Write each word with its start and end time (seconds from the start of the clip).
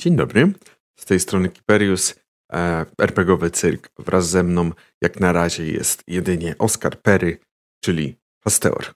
Dzień 0.00 0.16
dobry. 0.16 0.52
Z 0.98 1.04
tej 1.04 1.20
strony 1.20 1.48
Kiperius, 1.48 2.14
e, 2.52 2.86
RPGowy 2.98 3.50
Cyrk. 3.50 3.90
Wraz 3.98 4.30
ze 4.30 4.42
mną 4.42 4.70
jak 5.00 5.20
na 5.20 5.32
razie 5.32 5.72
jest 5.72 6.02
jedynie 6.06 6.54
Oskar 6.58 7.02
Perry, 7.02 7.38
czyli 7.84 8.16
Pasteor. 8.44 8.94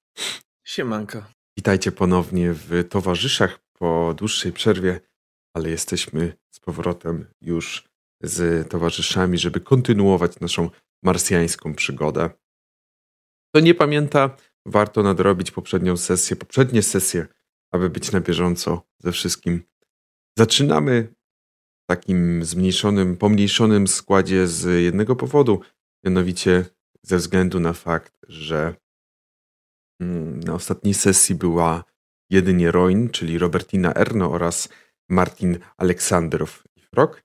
Siemanko. 0.66 1.24
Witajcie 1.56 1.92
ponownie 1.92 2.52
w 2.52 2.88
towarzyszach 2.88 3.58
po 3.72 4.14
dłuższej 4.16 4.52
przerwie, 4.52 5.00
ale 5.54 5.70
jesteśmy 5.70 6.36
z 6.50 6.60
powrotem 6.60 7.26
już 7.40 7.84
z 8.22 8.68
towarzyszami, 8.68 9.38
żeby 9.38 9.60
kontynuować 9.60 10.40
naszą 10.40 10.70
marsjańską 11.02 11.74
przygodę. 11.74 12.30
Kto 13.50 13.60
nie 13.60 13.74
pamięta, 13.74 14.36
warto 14.66 15.02
nadrobić 15.02 15.50
poprzednią 15.50 15.96
sesję, 15.96 16.36
poprzednie 16.36 16.82
sesje, 16.82 17.26
aby 17.72 17.90
być 17.90 18.12
na 18.12 18.20
bieżąco 18.20 18.82
ze 18.98 19.12
wszystkim. 19.12 19.73
Zaczynamy 20.38 21.14
w 21.84 21.86
takim 21.86 22.44
zmniejszonym, 22.44 23.16
pomniejszonym 23.16 23.88
składzie 23.88 24.46
z 24.46 24.82
jednego 24.82 25.16
powodu, 25.16 25.60
mianowicie 26.04 26.64
ze 27.02 27.16
względu 27.16 27.60
na 27.60 27.72
fakt, 27.72 28.18
że 28.28 28.74
mm, 30.00 30.40
na 30.40 30.54
ostatniej 30.54 30.94
sesji 30.94 31.34
była 31.34 31.84
jedynie 32.30 32.70
Roin, 32.70 33.10
czyli 33.10 33.38
Robertina 33.38 33.94
Erno 33.94 34.30
oraz 34.30 34.68
Martin 35.08 35.58
Aleksandrow 35.76 36.64
i 36.76 36.80
Frog, 36.80 37.22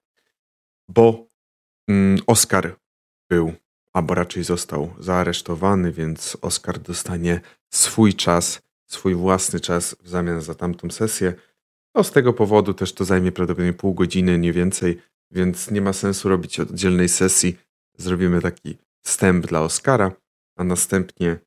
bo 0.89 1.27
mm, 1.87 2.19
Oskar 2.27 2.79
był, 3.29 3.53
albo 3.93 4.13
raczej 4.13 4.43
został 4.43 4.93
zaaresztowany, 4.99 5.91
więc 5.91 6.37
Oskar 6.41 6.79
dostanie 6.79 7.41
swój 7.73 8.13
czas, 8.13 8.61
swój 8.85 9.15
własny 9.15 9.59
czas 9.59 9.95
w 10.03 10.09
zamian 10.09 10.41
za 10.41 10.55
tamtą 10.55 10.91
sesję. 10.91 11.33
No 11.95 12.03
z 12.03 12.11
tego 12.11 12.33
powodu 12.33 12.73
też 12.73 12.93
to 12.93 13.05
zajmie 13.05 13.31
prawdopodobnie 13.31 13.73
pół 13.73 13.93
godziny, 13.93 14.37
nie 14.37 14.53
więcej, 14.53 15.01
więc 15.31 15.71
nie 15.71 15.81
ma 15.81 15.93
sensu 15.93 16.29
robić 16.29 16.59
oddzielnej 16.59 17.09
sesji. 17.09 17.57
Zrobimy 17.97 18.41
taki 18.41 18.77
wstęp 19.05 19.47
dla 19.47 19.61
Oskara, 19.61 20.11
a 20.57 20.63
następnie 20.63 21.39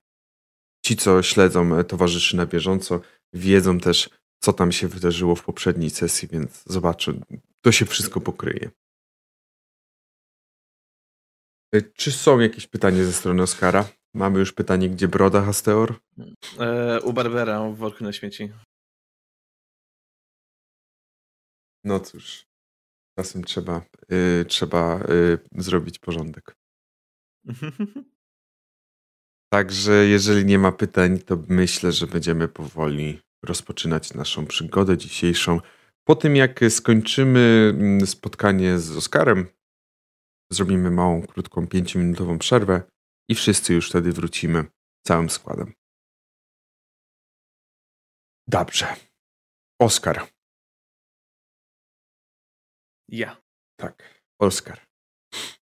ci, 0.84 0.96
co 0.96 1.22
śledzą 1.22 1.84
towarzyszy 1.84 2.36
na 2.36 2.46
bieżąco, 2.46 3.00
wiedzą 3.32 3.80
też, 3.80 4.10
co 4.42 4.52
tam 4.52 4.72
się 4.72 4.88
wydarzyło 4.88 5.34
w 5.34 5.44
poprzedniej 5.44 5.90
sesji, 5.90 6.28
więc 6.28 6.62
zobaczę, 6.66 7.12
to 7.60 7.72
się 7.72 7.86
wszystko 7.86 8.20
pokryje. 8.20 8.70
E, 11.74 11.82
czy 11.82 12.12
są 12.12 12.40
jakieś 12.40 12.66
pytania 12.66 13.04
ze 13.04 13.12
strony 13.12 13.42
Oskara? 13.42 13.88
Mamy 14.14 14.38
już 14.38 14.52
pytanie, 14.52 14.90
gdzie 14.90 15.08
broda 15.08 15.42
Hasteor? 15.42 15.94
E, 16.58 17.00
u 17.00 17.12
Barbera 17.12 17.68
w 17.68 17.76
worku 17.76 18.04
na 18.04 18.12
śmieci. 18.12 18.52
No 21.84 22.00
cóż, 22.00 22.46
czasem 23.18 23.44
trzeba, 23.44 23.82
y, 24.12 24.44
trzeba 24.44 25.00
y, 25.00 25.38
zrobić 25.52 25.98
porządek. 25.98 26.56
Także 29.52 29.92
jeżeli 29.92 30.44
nie 30.44 30.58
ma 30.58 30.72
pytań, 30.72 31.18
to 31.18 31.38
myślę, 31.48 31.92
że 31.92 32.06
będziemy 32.06 32.48
powoli 32.48 33.20
rozpoczynać 33.44 34.14
naszą 34.14 34.46
przygodę 34.46 34.98
dzisiejszą. 34.98 35.60
Po 36.04 36.16
tym, 36.16 36.36
jak 36.36 36.60
skończymy 36.70 37.74
mm, 37.74 38.06
spotkanie 38.06 38.78
z 38.78 38.96
Oskarem, 38.96 39.46
zrobimy 40.52 40.90
małą, 40.90 41.22
krótką, 41.22 41.66
pięciominutową 41.66 42.38
przerwę 42.38 42.82
i 43.28 43.34
wszyscy 43.34 43.74
już 43.74 43.88
wtedy 43.88 44.12
wrócimy 44.12 44.64
całym 45.06 45.30
składem. 45.30 45.72
Dobrze. 48.48 48.96
Oskar. 49.80 50.31
Ja. 53.12 53.36
Tak, 53.80 54.22
Oskar. 54.40 54.80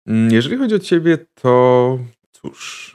Mm, 0.07 0.33
jeżeli 0.33 0.57
chodzi 0.57 0.75
o 0.75 0.79
ciebie, 0.79 1.19
to 1.19 1.99
cóż, 2.33 2.95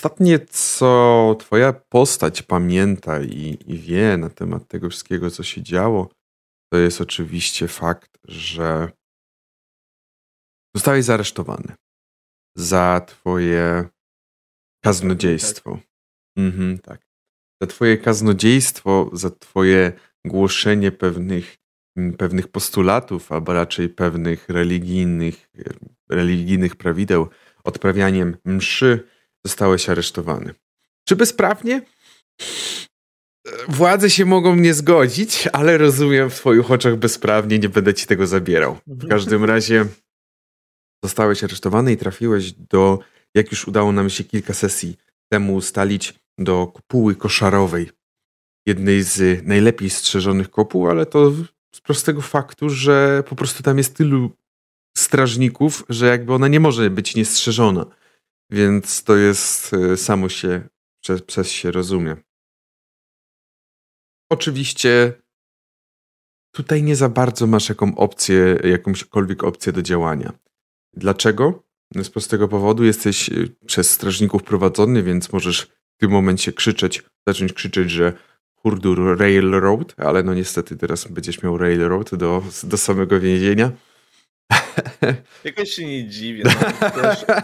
Ostatnie, 0.00 0.38
co 0.38 1.36
twoja 1.38 1.72
postać 1.72 2.42
pamięta 2.42 3.20
i, 3.20 3.58
i 3.66 3.78
wie 3.78 4.16
na 4.16 4.30
temat 4.30 4.68
tego 4.68 4.90
wszystkiego, 4.90 5.30
co 5.30 5.42
się 5.42 5.62
działo, 5.62 6.10
to 6.72 6.78
jest 6.78 7.00
oczywiście 7.00 7.68
fakt, 7.68 8.18
że 8.24 8.92
zostałeś 10.76 11.04
zaresztowany 11.04 11.74
za 12.56 13.00
twoje 13.06 13.88
kaznodziejstwo. 14.84 15.78
Mhm, 16.38 16.78
tak. 16.78 17.00
Za 17.62 17.66
twoje 17.66 17.98
kaznodziejstwo, 17.98 19.10
za 19.12 19.30
twoje 19.30 19.92
głoszenie 20.24 20.92
pewnych, 20.92 21.56
pewnych 22.18 22.48
postulatów, 22.48 23.32
albo 23.32 23.52
raczej 23.52 23.88
pewnych 23.88 24.48
religijnych, 24.48 25.50
religijnych 26.10 26.76
prawideł, 26.76 27.28
odprawianiem 27.64 28.36
mszy, 28.44 29.08
zostałeś 29.46 29.88
aresztowany. 29.88 30.54
Czy 31.08 31.16
bezprawnie? 31.16 31.82
Władze 33.68 34.10
się 34.10 34.24
mogą 34.24 34.56
nie 34.56 34.74
zgodzić, 34.74 35.48
ale 35.52 35.78
rozumiem 35.78 36.30
w 36.30 36.34
twoich 36.34 36.70
oczach 36.70 36.96
bezprawnie, 36.96 37.58
nie 37.58 37.68
będę 37.68 37.94
ci 37.94 38.06
tego 38.06 38.26
zabierał. 38.26 38.78
W 38.86 39.08
każdym 39.08 39.44
razie 39.44 39.86
zostałeś 41.04 41.44
aresztowany 41.44 41.92
i 41.92 41.96
trafiłeś 41.96 42.52
do, 42.52 42.98
jak 43.34 43.50
już 43.50 43.68
udało 43.68 43.92
nam 43.92 44.10
się 44.10 44.24
kilka 44.24 44.54
sesji 44.54 44.96
temu 45.32 45.54
ustalić, 45.54 46.20
do 46.38 46.66
kopuły 46.66 47.14
koszarowej. 47.16 47.90
Jednej 48.66 49.02
z 49.02 49.46
najlepiej 49.46 49.90
strzeżonych 49.90 50.50
kopuł, 50.50 50.90
ale 50.90 51.06
to 51.06 51.32
z 51.74 51.80
prostego 51.80 52.20
faktu, 52.20 52.68
że 52.68 53.22
po 53.28 53.36
prostu 53.36 53.62
tam 53.62 53.78
jest 53.78 53.96
tylu 53.96 54.30
strażników, 54.96 55.84
że 55.88 56.06
jakby 56.06 56.34
ona 56.34 56.48
nie 56.48 56.60
może 56.60 56.90
być 56.90 57.14
niestrzeżona. 57.14 57.86
Więc 58.50 59.04
to 59.04 59.16
jest 59.16 59.72
y, 59.72 59.96
samo 59.96 60.28
się 60.28 60.68
przez, 61.00 61.22
przez 61.22 61.50
się 61.50 61.70
rozumie. 61.70 62.16
Oczywiście 64.30 65.12
tutaj 66.52 66.82
nie 66.82 66.96
za 66.96 67.08
bardzo 67.08 67.46
masz 67.46 67.68
jaką 67.68 67.96
opcję, 67.96 68.58
jakąśkolwiek 68.64 69.44
opcję 69.44 69.72
do 69.72 69.82
działania. 69.82 70.32
Dlaczego? 70.94 71.62
Z 72.02 72.10
prostego 72.10 72.48
powodu 72.48 72.84
jesteś 72.84 73.28
y, 73.28 73.56
przez 73.66 73.90
strażników 73.90 74.42
prowadzony, 74.42 75.02
więc 75.02 75.32
możesz 75.32 75.62
w 75.62 76.00
tym 76.00 76.10
momencie 76.10 76.52
krzyczeć, 76.52 77.02
zacząć 77.26 77.52
krzyczeć, 77.52 77.90
że 77.90 78.12
Hurdur 78.62 79.18
Railroad, 79.18 79.94
ale 79.96 80.22
no 80.22 80.34
niestety 80.34 80.76
teraz 80.76 81.08
będziesz 81.08 81.42
miał 81.42 81.58
Railroad 81.58 82.14
do, 82.14 82.42
do 82.62 82.76
samego 82.76 83.20
więzienia. 83.20 83.72
Jakoś 85.44 85.70
się 85.70 85.86
nie 85.86 86.08
dziwię. 86.08 86.42
No. 86.46 87.36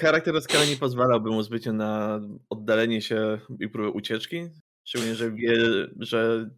Charakter 0.00 0.36
Oskara 0.36 0.64
nie 0.64 0.76
pozwalałby 0.76 1.30
mu 1.30 1.42
zbytnio 1.42 1.72
na 1.72 2.20
oddalenie 2.50 3.02
się 3.02 3.40
i 3.60 3.68
próbę 3.68 3.90
ucieczki. 3.90 4.48
Szczególnie, 4.84 5.14
że 5.14 5.30
wie, 5.32 5.56
że 5.98 6.50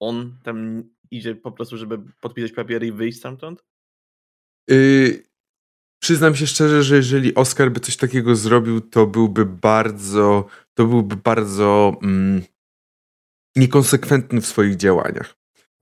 on 0.00 0.38
tam 0.44 0.82
idzie 1.10 1.34
po 1.34 1.52
prostu, 1.52 1.76
żeby 1.76 1.98
podpisać 2.20 2.52
papiery 2.52 2.86
i 2.86 2.92
wyjść 2.92 3.18
stamtąd. 3.18 3.64
Yy, 4.68 5.22
przyznam 5.98 6.34
się 6.34 6.46
szczerze, 6.46 6.82
że 6.82 6.96
jeżeli 6.96 7.34
Oskar 7.34 7.72
by 7.72 7.80
coś 7.80 7.96
takiego 7.96 8.36
zrobił, 8.36 8.80
to 8.80 9.06
byłby 9.06 9.46
bardzo, 9.46 10.46
to 10.74 10.86
byłby 10.86 11.16
bardzo 11.16 11.96
mm, 12.02 12.42
niekonsekwentny 13.56 14.40
w 14.40 14.46
swoich 14.46 14.76
działaniach. 14.76 15.36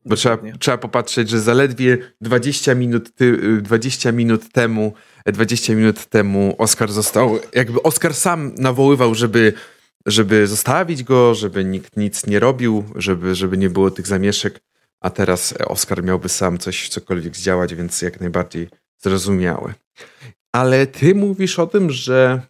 Bo 0.04 0.16
trzeba, 0.16 0.38
trzeba 0.58 0.78
popatrzeć, 0.78 1.28
że 1.28 1.40
zaledwie 1.40 1.98
20 2.20 2.74
minut, 2.74 3.14
ty, 3.14 3.58
20 3.62 4.12
minut 4.12 4.52
temu 4.52 4.92
20 5.32 5.74
minut 5.74 6.06
temu 6.06 6.54
Oscar 6.58 6.92
został, 6.92 7.38
jakby 7.52 7.82
Oscar 7.82 8.14
sam 8.14 8.54
nawoływał, 8.54 9.14
żeby, 9.14 9.52
żeby 10.06 10.46
zostawić 10.46 11.04
go, 11.04 11.34
żeby 11.34 11.64
nikt 11.64 11.96
nic 11.96 12.26
nie 12.26 12.40
robił, 12.40 12.84
żeby, 12.96 13.34
żeby 13.34 13.56
nie 13.56 13.70
było 13.70 13.90
tych 13.90 14.06
zamieszek, 14.06 14.60
a 15.00 15.10
teraz 15.10 15.54
Oscar 15.66 16.04
miałby 16.04 16.28
sam 16.28 16.58
coś, 16.58 16.88
cokolwiek 16.88 17.36
zdziałać, 17.36 17.74
więc 17.74 18.02
jak 18.02 18.20
najbardziej 18.20 18.68
zrozumiałe. 19.02 19.74
Ale 20.52 20.86
ty 20.86 21.14
mówisz 21.14 21.58
o 21.58 21.66
tym, 21.66 21.90
że 21.90 22.42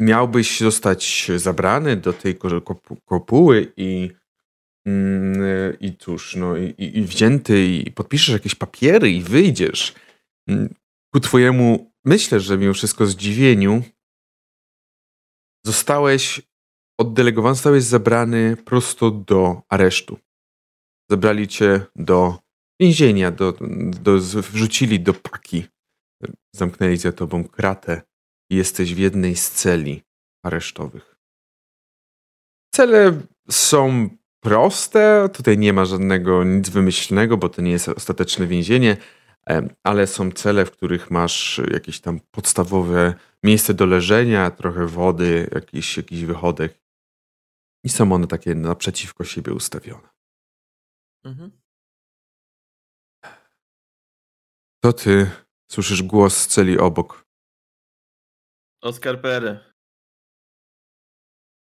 miałbyś 0.00 0.60
zostać 0.60 1.30
zabrany 1.36 1.96
do 1.96 2.12
tej 2.12 2.38
kopuły 3.06 3.72
i 3.76 4.10
mm, 4.86 5.78
i 5.80 5.96
cóż, 5.96 6.36
no 6.36 6.56
i, 6.56 6.74
i 6.78 7.02
wzięty 7.04 7.66
i 7.66 7.90
podpiszesz 7.90 8.32
jakieś 8.32 8.54
papiery 8.54 9.10
i 9.10 9.22
wyjdziesz. 9.22 9.94
Mm, 10.48 10.74
ku 11.14 11.20
twojemu, 11.20 11.92
myślę, 12.04 12.40
że 12.40 12.58
mimo 12.58 12.74
wszystko 12.74 13.06
zdziwieniu, 13.06 13.82
zostałeś 15.66 16.42
oddelegowany, 17.00 17.54
zostałeś 17.54 17.84
zabrany 17.84 18.56
prosto 18.56 19.10
do 19.10 19.62
aresztu. 19.68 20.18
Zabrali 21.10 21.48
cię 21.48 21.80
do 21.96 22.38
więzienia, 22.80 23.30
do, 23.30 23.54
do, 24.02 24.18
wrzucili 24.18 25.00
do 25.00 25.14
paki. 25.14 25.64
Zamknęli 26.54 26.96
za 26.96 27.12
tobą 27.12 27.44
kratę 27.44 28.02
i 28.50 28.56
jesteś 28.56 28.94
w 28.94 28.98
jednej 28.98 29.36
z 29.36 29.50
celi 29.50 30.02
aresztowych. 30.44 31.16
Cele 32.74 33.20
są 33.50 34.08
proste. 34.40 35.28
Tutaj 35.32 35.58
nie 35.58 35.72
ma 35.72 35.84
żadnego 35.84 36.44
nic 36.44 36.68
wymyślnego, 36.68 37.36
bo 37.36 37.48
to 37.48 37.62
nie 37.62 37.70
jest 37.70 37.88
ostateczne 37.88 38.46
więzienie, 38.46 38.96
ale 39.82 40.06
są 40.06 40.32
cele, 40.32 40.64
w 40.66 40.70
których 40.70 41.10
masz 41.10 41.60
jakieś 41.72 42.00
tam 42.00 42.20
podstawowe 42.30 43.14
miejsce 43.44 43.74
do 43.74 43.86
leżenia, 43.86 44.50
trochę 44.50 44.86
wody, 44.86 45.50
jakiś, 45.54 45.96
jakiś 45.96 46.24
wychodek. 46.24 46.80
I 47.84 47.88
są 47.88 48.12
one 48.12 48.26
takie 48.26 48.54
naprzeciwko 48.54 49.24
siebie 49.24 49.54
ustawione. 49.54 50.08
Mhm. 51.24 51.60
To 54.82 54.92
ty 54.92 55.30
słyszysz 55.72 56.02
głos 56.02 56.36
z 56.36 56.46
celi 56.46 56.78
obok. 56.78 57.29
Oskar 58.82 59.20
Pery. 59.20 59.58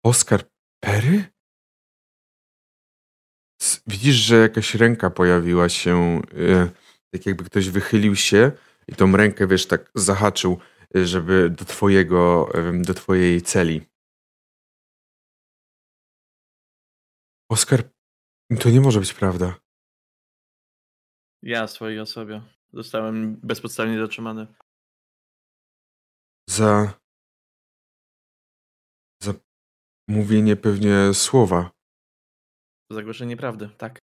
Oskar 0.04 0.44
Pery? 0.83 1.33
Widzisz, 3.88 4.15
że 4.15 4.36
jakaś 4.36 4.75
ręka 4.75 5.10
pojawiła 5.10 5.69
się, 5.69 6.21
yy, 6.33 6.71
tak 7.12 7.25
jakby 7.25 7.44
ktoś 7.44 7.69
wychylił 7.69 8.15
się 8.15 8.51
i 8.88 8.95
tą 8.95 9.18
rękę, 9.18 9.48
wiesz, 9.48 9.68
tak 9.68 9.92
zahaczył, 9.95 10.60
y, 10.95 11.07
żeby 11.07 11.50
do 11.50 11.65
twojego, 11.65 12.50
yy, 12.54 12.81
do 12.81 12.94
twojej 12.94 13.42
celi. 13.42 13.81
Oskar, 17.50 17.83
to 18.59 18.69
nie 18.69 18.81
może 18.81 19.00
być 19.00 19.13
prawda. 19.13 19.59
Ja 21.44 21.68
swojej 21.68 22.00
osobie. 22.00 22.42
Zostałem 22.74 23.36
bezpodstawnie 23.36 24.00
zatrzymany. 24.00 24.48
Za. 26.50 26.86
za 26.86 27.03
mówienie 30.08 30.56
pewnie 30.56 31.14
słowa. 31.14 31.72
Zagłoszenie 32.92 33.38
prawdy, 33.38 33.70
tak. 33.78 34.00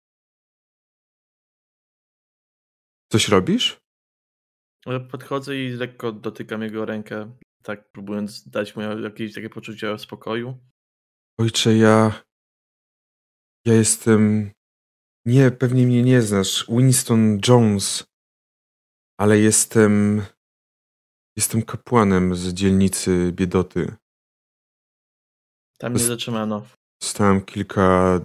Coś 3.11 3.27
robisz? 3.29 3.77
Podchodzę 5.11 5.57
i 5.57 5.69
lekko 5.69 6.11
dotykam 6.11 6.61
jego 6.61 6.85
rękę, 6.85 7.37
tak 7.63 7.91
próbując 7.91 8.49
dać 8.49 8.75
mu 8.75 8.81
jakieś 8.81 9.33
takie 9.33 9.49
poczucie 9.49 9.97
spokoju. 9.99 10.57
Ojcze, 11.39 11.77
ja. 11.77 12.23
Ja 13.65 13.73
jestem. 13.73 14.51
Nie, 15.25 15.51
pewnie 15.51 15.85
mnie 15.85 16.03
nie 16.03 16.21
znasz. 16.21 16.65
Winston 16.69 17.39
Jones. 17.47 18.03
Ale 19.19 19.39
jestem. 19.39 20.21
Jestem 21.37 21.61
kapłanem 21.61 22.35
z 22.35 22.53
dzielnicy 22.53 23.31
Biedoty. 23.31 23.95
Tam 25.77 25.93
mnie 25.93 26.03
zatrzymano. 26.03 26.65
Zostałem 27.03 27.45
kilka 27.45 28.19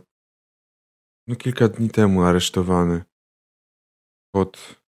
no 1.26 1.36
kilka 1.36 1.68
dni 1.68 1.90
temu 1.90 2.22
aresztowany. 2.22 3.04
Pod. 4.34 4.80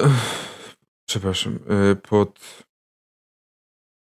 Ech, 0.00 0.46
przepraszam. 1.08 1.58
E, 1.68 1.96
pod. 1.96 2.40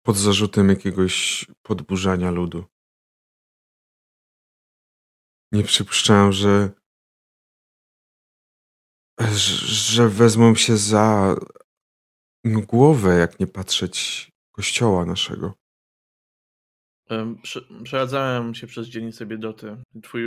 Pod 0.06 0.16
zarzutem 0.16 0.68
jakiegoś 0.68 1.46
podburzania 1.62 2.30
ludu. 2.30 2.64
Nie 5.52 5.62
przypuszczałem, 5.62 6.32
że. 6.32 6.70
że 9.66 10.08
wezmą 10.08 10.54
się 10.54 10.76
za 10.76 11.36
głowę, 12.44 13.18
jak 13.18 13.40
nie 13.40 13.46
patrzeć 13.46 14.30
kościoła 14.52 15.04
naszego. 15.04 15.65
Przechadzałem 17.82 18.54
się 18.54 18.66
przez 18.66 18.88
dzielnicę 18.88 19.26
Biedoty. 19.26 19.76
Twój, 20.02 20.22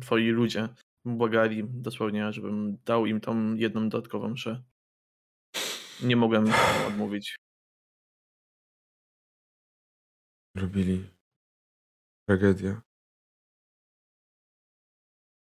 twoi 0.00 0.28
ludzie 0.28 0.68
błagali 1.04 1.64
dosłownie, 1.64 2.32
żebym 2.32 2.76
dał 2.84 3.06
im 3.06 3.20
tą 3.20 3.54
jedną 3.54 3.88
dodatkową 3.88 4.28
mszę. 4.28 4.62
Nie 6.02 6.16
mogłem 6.16 6.44
odmówić. 6.88 7.36
Robili 10.56 11.10
tragedia. 12.28 12.82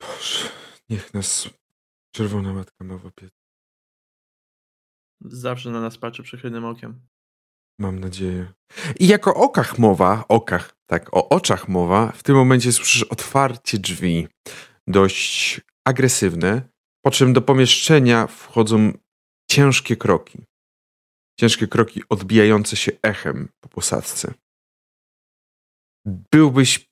Boże, 0.01 0.49
niech 0.89 1.15
nas 1.15 1.49
Czerwona 2.15 2.53
Matka 2.53 2.85
ma 2.85 2.99
w 2.99 3.07
opiece. 3.07 3.37
Zawsze 5.21 5.71
na 5.71 5.81
nas 5.81 5.99
patrzy 5.99 6.23
przychylnym 6.23 6.65
okiem. 6.65 7.07
Mam 7.79 7.99
nadzieję. 7.99 8.53
I 9.01 9.07
jako 9.07 9.35
okach 9.35 9.79
mowa, 9.79 10.25
okach, 10.29 10.77
tak, 10.87 11.15
o 11.17 11.29
oczach 11.29 11.69
mowa, 11.69 12.13
w 12.13 12.23
tym 12.23 12.37
momencie 12.37 12.73
słyszysz 12.73 13.03
otwarcie 13.03 13.79
drzwi, 13.79 14.29
dość 14.87 15.61
agresywne, 15.85 16.63
po 17.05 17.11
czym 17.11 17.33
do 17.33 17.43
pomieszczenia 17.43 18.27
wchodzą 18.27 18.93
ciężkie 19.51 19.97
kroki. 19.97 20.39
Ciężkie 21.41 21.69
kroki 21.69 22.03
odbijające 22.09 22.77
się 22.77 22.93
echem 23.03 23.49
po 23.61 23.69
posadzce. 23.69 24.35
Byłbyś, 26.07 26.91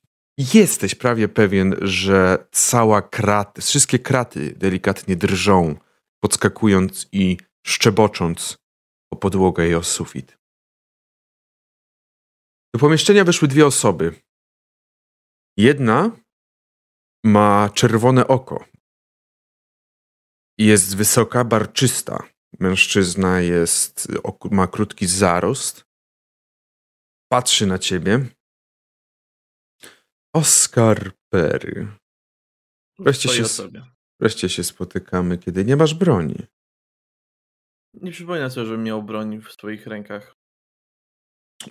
jesteś 0.55 0.95
prawie 0.95 1.29
pewien, 1.29 1.75
że 1.81 2.47
cała 2.53 3.03
kraty, 3.03 3.63
wszystkie 3.63 3.99
kraty 3.99 4.55
delikatnie 4.57 5.17
drżą, 5.17 5.75
podskakując 6.23 7.09
i 7.13 7.37
szczebocząc 7.67 8.57
o 9.13 9.17
podłogę 9.17 9.69
i 9.69 9.75
o 9.75 9.83
sufit. 9.83 10.42
Do 12.75 12.81
pomieszczenia 12.81 13.25
weszły 13.25 13.49
dwie 13.49 13.67
osoby. 13.67 14.21
Jedna 15.57 16.17
ma 17.25 17.71
czerwone 17.75 18.29
oko. 18.29 18.65
Jest 20.59 20.97
wysoka, 20.97 21.45
barczysta. 21.45 22.29
Mężczyzna 22.61 23.41
jest, 23.41 24.09
ma 24.51 24.67
krótki 24.67 25.07
zarost. 25.07 25.85
Patrzy 27.29 27.67
na 27.67 27.79
ciebie. 27.79 28.29
Oskar 30.35 31.13
Perry. 31.33 31.89
Wreszcie 32.99 33.29
się, 33.29 33.45
wreszcie 34.21 34.49
się 34.49 34.65
spotykamy, 34.65 35.39
kiedy 35.39 35.65
nie 35.65 35.77
masz 35.77 35.95
broni. 35.95 36.47
Nie 37.95 38.13
przypomina 38.13 38.51
sobie, 38.51 38.67
żebym 38.67 38.83
miał 38.83 39.03
broń 39.03 39.41
w 39.41 39.53
swoich 39.53 39.87
rękach. 39.87 40.42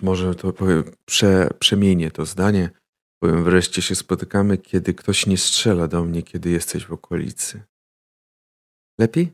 Może 0.02 0.34
to 0.34 0.52
powiem, 0.52 0.84
prze, 1.04 1.48
przemienię 1.58 2.10
to 2.10 2.26
zdanie. 2.26 2.70
Powiem, 3.22 3.44
wreszcie 3.44 3.82
się 3.82 3.94
spotykamy, 3.94 4.58
kiedy 4.58 4.94
ktoś 4.94 5.26
nie 5.26 5.38
strzela 5.38 5.88
do 5.88 6.04
mnie, 6.04 6.22
kiedy 6.22 6.50
jesteś 6.50 6.86
w 6.86 6.92
okolicy. 6.92 7.62
Lepiej? 8.98 9.32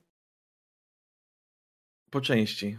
Po 2.10 2.20
części. 2.20 2.78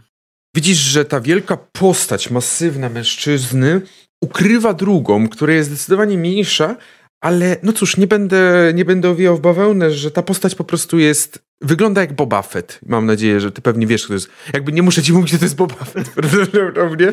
Widzisz, 0.54 0.78
że 0.78 1.04
ta 1.04 1.20
wielka 1.20 1.56
postać 1.56 2.30
masywna 2.30 2.88
mężczyzny 2.88 3.80
ukrywa 4.20 4.74
drugą, 4.74 5.28
która 5.28 5.54
jest 5.54 5.70
zdecydowanie 5.70 6.18
mniejsza, 6.18 6.76
ale 7.20 7.56
no 7.62 7.72
cóż, 7.72 7.96
nie 7.96 8.06
będę, 8.06 8.72
nie 8.74 8.84
będę 8.84 9.10
owijał 9.10 9.36
w 9.36 9.40
bawełnę, 9.40 9.90
że 9.90 10.10
ta 10.10 10.22
postać 10.22 10.54
po 10.54 10.64
prostu 10.64 10.98
jest, 10.98 11.38
wygląda 11.60 12.00
jak 12.00 12.12
Boba 12.12 12.42
Fett. 12.42 12.80
Mam 12.86 13.06
nadzieję, 13.06 13.40
że 13.40 13.52
ty 13.52 13.62
pewnie 13.62 13.86
wiesz, 13.86 14.02
kto 14.02 14.08
to 14.08 14.14
jest. 14.14 14.30
Jakby 14.52 14.72
nie 14.72 14.82
muszę 14.82 15.02
ci 15.02 15.12
mówić, 15.12 15.30
że 15.30 15.38
to 15.38 15.44
jest 15.44 15.56
Boba 15.56 15.84
Fett. 15.84 16.08
Prawdopodobnie. 16.14 17.12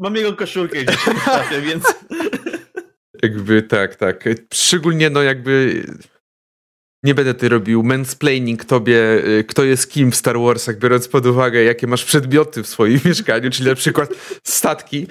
Mam 0.00 0.16
jego 0.16 0.32
koszulkę 0.32 0.84
gdzieś 0.84 0.96
w 0.96 1.62
więc... 1.66 1.84
Jakby 3.22 3.62
tak, 3.62 3.96
tak. 3.96 4.24
Szczególnie 4.54 5.10
no 5.10 5.22
jakby... 5.22 5.84
Nie 7.02 7.14
będę 7.14 7.34
ty 7.34 7.48
robił 7.48 7.82
mansplaining 7.82 8.64
tobie, 8.64 9.24
y, 9.38 9.44
kto 9.48 9.64
jest 9.64 9.90
kim 9.90 10.12
w 10.12 10.16
Star 10.16 10.38
Warsach, 10.38 10.78
biorąc 10.78 11.08
pod 11.08 11.26
uwagę, 11.26 11.62
jakie 11.62 11.86
masz 11.86 12.04
przedmioty 12.04 12.62
w 12.62 12.66
swoim 12.66 13.00
mieszkaniu, 13.04 13.50
czyli 13.50 13.68
na 13.68 13.74
przykład 13.74 14.10
statki, 14.44 15.06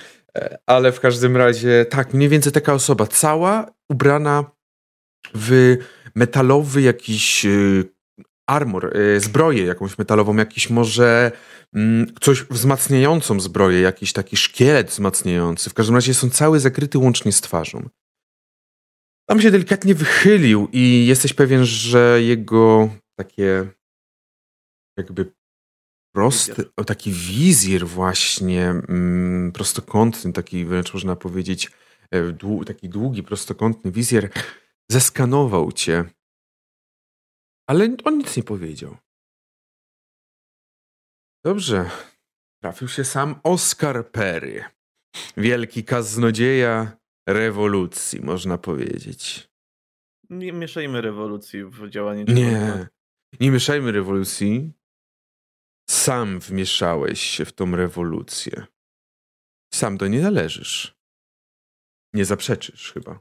ale 0.66 0.92
w 0.92 1.00
każdym 1.00 1.38
razie 1.38 1.86
tak, 1.86 2.14
mniej 2.14 2.30
więcej 2.30 2.52
taka 2.52 2.74
osoba, 2.74 3.08
cała 3.08 3.72
ubrana 3.90 4.52
w 5.34 5.78
metalowy 6.16 6.82
jakiś 6.82 7.46
y, 7.46 7.84
armor, 8.50 8.98
y, 8.98 9.20
zbroję 9.20 9.64
jakąś 9.64 9.98
metalową, 9.98 10.36
jakiś 10.36 10.70
może 10.70 11.32
mm, 11.74 12.14
coś 12.22 12.44
wzmacniającą 12.44 13.40
zbroję, 13.40 13.82
jakiś 13.82 14.14
taki 14.14 14.38
szkielet 14.38 14.90
wzmacniający. 14.90 15.70
W 15.70 15.74
każdym 15.74 15.96
razie 15.96 16.14
są 16.14 16.30
cały 16.30 16.60
zakryty 16.60 16.98
łącznie 16.98 17.32
z 17.32 17.42
twarzą. 17.42 17.90
Tam 19.30 19.42
się 19.42 19.52
delikatnie 19.52 19.96
wychylił 19.96 20.68
i 20.72 21.06
jesteś 21.08 21.34
pewien, 21.34 21.66
że 21.66 22.22
jego 22.22 22.90
takie 23.20 23.68
jakby 24.98 25.32
prosty, 26.16 26.64
taki 26.86 27.12
wizjer 27.12 27.88
właśnie 27.88 28.70
mm, 28.70 29.52
prostokątny, 29.52 30.34
taki 30.34 30.66
wręcz 30.66 30.94
można 30.94 31.16
powiedzieć 31.16 31.72
E, 32.12 32.66
taki 32.66 32.90
długi, 32.90 33.24
prostokątny 33.24 33.92
wizjer 33.92 34.30
zeskanował 34.92 35.72
cię, 35.72 36.06
ale 37.70 37.96
on 38.04 38.18
nic 38.18 38.38
nie 38.38 38.44
powiedział. 38.44 38.98
Dobrze. 41.46 41.90
Trafił 42.62 42.88
się 42.88 43.04
sam 43.04 43.40
Oscar 43.44 44.12
Perry. 44.12 44.64
Wielki 45.38 45.84
kaznodzieja 45.84 46.98
rewolucji, 47.28 48.22
można 48.22 48.58
powiedzieć. 48.58 49.50
Nie 50.30 50.54
mieszajmy 50.54 51.02
rewolucji 51.02 51.66
w 51.66 51.90
działanie. 51.90 52.24
Nie, 52.24 52.88
nie 53.40 53.52
mieszajmy 53.52 53.92
rewolucji. 53.92 54.72
Sam 55.90 56.40
wmieszałeś 56.40 57.22
się 57.22 57.46
w 57.46 57.54
tą 57.54 57.76
rewolucję. 57.76 58.66
Sam 59.74 59.98
do 59.98 60.08
niej 60.08 60.22
należysz. 60.22 60.96
Nie 62.14 62.26
zaprzeczysz 62.26 62.94
chyba. 62.94 63.20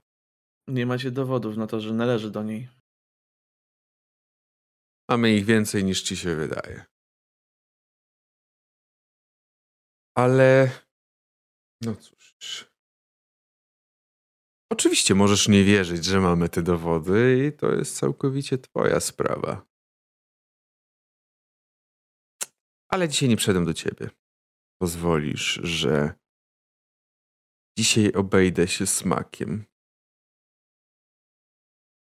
Nie 0.69 0.87
macie 0.87 1.11
dowodów 1.11 1.57
na 1.57 1.67
to, 1.67 1.81
że 1.81 1.93
należy 1.93 2.31
do 2.31 2.43
niej. 2.43 2.69
Mamy 5.11 5.35
ich 5.35 5.45
więcej 5.45 5.85
niż 5.85 6.03
ci 6.03 6.17
się 6.17 6.37
wydaje. 6.37 6.85
Ale. 10.17 10.71
No 11.81 11.97
cóż. 11.97 12.75
Oczywiście 14.73 15.15
możesz 15.15 15.49
nie 15.49 15.65
wierzyć, 15.65 16.05
że 16.05 16.21
mamy 16.21 16.49
te 16.49 16.63
dowody, 16.63 17.47
i 17.49 17.59
to 17.59 17.73
jest 17.73 17.97
całkowicie 17.97 18.59
Twoja 18.59 19.01
sprawa. 19.01 19.67
Ale 22.95 23.09
dzisiaj 23.09 23.29
nie 23.29 23.37
przedem 23.37 23.65
do 23.65 23.75
Ciebie. 23.75 24.11
Pozwolisz, 24.81 25.61
że 25.63 26.15
dzisiaj 27.79 28.13
obejdę 28.13 28.69
się 28.69 28.87
smakiem. 28.87 29.65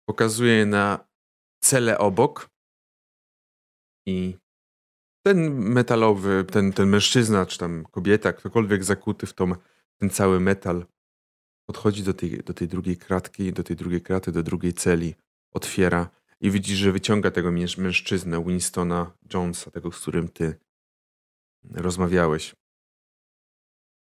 Pokazuję 0.10 0.66
na 0.66 1.08
cele 1.64 1.98
obok 1.98 2.50
i 4.08 4.38
ten 5.26 5.54
metalowy, 5.60 6.46
ten, 6.52 6.74
ten 6.74 6.90
mężczyzna, 6.90 7.46
czy 7.46 7.58
tam 7.58 7.86
kobieta, 7.92 8.34
ktokolwiek 8.34 8.84
zakuty 8.84 9.26
w 9.28 9.34
tą, 9.34 9.52
ten 9.98 10.10
cały 10.10 10.40
metal, 10.40 10.86
podchodzi 11.70 12.04
do 12.04 12.14
tej, 12.14 12.38
do 12.38 12.54
tej 12.54 12.68
drugiej 12.68 12.98
kratki, 12.98 13.54
do 13.54 13.64
tej 13.64 13.76
drugiej 13.76 14.02
kraty, 14.02 14.32
do 14.32 14.44
drugiej 14.44 14.74
celi, 14.74 15.16
otwiera 15.52 16.10
i 16.40 16.52
widzi, 16.52 16.76
że 16.76 16.92
wyciąga 16.92 17.32
tego 17.32 17.52
mężczyznę, 17.78 18.44
Winstona 18.46 19.18
Jonesa, 19.34 19.72
tego, 19.72 19.92
z 19.92 20.00
którym 20.02 20.30
ty 20.30 20.67
rozmawiałeś. 21.74 22.56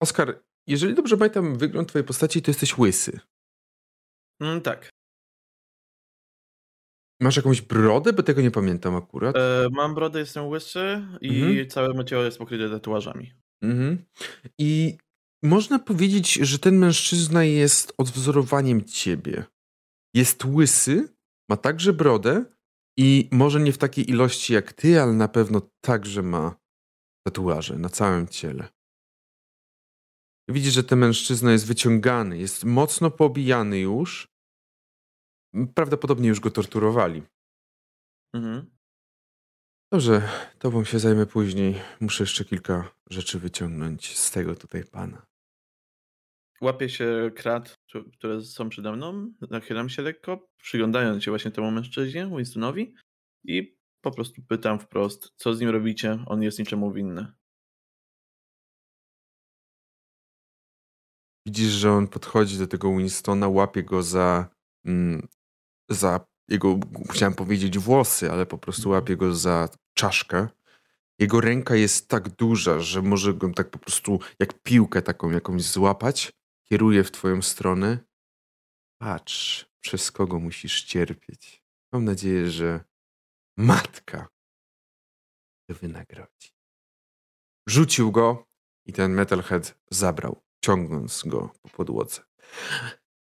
Oskar, 0.01 0.43
jeżeli 0.67 0.93
dobrze 0.93 1.17
pamiętam 1.17 1.57
wygląd 1.57 1.89
twojej 1.89 2.07
postaci, 2.07 2.41
to 2.41 2.51
jesteś 2.51 2.77
łysy. 2.77 3.19
Mm, 4.39 4.61
tak. 4.61 4.89
Masz 7.21 7.35
jakąś 7.35 7.61
brodę? 7.61 8.13
Bo 8.13 8.23
tego 8.23 8.41
nie 8.41 8.51
pamiętam 8.51 8.95
akurat. 8.95 9.35
E, 9.35 9.67
mam 9.71 9.95
brodę, 9.95 10.19
jestem 10.19 10.47
łysy 10.47 11.07
i 11.21 11.41
mhm. 11.41 11.69
całe 11.69 11.93
moje 11.93 12.05
ciało 12.05 12.23
jest 12.23 12.37
pokryte 12.37 12.69
tatuażami. 12.69 13.33
Mhm. 13.61 14.05
I 14.57 14.97
można 15.43 15.79
powiedzieć, 15.79 16.33
że 16.33 16.59
ten 16.59 16.77
mężczyzna 16.77 17.43
jest 17.43 17.93
odwzorowaniem 17.97 18.83
ciebie. 18.83 19.43
Jest 20.13 20.45
łysy, 20.45 21.15
ma 21.49 21.57
także 21.57 21.93
brodę 21.93 22.45
i 22.97 23.29
może 23.31 23.59
nie 23.59 23.73
w 23.73 23.77
takiej 23.77 24.09
ilości 24.09 24.53
jak 24.53 24.73
ty, 24.73 25.01
ale 25.01 25.13
na 25.13 25.27
pewno 25.27 25.61
także 25.81 26.21
ma 26.21 26.60
tatuaże 27.27 27.77
na 27.77 27.89
całym 27.89 28.27
ciele. 28.27 28.67
Widzisz, 30.49 30.73
że 30.73 30.83
ten 30.83 30.99
mężczyzna 30.99 31.51
jest 31.51 31.67
wyciągany, 31.67 32.37
jest 32.37 32.63
mocno 32.63 33.11
pobijany 33.11 33.79
już. 33.79 34.27
Prawdopodobnie 35.75 36.29
już 36.29 36.39
go 36.39 36.51
torturowali. 36.51 37.23
Mhm. 38.35 38.71
Dobrze, 39.91 40.29
tobą 40.59 40.83
się 40.83 40.99
zajmę 40.99 41.25
później. 41.25 41.81
Muszę 41.99 42.23
jeszcze 42.23 42.45
kilka 42.45 42.91
rzeczy 43.09 43.39
wyciągnąć 43.39 44.17
z 44.17 44.31
tego 44.31 44.55
tutaj 44.55 44.83
pana. 44.83 45.25
Łapię 46.61 46.89
się 46.89 47.31
krat, 47.35 47.79
które 48.13 48.41
są 48.41 48.69
przede 48.69 48.91
mną, 48.91 49.33
nachylam 49.49 49.89
się 49.89 50.01
lekko, 50.01 50.49
przyglądając 50.57 51.23
się 51.23 51.31
właśnie 51.31 51.51
temu 51.51 51.71
mężczyźnie, 51.71 52.27
Winstonowi 52.37 52.95
i 53.43 53.77
po 54.01 54.11
prostu 54.11 54.41
pytam 54.41 54.79
wprost, 54.79 55.33
co 55.35 55.53
z 55.53 55.59
nim 55.59 55.69
robicie, 55.69 56.23
on 56.27 56.41
jest 56.41 56.59
niczemu 56.59 56.91
winny. 56.91 57.33
Widzisz, 61.45 61.71
że 61.71 61.91
on 61.91 62.07
podchodzi 62.07 62.57
do 62.57 62.67
tego 62.67 62.97
Winstona, 62.97 63.47
łapie 63.47 63.83
go 63.83 64.03
za, 64.03 64.49
mm, 64.85 65.27
za 65.89 66.25
jego, 66.47 66.79
chciałem 67.09 67.33
powiedzieć 67.33 67.77
włosy, 67.77 68.31
ale 68.31 68.45
po 68.45 68.57
prostu 68.57 68.81
mhm. 68.81 68.93
łapie 68.93 69.17
go 69.17 69.35
za 69.35 69.69
czaszkę. 69.93 70.47
Jego 71.19 71.41
ręka 71.41 71.75
jest 71.75 72.07
tak 72.07 72.29
duża, 72.29 72.79
że 72.79 73.01
może 73.01 73.33
go 73.33 73.49
tak 73.49 73.69
po 73.69 73.79
prostu 73.79 74.19
jak 74.39 74.61
piłkę 74.63 75.01
taką 75.01 75.31
jakąś 75.31 75.63
złapać. 75.63 76.31
Kieruje 76.63 77.03
w 77.03 77.11
twoją 77.11 77.41
stronę. 77.41 77.99
Patrz, 79.01 79.65
przez 79.81 80.11
kogo 80.11 80.39
musisz 80.39 80.83
cierpieć. 80.83 81.63
Mam 81.93 82.05
nadzieję, 82.05 82.49
że 82.49 82.83
matka 83.61 84.27
wynagrodzi. 85.69 86.49
Rzucił 87.67 88.11
go 88.11 88.47
i 88.85 88.93
ten 88.93 89.13
metalhead 89.13 89.79
zabrał 89.91 90.43
ciągnąc 90.65 91.23
go 91.25 91.53
po 91.61 91.69
podłodze. 91.69 92.21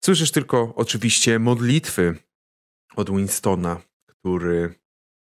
Słyszysz 0.04 0.32
tylko 0.32 0.74
oczywiście 0.74 1.38
modlitwy 1.38 2.18
od 2.96 3.10
Winstona, 3.10 3.82
który 4.06 4.74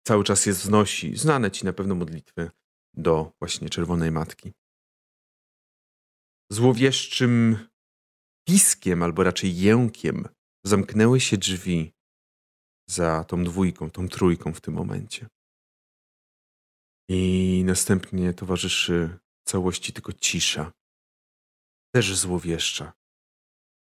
cały 0.06 0.24
czas 0.24 0.46
je 0.46 0.52
wznosi. 0.52 1.16
Znane 1.16 1.50
ci 1.50 1.64
na 1.64 1.72
pewno 1.72 1.94
modlitwy 1.94 2.50
do 2.94 3.32
właśnie 3.38 3.68
Czerwonej 3.68 4.10
Matki. 4.10 4.52
Złowieszczym 6.52 7.58
piskiem, 8.48 9.02
albo 9.02 9.22
raczej 9.22 9.56
jękiem, 9.56 10.28
zamknęły 10.64 11.20
się 11.20 11.36
drzwi 11.36 11.92
za 12.90 13.24
tą 13.24 13.44
dwójką, 13.44 13.90
tą 13.90 14.08
trójką 14.08 14.52
w 14.52 14.60
tym 14.60 14.74
momencie. 14.74 15.26
I 17.08 17.62
następnie 17.66 18.34
towarzyszy 18.34 19.18
całości 19.44 19.92
tylko 19.92 20.12
cisza 20.12 20.72
też 21.94 22.16
złowieszcza. 22.16 22.92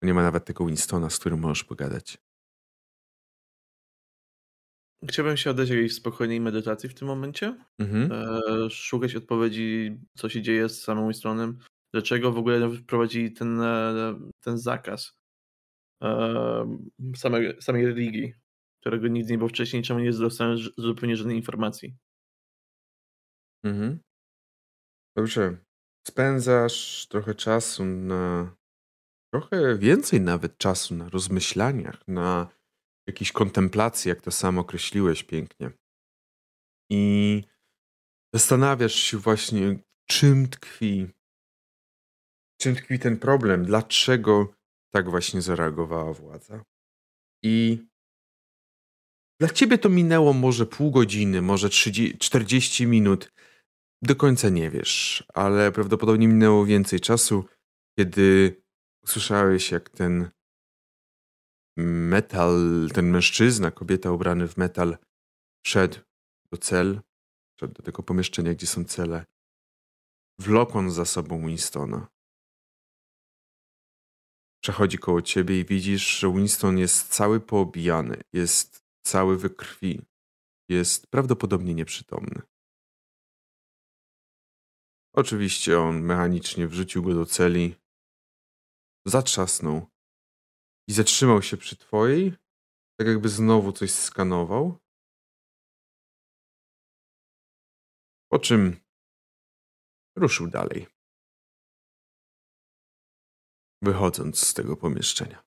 Nie 0.01 0.13
ma 0.13 0.23
nawet 0.23 0.45
tego 0.45 0.65
Winstona, 0.65 1.09
z 1.09 1.19
którym 1.19 1.39
możesz 1.39 1.63
pogadać. 1.63 2.17
Chciałbym 5.09 5.37
się 5.37 5.49
oddać 5.49 5.69
jakiejś 5.69 5.95
spokojnej 5.95 6.41
medytacji 6.41 6.89
w 6.89 6.93
tym 6.93 7.07
momencie. 7.07 7.57
Mhm. 7.79 8.11
E, 8.11 8.69
szukać 8.69 9.15
odpowiedzi, 9.15 9.97
co 10.17 10.29
się 10.29 10.41
dzieje 10.41 10.69
z 10.69 10.83
samym 10.83 11.03
Winstonem. 11.03 11.57
Dlaczego 11.93 12.31
w 12.31 12.37
ogóle 12.37 12.69
wprowadzili 12.69 13.31
ten, 13.31 13.61
e, 13.61 14.19
ten 14.39 14.57
zakaz 14.57 15.17
e, 16.03 16.77
samej, 17.15 17.61
samej 17.61 17.85
religii, 17.85 18.33
którego 18.83 19.07
nigdy 19.07 19.31
nie 19.31 19.37
było 19.37 19.49
wcześniej, 19.49 19.83
czemu 19.83 19.99
nie 19.99 20.11
dostałem 20.11 20.57
zupełnie 20.77 21.17
żadnej 21.17 21.37
informacji. 21.37 21.95
Mhm. 23.65 23.99
Dobrze 25.17 25.57
spędzasz 26.07 27.07
trochę 27.07 27.35
czasu 27.35 27.85
na 27.85 28.55
trochę 29.33 29.77
więcej 29.77 30.21
nawet 30.21 30.57
czasu 30.57 30.95
na 30.95 31.09
rozmyślaniach, 31.09 32.07
na 32.07 32.49
jakiejś 33.07 33.31
kontemplacji, 33.31 34.09
jak 34.09 34.21
to 34.21 34.31
sam 34.31 34.59
określiłeś 34.59 35.23
pięknie. 35.23 35.71
I 36.91 37.43
zastanawiasz 38.33 38.95
się 38.95 39.17
właśnie, 39.17 39.79
czym 40.09 40.49
tkwi, 40.49 41.07
czym 42.61 42.75
tkwi 42.75 42.99
ten 42.99 43.19
problem, 43.19 43.65
dlaczego 43.65 44.53
tak 44.93 45.09
właśnie 45.09 45.41
zareagowała 45.41 46.13
władza. 46.13 46.63
I 47.43 47.85
dla 49.43 49.49
ciebie 49.49 49.77
to 49.77 49.89
minęło 49.89 50.33
może 50.33 50.65
pół 50.65 50.91
godziny, 50.91 51.41
może 51.41 51.69
30, 51.69 52.17
40 52.17 52.87
minut 52.87 53.31
do 54.01 54.15
końca 54.15 54.49
nie 54.49 54.69
wiesz, 54.69 55.23
ale 55.33 55.71
prawdopodobnie 55.71 56.27
minęło 56.27 56.65
więcej 56.65 56.99
czasu, 56.99 57.45
kiedy 57.99 58.55
usłyszałeś, 59.03 59.71
jak 59.71 59.89
ten 59.89 60.29
metal, 61.77 62.89
ten 62.93 63.09
mężczyzna, 63.09 63.71
kobieta 63.71 64.11
ubrany 64.11 64.47
w 64.47 64.57
metal, 64.57 64.97
wszedł 65.65 65.97
do 66.51 66.57
cel, 66.57 67.01
wszedł 67.57 67.73
do 67.73 67.83
tego 67.83 68.03
pomieszczenia, 68.03 68.53
gdzie 68.53 68.67
są 68.67 68.85
cele, 68.85 69.25
wlokąc 70.39 70.93
za 70.93 71.05
sobą 71.05 71.47
Winstona. 71.47 72.07
Przechodzi 74.63 74.97
koło 74.97 75.21
ciebie 75.21 75.59
i 75.59 75.65
widzisz, 75.65 76.19
że 76.19 76.33
Winston 76.33 76.77
jest 76.77 77.07
cały 77.07 77.39
poobijany, 77.39 78.21
jest 78.33 78.82
cały 79.03 79.37
we 79.37 79.49
krwi, 79.49 80.01
jest 80.69 81.07
prawdopodobnie 81.07 81.73
nieprzytomny. 81.73 82.41
Oczywiście 85.13 85.79
on 85.79 86.01
mechanicznie 86.01 86.67
wrzucił 86.67 87.03
go 87.03 87.13
do 87.13 87.25
celi, 87.25 87.75
zatrzasnął 89.07 89.87
i 90.89 90.93
zatrzymał 90.93 91.41
się 91.41 91.57
przy 91.57 91.75
twojej, 91.77 92.33
tak 92.99 93.07
jakby 93.07 93.29
znowu 93.29 93.71
coś 93.71 93.91
skanował. 93.91 94.77
Po 98.31 98.39
czym 98.39 98.83
ruszył 100.17 100.47
dalej. 100.47 100.93
wychodząc 103.83 104.47
z 104.47 104.53
tego 104.53 104.77
pomieszczenia. 104.77 105.43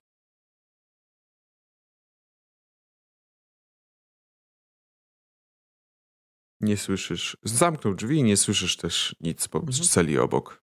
Nie 6.66 6.76
słyszysz. 6.76 7.37
Zamknął 7.42 7.94
drzwi 7.94 8.16
i 8.18 8.23
nie 8.23 8.37
słyszysz 8.37 8.76
też 8.76 9.16
nic 9.20 9.49
po 9.49 9.58
mhm. 9.58 9.85
celi 9.85 10.18
obok. 10.18 10.62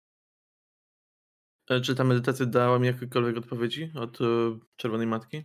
E, 1.70 1.82
czy 1.82 1.96
ta 1.96 2.04
medytacja 2.04 2.46
dała 2.46 2.80
mi 2.80 2.88
jakiekolwiek 2.88 3.38
odpowiedzi 3.38 3.92
od 3.96 4.22
e, 4.22 4.26
Czerwonej 4.76 5.08
Matki? 5.08 5.44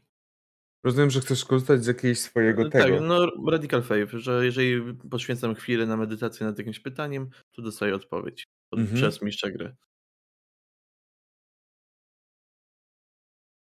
Rozumiem, 0.85 1.11
że 1.11 1.21
chcesz 1.21 1.45
korzystać 1.45 1.85
z 1.85 1.87
jakiegoś 1.87 2.19
swojego 2.19 2.63
e, 2.63 2.71
tego. 2.71 2.99
Tak, 2.99 3.09
no 3.09 3.31
Radical 3.51 3.83
Faith, 3.83 4.13
że 4.13 4.45
jeżeli 4.45 4.95
poświęcam 5.11 5.55
chwilę 5.55 5.87
na 5.87 5.97
medytację 5.97 6.47
nad 6.47 6.59
jakimś 6.59 6.81
pytaniem, 6.81 7.31
to 7.53 7.63
dostaję 7.63 7.95
odpowiedź 7.95 8.47
od, 8.71 8.79
mhm. 8.79 8.97
przez 8.97 9.23
mistrza 9.23 9.51
gry. 9.51 9.77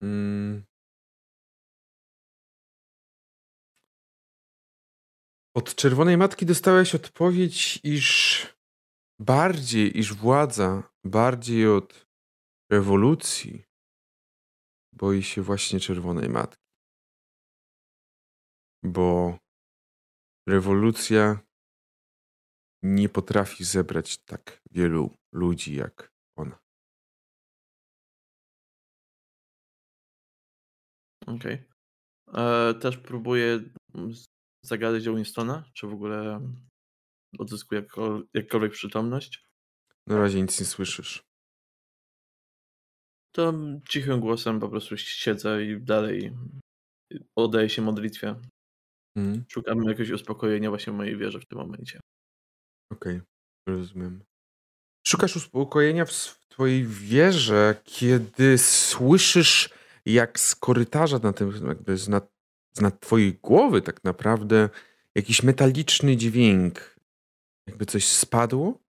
Mm. 0.01 0.63
Od 5.55 5.75
Czerwonej 5.75 6.17
Matki 6.17 6.45
dostałeś 6.45 6.95
odpowiedź, 6.95 7.79
iż 7.83 8.07
bardziej, 9.19 9.97
iż 9.97 10.13
władza, 10.13 10.83
bardziej 11.03 11.67
od 11.67 12.05
rewolucji 12.71 13.63
boi 14.93 15.23
się 15.23 15.41
właśnie 15.41 15.79
Czerwonej 15.79 16.29
Matki. 16.29 16.65
Bo 18.83 19.37
rewolucja 20.47 21.39
nie 22.83 23.09
potrafi 23.09 23.63
zebrać 23.63 24.17
tak 24.17 24.61
wielu 24.71 25.15
ludzi 25.33 25.75
jak 25.75 26.11
ona. 26.37 26.59
Okej. 31.27 31.63
E, 32.33 32.73
też 32.73 32.97
próbuję 32.97 33.59
zagadać 34.67 35.05
do 35.05 35.15
Winstona, 35.15 35.63
czy 35.73 35.87
w 35.87 35.93
ogóle 35.93 36.41
odzyskuje 37.39 37.85
jakkolwiek 38.33 38.71
przytomność. 38.71 39.45
Na 40.07 40.17
razie 40.17 40.41
nic 40.41 40.59
nie 40.59 40.65
słyszysz. 40.65 41.23
To 43.35 43.53
cichym 43.89 44.19
głosem 44.19 44.59
po 44.59 44.69
prostu 44.69 44.97
siedzę 44.97 45.65
i 45.65 45.81
dalej 45.81 46.33
oddaję 47.35 47.69
się 47.69 47.81
modlitwie. 47.81 48.35
Mhm. 49.17 49.45
Szukam 49.47 49.83
jakiegoś 49.83 50.11
uspokojenia 50.11 50.69
właśnie 50.69 50.93
w 50.93 50.95
mojej 50.95 51.17
wierze 51.17 51.39
w 51.39 51.45
tym 51.45 51.57
momencie. 51.57 51.99
Okej, 52.91 53.21
rozumiem. 53.69 54.23
Szukasz 55.07 55.35
uspokojenia 55.35 56.05
w 56.05 56.11
twojej 56.49 56.85
wierze, 56.85 57.81
kiedy 57.83 58.57
słyszysz, 58.57 59.69
jak 60.05 60.39
z 60.39 60.55
korytarza 60.55 61.19
na 61.19 61.33
tym, 61.33 61.67
jakby 61.67 61.97
z 61.97 62.07
nad, 62.09 62.34
nad 62.81 62.99
twojej 62.99 63.33
głowy 63.33 63.81
tak 63.81 64.03
naprawdę 64.03 64.69
jakiś 65.15 65.43
metaliczny 65.43 66.17
dźwięk, 66.17 66.99
jakby 67.67 67.85
coś 67.85 68.07
spadło. 68.07 68.79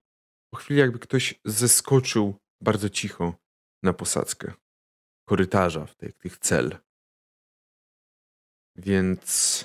Po 0.50 0.58
chwili 0.58 0.80
jakby 0.80 0.98
ktoś 0.98 1.40
zeskoczył 1.44 2.34
bardzo 2.60 2.90
cicho 2.90 3.34
na 3.82 3.92
posadzkę 3.92 4.52
korytarza 5.28 5.86
w 5.86 5.94
tych, 5.94 6.18
tych 6.18 6.38
cel. 6.38 6.78
Więc 8.76 9.64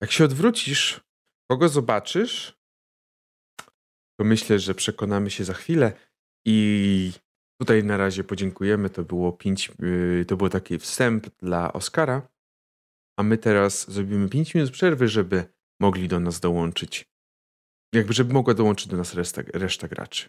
jak 0.00 0.12
się 0.12 0.24
odwrócisz, 0.24 1.00
kogo 1.50 1.68
zobaczysz, 1.68 2.58
to 4.20 4.24
myślę, 4.24 4.58
że 4.58 4.74
przekonamy 4.74 5.30
się 5.30 5.44
za 5.44 5.54
chwilę 5.54 5.92
i 6.46 7.12
tutaj 7.60 7.84
na 7.84 7.96
razie 7.96 8.24
podziękujemy. 8.24 8.90
To 8.90 9.04
było 9.04 9.32
pięć, 9.32 9.72
yy, 9.78 10.24
to 10.28 10.36
był 10.36 10.48
taki 10.48 10.78
wstęp 10.78 11.26
dla 11.38 11.72
Oscara, 11.72 12.28
a 13.18 13.22
my 13.22 13.38
teraz 13.38 13.90
zrobimy 13.90 14.28
5 14.28 14.54
minut 14.54 14.70
przerwy, 14.70 15.08
żeby 15.08 15.44
mogli 15.80 16.08
do 16.08 16.20
nas 16.20 16.40
dołączyć. 16.40 17.08
Jakby, 17.94 18.12
żeby 18.12 18.32
mogła 18.32 18.54
dołączyć 18.54 18.88
do 18.88 18.96
nas 18.96 19.14
reszta, 19.14 19.42
reszta 19.54 19.88
graczy. 19.88 20.28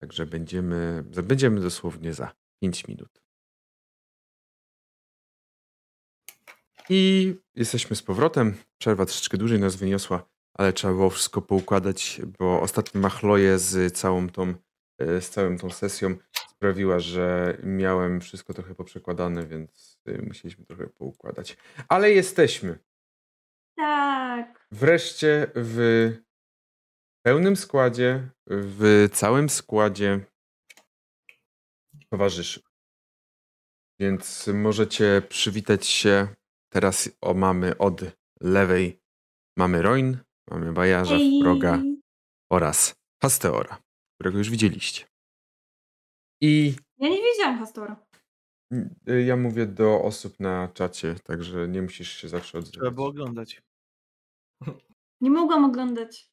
Także 0.00 0.26
będziemy, 0.26 1.04
będziemy 1.22 1.60
dosłownie 1.60 2.14
za 2.14 2.34
5 2.62 2.88
minut. 2.88 3.22
I 6.88 7.34
jesteśmy 7.54 7.96
z 7.96 8.02
powrotem. 8.02 8.54
Przerwa 8.78 9.06
troszeczkę 9.06 9.38
dłużej 9.38 9.60
nas 9.60 9.76
wyniosła, 9.76 10.28
ale 10.54 10.72
trzeba 10.72 10.94
było 10.94 11.10
wszystko 11.10 11.42
poukładać, 11.42 12.20
bo 12.38 12.60
ostatnio 12.60 13.00
machloje 13.00 13.58
z 13.58 13.96
całą 13.96 14.28
tą, 14.28 14.54
e, 14.98 15.20
z 15.20 15.30
całą 15.30 15.58
tą 15.58 15.70
sesją 15.70 16.16
sprawiła, 16.56 17.00
że 17.00 17.58
miałem 17.62 18.20
wszystko 18.20 18.54
trochę 18.54 18.74
poprzekładane, 18.74 19.46
więc 19.46 20.00
e, 20.06 20.22
musieliśmy 20.22 20.64
trochę 20.64 20.86
poukładać. 20.86 21.56
Ale 21.88 22.12
jesteśmy. 22.12 22.78
Tak. 23.76 24.66
Wreszcie 24.70 25.50
w 25.54 26.12
pełnym 27.22 27.56
składzie, 27.56 28.28
w 28.46 29.08
całym 29.12 29.48
składzie 29.48 30.20
towarzyszy. 32.10 32.62
Więc 34.00 34.46
możecie 34.54 35.22
przywitać 35.28 35.86
się. 35.86 36.28
Teraz 36.72 37.10
o, 37.20 37.34
mamy 37.34 37.78
od 37.78 38.00
lewej 38.40 39.00
mamy 39.58 39.82
Roin, 39.82 40.18
mamy 40.50 40.72
Bajarza, 40.72 41.16
Proga 41.42 41.82
oraz 42.52 42.94
Hasteora, 43.22 43.82
którego 44.14 44.38
już 44.38 44.50
widzieliście. 44.50 45.15
I 46.40 46.74
Ja 46.98 47.08
nie 47.08 47.22
widziałam 47.22 47.58
Hastora. 47.58 47.96
ja 49.26 49.36
mówię 49.36 49.66
do 49.66 50.02
osób 50.02 50.40
na 50.40 50.68
czacie, 50.74 51.14
także 51.24 51.68
nie 51.68 51.82
musisz 51.82 52.16
się 52.16 52.28
zawsze 52.28 52.62
Trzeba 52.62 52.90
było 52.90 53.06
oglądać. 53.06 53.62
Nie 55.20 55.30
mogłam 55.30 55.64
oglądać. 55.64 56.30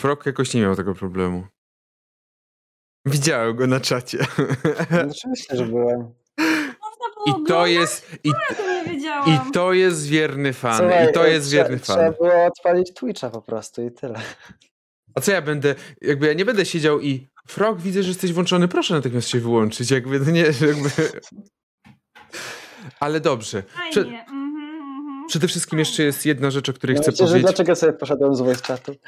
Frog 0.00 0.26
jakoś 0.26 0.54
nie 0.54 0.60
miał 0.60 0.76
tego 0.76 0.94
problemu. 0.94 1.46
Widziałem 3.06 3.56
go 3.56 3.66
na 3.66 3.80
czacie. 3.80 4.18
No, 4.90 4.98
oczywiście, 5.10 5.56
że 5.56 5.66
byłem. 5.66 6.14
I 7.26 7.44
to 7.48 7.66
jest. 7.66 8.18
I, 8.24 8.28
I 9.26 9.52
to 9.52 9.72
jest 9.72 10.06
wierny 10.06 10.52
fan. 10.52 10.78
Słuchaj, 10.78 11.10
I 11.10 11.12
to 11.12 11.26
jest 11.26 11.50
wierny 11.50 11.78
fan. 11.78 11.96
Trzeba 11.96 12.12
było 12.12 12.44
odpalić 12.44 12.94
Twitcha 12.94 13.30
po 13.30 13.42
prostu 13.42 13.82
i 13.82 13.90
tyle. 13.90 14.20
A 15.14 15.20
co 15.20 15.32
ja 15.32 15.42
będę. 15.42 15.74
Jakby 16.00 16.26
ja 16.26 16.32
nie 16.32 16.44
będę 16.44 16.66
siedział 16.66 17.00
i. 17.00 17.28
Frog, 17.50 17.80
widzę, 17.80 18.02
że 18.02 18.08
jesteś 18.08 18.32
włączony. 18.32 18.68
Proszę 18.68 18.94
natychmiast 18.94 19.28
się 19.28 19.40
wyłączyć. 19.40 19.90
Jakby 19.90 20.32
nie. 20.32 20.40
Jakby... 20.40 20.90
Ale 23.00 23.20
dobrze. 23.20 23.62
Prze... 23.90 24.00
Mhm, 24.00 24.20
mhm. 24.20 25.26
Przede 25.28 25.48
wszystkim 25.48 25.78
jeszcze 25.78 26.02
jest 26.02 26.26
jedna 26.26 26.50
rzecz, 26.50 26.68
o 26.68 26.72
której 26.72 26.96
no 26.96 27.02
chcę 27.02 27.10
myślę, 27.10 27.26
powiedzieć. 27.26 27.44
dlaczego 27.44 27.76
sobie 27.76 27.92
poszedłem 27.92 28.36
z 28.36 28.40
voice 28.40 28.62
chatu? 28.62 28.96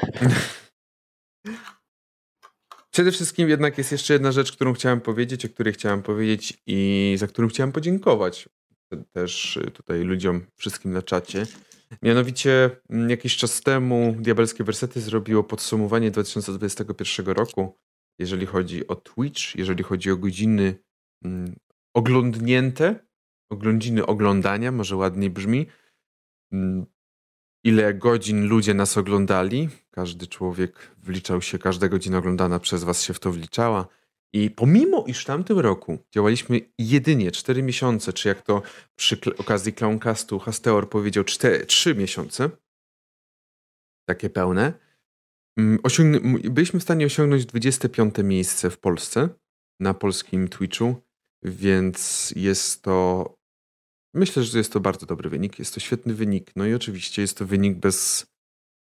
Przede 2.92 3.12
wszystkim 3.12 3.48
jednak 3.48 3.78
jest 3.78 3.92
jeszcze 3.92 4.12
jedna 4.12 4.32
rzecz, 4.32 4.52
którą 4.52 4.72
chciałem 4.72 5.00
powiedzieć, 5.00 5.44
o 5.44 5.48
której 5.48 5.72
chciałem 5.72 6.02
powiedzieć 6.02 6.62
i 6.66 7.14
za 7.18 7.26
którą 7.26 7.48
chciałem 7.48 7.72
podziękować 7.72 8.48
też 9.12 9.58
tutaj 9.74 10.02
ludziom, 10.02 10.46
wszystkim 10.56 10.92
na 10.92 11.02
czacie. 11.02 11.46
Mianowicie 12.02 12.70
mm, 12.90 13.10
jakiś 13.10 13.36
czas 13.36 13.60
temu 13.60 14.14
Diabelskie 14.18 14.64
Wersety 14.64 15.00
zrobiło 15.00 15.44
podsumowanie 15.44 16.10
2021 16.10 17.26
roku, 17.26 17.78
jeżeli 18.18 18.46
chodzi 18.46 18.86
o 18.86 18.96
Twitch, 18.96 19.56
jeżeli 19.56 19.84
chodzi 19.84 20.10
o 20.10 20.16
godziny 20.16 20.78
mm, 21.24 21.56
oglądnięte, 21.94 23.06
oglądziny 23.50 24.06
oglądania, 24.06 24.72
może 24.72 24.96
ładniej 24.96 25.30
brzmi. 25.30 25.66
Mm, 26.52 26.86
ile 27.64 27.94
godzin 27.94 28.48
ludzie 28.48 28.74
nas 28.74 28.98
oglądali. 28.98 29.68
Każdy 29.90 30.26
człowiek 30.26 30.90
wliczał 30.98 31.42
się, 31.42 31.58
każda 31.58 31.88
godzina 31.88 32.18
oglądana 32.18 32.58
przez 32.58 32.84
was 32.84 33.02
się 33.02 33.14
w 33.14 33.20
to 33.20 33.32
wliczała. 33.32 33.88
I 34.34 34.50
pomimo, 34.50 35.04
iż 35.06 35.22
w 35.22 35.24
tamtym 35.24 35.58
roku 35.58 35.98
działaliśmy 36.10 36.60
jedynie 36.78 37.30
4 37.30 37.62
miesiące, 37.62 38.12
czy 38.12 38.28
jak 38.28 38.42
to 38.42 38.62
przy 38.96 39.18
okazji 39.38 39.72
Clowncastu 39.72 40.38
Hasteor 40.38 40.88
powiedział 40.88 41.24
4, 41.24 41.66
3 41.66 41.94
miesiące, 41.94 42.50
takie 44.08 44.30
pełne, 44.30 44.72
mm, 45.58 45.78
byliśmy 46.50 46.80
w 46.80 46.82
stanie 46.82 47.06
osiągnąć 47.06 47.46
25 47.46 48.14
miejsce 48.24 48.70
w 48.70 48.78
Polsce 48.78 49.28
na 49.80 49.94
polskim 49.94 50.48
Twitchu, 50.48 50.96
więc 51.42 52.32
jest 52.36 52.82
to 52.82 53.26
Myślę, 54.14 54.42
że 54.42 54.58
jest 54.58 54.72
to 54.72 54.80
bardzo 54.80 55.06
dobry 55.06 55.30
wynik. 55.30 55.58
Jest 55.58 55.74
to 55.74 55.80
świetny 55.80 56.14
wynik. 56.14 56.52
No 56.56 56.66
i 56.66 56.74
oczywiście 56.74 57.22
jest 57.22 57.38
to 57.38 57.46
wynik 57.46 57.78
bez, 57.78 58.26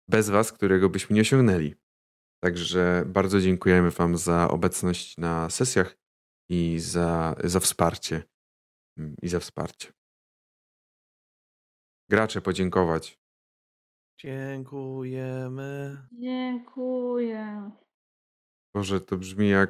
bez 0.09 0.29
Was, 0.29 0.51
którego 0.51 0.89
byśmy 0.89 1.13
nie 1.15 1.21
osiągnęli. 1.21 1.75
Także 2.43 3.03
bardzo 3.07 3.41
dziękujemy 3.41 3.91
Wam 3.91 4.17
za 4.17 4.47
obecność 4.49 5.17
na 5.17 5.49
sesjach 5.49 5.97
i 6.49 6.79
za, 6.79 7.35
za 7.43 7.59
wsparcie. 7.59 8.23
Mm, 8.97 9.15
I 9.21 9.27
za 9.27 9.39
wsparcie. 9.39 9.93
Gracze 12.09 12.41
podziękować. 12.41 13.19
Dziękujemy. 14.19 15.97
Dziękuję. 16.11 17.71
Boże, 18.75 19.01
to 19.01 19.17
brzmi 19.17 19.49
jak 19.49 19.69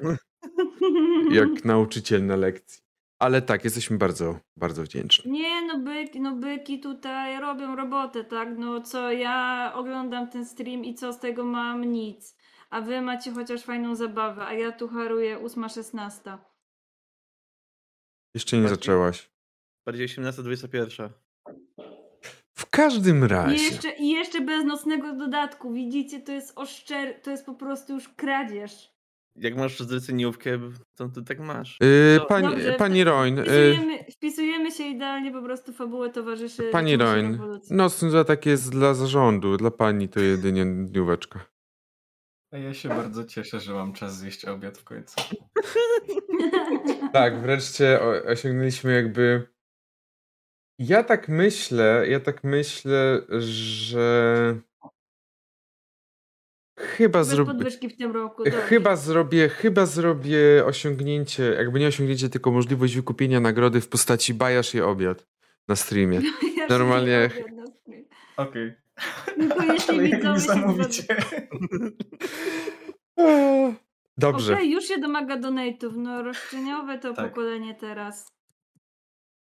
jak 1.32 1.66
nauczyciel 1.66 2.26
na 2.26 2.36
lekcji. 2.36 2.84
Ale 3.20 3.42
tak, 3.42 3.64
jesteśmy 3.64 3.98
bardzo, 3.98 4.40
bardzo 4.58 4.84
wdzięczni. 4.84 5.32
Nie, 5.32 5.62
no 5.68 5.80
byki, 5.80 6.22
no 6.22 6.36
byki 6.36 6.80
tutaj 6.80 7.40
robią 7.42 7.76
robotę, 7.76 8.24
tak? 8.24 8.50
No 8.58 8.82
co, 8.82 9.12
ja 9.12 9.72
oglądam 9.76 10.30
ten 10.30 10.46
stream 10.46 10.86
i 10.86 10.94
co 10.96 11.14
z 11.14 11.20
tego 11.20 11.44
mam? 11.44 11.86
Nic. 11.86 12.38
A 12.70 12.82
wy 12.82 13.02
macie 13.02 13.32
chociaż 13.32 13.64
fajną 13.64 13.96
zabawę, 13.96 14.46
a 14.46 14.54
ja 14.54 14.72
tu 14.72 14.88
haruję 14.88 15.38
8.16. 15.40 16.38
Jeszcze 18.36 18.58
nie 18.58 18.64
Bardziej- 18.64 18.76
zaczęłaś. 18.78 19.32
Bardziej 19.86 20.08
18-21. 20.08 21.10
W 22.60 22.69
każdym 22.69 23.26
I 23.26 23.28
razie. 23.28 23.63
jeszcze, 23.63 23.89
I 23.91 24.10
jeszcze 24.10 24.41
bez 24.41 24.65
nocnego 24.65 25.13
dodatku, 25.13 25.74
widzicie, 25.74 26.19
to 26.19 26.32
jest 26.32 26.54
oszczer, 26.56 27.22
to 27.22 27.32
jest 27.32 27.45
po 27.45 27.54
prostu 27.54 27.93
już 27.93 28.10
kradzież. 28.10 28.91
Jak 29.36 29.56
masz 29.56 29.80
zleceniówkę, 29.80 30.60
to 30.95 31.10
ty 31.10 31.24
tak 31.24 31.39
masz. 31.39 31.78
Yy, 31.82 32.19
To- 32.19 32.26
pani, 32.26 32.48
Dobrze, 32.48 32.74
pani 32.74 33.04
Roin, 33.04 33.38
yy, 33.38 33.43
Wpisujemy, 33.43 34.04
wpisujemy 34.12 34.72
się 34.72 34.84
idealnie 34.84 35.32
po 35.32 35.41
prostu 35.41 35.74
fabułę 35.74 36.10
towarzyszy. 36.10 36.63
pani 36.72 36.98
Roin, 36.98 37.39
nocny 37.69 38.10
dodatek 38.12 38.45
jest 38.45 38.72
dla 38.72 38.93
zarządu, 38.93 39.58
dla 39.58 39.72
pani 39.72 40.10
to 40.10 40.19
jedynie 40.19 40.65
dnióweczka. 40.65 41.45
A 42.54 42.58
ja 42.58 42.74
się 42.74 42.89
bardzo 42.89 43.24
cieszę, 43.26 43.60
że 43.60 43.74
mam 43.74 43.93
czas 43.93 44.17
zjeść 44.17 44.45
obiad 44.45 44.78
w 44.78 44.84
końcu. 44.84 45.15
Tak, 47.13 47.41
wreszcie 47.41 48.00
osiągnęliśmy 48.28 48.93
jakby. 48.93 49.48
Ja 50.80 51.04
tak 51.04 51.30
myślę, 51.30 52.06
ja 52.10 52.20
tak 52.20 52.44
myślę, 52.44 53.22
że 53.39 54.56
chyba 56.78 57.24
zrobię. 57.24 57.52
podwyżki 57.52 57.89
w 57.89 57.98
tym 57.98 58.12
roku. 58.12 58.44
dobrze. 58.44 58.62
Chyba 58.62 58.96
zrobię, 58.96 59.50
chyba 59.50 59.86
zrobię 59.86 60.65
osiągnięcie, 60.65 61.44
jakby 61.44 61.80
nie 61.80 61.88
osiągnięcie, 61.88 62.30
tylko 62.30 62.52
możliwość 62.52 62.96
wykupienia 62.96 63.39
nagrody 63.39 63.82
w 63.82 63.88
postaci 63.89 64.34
bajasz 64.34 64.74
je 64.74 64.86
obiad 64.86 65.28
na 65.68 65.76
streamie. 65.76 66.22
Ja 66.58 66.68
normalnie-. 66.68 67.30
Okej. 68.38 68.74
Jeśli 69.74 70.10
jak 70.10 70.20
widzowie 70.20 70.34
mi 70.34 70.36
się 70.36 70.39
zamówicie. 70.39 71.04
Okej, 73.15 73.76
Dobrze, 74.18 74.65
już 74.65 74.86
się 74.86 74.98
domaga 74.98 75.38
donate'ów. 75.38 75.92
No 75.98 76.24
roszczeniowe 76.24 77.00
to 77.00 77.13
Tak. 77.13 77.30
pokolenie 77.30 77.76
teraz. 77.76 78.38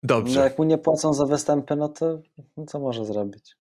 No 0.09 0.15
dobrze. 0.15 0.41
jak 0.41 0.59
mu 0.59 0.65
nie 0.65 0.79
płacą 0.79 1.15
za 1.15 1.27
występy, 1.27 1.77
no 1.77 1.89
to 1.89 2.21
no 2.57 2.67
co 2.67 2.79
może 2.79 3.05
zrobić? 3.05 3.57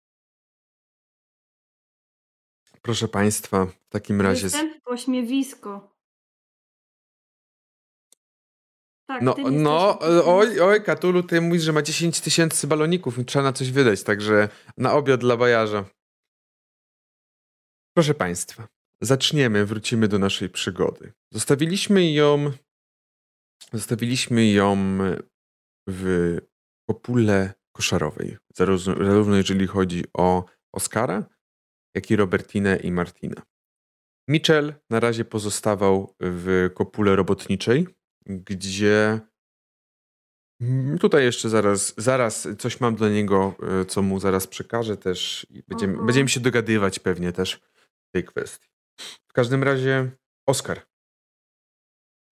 Proszę 2.83 3.09
Państwa, 3.09 3.66
w 3.66 3.88
takim 3.88 4.20
razie. 4.20 4.42
Występ, 4.42 4.83
pośmiewisko. 4.83 5.94
Tak, 9.07 9.22
No, 9.22 9.35
no, 9.50 9.94
też- 9.94 10.22
oj, 10.26 10.61
oj, 10.61 10.83
Katulu, 10.83 11.22
ty 11.22 11.40
mówisz, 11.40 11.62
że 11.62 11.72
ma 11.72 11.83
10 11.83 12.20
tysięcy 12.20 12.66
baloników 12.66 13.18
i 13.18 13.24
trzeba 13.24 13.42
na 13.42 13.52
coś 13.52 13.70
wydać, 13.70 14.02
także 14.02 14.48
na 14.76 14.92
obiad 14.92 15.20
dla 15.20 15.37
bajarza. 15.37 15.85
Proszę 17.96 18.14
Państwa, 18.14 18.68
zaczniemy, 19.00 19.66
wrócimy 19.66 20.09
do 20.09 20.18
naszej 20.18 20.50
przygody. 20.50 21.12
Zostawiliśmy 21.30 22.12
ją, 22.12 22.52
zostawiliśmy 23.72 24.46
ją 24.46 24.98
w 25.88 26.37
kopule 26.90 27.55
koszarowej, 27.77 28.37
zarówno, 28.57 29.37
jeżeli 29.37 29.66
chodzi 29.66 30.05
o 30.14 30.44
Oscara, 30.75 31.29
jak 31.94 32.11
i 32.11 32.16
Robertinę 32.16 32.77
i 32.77 32.92
Martinę. 32.92 33.42
Mitchell 34.29 34.75
na 34.90 35.01
razie 35.01 35.25
pozostawał 35.25 36.14
w 36.20 36.70
kopule 36.75 37.16
robotniczej, 37.16 37.87
gdzie 38.27 39.20
Mm, 40.61 40.99
tutaj 40.99 41.25
jeszcze 41.25 41.49
zaraz, 41.49 41.94
zaraz 41.97 42.49
coś 42.59 42.81
mam 42.81 42.94
dla 42.94 43.09
niego, 43.09 43.55
e, 43.81 43.85
co 43.85 44.03
mu 44.03 44.20
zaraz 44.20 44.47
przekażę 44.47 44.97
też 44.97 45.47
i 45.51 45.62
będziemy, 45.68 45.94
Oho. 45.94 46.05
będziemy 46.05 46.29
się 46.29 46.40
dogadywać 46.40 46.99
pewnie 46.99 47.33
też 47.33 47.61
w 48.09 48.11
tej 48.14 48.25
kwestii. 48.25 48.68
W 49.29 49.33
każdym 49.33 49.62
razie, 49.62 50.11
Oskar. 50.49 50.87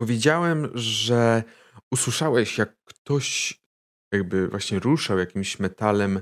Powiedziałem, 0.01 0.71
że 0.75 1.43
usłyszałeś, 1.93 2.59
jak 2.59 2.85
ktoś 2.85 3.63
jakby 4.13 4.49
właśnie 4.49 4.79
ruszał 4.79 5.19
jakimś 5.19 5.59
metalem, 5.59 6.21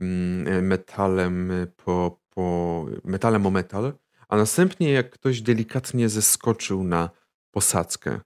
mm, 0.00 0.48
e, 0.48 0.62
metalem 0.62 1.52
po, 1.76 2.20
po 2.30 2.86
metalem 3.04 3.46
o 3.46 3.50
metal, 3.50 3.98
a 4.28 4.36
następnie 4.36 4.92
jak 4.92 5.10
ktoś 5.10 5.40
delikatnie 5.40 6.08
zeskoczył 6.08 6.84
na 6.84 7.10
posadzkę 7.54 8.20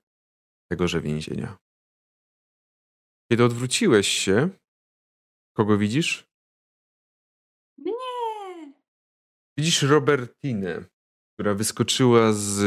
tegoże 0.71 1.01
więzienia. 1.01 1.59
Kiedy 3.31 3.45
odwróciłeś 3.45 4.09
się, 4.09 4.49
kogo 5.57 5.79
widzisz? 5.79 6.27
Nie! 7.79 8.73
Widzisz 9.59 9.83
Robertinę, 9.83 10.85
która 11.35 11.55
wyskoczyła 11.55 12.33
z 12.33 12.63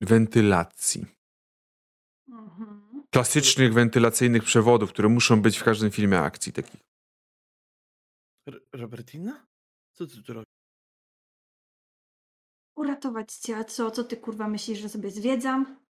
wentylacji. 0.00 1.15
Klasycznych 3.10 3.72
wentylacyjnych 3.72 4.44
przewodów, 4.44 4.92
które 4.92 5.08
muszą 5.08 5.42
być 5.42 5.58
w 5.58 5.64
każdym 5.64 5.90
filmie 5.90 6.18
akcji 6.18 6.52
takich. 6.52 6.80
R- 8.48 8.62
Robertina? 8.72 9.46
Co 9.92 10.06
ty 10.06 10.22
tu 10.22 10.32
robisz? 10.32 10.46
Uratować 12.76 13.32
cię, 13.32 13.56
a 13.56 13.64
co? 13.64 13.90
Co 13.90 14.04
ty 14.04 14.16
kurwa 14.16 14.48
myślisz, 14.48 14.78
że 14.78 14.88
sobie 14.88 15.10
zwiedzam? 15.10 15.86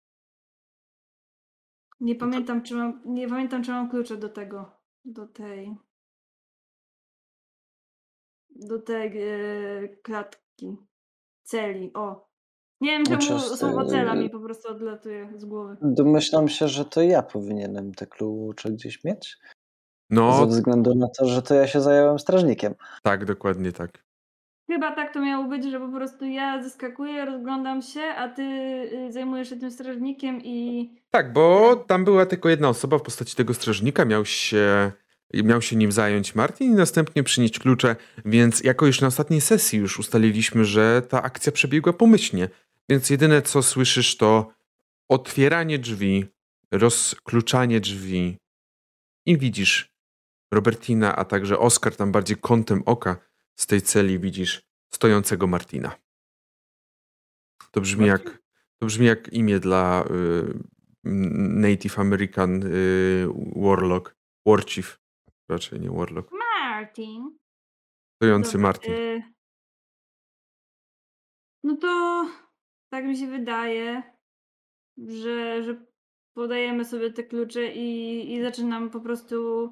Nie 1.99 2.15
pamiętam, 2.15 2.63
czy 2.63 2.75
mam, 2.75 3.01
nie 3.05 3.27
pamiętam, 3.27 3.63
czy 3.63 3.71
mam 3.71 3.89
klucze 3.89 4.17
do 4.17 4.29
tego, 4.29 4.71
do 5.05 5.27
tej, 5.27 5.75
do 8.49 8.81
tej 8.81 9.21
e, 9.21 9.87
klatki, 10.03 10.77
celi, 11.43 11.93
o. 11.93 12.29
Nie 12.81 12.89
wiem, 12.91 13.03
czemu 13.05 13.17
Chociaż, 13.21 13.41
słowo 13.59 13.85
cela 13.85 14.13
e, 14.13 14.17
mi 14.17 14.29
po 14.29 14.39
prostu 14.39 14.69
odlatuje 14.71 15.29
z 15.37 15.45
głowy. 15.45 15.77
Domyślam 15.81 16.47
się, 16.47 16.67
że 16.67 16.85
to 16.85 17.01
ja 17.01 17.21
powinienem 17.23 17.93
te 17.93 18.07
klucze 18.07 18.71
gdzieś 18.71 19.03
mieć. 19.03 19.37
Ze 20.09 20.15
No, 20.15 20.47
względu 20.47 20.95
na 20.95 21.07
to, 21.19 21.25
że 21.25 21.41
to 21.41 21.53
ja 21.53 21.67
się 21.67 21.81
zająłem 21.81 22.19
strażnikiem. 22.19 22.73
tak, 23.03 23.25
dokładnie 23.25 23.71
tak. 23.71 24.05
Chyba 24.71 24.95
tak 24.95 25.13
to 25.13 25.21
miało 25.21 25.45
być, 25.47 25.65
że 25.71 25.79
po 25.79 25.89
prostu 25.89 26.25
ja 26.25 26.63
zeskakuję, 26.63 27.25
rozglądam 27.25 27.81
się, 27.81 28.01
a 28.01 28.29
ty 28.29 28.41
y, 28.41 29.11
zajmujesz 29.11 29.49
się 29.49 29.57
tym 29.57 29.71
strażnikiem 29.71 30.41
i... 30.43 30.89
Tak, 31.11 31.33
bo 31.33 31.75
tam 31.75 32.05
była 32.05 32.25
tylko 32.25 32.49
jedna 32.49 32.69
osoba 32.69 32.97
w 32.97 33.01
postaci 33.01 33.35
tego 33.35 33.53
strażnika, 33.53 34.05
miał 34.05 34.25
się, 34.25 34.91
miał 35.33 35.61
się 35.61 35.75
nim 35.75 35.91
zająć 35.91 36.35
Martin 36.35 36.71
i 36.71 36.75
następnie 36.75 37.23
przynieść 37.23 37.59
klucze, 37.59 37.95
więc 38.25 38.63
jako 38.63 38.85
już 38.85 39.01
na 39.01 39.07
ostatniej 39.07 39.41
sesji 39.41 39.79
już 39.79 39.99
ustaliliśmy, 39.99 40.65
że 40.65 41.01
ta 41.01 41.23
akcja 41.23 41.51
przebiegła 41.51 41.93
pomyślnie. 41.93 42.49
Więc 42.89 43.09
jedyne 43.09 43.41
co 43.41 43.63
słyszysz 43.63 44.17
to 44.17 44.53
otwieranie 45.09 45.79
drzwi, 45.79 46.25
rozkluczanie 46.71 47.79
drzwi 47.79 48.37
i 49.25 49.37
widzisz 49.37 49.95
Robertina, 50.53 51.15
a 51.15 51.25
także 51.25 51.59
Oskar 51.59 51.95
tam 51.95 52.11
bardziej 52.11 52.37
kątem 52.37 52.83
oka 52.85 53.17
z 53.59 53.67
tej 53.67 53.81
celi 53.81 54.19
widzisz 54.19 54.63
stojącego 54.93 55.47
Martina. 55.47 55.95
To 57.71 57.81
brzmi 57.81 58.07
Martin? 58.07 58.27
jak, 58.31 58.43
to 58.79 58.85
brzmi 58.85 59.05
jak 59.05 59.33
imię 59.33 59.59
dla 59.59 60.05
y, 60.11 60.59
Native 61.03 61.99
American 61.99 62.63
y, 62.63 63.27
Warlock, 63.55 64.15
Warchief, 64.45 64.99
raczej 65.49 65.79
nie 65.79 65.89
Warlock, 65.89 66.31
Martin. 66.31 67.37
stojący 68.15 68.57
Martin. 68.57 68.93
y, 68.93 69.23
No 71.63 71.77
to 71.77 72.25
tak 72.89 73.05
mi 73.05 73.17
się 73.17 73.27
wydaje, 73.27 74.03
że, 74.97 75.63
że 75.63 75.85
podajemy 76.33 76.85
sobie 76.85 77.11
te 77.11 77.23
klucze 77.23 77.73
i, 77.73 78.33
i 78.33 78.41
zaczynam 78.41 78.89
po 78.89 79.01
prostu 79.01 79.71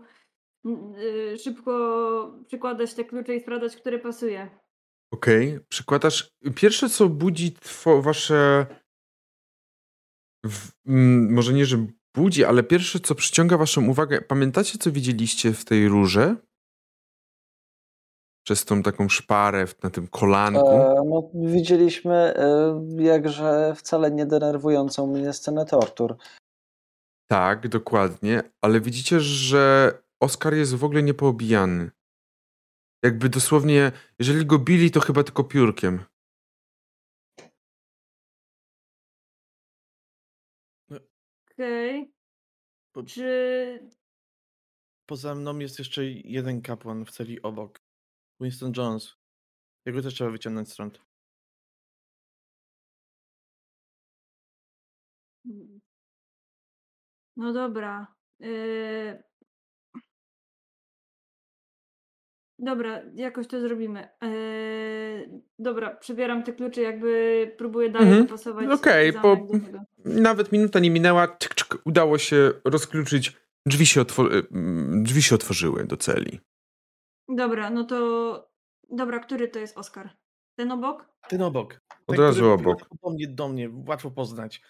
y, 0.98 1.38
szybko 1.38 2.44
przykładać 2.48 2.94
te 2.94 3.04
klucze 3.04 3.36
i 3.36 3.42
sprawdzać, 3.42 3.76
które 3.76 4.00
pasuje. 4.00 4.50
Okej, 5.14 5.60
przykładasz. 5.70 6.32
Pierwsze, 6.56 6.90
co 6.90 7.10
budzi 7.10 7.52
two, 7.52 8.02
wasze. 8.02 8.66
W, 10.46 10.72
mm, 10.86 11.34
może 11.34 11.54
nie, 11.54 11.66
że 11.66 11.88
budzi, 12.16 12.46
ale 12.46 12.64
pierwsze, 12.64 13.00
co 13.00 13.16
przyciąga 13.16 13.58
waszą 13.58 13.88
uwagę. 13.88 14.22
Pamiętacie, 14.22 14.78
co 14.78 14.92
widzieliście 14.92 15.54
w 15.54 15.66
tej 15.66 15.88
rurze? 15.88 16.36
Przez 18.44 18.66
tą 18.66 18.84
taką 18.84 19.10
szparę 19.10 19.66
na 19.84 19.90
tym 19.90 20.08
kolanku. 20.08 20.70
E, 20.70 21.04
no, 21.06 21.30
widzieliśmy 21.34 22.14
e, 22.16 22.82
jakże 22.98 23.74
wcale 23.76 24.12
nie 24.12 24.26
denerwującą 24.26 25.08
mnie 25.08 25.34
scenę 25.34 25.66
tortur. 25.66 26.16
Tak, 27.28 27.68
dokładnie, 27.68 28.44
ale 28.62 28.82
widzicie, 28.82 29.20
że 29.20 29.92
Oskar 30.20 30.54
jest 30.54 30.76
w 30.76 30.84
ogóle 30.84 31.04
niepoobijany. 31.04 31.92
Jakby 33.04 33.30
dosłownie, 33.30 33.92
jeżeli 34.20 34.46
go 34.46 34.60
bili, 34.60 34.92
to 34.92 35.00
chyba 35.00 35.24
tylko 35.24 35.44
piórkiem. 35.44 36.00
Okej. 41.52 42.14
Bo- 42.96 43.04
Czy 43.04 43.90
Poza 45.10 45.36
mną 45.36 45.60
jest 45.60 45.80
jeszcze 45.80 46.06
jeden 46.06 46.62
kapłan 46.62 47.06
w 47.06 47.12
celi 47.12 47.42
obok. 47.42 47.80
Winston 48.42 48.74
Jones. 48.78 49.16
Jego 49.86 50.02
też 50.02 50.14
trzeba 50.14 50.30
wyciągnąć 50.30 50.72
stąd. 50.72 51.02
No 57.38 57.54
dobra. 57.54 58.16
Yy... 58.40 59.24
Dobra, 62.60 63.02
jakoś 63.16 63.48
to 63.48 63.62
zrobimy. 63.62 64.10
Yy... 64.22 65.42
Dobra, 65.60 65.96
przybieram 65.96 66.44
te 66.44 66.54
klucze, 66.54 66.82
jakby 66.82 67.56
próbuję 67.58 67.90
dalej 67.90 68.08
Mhm. 68.08 68.28
dopasować 68.28 68.70
Okej, 68.72 69.12
zamek 69.12 69.24
bo-. 69.24 69.48
Nawet 70.06 70.52
minuta 70.52 70.80
nie 70.80 70.92
minęła, 70.92 71.28
czyk, 71.28 71.56
czyk, 71.56 71.78
udało 71.86 72.18
się 72.18 72.52
rozkluczyć. 72.66 73.38
Drzwi 73.66 73.86
się, 73.86 74.06
mm, 74.52 75.04
drzwi 75.04 75.22
się 75.24 75.36
otworzyły 75.36 75.86
do 75.86 75.98
celi. 75.98 76.40
Dobra, 77.30 77.70
no 77.70 77.84
to... 77.84 78.50
Dobra, 78.90 79.20
który 79.20 79.48
to 79.48 79.60
jest 79.60 79.78
Oskar? 79.78 80.10
Ten 80.56 80.72
obok? 80.72 81.10
Ten 81.30 81.42
obok. 81.42 81.82
Od 82.08 82.16
Ten, 82.16 82.26
razu 82.26 82.36
który 82.36 82.52
obok. 82.52 82.66
wygląda 82.66 82.86
Podobnie 83.02 83.28
do 83.28 83.50
mnie, 83.50 83.70
łatwo 83.88 84.12
poznać. 84.12 84.62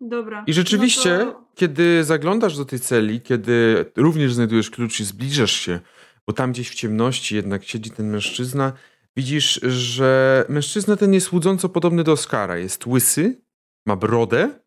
Dobra. 0.00 0.44
I 0.46 0.52
rzeczywiście, 0.52 1.18
No 1.18 1.32
to... 1.32 1.44
kiedy 1.54 2.04
zaglądasz 2.04 2.56
do 2.56 2.64
tej 2.64 2.80
celi, 2.80 3.20
kiedy 3.20 3.84
również 3.96 4.34
znajdujesz 4.34 4.70
klucz 4.70 5.00
i 5.00 5.04
zbliżasz 5.04 5.52
się, 5.52 5.80
bo 6.26 6.32
tam 6.32 6.52
gdzieś 6.52 6.70
w 6.70 6.74
ciemności 6.74 7.36
jednak 7.36 7.64
siedzi 7.64 7.90
ten 7.90 8.10
mężczyzna, 8.10 8.72
widzisz, 9.16 9.60
że 9.62 10.44
mężczyzna 10.48 10.96
ten 10.96 11.14
jest 11.14 11.32
łudząco 11.32 11.68
podobny 11.68 12.04
do 12.04 12.12
Oskara. 12.12 12.58
Jest 12.58 12.86
łysy, 12.86 13.42
ma 13.86 13.96
brodę 13.96 14.60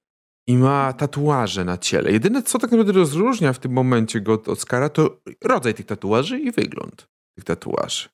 i 0.47 0.57
ma 0.57 0.93
tatuaże 0.93 1.65
na 1.65 1.77
ciele. 1.77 2.11
Jedyne, 2.11 2.43
co 2.43 2.59
tak 2.59 2.71
naprawdę 2.71 2.91
rozróżnia 2.91 3.53
w 3.53 3.59
tym 3.59 3.71
momencie 3.71 4.21
go 4.21 4.33
od 4.33 4.49
Oskara, 4.49 4.89
to 4.89 5.21
rodzaj 5.43 5.73
tych 5.73 5.85
tatuaży 5.85 6.39
i 6.39 6.51
wygląd 6.51 7.07
tych 7.35 7.43
tatuaży. 7.43 8.09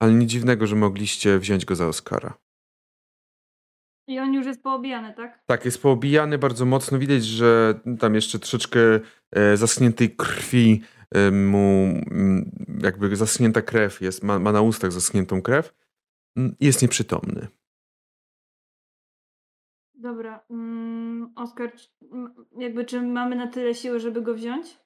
Ale 0.00 0.12
nic 0.12 0.30
dziwnego, 0.30 0.66
że 0.66 0.76
mogliście 0.76 1.38
wziąć 1.38 1.64
go 1.64 1.76
za 1.76 1.86
Oskara. 1.88 2.38
I 4.08 4.18
on 4.18 4.34
już 4.34 4.46
jest 4.46 4.62
poobijany, 4.62 5.14
tak? 5.14 5.44
Tak, 5.46 5.64
jest 5.64 5.82
poobijany 5.82 6.38
bardzo 6.38 6.64
mocno. 6.64 6.98
Widać, 6.98 7.24
że 7.24 7.80
tam 8.00 8.14
jeszcze 8.14 8.38
troszeczkę 8.38 8.80
e, 9.32 9.56
zaschniętej 9.56 10.16
krwi 10.16 10.82
e, 11.14 11.30
mu, 11.30 11.84
mm, 12.10 12.50
jakby 12.82 13.16
zaschnięta 13.16 13.62
krew 13.62 14.00
jest, 14.00 14.22
ma, 14.22 14.38
ma 14.38 14.52
na 14.52 14.60
ustach 14.60 14.92
zaschniętą 14.92 15.42
krew. 15.42 15.74
Mm, 16.36 16.56
Jest 16.60 16.82
nieprzytomny. 16.82 17.48
Dobra. 19.94 20.44
Mm, 20.50 21.32
Oskar, 21.36 21.72
czy- 21.74 21.88
m- 22.12 22.34
jakby 22.58 22.84
czy 22.84 23.02
mamy 23.02 23.36
na 23.36 23.46
tyle 23.46 23.74
siły, 23.74 24.00
żeby 24.00 24.22
go 24.22 24.34
wziąć? 24.34 24.78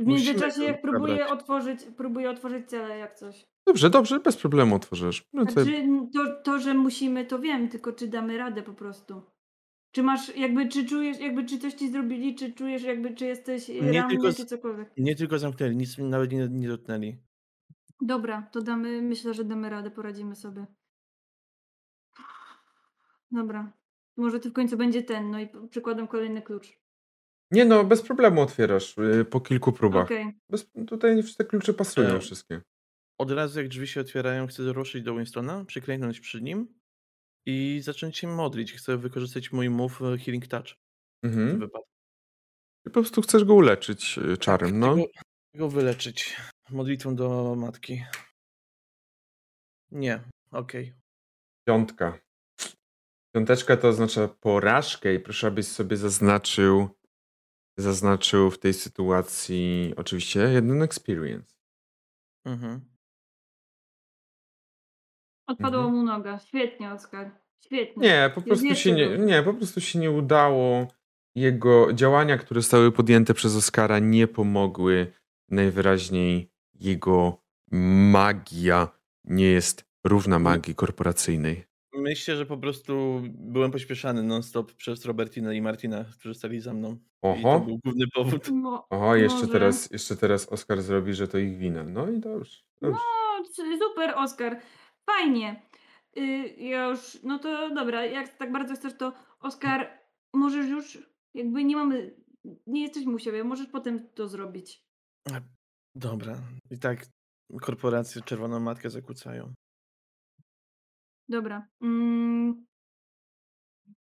W 0.00 0.06
Musimy 0.06 0.26
międzyczasie 0.26 0.62
jak 0.64 0.82
próbuję 0.82 1.16
zabrać. 1.16 1.30
otworzyć, 1.30 1.80
próbuję 1.96 2.30
otworzyć 2.30 2.68
celę 2.68 2.98
jak 2.98 3.14
coś. 3.14 3.46
Dobrze, 3.66 3.90
dobrze, 3.90 4.20
bez 4.20 4.36
problemu 4.36 4.74
otworzysz. 4.76 5.24
No 5.32 5.46
to, 5.46 5.52
Znaczy, 5.52 5.88
to, 6.14 6.42
to, 6.44 6.58
że 6.58 6.74
musimy, 6.74 7.24
to 7.24 7.38
wiem, 7.38 7.68
tylko 7.68 7.92
czy 7.92 8.08
damy 8.08 8.38
radę 8.38 8.62
po 8.62 8.72
prostu. 8.72 9.22
Czy 9.92 10.02
masz, 10.02 10.36
jakby, 10.36 10.68
czy 10.68 10.86
czujesz, 10.86 11.20
jakby, 11.20 11.44
czy 11.44 11.58
coś 11.58 11.74
ci 11.74 11.90
zrobili, 11.90 12.34
czy 12.34 12.52
czujesz, 12.52 12.82
jakby, 12.82 13.14
czy 13.14 13.26
jesteś 13.26 13.68
Nie 13.68 13.92
ranny, 13.92 14.08
tylko 14.16 14.32
czy 14.32 14.46
cokolwiek. 14.46 14.92
Nie 14.96 15.16
tylko 15.16 15.38
zamknęli, 15.38 15.76
nic 15.76 15.98
nawet 15.98 16.32
nie, 16.32 16.48
nie 16.50 16.68
dotknęli. 16.68 17.16
Dobra, 18.00 18.48
to 18.52 18.62
damy, 18.62 19.02
myślę, 19.02 19.34
że 19.34 19.44
damy 19.44 19.70
radę, 19.70 19.90
poradzimy 19.90 20.36
sobie. 20.36 20.66
Dobra. 23.30 23.72
Może 24.16 24.40
to 24.40 24.48
w 24.50 24.52
końcu 24.52 24.76
będzie 24.76 25.02
ten, 25.02 25.30
no 25.30 25.40
i 25.40 25.48
przykładam 25.70 26.08
kolejny 26.08 26.42
klucz. 26.42 26.79
Nie 27.50 27.64
no, 27.64 27.84
bez 27.84 28.02
problemu 28.02 28.40
otwierasz 28.40 28.98
y, 28.98 29.24
po 29.24 29.40
kilku 29.40 29.72
próbach. 29.72 30.04
Okej. 30.04 30.38
Bez, 30.50 30.70
tutaj 30.86 31.22
te 31.38 31.44
klucze 31.44 31.74
pasują 31.74 32.08
E, 32.08 32.20
wszystkie. 32.20 32.62
Od 33.18 33.30
razu 33.30 33.58
jak 33.60 33.68
drzwi 33.68 33.86
się 33.86 34.00
otwierają, 34.00 34.46
chcę 34.46 34.62
ruszyć 34.62 35.02
do 35.04 35.14
Winstona, 35.14 35.64
przyklęknąć 35.64 36.20
przy 36.20 36.42
nim 36.42 36.78
i 37.46 37.80
zacząć 37.82 38.18
się 38.18 38.28
modlić. 38.28 38.72
Chcę 38.72 38.96
wykorzystać 38.96 39.52
mój 39.52 39.70
move 39.70 40.02
e, 40.02 40.18
Healing 40.18 40.46
Touch 40.46 40.66
w 40.68 40.76
tym 41.22 41.30
Mhm. 41.30 41.58
wypadku. 41.58 41.88
I 42.86 42.90
po 42.90 43.00
prostu 43.00 43.22
chcesz 43.22 43.44
go 43.44 43.54
uleczyć 43.54 44.18
y, 44.18 44.36
czarem, 44.38 44.78
no. 44.78 44.92
Chcę 44.94 45.02
go, 45.02 45.08
chcę 45.12 45.58
go 45.58 45.68
wyleczyć 45.68 46.36
modlitwą 46.70 47.16
do 47.16 47.54
matki. 47.56 48.02
Nie, 49.90 50.20
okej. 50.50 50.94
Piątka. 51.68 52.18
Piąteczka 53.34 53.76
to 53.76 53.88
oznacza 53.88 54.28
porażkę 54.28 55.14
i 55.14 55.20
proszę, 55.20 55.46
abyś 55.46 55.66
sobie 55.66 55.96
zaznaczył 55.96 56.88
zaznaczył 57.76 58.50
w 58.50 58.58
tej 58.58 58.74
sytuacji 58.74 59.94
oczywiście 59.96 60.40
jeden 60.40 60.82
experience. 60.82 61.54
Mhm. 62.44 62.80
Odpadła 65.46 65.80
Mhm. 65.80 65.94
mu 65.94 66.02
noga. 66.02 66.38
Świetnie, 66.38 66.92
Oskar. 66.92 67.30
Świetnie. 67.64 68.08
Nie, 68.08 68.30
po 68.34 68.42
prostu 68.42 68.74
się 68.74 68.92
nie, 68.92 69.18
nie, 69.18 69.42
po 69.42 69.54
prostu 69.54 69.80
się 69.80 69.98
nie 69.98 70.10
udało. 70.10 70.86
Jego 71.34 71.92
działania, 71.92 72.38
które 72.38 72.60
zostały 72.60 72.92
podjęte 72.92 73.34
przez 73.34 73.56
Oscara, 73.56 73.98
nie 73.98 74.26
pomogły. 74.28 75.12
Najwyraźniej 75.48 76.52
jego 76.74 77.42
magia 78.12 78.88
nie 79.24 79.46
jest 79.46 79.84
równa 80.04 80.38
magii 80.38 80.74
korporacyjnej. 80.74 81.69
Myślę, 81.94 82.36
że 82.36 82.46
po 82.46 82.56
prostu 82.58 83.22
byłem 83.34 83.70
pośpieszany 83.70 84.22
non-stop 84.22 84.72
przez 84.72 85.04
Robertinę 85.04 85.56
i 85.56 85.62
Martina, 85.62 86.04
którzy 86.04 86.34
stali 86.34 86.60
za 86.60 86.74
mną. 86.74 86.92
I 86.92 86.98
to 87.22 87.28
Oho, 87.28 87.60
był 87.60 87.78
główny 87.84 88.04
powód. 88.14 88.48
Mo- 88.48 88.86
oho, 88.90 89.16
jeszcze 89.16 89.38
może. 89.40 89.52
teraz, 89.52 89.90
jeszcze 89.90 90.16
teraz 90.16 90.48
Oscar 90.48 90.82
zrobi, 90.82 91.14
że 91.14 91.28
to 91.28 91.38
ich 91.38 91.58
wina. 91.58 91.84
No 91.84 92.10
i 92.10 92.18
dobrze. 92.20 92.58
No, 92.80 92.88
dobrze. 92.88 93.52
c- 93.52 93.78
super, 93.78 94.14
Oskar. 94.16 94.60
Fajnie. 95.10 95.62
Y, 96.18 96.20
ja 96.58 96.84
już, 96.88 97.18
no 97.22 97.38
to 97.38 97.74
dobra, 97.74 98.06
jak 98.06 98.38
tak 98.38 98.52
bardzo 98.52 98.74
chcesz, 98.74 98.96
to 98.98 99.12
Oskar, 99.40 99.98
możesz 100.34 100.68
już, 100.68 100.98
jakby 101.34 101.64
nie 101.64 101.76
mamy, 101.76 102.14
nie 102.66 102.82
jesteśmy 102.82 103.14
u 103.14 103.18
siebie, 103.18 103.44
możesz 103.44 103.66
potem 103.66 104.08
to 104.14 104.28
zrobić. 104.28 104.84
Dobra. 105.94 106.36
I 106.70 106.78
tak 106.78 107.06
korporacje 107.60 108.22
Czerwoną 108.22 108.60
Matkę 108.60 108.90
zakłócają. 108.90 109.52
Dobra. 111.30 111.66
Mm, 111.82 112.66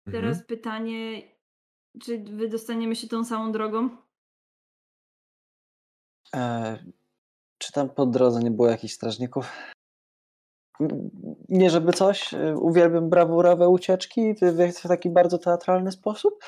teraz 0.06 0.38
Mhm. 0.38 0.46
pytanie, 0.46 1.22
czy 2.02 2.18
wydostaniemy 2.24 2.96
się 2.96 3.08
tą 3.08 3.26
samą 3.26 3.52
drogą? 3.52 3.90
E, 6.36 6.78
czy 7.58 7.74
tam 7.74 7.90
po 7.90 8.06
drodze 8.06 8.40
nie 8.40 8.52
było 8.52 8.68
jakichś 8.70 8.94
strażników? 8.94 9.52
Nie 11.50 11.70
żeby 11.70 11.94
coś, 11.94 12.34
e, 12.34 12.56
uwielbiam 12.58 13.10
brawurowe 13.10 13.70
ucieczki 13.70 14.34
w, 14.42 14.88
taki 14.88 15.10
bardzo 15.10 15.38
teatralny 15.38 15.92
sposób, 15.92 16.46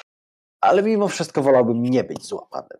ale 0.61 0.83
mimo 0.83 1.07
wszystko 1.07 1.41
wolałbym 1.41 1.81
nie 1.83 2.03
być 2.03 2.25
złapanym. 2.25 2.79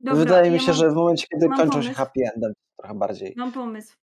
Dobra, 0.00 0.18
Wydaje 0.24 0.50
mi 0.50 0.56
ja 0.56 0.62
się, 0.62 0.66
mam, 0.66 0.76
że 0.76 0.90
w 0.90 0.94
momencie, 0.94 1.26
kiedy 1.32 1.48
kończą 1.48 1.64
się 1.64 1.88
pomysł. 1.88 1.94
happy 1.94 2.20
endem, 2.34 2.52
trochę 2.78 2.94
bardziej. 2.94 3.34
Mam 3.36 3.52
pomysł. 3.52 3.96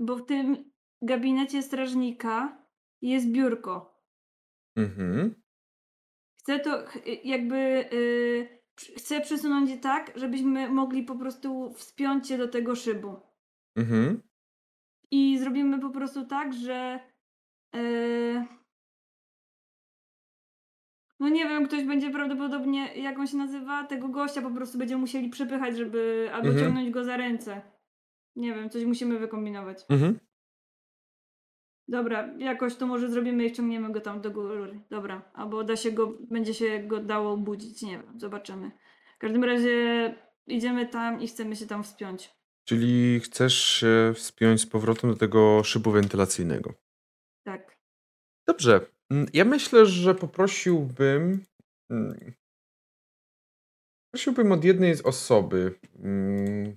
Bo 0.00 0.16
w 0.16 0.26
tym 0.26 0.71
gabinecie 1.02 1.62
strażnika 1.62 2.66
jest 3.02 3.30
biurko. 3.30 4.02
Mhm. 4.76 5.42
Chcę 6.38 6.58
to 6.58 6.86
ch- 6.86 7.24
jakby. 7.24 7.56
y, 7.92 8.62
przy- 8.74 8.92
chcę 8.94 9.20
przesunąć 9.20 9.70
je 9.70 9.78
tak, 9.78 10.12
żebyśmy 10.18 10.68
mogli 10.68 11.02
po 11.02 11.16
prostu 11.18 11.72
wspiąć 11.74 12.28
się 12.28 12.38
do 12.38 12.48
tego 12.48 12.76
szybu. 12.76 13.16
Mhm. 13.76 14.22
I 15.10 15.38
zrobimy 15.38 15.78
po 15.80 15.90
prostu 15.90 16.26
tak, 16.26 16.52
że. 16.54 17.00
y, 17.76 18.44
no 21.20 21.28
nie 21.28 21.44
wiem, 21.48 21.66
ktoś 21.66 21.84
będzie 21.84 22.10
prawdopodobnie, 22.10 22.94
jak 22.94 23.18
on 23.18 23.26
się 23.26 23.36
nazywa, 23.36 23.84
tego 23.84 24.08
gościa 24.08 24.42
po 24.42 24.50
prostu 24.50 24.78
będziemy 24.78 25.00
musieli 25.00 25.28
przepychać, 25.30 25.76
żeby. 25.76 26.30
albo 26.32 26.48
Mhm. 26.48 26.64
ciągnąć 26.66 26.90
go 26.90 27.04
za 27.04 27.16
ręce. 27.16 27.62
Nie 28.36 28.54
wiem, 28.54 28.70
coś 28.70 28.84
musimy 28.84 29.18
wykombinować. 29.18 29.78
Mhm. 29.88 30.18
Dobra, 31.88 32.34
jakoś 32.38 32.76
to 32.76 32.86
może 32.86 33.08
zrobimy 33.10 33.44
i 33.44 33.52
ciągniemy 33.52 33.92
go 33.92 34.00
tam 34.00 34.20
do 34.20 34.30
góry. 34.30 34.80
Dobra, 34.90 35.30
albo 35.34 35.64
da 35.64 35.76
się 35.76 35.92
go, 35.92 36.18
będzie 36.30 36.54
się 36.54 36.78
go 36.82 37.00
dało 37.00 37.36
budzić, 37.36 37.82
nie 37.82 37.90
wiem, 37.98 38.18
zobaczymy. 38.20 38.70
W 39.16 39.18
każdym 39.18 39.44
razie 39.44 40.14
idziemy 40.46 40.86
tam 40.88 41.20
i 41.20 41.28
chcemy 41.28 41.56
się 41.56 41.66
tam 41.66 41.84
wspiąć. 41.84 42.34
Czyli 42.64 43.20
chcesz 43.20 43.54
się 43.64 44.12
wspiąć 44.14 44.60
z 44.60 44.66
powrotem 44.66 45.10
do 45.10 45.16
tego 45.16 45.64
szybu 45.64 45.90
wentylacyjnego. 45.90 46.74
Tak. 47.44 47.78
Dobrze. 48.46 48.86
Mm, 49.10 49.26
Ja 49.32 49.44
myślę, 49.44 49.86
że 49.86 50.14
poprosiłbym. 50.14 51.44
mm, 51.90 52.32
Prosiłbym 54.14 54.52
od 54.52 54.64
jednej 54.64 54.94
z 54.94 55.00
osoby, 55.06 55.78
mm, 55.98 56.76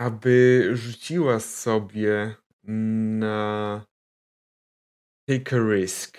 aby 0.00 0.68
rzuciła 0.76 1.40
sobie 1.40 2.34
na 2.68 3.86
Take 5.28 5.56
a 5.56 5.58
risk. 5.58 6.18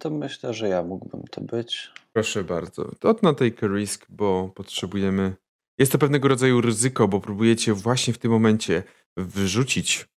To 0.00 0.10
myślę, 0.10 0.54
że 0.54 0.68
ja 0.68 0.82
mógłbym 0.82 1.22
to 1.30 1.40
być. 1.40 1.92
Proszę 2.12 2.44
bardzo. 2.44 2.94
To 2.94 3.16
na 3.22 3.34
take 3.34 3.66
a 3.66 3.68
risk, 3.68 4.06
bo 4.08 4.48
potrzebujemy. 4.54 5.36
Jest 5.78 5.92
to 5.92 5.98
pewnego 5.98 6.28
rodzaju 6.28 6.60
ryzyko, 6.60 7.08
bo 7.08 7.20
próbujecie 7.20 7.74
właśnie 7.74 8.14
w 8.14 8.18
tym 8.18 8.30
momencie 8.30 8.82
wyrzucić, 9.16 10.08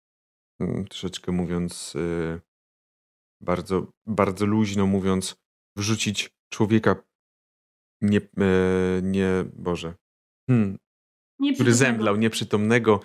mm, 0.59 0.87
troszeczkę 0.87 1.31
mówiąc, 1.31 1.93
yy, 1.93 2.41
bardzo, 3.41 3.91
bardzo 4.05 4.45
luźno 4.45 4.87
mówiąc, 4.87 5.35
wrzucić 5.77 6.29
człowieka 6.49 6.95
nie, 8.01 8.21
yy, 8.37 9.01
nie 9.03 9.45
Boże, 9.53 9.93
hmm, 10.49 10.77
który 11.55 11.73
zemdlał, 11.73 12.15
nieprzytomnego 12.15 12.99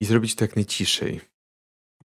i 0.00 0.04
zrobić 0.04 0.34
to 0.34 0.44
jak 0.44 0.56
najciszej. 0.56 1.20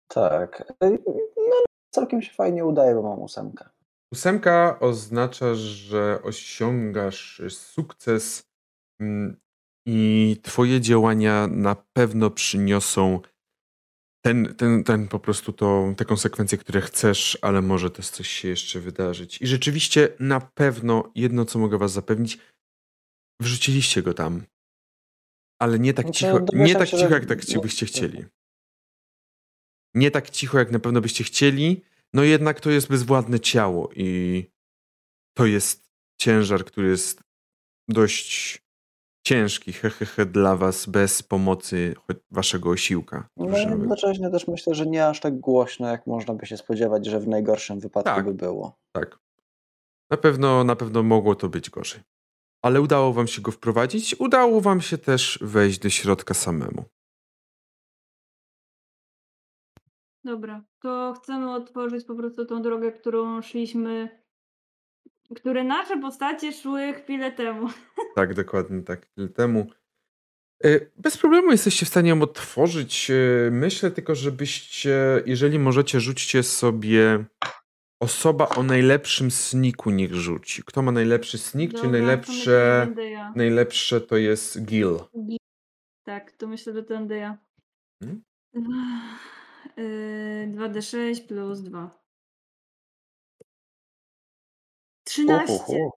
Tak. 0.09 0.73
Ej, 0.81 0.99
No, 1.37 1.65
całkiem 1.91 2.23
się 2.23 2.33
fajnie 2.33 2.65
udaje, 2.65 2.95
bo 2.95 3.03
mam 3.03 3.19
ósemkę. 3.19 3.69
Ósemka 4.13 4.79
oznacza, 4.81 5.55
że 5.55 6.23
osiągasz 6.23 7.43
sukces 7.49 8.43
mm, 9.01 9.37
i 9.87 10.37
twoje 10.43 10.81
działania 10.81 11.47
na 11.47 11.77
pewno 11.93 12.31
przyniosą 12.31 13.21
ten, 14.25 14.55
ten, 14.55 14.85
ten 14.85 15.09
po 15.09 15.19
prostu 15.19 15.53
to, 15.53 15.95
te 15.97 16.05
konsekwencje, 16.05 16.59
które 16.59 16.81
chcesz, 16.81 17.39
ale 17.43 17.63
może 17.63 17.91
też 17.91 18.11
coś 18.11 18.29
się 18.29 18.49
jeszcze 18.49 18.81
wydarzyć. 18.81 19.43
I 19.43 19.47
rzeczywiście 19.47 20.09
na 20.21 20.41
pewno 20.41 21.11
jedno, 21.15 21.45
co 21.45 21.59
mogę 21.59 21.79
was 21.79 21.93
zapewnić, 21.93 22.39
wrzuciliście 23.41 24.03
go 24.03 24.15
tam. 24.15 24.43
Ale 25.63 25.79
nie 25.79 25.95
tak 25.95 26.07
No 26.07 26.13
cicho, 26.13 26.39
nie 26.53 26.75
tak 26.75 26.89
cicho, 26.89 27.15
jak 27.15 27.27
tak 27.27 27.45
ci 27.45 27.59
byście 27.59 27.87
chcieli. 27.87 28.25
Nie 29.95 30.11
tak 30.11 30.31
cicho, 30.31 30.59
jak 30.59 30.71
na 30.71 30.79
pewno 30.79 31.01
byście 31.01 31.25
chcieli, 31.25 31.83
no 32.13 32.23
jednak 32.23 32.61
to 32.61 32.71
jest 32.71 32.89
bezwładne 32.89 33.41
ciało 33.41 33.91
i 33.97 34.45
to 35.37 35.47
jest 35.47 35.85
ciężar, 36.21 36.65
który 36.65 36.89
jest 36.89 37.21
dość 37.89 38.63
ciężki, 39.27 39.73
hehehe, 39.73 40.27
dla 40.27 40.57
was, 40.57 40.87
bez 40.87 41.23
pomocy 41.23 41.95
waszego 42.31 42.71
osiłka. 42.71 43.29
No 43.37 43.47
drużynowego. 43.47 43.81
jednocześnie 43.81 44.31
też 44.31 44.49
myślę, 44.49 44.75
że 44.75 44.87
nie 44.87 45.07
aż 45.07 45.21
tak 45.21 45.41
głośno, 45.41 45.89
jak 45.89 46.07
można 46.07 46.35
by 46.35 46.47
się 46.47 46.57
spodziewać, 46.57 47.07
że 47.07 47.21
w 47.21 47.29
najgorszym 47.29 47.81
wypadku 47.81 48.15
Tak. 48.15 48.25
by 48.25 48.35
było. 48.35 48.79
Tak. 48.93 49.19
Na 50.11 50.17
pewno, 50.17 50.65
na 50.65 50.77
pewno 50.77 51.03
mogło 51.03 51.35
to 51.35 51.49
być 51.49 51.71
gorzej. 51.71 52.01
Ale 52.63 52.81
udało 52.81 53.13
wam 53.13 53.27
się 53.27 53.43
go 53.43 53.51
wprowadzić, 53.53 54.17
udało 54.19 54.61
wam 54.61 54.81
się 54.81 54.99
też 54.99 55.39
wejść 55.43 55.79
do 55.79 55.91
środka 55.91 56.35
samemu. 56.35 56.85
Dobra, 60.25 60.65
to 60.83 61.15
chcemy 61.23 61.55
otworzyć 61.55 62.05
po 62.07 62.15
prostu 62.15 62.45
tą 62.45 62.63
drogę, 62.63 62.93
którą 62.93 63.43
szliśmy, 63.43 64.23
które 65.37 65.65
nasze 65.65 66.01
postacie 66.01 66.53
szły 66.53 66.93
chwilę 66.93 67.33
temu. 67.33 67.69
Tak, 68.17 68.35
dokładnie 68.35 68.83
tak, 68.83 69.07
chwilę 69.07 69.29
temu. 69.29 69.67
E, 70.65 70.81
Bez 70.97 71.19
problemu 71.19 71.51
jesteście 71.51 71.87
w 71.87 71.89
stanie 71.89 72.11
ją 72.11 72.23
otworzyć. 72.23 73.11
E, 73.11 73.51
Myślę 73.51 73.91
tylko, 73.91 74.15
żebyście, 74.15 75.23
jeżeli 75.27 75.59
możecie, 75.59 76.01
rzućcie 76.01 76.43
sobie 76.43 77.25
osoba 78.03 78.49
o 78.49 78.63
najlepszym 78.63 79.31
sniku 79.31 79.91
niech 79.91 80.15
rzuci. 80.15 80.63
Kto 80.63 80.83
ma 80.83 80.93
najlepszy 80.93 81.39
snik, 81.39 81.71
czyli 81.71 81.83
Dobra, 81.83 81.99
to 82.01 82.07
najlepsze, 82.07 82.83
będę 82.87 83.11
ja. 83.11 83.33
najlepsze 83.37 84.01
to 84.01 84.17
jest 84.17 84.65
Gil. 84.65 84.99
Tak, 86.05 86.33
to 86.33 86.47
myślę, 86.47 86.73
że 86.73 86.83
to 86.83 86.95
będę 86.95 87.17
ja. 87.17 87.39
Yy, 89.77 90.53
2d6 90.57 91.27
plus 91.27 91.61
2. 91.61 92.03
13. 95.05 95.53
Uhuhu. 95.55 95.91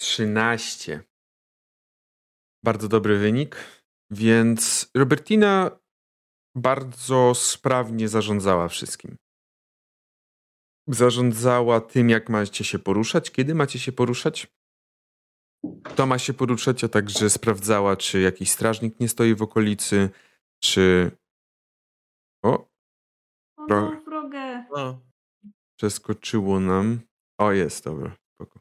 13. 0.00 1.00
Bardzo 2.64 2.88
dobry 2.88 3.18
wynik. 3.18 3.56
Więc 4.10 4.90
Robertina 4.94 5.80
bardzo 6.56 7.34
sprawnie 7.34 8.08
zarządzała 8.08 8.68
wszystkim. 8.68 9.16
Zarządzała 10.88 11.80
tym, 11.80 12.10
jak 12.10 12.28
macie 12.28 12.64
się 12.64 12.78
poruszać, 12.78 13.30
kiedy 13.30 13.54
macie 13.54 13.78
się 13.78 13.92
poruszać, 13.92 14.46
kto 15.84 16.06
ma 16.06 16.18
się 16.18 16.34
poruszać, 16.34 16.84
a 16.84 16.88
także 16.88 17.30
sprawdzała, 17.30 17.96
czy 17.96 18.20
jakiś 18.20 18.50
strażnik 18.50 19.00
nie 19.00 19.08
stoi 19.08 19.34
w 19.34 19.42
okolicy, 19.42 20.10
czy. 20.62 21.10
O, 22.44 22.68
O, 23.58 23.66
Pro- 23.66 23.80
no, 23.80 24.00
wrogę. 24.04 24.64
Przeskoczyło 25.78 26.60
nam. 26.60 27.00
O, 27.38 27.52
jest, 27.52 27.84
dobra. 27.84 28.16
Spoko. 28.34 28.60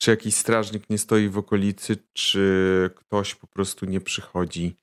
Czy 0.00 0.10
jakiś 0.10 0.34
strażnik 0.34 0.90
nie 0.90 0.98
stoi 0.98 1.28
w 1.28 1.38
okolicy, 1.38 1.96
czy 2.12 2.90
ktoś 2.96 3.34
po 3.34 3.46
prostu 3.46 3.86
nie 3.86 4.00
przychodzi. 4.00 4.76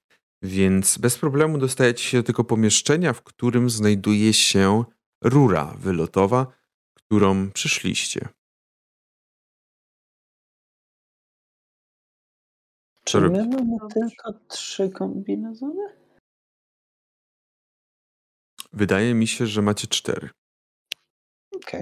Więc 0.43 0.98
bez 0.98 1.17
problemu 1.17 1.58
dostajecie 1.58 2.04
się 2.04 2.17
do 2.17 2.24
tego 2.24 2.43
pomieszczenia, 2.43 3.13
w 3.13 3.24
którym 3.24 3.69
znajduje 3.69 4.34
się 4.34 4.84
rura 5.23 5.65
wylotowa, 5.77 6.47
którą 6.93 7.51
przyszliście. 7.51 8.29
Czy 13.03 13.21
my 13.21 13.47
mamy 13.47 13.77
tylko 13.93 14.34
trzy 14.47 14.89
kombinezony? 14.89 15.99
Wydaje 18.73 19.13
mi 19.13 19.27
się, 19.27 19.47
że 19.47 19.62
macie 19.62 19.88
cztery. 19.88 20.29
Okej. 21.55 21.82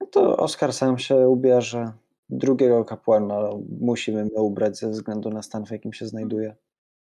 No 0.00 0.06
to 0.06 0.36
Oskar 0.36 0.72
sam 0.72 0.98
się 0.98 1.28
ubierze. 1.28 1.92
Drugiego 2.28 2.84
kapłana 2.84 3.50
musimy 3.80 4.24
my 4.24 4.42
ubrać 4.42 4.78
ze 4.78 4.90
względu 4.90 5.30
na 5.30 5.42
stan, 5.42 5.66
w 5.66 5.70
jakim 5.70 5.92
się 5.92 6.06
znajduje. 6.06 6.56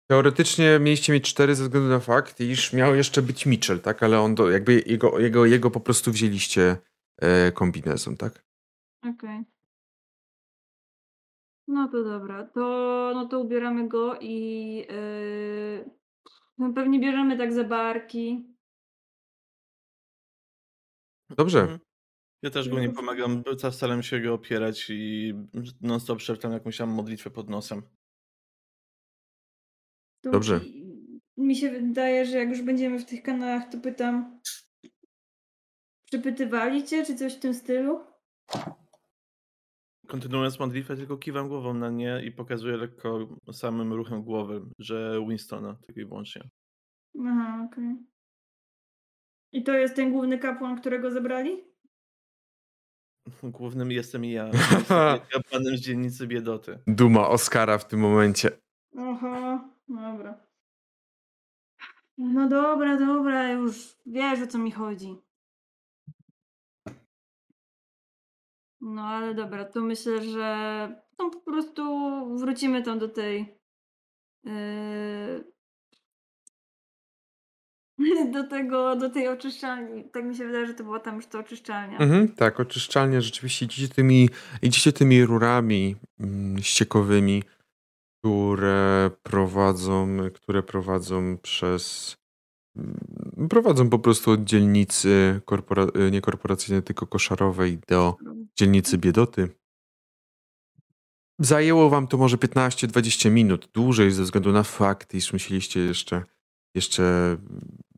Teoretycznie 0.06 0.78
mieliście 0.80 1.12
mieć 1.12 1.30
cztery 1.30 1.54
ze 1.54 1.64
względu 1.64 1.88
na 1.88 2.00
fakt, 2.00 2.40
iż 2.40 2.72
miał 2.72 2.94
jeszcze 2.94 3.22
być 3.22 3.46
Mitchell, 3.46 3.80
tak? 3.80 4.02
Ale 4.02 4.20
on 4.20 4.34
do, 4.34 4.50
jakby 4.50 4.82
jego, 4.86 5.18
jego, 5.18 5.46
jego 5.46 5.70
po 5.70 5.80
prostu 5.80 6.10
wzięliście 6.12 6.76
e, 7.18 7.52
kombinezon, 7.52 8.16
tak? 8.16 8.44
Okej. 9.02 9.44
No 11.68 11.88
to 11.88 12.04
dobra, 12.04 12.44
to, 12.46 12.60
no 13.14 13.26
to 13.28 13.40
ubieramy 13.40 13.88
go 13.88 14.18
i 14.20 14.76
yy, 14.76 15.90
no 16.58 16.72
pewnie 16.72 17.00
bierzemy 17.00 17.38
tak 17.38 17.52
za 17.52 17.64
barki. 17.64 18.54
Dobrze. 21.30 21.60
Mhm. 21.60 21.78
Ja 22.42 22.50
też 22.50 22.68
go 22.68 22.80
nie 22.80 22.90
pomagam, 22.90 23.42
bo 23.42 23.56
ca- 23.56 23.70
staram 23.72 24.02
się 24.02 24.20
go 24.20 24.34
opierać 24.34 24.86
i 24.90 25.34
non-stop 25.80 26.20
szeptam 26.20 26.52
jakąś 26.52 26.76
tam 26.76 26.90
modlitwę 26.90 27.30
pod 27.30 27.50
nosem. 27.50 27.82
To 30.24 30.30
Dobrze. 30.30 30.60
Mi, 31.36 31.56
się 31.56 31.70
wydaje, 31.70 32.26
że 32.26 32.38
jak 32.38 32.48
już 32.48 32.62
będziemy 32.62 32.98
w 32.98 33.04
tych 33.04 33.22
kanałach, 33.22 33.70
to 33.70 33.78
pytam, 33.78 34.40
przepytywali 36.04 36.84
cię, 36.84 37.06
czy 37.06 37.14
coś 37.14 37.34
w 37.34 37.40
tym 37.40 37.54
stylu? 37.54 38.00
Kontynuując 40.06 40.58
modlitwę, 40.58 40.96
tylko 40.96 41.16
kiwam 41.16 41.48
głową 41.48 41.74
na 41.74 41.90
nie 41.90 42.22
i 42.24 42.32
pokazuję 42.32 42.76
lekko 42.76 43.38
samym 43.52 43.92
ruchem 43.92 44.22
głowy, 44.22 44.62
że 44.78 45.20
Winstona 45.28 45.76
tylko 45.86 46.00
i 46.00 46.04
wyłącznie. 46.04 46.50
Aha, 47.26 47.68
okej. 47.72 47.96
I 49.52 49.62
to 49.62 49.72
jest 49.72 49.96
ten 49.96 50.12
główny 50.12 50.38
kapłan, 50.38 50.80
którego 50.80 51.10
zabrali? 51.10 51.64
Głównym 53.42 53.92
jestem 53.92 54.24
ja. 54.24 54.46
Jestem 54.52 55.20
kapłanem 55.32 55.76
z 55.76 55.80
dzielnicy 55.80 56.26
biedoty. 56.26 56.78
Duma 56.86 57.28
Oskara 57.28 57.78
w 57.78 57.88
tym 57.88 58.00
momencie. 58.00 58.50
Oho, 58.98 59.73
dobra. 59.88 60.40
No 62.18 62.48
dobra, 62.48 62.96
dobra, 62.96 63.52
już 63.52 63.96
wiesz 64.06 64.42
o 64.42 64.46
co 64.46 64.58
mi 64.58 64.72
chodzi. 64.72 65.16
No 68.80 69.02
ale 69.02 69.34
dobra, 69.34 69.64
to 69.64 69.80
myślę, 69.80 70.24
że 70.24 70.88
no, 71.18 71.30
po 71.30 71.40
prostu 71.40 71.82
wrócimy 72.38 72.82
tam 72.82 72.98
do 72.98 73.08
tej. 73.08 73.58
Yy, 74.44 75.54
do 78.32 78.44
tego, 78.44 78.96
do 78.96 79.10
tej 79.10 79.28
oczyszczalni. 79.28 80.04
Tak 80.04 80.24
mi 80.24 80.36
się 80.36 80.46
wydaje, 80.46 80.66
że 80.66 80.74
to 80.74 80.84
była 80.84 81.00
tam 81.00 81.16
już 81.16 81.26
ta 81.26 81.38
oczyszczalnia. 81.38 81.98
Mhm, 81.98 82.28
tak, 82.28 82.60
oczyszczalnie 82.60 83.22
rzeczywiście 83.22 83.64
idziecie 83.64 83.94
tymi, 83.94 84.30
idziecie 84.62 84.92
tymi 84.92 85.24
rurami 85.24 85.96
mm, 86.20 86.62
ściekowymi, 86.62 87.42
które 88.24 89.10
prowadzą, 89.22 90.16
które 90.34 90.62
prowadzą 90.62 91.38
przez 91.38 92.16
mm, 92.76 93.48
prowadzą 93.50 93.90
po 93.90 93.98
prostu 93.98 94.30
od 94.30 94.44
dzielnicy 94.44 95.40
korpora, 95.44 95.86
nie 96.12 96.20
korporacyjnej, 96.20 96.82
tylko 96.82 97.06
koszarowej 97.06 97.78
do 97.88 98.16
dzielnicy 98.56 98.98
biedoty. 98.98 99.48
Zajęło 101.38 101.90
wam 101.90 102.06
to 102.06 102.16
może 102.16 102.36
15-20 102.36 103.30
minut, 103.30 103.70
dłużej 103.72 104.10
ze 104.10 104.22
względu 104.22 104.52
na 104.52 104.62
fakt, 104.62 105.14
iż 105.14 105.32
musieliście 105.32 105.80
jeszcze, 105.80 106.22
jeszcze 106.74 107.36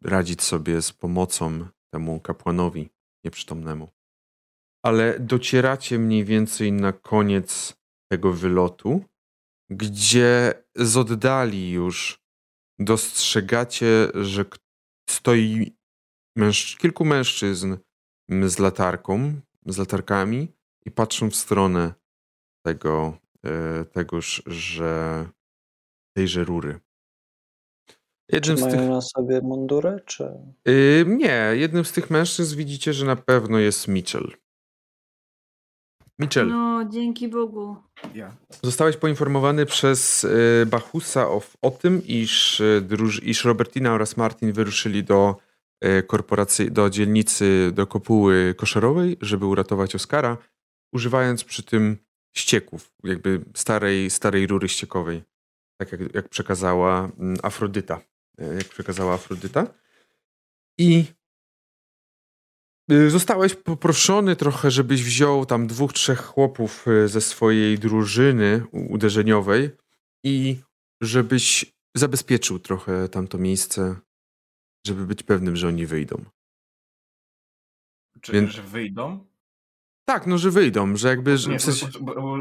radzić 0.02 0.42
sobie 0.42 0.82
z 0.82 0.92
pomocą 0.92 1.66
temu 1.90 2.20
kapłanowi 2.20 2.90
nieprzytomnemu. 3.24 3.88
Ale 4.82 5.20
docieracie 5.20 5.98
mniej 5.98 6.24
więcej 6.24 6.72
na 6.72 6.92
koniec 6.92 7.76
tego 8.10 8.32
wylotu, 8.32 9.04
gdzie 9.70 10.54
z 10.74 10.96
oddali 10.96 11.70
już 11.70 12.20
dostrzegacie, 12.78 14.08
że 14.14 14.44
stoi 15.10 15.76
męż 16.36 16.76
kilku 16.76 17.04
mężczyzn 17.04 17.76
z 18.28 18.58
latarką, 18.58 19.40
z 19.66 19.78
latarkami 19.78 20.52
i 20.84 20.90
patrzą 20.90 21.30
w 21.30 21.36
stronę 21.36 21.94
tego, 22.66 23.18
e, 23.44 23.84
tegoż, 23.84 24.42
że 24.46 25.28
tejże 26.16 26.44
rury. 26.44 26.80
Jednym 28.32 28.56
czy 28.56 28.62
mają 28.62 28.76
tych... 28.76 28.88
na 28.88 29.00
sobie 29.00 29.40
mundury, 29.40 30.00
czy... 30.06 30.28
Yy, 30.64 31.04
nie, 31.08 31.50
jednym 31.52 31.84
z 31.84 31.92
tych 31.92 32.10
mężczyzn 32.10 32.56
widzicie, 32.56 32.92
że 32.92 33.06
na 33.06 33.16
pewno 33.16 33.58
jest 33.58 33.88
Mitchell. 33.88 34.32
Mitchell. 36.18 36.48
No, 36.48 36.84
dzięki 36.84 37.28
Bogu. 37.28 37.76
Ja. 38.14 38.36
Zostałeś 38.62 38.96
poinformowany 38.96 39.66
przez 39.66 40.24
y, 40.24 40.66
Bachusa 40.66 41.28
o, 41.28 41.42
o 41.62 41.70
tym, 41.70 42.02
iż, 42.06 42.60
y, 42.60 42.82
iż 43.22 43.44
Robertina 43.44 43.92
oraz 43.92 44.16
Martin 44.16 44.52
wyruszyli 44.52 45.04
do 45.04 45.36
y, 45.84 46.02
korporacji, 46.02 46.72
do 46.72 46.90
dzielnicy, 46.90 47.70
do 47.74 47.86
kopuły 47.86 48.54
koszerowej, 48.56 49.16
żeby 49.20 49.46
uratować 49.46 49.94
Oskara, 49.94 50.36
używając 50.92 51.44
przy 51.44 51.62
tym 51.62 51.96
ścieków, 52.36 52.92
jakby 53.04 53.40
starej, 53.54 54.10
starej 54.10 54.46
rury 54.46 54.68
ściekowej, 54.68 55.22
tak 55.80 55.92
jak, 55.92 56.14
jak 56.14 56.28
przekazała 56.28 57.10
mm, 57.18 57.36
Afrodyta. 57.42 58.00
Jak 58.38 58.68
przekazała 58.68 59.14
Afrodyta. 59.14 59.66
I 60.78 61.04
Y, 61.04 61.14
zostałeś 63.08 63.54
poproszony 63.54 64.36
trochę, 64.36 64.70
żebyś 64.70 65.04
wziął 65.04 65.46
tam 65.46 65.66
dwóch, 65.66 65.92
trzech 65.92 66.20
chłopów 66.20 66.88
y, 66.88 67.08
ze 67.08 67.20
swojej 67.20 67.78
drużyny 67.78 68.64
uderzeniowej 68.72 69.70
i 70.24 70.56
żebyś 71.00 71.76
zabezpieczył 71.96 72.58
trochę 72.58 73.08
tamto 73.08 73.38
miejsce, 73.38 73.96
żeby 74.86 75.06
być 75.06 75.22
pewnym, 75.22 75.56
że 75.56 75.68
oni 75.68 75.86
wyjdą. 75.86 76.24
Czy 78.20 78.32
Więc... 78.32 78.50
że 78.50 78.62
wyjdą? 78.62 79.26
Tak, 80.08 80.26
no, 80.26 80.38
że 80.38 80.50
wyjdą, 80.50 80.96
że 80.96 81.08
jakby... 81.08 81.36
Nie, 81.48 81.58
w 81.58 81.62
sensie... 81.62 81.86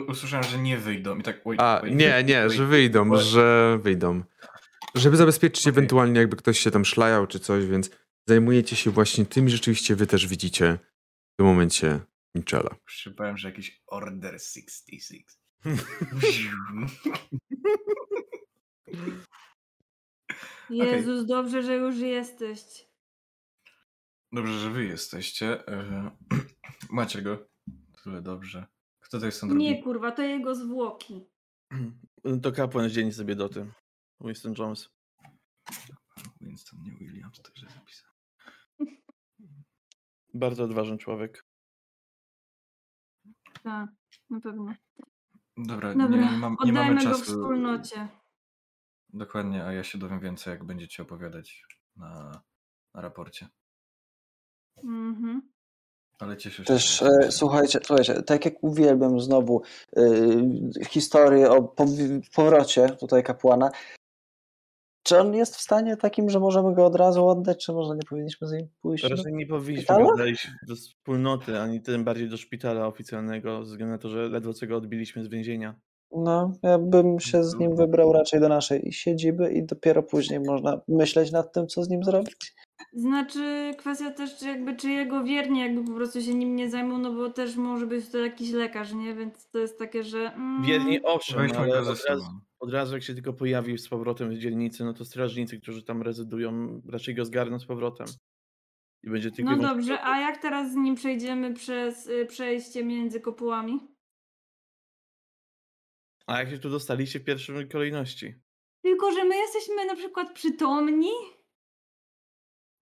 usłyszałem, 0.08 0.46
że 0.46 0.58
nie 0.58 0.78
wyjdą 0.78 1.18
i 1.18 1.24
tak... 1.24 1.42
Wait, 1.46 1.62
A, 1.62 1.80
wait, 1.82 1.96
nie, 1.96 2.24
nie, 2.24 2.42
wait, 2.42 2.52
że 2.52 2.66
wyjdą, 2.66 3.18
że 3.18 3.80
wyjdą. 3.82 4.24
Żeby 4.96 5.18
zabezpieczyć 5.18 5.64
okay. 5.64 5.74
ewentualnie 5.74 6.20
jakby 6.20 6.36
ktoś 6.36 6.60
się 6.60 6.72
tam 6.72 6.86
szlajał 6.86 7.28
czy 7.28 7.40
coś, 7.40 7.66
więc 7.66 7.90
zajmujecie 8.28 8.76
się 8.76 8.92
właśnie 8.92 9.26
tym 9.26 9.48
i 9.48 9.50
rzeczywiście 9.50 9.96
wy 9.96 10.08
też 10.08 10.28
widzicie 10.28 10.80
w 11.34 11.38
tym 11.38 11.46
momencie 11.46 12.00
Michela. 12.36 12.76
Przypałem, 12.86 13.38
że 13.38 13.48
jakiś 13.48 13.82
Order 13.88 14.40
66. 14.40 15.14
Jezus, 20.70 21.24
okay. 21.24 21.28
dobrze, 21.28 21.64
że 21.64 21.76
już 21.76 21.98
jesteś. 21.98 22.88
Dobrze, 24.32 24.60
że 24.60 24.70
wy 24.70 24.86
jesteście. 24.86 25.68
E, 25.68 26.12
macie 26.90 27.22
go. 27.22 27.48
Tyle 28.04 28.22
dobrze. 28.22 28.66
Kto 29.00 29.20
to 29.20 29.26
jest 29.26 29.42
ten 29.42 29.58
Nie, 29.58 29.84
kurwa, 29.84 30.12
to 30.12 30.22
jego 30.22 30.56
zwłoki. 30.56 31.26
To 32.42 32.52
kapłan 32.52 32.90
z 32.90 32.94
dzień 32.94 33.12
sobie 33.12 33.36
do 33.36 33.50
tym. 33.50 33.74
Winston 34.22 34.54
Jones. 34.58 34.90
Winston, 36.42 36.84
nie 36.84 36.92
Williams, 36.92 37.42
to 37.42 37.52
źle 37.58 37.70
zapisałem. 37.70 38.15
Bardzo 40.36 40.64
odważny 40.64 40.98
człowiek. 40.98 41.46
Tak, 43.64 43.90
na 44.30 44.40
pewno. 44.40 44.74
Dobra, 45.58 45.94
Dobra, 45.94 46.18
nie, 46.18 46.32
nie, 46.32 46.38
mam, 46.38 46.58
nie 46.66 46.74
mamy 46.74 47.02
czasu. 47.02 47.10
go 47.10 47.18
w 47.18 47.22
wspólnocie. 47.22 48.08
Dokładnie, 49.10 49.66
a 49.66 49.74
ja 49.74 49.84
się 49.84 49.98
dowiem 49.98 50.20
więcej, 50.20 50.52
jak 50.52 50.64
będziecie 50.64 51.04
opowiadać 51.04 51.66
na, 51.96 52.42
na 52.94 53.02
raporcie. 53.02 53.48
Mhm. 54.84 55.42
Ale 56.20 56.38
cieszę 56.38 56.58
się. 56.58 56.64
Też 56.64 57.02
e, 57.02 57.32
słuchajcie, 57.32 57.80
słuchajcie, 57.84 58.24
tak 58.24 58.46
jak 58.46 58.64
uwielbiam 58.64 59.20
znowu 59.20 59.62
e, 59.98 60.02
historię 60.90 61.52
o 61.52 61.64
powrocie 62.36 62.90
tutaj 62.90 63.24
kapłana, 63.24 63.70
czy 65.06 65.20
on 65.20 65.34
jest 65.34 65.56
w 65.56 65.62
stanie 65.62 65.98
takim, 65.98 66.30
że 66.30 66.40
możemy 66.40 66.76
go 66.76 66.86
od 66.86 66.96
razu 66.96 67.28
oddać, 67.28 67.66
czy 67.66 67.74
może 67.74 67.96
nie 67.96 68.04
powinniśmy 68.10 68.48
z 68.48 68.52
nim 68.52 68.68
pójść? 68.82 69.04
Raczej 69.04 69.34
nie 69.34 69.48
powinniśmy 69.48 69.96
go 69.96 70.08
oddać 70.08 70.48
do 70.68 70.76
wspólnoty, 70.76 71.60
ani 71.60 71.82
tym 71.82 72.04
bardziej 72.04 72.30
do 72.30 72.38
szpitala 72.38 72.88
oficjalnego, 72.88 73.66
ze 73.66 73.72
względu 73.72 73.92
na 73.92 73.98
to, 73.98 74.10
że 74.10 74.30
ledwo 74.30 74.54
co 74.54 74.68
go 74.68 74.78
odbiliśmy 74.78 75.24
z 75.24 75.28
więzienia. 75.28 75.76
No, 76.12 76.54
ja 76.64 76.78
bym 76.78 77.20
się 77.20 77.44
z 77.44 77.56
nim 77.56 77.76
wybrał 77.76 78.14
raczej 78.14 78.40
do 78.40 78.50
naszej 78.50 78.92
siedziby 78.92 79.54
i 79.54 79.66
dopiero 79.66 80.04
później 80.04 80.40
można 80.40 80.82
myśleć 80.88 81.32
nad 81.32 81.54
tym, 81.54 81.68
co 81.68 81.84
z 81.84 81.90
nim 81.90 82.04
zrobić. 82.04 82.54
Znaczy, 82.94 83.74
kwestia 83.78 84.12
też, 84.12 84.38
czy 84.38 84.46
jakby, 84.46 84.76
czy 84.76 84.90
jego 84.90 85.24
wierni 85.24 85.60
jakby 85.60 85.84
po 85.84 85.92
prostu 85.92 86.22
się 86.22 86.34
nim 86.34 86.56
nie 86.56 86.70
zajmą, 86.70 86.98
no 86.98 87.14
bo 87.14 87.30
też 87.30 87.56
może 87.56 87.88
być 87.88 88.10
to 88.10 88.18
jakiś 88.18 88.52
lekarz, 88.52 88.94
nie? 88.94 89.16
Więc 89.16 89.50
to 89.50 89.60
jest 89.60 89.80
takie, 89.80 90.04
że... 90.04 90.20
Mm... 90.20 90.64
Wierni 90.64 91.04
owszem, 91.04 91.48
ale 91.58 91.80
od 91.80 92.06
razu, 92.06 92.24
od 92.66 92.74
razu 92.74 92.94
jak 92.94 93.04
się 93.04 93.14
tylko 93.14 93.34
pojawił 93.34 93.78
z 93.78 93.90
powrotem 93.90 94.30
w 94.30 94.38
dzielnicy, 94.38 94.84
no 94.84 94.94
to 94.94 95.06
strażnicy, 95.06 95.60
którzy 95.60 95.84
tam 95.84 96.02
rezydują, 96.02 96.82
raczej 96.90 97.16
go 97.16 97.26
zgarną 97.26 97.60
z 97.60 97.66
powrotem. 97.66 98.08
I 99.04 99.10
będzie 99.10 99.32
tylko 99.32 99.56
no 99.56 99.58
dobrze, 99.58 100.02
a 100.04 100.20
jak 100.20 100.42
teraz 100.42 100.72
z 100.72 100.76
nim 100.76 100.96
przejdziemy 100.96 101.54
przez 101.54 102.08
y, 102.08 102.26
przejście 102.26 102.86
między 102.86 103.20
kopułami? 103.20 103.80
A 106.28 106.40
jak 106.40 106.50
się 106.50 106.60
tu 106.60 106.70
dostaliście 106.70 107.20
w 107.20 107.24
pierwszej 107.24 107.70
kolejności? 107.70 108.36
Tylko, 108.84 109.12
że 109.12 109.24
my 109.26 109.36
jesteśmy 109.38 109.86
na 109.86 109.96
przykład 109.96 110.34
przytomni? 110.34 111.12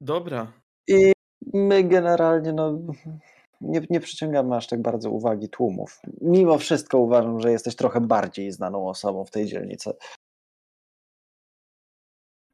Dobra. 0.02 0.54
I 0.88 1.12
my 1.54 1.84
generalnie 1.84 2.54
no, 2.54 2.80
nie, 3.64 3.82
nie 3.90 4.00
przyciągamy 4.00 4.56
aż 4.56 4.68
tak 4.68 4.82
bardzo 4.82 5.12
uwagi 5.12 5.50
tłumów. 5.50 6.02
Mimo 6.22 6.58
wszystko 6.58 6.98
uważam, 6.98 7.40
że 7.40 7.52
jesteś 7.52 7.76
trochę 7.76 8.02
bardziej 8.02 8.52
znaną 8.52 8.88
osobą 8.88 9.26
w 9.26 9.32
tej 9.32 9.46
dzielnicy. 9.46 9.94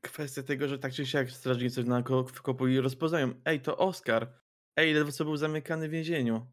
Kwestia 0.01 0.43
tego, 0.43 0.67
że 0.67 0.79
tak 0.79 0.93
czy 0.93 1.05
siak 1.05 1.31
strażnicy 1.31 1.83
na 1.83 2.03
kopuli 2.43 2.81
rozpoznają. 2.81 3.33
Ej, 3.45 3.61
to 3.61 3.77
Oskar. 3.77 4.33
Ej, 4.75 4.93
ledwo 4.93 5.11
co 5.11 5.25
był 5.25 5.37
zamykany 5.37 5.87
w 5.87 5.91
więzieniu. 5.91 6.45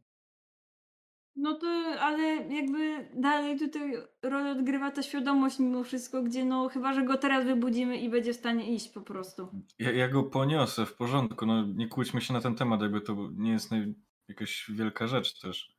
No 1.36 1.54
to, 1.54 1.66
ale 2.00 2.22
jakby 2.54 3.09
dalej 3.14 3.59
tutaj 3.59 3.92
rolę 4.22 4.50
odgrywa 4.50 4.90
ta 4.90 5.02
świadomość 5.02 5.59
mimo 5.59 5.84
wszystko, 5.84 6.22
gdzie 6.22 6.44
no 6.44 6.68
chyba, 6.68 6.92
że 6.92 7.04
go 7.04 7.16
teraz 7.16 7.44
wybudzimy 7.44 7.96
i 7.96 8.11
będzie 8.11 8.32
w 8.32 8.36
stanie 8.36 8.74
iść 8.74 8.88
po 8.88 9.00
prostu. 9.00 9.48
Ja, 9.78 9.92
ja 9.92 10.09
go 10.09 10.22
poniosę 10.22 10.86
w 10.86 10.94
porządku, 10.94 11.46
no 11.46 11.66
nie 11.66 11.88
kłóćmy 11.88 12.20
się 12.20 12.32
na 12.32 12.40
ten 12.40 12.54
temat, 12.54 12.82
jakby 12.82 13.00
to 13.00 13.16
nie 13.32 13.52
jest 13.52 13.70
naj, 13.70 13.94
jakaś 14.29 14.70
wielka 14.70 15.07
rzecz 15.07 15.41
też. 15.41 15.77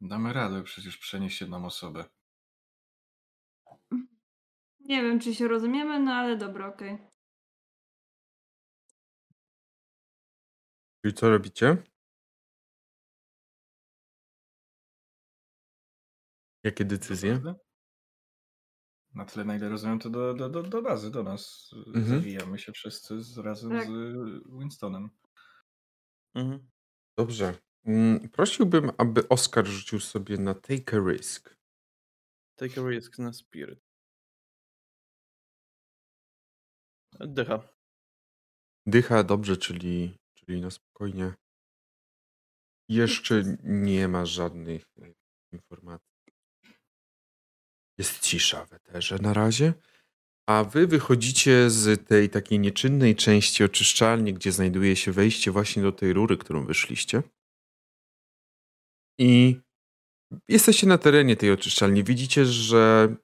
Damy 0.00 0.32
radę 0.32 0.62
przecież 0.62 0.98
przenieść 0.98 1.40
jedną 1.40 1.66
osobę. 1.66 2.04
Nie 4.80 5.02
wiem, 5.02 5.20
czy 5.20 5.34
się 5.34 5.48
rozumiemy, 5.48 6.00
no 6.00 6.12
ale 6.12 6.36
dobra, 6.36 6.68
okej. 6.68 6.94
Okay. 6.94 7.14
I 11.04 11.12
co 11.12 11.30
robicie? 11.30 11.82
Jakie 16.62 16.84
decyzje? 16.84 17.40
Na 19.14 19.24
tyle, 19.24 19.44
na 19.44 19.56
ile 19.56 19.68
rozumiem, 19.68 19.98
to 19.98 20.10
do, 20.10 20.34
do, 20.34 20.48
do, 20.48 20.62
do 20.62 20.82
bazy, 20.82 21.10
do 21.10 21.22
nas. 21.22 21.70
Mhm. 21.86 22.04
Zawijamy 22.04 22.58
się 22.58 22.72
wszyscy 22.72 23.22
z, 23.22 23.38
razem 23.38 23.70
tak. 23.70 23.86
z 23.86 23.90
Winstonem. 24.58 25.10
Mhm. 26.34 26.70
Dobrze. 27.18 27.54
Mm, 27.84 28.28
prosiłbym, 28.28 28.90
aby 28.98 29.28
Oskar 29.28 29.66
rzucił 29.66 30.00
sobie 30.00 30.38
na 30.38 30.54
Take 30.54 30.96
a 30.96 31.00
Risk. 31.10 31.56
Take 32.56 32.80
a 32.80 32.88
Risk 32.90 33.18
na 33.18 33.32
Spirit. 33.32 33.80
Dycha. 37.20 37.68
Dycha, 38.86 39.24
dobrze, 39.24 39.56
czyli, 39.56 40.18
czyli 40.34 40.60
na 40.60 40.70
spokojnie. 40.70 41.34
Jeszcze 42.88 43.42
nie 43.62 44.08
ma 44.08 44.26
żadnych 44.26 44.84
informacji. 45.52 46.14
Jest 47.98 48.20
cisza 48.20 48.66
w 48.66 48.72
eterze 48.72 49.18
na 49.18 49.34
razie. 49.34 49.74
A 50.46 50.64
wy 50.64 50.86
wychodzicie 50.86 51.70
z 51.70 52.06
tej 52.08 52.30
takiej 52.30 52.58
nieczynnej 52.58 53.16
części 53.16 53.64
oczyszczalni, 53.64 54.34
gdzie 54.34 54.52
znajduje 54.52 54.96
się 54.96 55.12
wejście 55.12 55.50
właśnie 55.50 55.82
do 55.82 55.92
tej 55.92 56.12
rury, 56.12 56.36
którą 56.36 56.66
wyszliście. 56.66 57.22
I 59.18 59.60
jesteście 60.48 60.86
na 60.86 60.98
terenie 60.98 61.36
tej 61.36 61.50
oczyszczalni. 61.50 62.04
Widzicie, 62.04 62.46
że 62.46 63.14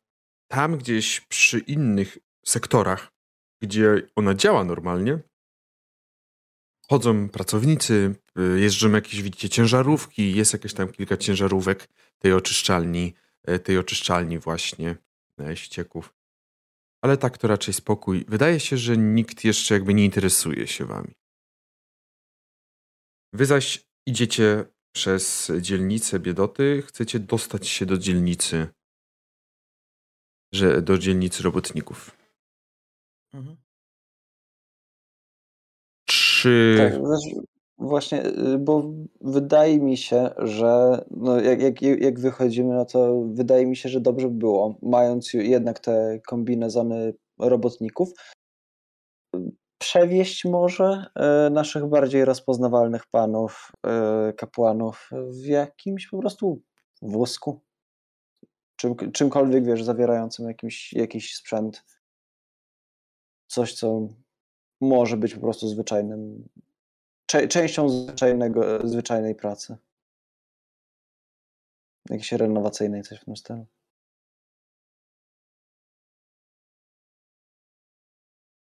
tam 0.49 0.79
gdzieś 0.79 1.21
przy 1.21 1.59
innych 1.59 2.19
sektorach, 2.47 3.13
gdzie 3.63 4.03
ona 4.17 4.35
działa 4.35 4.65
normalnie, 4.65 5.19
chodzą 6.89 7.29
pracownicy, 7.29 8.15
jeżdżą 8.57 8.91
jakieś, 8.93 9.23
widzicie, 9.23 9.49
ciężarówki, 9.49 10.37
jest 10.37 10.53
jakieś 10.53 10.75
tam 10.75 10.89
kilka 10.89 11.17
ciężarówek 11.17 11.89
tej 12.19 12.33
oczyszczalni, 12.33 13.15
tej 13.65 13.79
oczyszczalni 13.79 14.39
właśnie 14.39 14.97
e, 15.41 15.57
ścieków. 15.57 16.20
Ale 17.03 17.17
tak 17.17 17.39
to 17.39 17.49
raczej 17.49 17.75
spokój. 17.75 18.25
Wydaje 18.29 18.61
się, 18.61 18.77
że 18.77 18.97
nikt 18.97 19.45
jeszcze 19.45 19.75
jakby 19.75 19.95
nie 19.95 20.05
interesuje 20.05 20.67
się 20.67 20.85
wami. 20.85 21.15
Wy 23.33 23.47
zaś 23.47 23.85
idziecie 24.07 24.65
przez 24.93 25.53
dzielnicę 25.61 26.21
Biedoty, 26.21 26.83
chcecie 26.87 27.19
dostać 27.19 27.69
się 27.69 27.87
do 27.87 27.99
dzielnicy, 27.99 28.69
że 30.55 30.83
do 30.83 30.99
dzielnicy 30.99 31.43
robotników. 31.43 32.17
Mhm. 33.35 33.57
Czy... 36.09 36.75
Tak, 36.79 36.95
znaczy, 36.95 37.47
właśnie, 37.81 38.27
y, 38.27 38.59
bo 38.59 38.83
wydaje 39.21 39.81
mi 39.81 39.97
się, 39.97 40.31
że 40.39 41.05
no 41.11 41.41
jak, 41.41 41.63
jak, 41.63 41.83
jak 41.83 42.21
wychodzimy, 42.21 42.75
no 42.75 42.85
to 42.85 43.23
wydaje 43.33 43.67
mi 43.67 43.77
się, 43.77 43.89
że 43.89 44.01
dobrze 44.01 44.29
by 44.29 44.35
było, 44.35 44.75
mając 44.83 45.35
jednak 45.35 45.79
te 45.79 46.21
kombinezony 46.27 47.15
robotników, 47.39 48.13
przewieźć 49.79 50.45
może 50.45 51.07
e, 51.15 51.51
naszych 51.51 51.87
bardziej 51.87 52.25
rozpoznawalnych 52.25 53.07
panów, 53.07 53.73
e, 53.87 54.33
kapłanów 54.33 55.11
w 55.13 55.47
jakimś 55.47 56.09
po 56.09 56.19
prostu 56.19 56.63
wózku. 57.03 57.61
Czym, 58.77 58.97
czymkolwiek, 59.13 59.65
wiesz, 59.65 59.83
zawierającym 59.83 60.49
jakiś, 60.49 60.93
jakiś 60.93 61.37
sprzęt. 61.37 61.85
Coś, 63.47 63.75
co 63.75 64.09
może 64.81 65.17
być 65.17 65.35
po 65.35 65.41
prostu 65.41 65.69
zwyczajnym, 65.69 66.49
częścią 67.49 67.89
zwyczajnego, 67.89 68.89
zwyczajnej 68.89 69.35
pracy. 69.35 69.77
Jakiejś 72.11 72.33
renowacyjnej, 72.33 73.03
coś 73.03 73.21
w 73.21 73.25
tym 73.25 73.37
stylu. 73.37 73.67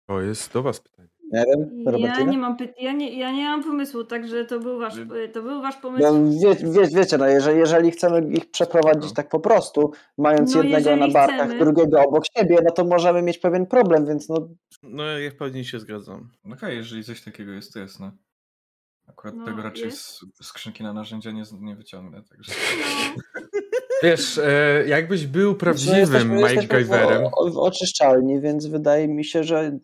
To 0.07 0.21
jest 0.21 0.53
do 0.53 0.63
was 0.63 0.81
pytanie. 0.81 1.09
Nie 1.33 1.45
wiem, 1.47 1.85
Ja 2.01 2.23
nie 2.23 2.39
mam, 2.39 2.57
ja 2.79 2.93
nie, 2.93 3.19
ja 3.19 3.33
nie 3.33 3.45
mam 3.45 3.63
pomysłu, 3.63 4.05
także 4.05 4.45
to 4.45 4.61
był 4.61 4.79
wasz, 4.79 4.95
to 5.33 5.43
był 5.43 5.63
wasz 5.63 5.77
pomysł. 5.77 6.03
No, 6.03 6.31
wie, 6.31 6.55
wie, 6.73 6.89
wiecie, 6.97 7.19
no, 7.19 7.27
jeżeli, 7.27 7.59
jeżeli 7.59 7.91
chcemy 7.91 8.33
ich 8.35 8.51
przeprowadzić 8.51 9.11
no. 9.11 9.15
tak 9.15 9.29
po 9.29 9.41
prostu, 9.41 9.93
mając 10.19 10.55
no, 10.55 10.63
jednego 10.63 10.97
na 10.97 11.09
barkach, 11.09 11.47
chcemy... 11.47 11.59
drugiego 11.59 12.01
obok 12.01 12.25
siebie, 12.37 12.59
no 12.65 12.71
to 12.71 12.85
możemy 12.85 13.23
mieć 13.23 13.39
pewien 13.39 13.67
problem, 13.67 14.07
więc 14.07 14.29
no... 14.29 14.49
No 14.83 15.19
ja 15.19 15.31
w 15.31 15.35
pełni 15.35 15.65
się 15.65 15.81
zgadzam. 15.81 16.31
Okej, 16.45 16.55
okay, 16.55 16.75
jeżeli 16.75 17.05
coś 17.05 17.23
takiego 17.23 17.53
jest, 17.53 17.73
to 17.73 17.79
jest, 17.79 18.01
no. 18.01 18.13
Akurat 19.07 19.35
no, 19.35 19.45
tego 19.45 19.63
raczej 19.63 19.91
z 19.91 20.21
skrzynki 20.43 20.83
na 20.83 20.93
narzędzia 20.93 21.31
nie, 21.31 21.43
nie 21.61 21.77
wyciągnę, 21.77 22.23
także... 22.23 22.53
No. 22.79 23.23
Wiesz, 24.03 24.39
e, 24.39 24.85
jakbyś 24.87 25.27
był 25.27 25.55
prawdziwym 25.55 26.41
no. 26.41 27.31
W, 27.51 27.53
w 27.53 27.59
oczyszczalni, 27.59 28.41
więc 28.41 28.67
wydaje 28.67 29.09
mi 29.09 29.25
się, 29.25 29.45
że 29.45 29.79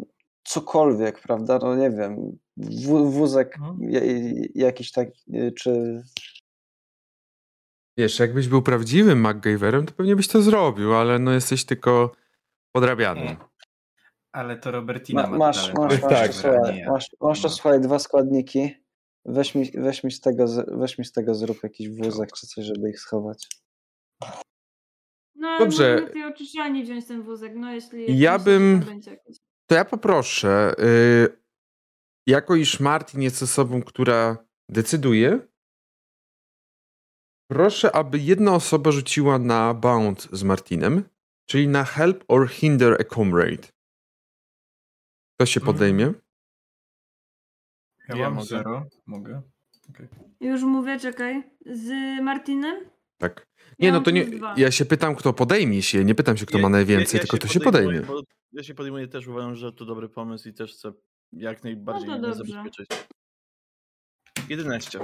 cokolwiek, 0.45 1.21
prawda? 1.21 1.59
No 1.62 1.77
nie 1.77 1.91
wiem, 1.91 2.39
wózek 3.11 3.57
no. 3.61 3.77
jakiś 4.55 4.93
taki, 4.93 5.21
czy... 5.57 6.03
Wiesz, 7.97 8.19
jakbyś 8.19 8.49
był 8.49 8.62
prawdziwym 8.62 9.21
MacGyverem, 9.21 9.87
to 9.87 9.95
pewnie 9.95 10.16
byś 10.16 10.29
to 10.29 10.43
zrobił, 10.43 10.95
ale 10.95 11.19
no 11.19 11.33
jesteś 11.33 11.64
tylko 11.64 12.12
podrabiany. 12.73 13.37
Ale 14.33 14.57
to 14.57 14.71
Robertina 14.71 15.27
ma, 15.27 15.39
masz, 15.39 15.75
masz, 15.75 16.03
masz, 16.03 16.11
tak. 16.11 16.35
słuchaj, 16.35 16.85
masz, 16.89 17.11
masz 17.21 17.43
to, 17.43 17.49
no. 17.49 17.55
słuchaj, 17.55 17.81
dwa 17.81 17.99
składniki. 17.99 18.75
Weź 19.31 19.55
mi, 19.55 19.70
weź 19.74 20.05
mi, 20.05 20.12
z 20.12 20.20
tego, 20.20 20.47
weź 20.68 20.99
mi 20.99 21.05
z 21.05 21.12
tego 21.12 21.35
zrób 21.35 21.62
jakiś 21.62 21.89
wózek 21.89 22.33
czy 22.33 22.47
coś, 22.47 22.64
żeby 22.64 22.91
ich 22.91 23.01
schować. 23.01 23.49
No, 25.35 25.49
ale 25.49 25.59
Dobrze. 25.59 26.11
tej 26.12 26.24
oczyszczalni 26.24 26.85
wziąć 26.85 27.07
ten 27.07 27.22
wózek, 27.22 27.53
no 27.57 27.72
jeśli... 27.72 28.18
Ja 28.18 28.39
bym... 28.39 28.85
To 29.66 29.74
ja 29.74 29.85
poproszę, 29.85 30.74
yy, 30.79 31.43
jako 32.26 32.57
iż 32.57 32.81
Martin 32.81 33.22
jest 33.22 33.43
osobą, 33.43 33.83
która 33.83 34.47
decyduje, 34.68 35.41
proszę, 37.51 37.97
aby 37.97 38.18
jedna 38.18 38.55
osoba 38.55 38.93
rzuciła 38.93 39.39
na 39.39 39.74
bound 39.74 40.29
z 40.33 40.43
Martinem, 40.43 41.05
czyli 41.51 41.68
na 41.68 41.85
help 41.85 42.24
or 42.29 42.49
hinder 42.49 42.97
a 43.01 43.14
comrade. 43.14 43.68
Kto 45.35 45.47
się 45.47 45.61
mhm. 45.61 45.76
podejmie? 45.76 46.12
Ja, 48.09 48.16
ja 48.16 48.24
mam 48.24 48.34
mogę. 48.34 48.46
zero. 48.46 48.86
Mogę. 49.06 49.42
Okay. 49.90 50.09
Już 50.40 50.62
mówię, 50.62 51.00
czekaj. 51.00 51.42
Z 51.66 51.88
Martinem? 52.22 52.76
Tak. 53.18 53.46
Nie, 53.78 53.88
ja 53.88 53.94
no 53.94 54.00
to 54.00 54.11
nie. 54.11 54.26
Ja 54.56 54.70
się 54.70 54.84
pytam, 54.84 55.14
kto 55.14 55.32
podejmie 55.32 55.82
się. 55.82 56.04
Nie 56.04 56.14
pytam 56.14 56.36
się, 56.36 56.46
kto 56.46 56.59
ma 56.59 56.68
najwięcej, 56.68 57.18
ja, 57.18 57.20
tylko 57.20 57.36
kto 57.36 57.48
się 57.48 57.61
podejmie. 57.61 58.02
Ja 58.52 58.62
się 58.62 58.74
podejmuję 58.74 59.09
też, 59.09 59.26
uważam, 59.26 59.54
że 59.54 59.72
to 59.72 59.84
dobry 59.84 60.09
pomysł 60.09 60.48
i 60.48 60.52
też 60.52 60.72
chcę 60.72 60.92
jak 61.32 61.64
najbardziej 61.64 62.09
no 62.09 62.34
zabezpieczyć. 62.34 62.88
11. 64.48 65.00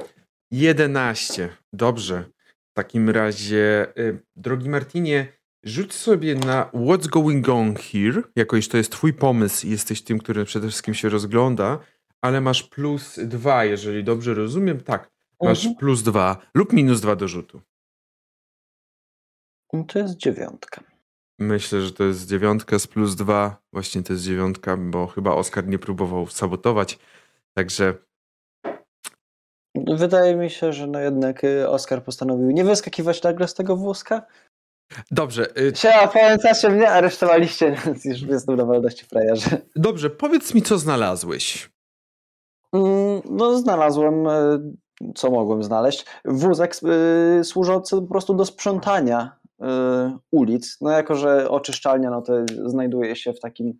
11. 0.51 1.57
Dobrze. 1.73 2.25
W 2.73 2.77
takim 2.77 3.11
razie, 3.11 3.93
y, 3.99 4.23
drogi 4.37 4.69
Martinie, 4.69 5.33
rzuć 5.65 5.93
sobie 5.93 6.35
na 6.35 6.71
What's 6.75 7.09
Going 7.09 7.49
On 7.49 7.75
Here, 7.75 8.23
jako 8.37 8.57
iż 8.57 8.69
to 8.69 8.77
jest 8.77 8.93
twój 8.93 9.13
pomysł 9.13 9.67
i 9.67 9.71
jesteś 9.71 10.03
tym, 10.03 10.19
który 10.19 10.45
przede 10.45 10.69
wszystkim 10.69 10.95
się 10.95 11.09
rozgląda, 11.09 11.79
ale 12.25 12.41
masz 12.41 12.63
plus 12.63 13.19
dwa, 13.19 13.65
jeżeli 13.65 14.05
dobrze 14.05 14.35
rozumiem. 14.35 14.81
Tak, 14.81 15.11
masz 15.43 15.59
mhm. 15.59 15.77
plus 15.77 16.03
dwa 16.03 16.37
lub 16.55 16.73
minus 16.73 17.01
dwa 17.01 17.17
do 17.17 17.29
rzutu. 17.29 17.61
To 19.89 19.99
jest 19.99 20.17
dziewiątka. 20.17 20.81
Myślę, 21.39 21.81
że 21.81 21.93
to 21.93 22.05
jest 22.05 22.29
dziewiątka 22.29 22.79
z 22.79 22.87
plus 22.87 23.15
dwa. 23.15 23.57
Właśnie 23.73 24.03
to 24.03 24.13
jest 24.13 24.25
dziewiątka, 24.25 24.77
bo 24.77 25.07
chyba 25.07 25.35
Oskar 25.35 25.67
nie 25.67 25.79
próbował 25.79 26.27
sabotować. 26.27 26.99
Także. 27.55 27.95
Wydaje 29.75 30.37
mi 30.37 30.51
się, 30.51 30.73
że 30.73 30.87
no 30.87 31.01
jednak 31.01 31.45
y, 31.45 31.69
Oskar 31.69 32.05
postanowił 32.05 32.51
nie 32.51 32.65
wyskakiwać 32.65 33.23
nagle 33.23 33.49
z 33.49 33.55
tego 33.55 33.77
wózka. 33.77 34.23
Dobrze. 35.11 35.59
Y... 35.59 35.73
Siema, 35.77 36.09
pamiętacie 36.09 36.71
mnie? 36.71 36.91
Aresztowaliście, 36.91 37.77
więc 37.87 38.05
już 38.05 38.23
jestem 38.23 38.57
na 38.57 38.65
wolności 38.65 39.05
frajerze. 39.05 39.59
Dobrze, 39.77 40.11
powiedz 40.11 40.55
mi, 40.55 40.63
co 40.63 40.79
znalazłeś. 40.79 41.74
Mm, 42.75 43.23
no, 43.31 43.59
znalazłem, 43.59 44.27
y, 44.27 45.13
co 45.15 45.31
mogłem 45.31 45.63
znaleźć. 45.63 46.07
Wózek 46.25 46.77
y, 47.41 47.45
służący 47.45 47.97
po 47.97 48.07
prostu 48.07 48.35
do 48.35 48.45
sprzątania 48.45 49.37
Y, 49.63 50.19
ulic. 50.31 50.77
No 50.81 50.91
jako, 50.91 51.15
że 51.15 51.51
oczyszczalnia 51.51 52.11
no 52.11 52.23
to 52.23 52.33
znajduje 52.67 53.17
się 53.17 53.33
w 53.33 53.41
takim 53.41 53.73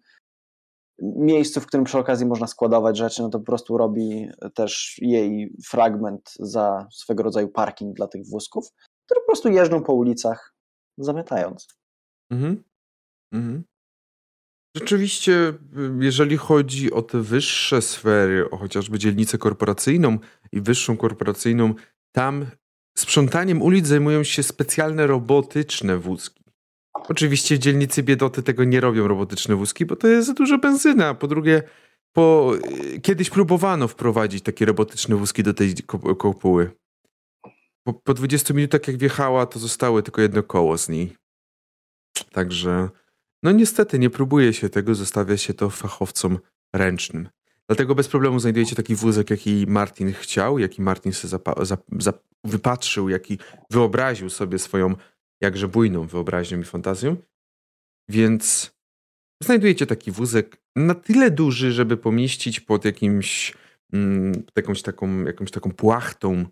miejscu, 1.01 1.61
w 1.61 1.67
którym 1.67 1.85
przy 1.85 1.99
okazji 1.99 2.27
można 2.27 2.47
składować 2.47 2.97
rzeczy, 2.97 3.23
no 3.23 3.29
to 3.29 3.39
po 3.39 3.45
prostu 3.45 3.79
robi 3.79 4.29
też 4.55 4.99
jej 4.99 5.57
fragment 5.67 6.33
za 6.39 6.87
swego 6.93 7.23
rodzaju 7.23 7.49
parking 7.49 7.97
dla 7.97 8.07
tych 8.07 8.27
wózków, 8.27 8.69
które 9.07 9.21
po 9.21 9.27
prostu 9.27 9.49
jeżdżą 9.49 9.83
po 9.83 9.93
ulicach, 9.93 10.55
zamiatając. 10.99 11.69
Mhm. 12.31 12.65
Mhm. 13.33 13.65
Rzeczywiście, 14.75 15.53
jeżeli 16.01 16.37
chodzi 16.37 16.93
o 16.93 17.03
te 17.03 17.23
wyższe 17.23 17.83
sfery, 17.83 18.51
o 18.51 18.57
chociażby 18.57 18.99
dzielnicę 18.99 19.39
korporacyjną 19.39 20.19
i 20.53 20.61
wyższą 20.61 20.97
korporacyjną, 20.97 21.75
tam 22.13 22.47
Sprzątaniem 22.99 23.63
ulic 23.63 23.87
zajmują 23.87 24.25
się 24.25 24.43
specjalne 24.43 25.07
robotyczne 25.07 25.99
wózki. 25.99 26.45
Oczywiście 26.95 27.57
w 27.57 27.59
dzielnicy 27.59 28.03
biedoty 28.03 28.43
tego 28.43 28.65
nie 28.65 28.81
robią 28.81 29.09
robotyczne 29.09 29.57
wózki, 29.57 29.87
bo 29.87 29.97
to 29.97 30.09
jest 30.09 30.27
za 30.27 30.35
dużo 30.35 30.59
benzyna. 30.59 31.15
Po 31.15 31.29
drugie, 31.29 31.63
po, 32.13 32.53
kiedyś 33.03 33.31
próbowano 33.31 33.89
wprowadzić 33.89 34.45
takie 34.45 34.65
robotyczne 34.65 35.17
wózki 35.17 35.43
do 35.43 35.55
tej 35.55 35.75
kopuły. 36.19 36.71
Po, 37.85 37.95
po 37.95 38.15
20 38.15 38.55
minutach 38.55 38.89
jak 38.89 38.97
wjechała, 38.97 39.47
to 39.47 39.59
zostały 39.59 40.03
tylko 40.03 40.23
jedno 40.23 40.43
koło 40.43 40.79
z 40.79 40.89
niej. 40.89 41.17
Także, 42.33 42.89
no 43.45 43.53
niestety 43.53 43.99
nie 43.99 44.11
próbuje 44.11 44.53
się 44.53 44.69
tego, 44.69 44.95
zostawia 44.95 45.37
się 45.37 45.55
to 45.55 45.71
fachowcom 45.71 46.39
ręcznym. 46.73 47.29
Dlatego 47.69 47.95
bez 47.95 48.09
problemu 48.09 48.41
znajdujecie 48.41 48.77
taki 48.77 48.95
wózek, 48.95 49.31
jaki 49.31 49.65
Martin 49.69 50.13
chciał, 50.13 50.59
jaki 50.59 50.83
Martin 50.83 51.13
sobie 51.13 51.39
wypatrzył, 52.45 53.09
jaki 53.09 53.39
wyobraził 53.71 54.31
sobie 54.31 54.59
swoją 54.59 54.95
jakże 55.41 55.69
bujną 55.69 56.07
wyobraźnią 56.07 56.61
i 56.61 56.65
fantazją. 56.65 57.17
Więc 58.09 58.75
znajdujecie 59.43 59.87
taki 59.87 60.11
wózek 60.11 60.57
na 60.77 60.95
tyle 60.95 61.31
duży, 61.31 61.73
żeby 61.73 61.97
pomieścić 61.97 62.61
pod 62.61 62.85
jakimś 62.85 63.55
mm, 63.93 64.45
jakąś, 64.57 64.83
taką, 64.83 65.25
jakąś 65.25 65.51
taką 65.51 65.73
płachtą 65.73 66.47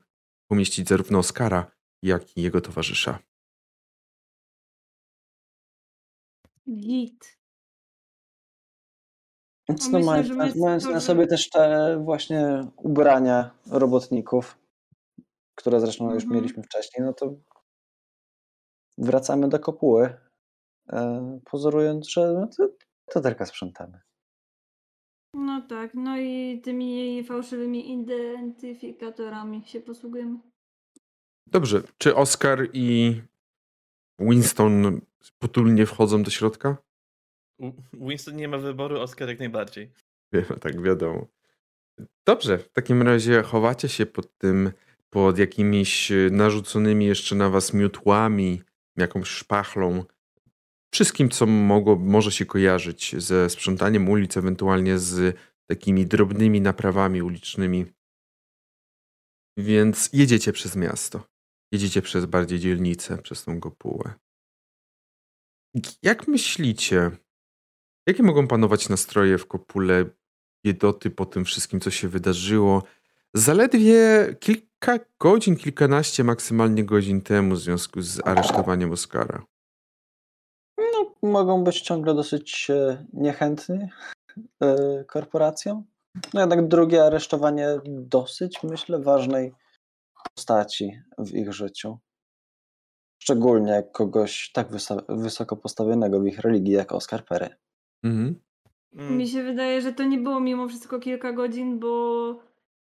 pomieścić 0.51 0.89
zarówno 0.89 1.19
Oskara, 1.19 1.71
jak 2.03 2.37
i 2.37 2.43
jego 2.43 2.61
towarzysza. 2.61 3.19
Git. 6.69 7.43
Więc 9.69 9.91
no, 9.91 9.99
myślę, 9.99 10.13
mając, 10.13 10.57
my 10.57 10.61
mając 10.65 10.85
na 10.85 11.01
sobie 11.01 11.27
też 11.27 11.51
te 11.51 11.97
właśnie 12.05 12.61
ubrania 12.77 13.51
robotników, 13.67 14.59
które 15.55 15.81
zresztą 15.81 16.15
już 16.15 16.23
mhm. 16.23 16.41
mieliśmy 16.41 16.63
wcześniej, 16.63 17.07
no 17.07 17.13
to 17.13 17.35
wracamy 18.99 19.49
do 19.49 19.59
kopuły, 19.59 20.15
e, 20.93 21.41
pozorując, 21.45 22.09
że 22.09 22.33
no 22.33 22.47
to, 22.57 22.69
to 23.11 23.21
tylko 23.21 23.47
sprzątamy. 23.47 24.01
No 25.35 25.63
tak, 25.69 25.95
no 25.95 26.19
i 26.19 26.61
tymi 26.65 27.25
fałszywymi 27.25 27.93
identyfikatorami 27.93 29.65
się 29.65 29.81
posługujemy. 29.81 30.39
Dobrze, 31.47 31.83
czy 31.99 32.17
Oscar 32.17 32.69
i 32.73 33.21
Winston 34.19 35.01
potulnie 35.31 35.87
wchodzą 35.87 36.23
do 36.23 36.31
środka? 36.31 36.77
Winston 37.93 38.37
nie 38.37 38.49
ma 38.49 38.59
wyboru, 38.59 39.01
Oscar 39.01 39.29
jak 39.29 39.39
najbardziej. 39.39 39.93
tak 40.61 40.83
wiadomo. 40.83 41.27
Dobrze, 42.27 42.59
w 42.59 42.69
takim 42.69 43.03
razie 43.03 43.43
chowacie 43.43 43.89
się 43.89 44.07
pod 44.07 44.39
tym, 44.39 44.73
pod 45.11 45.39
jakimiś 45.39 46.13
narzuconymi 46.31 47.07
jeszcze 47.07 47.35
na 47.35 47.51
was 47.51 47.75
miotłami, 47.75 48.63
jakąś 48.97 49.29
szpachlą, 49.29 50.05
wszystkim, 50.95 51.31
co 51.31 51.47
mogło, 51.47 51.97
może 51.97 52.33
się 52.33 52.47
kojarzyć 52.47 53.15
ze 53.19 53.51
sprzątaniem 53.51 54.09
ulic, 54.09 54.37
ewentualnie 54.37 54.99
z 54.99 55.37
takimi 55.67 56.07
drobnymi 56.07 56.61
naprawami 56.61 57.23
ulicznymi. 57.23 57.87
Więc 59.57 60.11
jedziecie 60.13 60.53
przez 60.53 60.77
miasto. 60.77 61.27
Jedziecie 61.73 62.03
przez 62.03 62.27
bardziej 62.27 62.59
dzielnicę, 62.59 63.19
przez 63.19 63.45
tą 63.45 63.61
kopułę. 63.61 64.15
Jak 66.03 66.29
myślicie, 66.29 67.11
jakie 68.07 68.23
mogą 68.23 68.49
panować 68.49 68.89
nastroje 68.89 69.39
w 69.39 69.47
kopule 69.47 70.05
biedoty 70.67 71.11
po 71.11 71.27
tym 71.27 71.45
wszystkim, 71.45 71.81
co 71.81 71.91
się 71.91 72.09
wydarzyło? 72.09 72.83
Zaledwie 73.35 74.27
kilka 74.41 74.99
godzin, 75.21 75.57
kilkanaście 75.57 76.25
maksymalnie 76.25 76.85
godzin 76.85 77.21
temu 77.21 77.55
w 77.55 77.61
związku 77.61 78.03
z 78.03 78.27
aresztowaniem 78.27 78.93
Oscara. 78.93 79.45
No, 80.79 81.15
mogą 81.23 81.65
być 81.65 81.81
ciągle 81.81 82.15
dosyć 82.15 82.71
e, 82.71 83.07
niechętni 83.13 83.89
e, 84.63 85.05
korporacjom. 85.05 85.85
No 86.35 86.41
jednak 86.41 86.69
drugie 86.69 87.05
aresztowanie 87.05 87.69
dosyć, 87.87 88.63
myślę, 88.63 88.99
ważnej 88.99 89.55
postaci 90.35 91.03
w 91.19 91.35
ich 91.35 91.53
życiu. 91.53 91.99
Szczególnie 93.23 93.83
kogoś 93.93 94.51
tak 94.53 94.69
wysoko 95.09 95.57
postawionego 95.57 96.21
w 96.21 96.27
ich 96.27 96.39
religii 96.39 96.73
jak 96.73 96.93
Oscar 96.93 97.25
Perry. 97.25 97.49
Mhm. 98.03 98.41
Mm. 98.95 99.17
Mi 99.17 99.29
się 99.29 99.43
wydaje, 99.43 99.81
że 99.81 99.93
to 99.93 100.05
nie 100.05 100.19
było 100.19 100.41
mimo 100.41 100.69
wszystko 100.69 100.99
kilka 100.99 101.33
godzin, 101.33 101.79
bo 101.79 102.39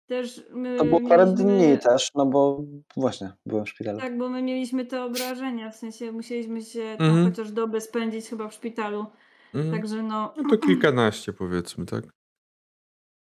też 0.06 0.46
my 0.50 0.76
To 0.76 0.84
było 0.84 1.00
parę 1.08 1.26
dni 1.26 1.78
też, 1.78 2.10
no 2.14 2.26
bo 2.26 2.64
właśnie 2.96 3.32
byłem 3.46 3.64
w 3.64 3.68
szpitalu. 3.68 3.98
Tak, 3.98 4.18
bo 4.18 4.28
my 4.28 4.42
mieliśmy 4.42 4.86
te 4.86 5.04
obrażenia, 5.04 5.70
w 5.70 5.76
sensie 5.76 6.12
musieliśmy 6.12 6.62
się 6.62 6.94
tam 6.98 7.06
mhm. 7.06 7.26
chociaż 7.26 7.52
dobę 7.52 7.80
spędzić 7.80 8.28
chyba 8.28 8.48
w 8.48 8.54
szpitalu. 8.54 9.06
Mhm. 9.54 9.74
Także 9.74 10.02
no. 10.02 10.34
No 10.36 10.50
to 10.50 10.58
kilkanaście 10.58 11.32
powiedzmy, 11.32 11.86
tak? 11.86 12.04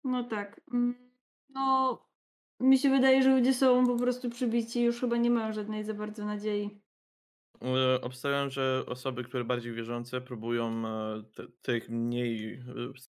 No 0.04 0.24
tak. 0.24 0.62
Mm, 0.74 0.96
no, 1.50 2.00
mi 2.60 2.78
się 2.78 2.90
wydaje, 2.90 3.24
że 3.24 3.36
ludzie 3.36 3.54
są 3.54 3.88
po 3.88 3.96
prostu 3.96 4.30
przybici, 4.30 4.84
już 4.84 5.00
chyba 5.00 5.18
nie 5.18 5.30
mają 5.30 5.54
żadnej 5.54 5.84
za 5.84 5.94
bardzo 5.94 6.26
nadziei. 6.26 6.85
E, 7.62 8.02
obstawiam, 8.02 8.50
że 8.50 8.84
osoby, 8.88 9.24
które 9.24 9.44
bardziej 9.44 9.74
wierzące, 9.74 10.22
próbują 10.22 10.88
e, 10.88 11.24
tych 11.62 11.90
mniej, 11.90 12.54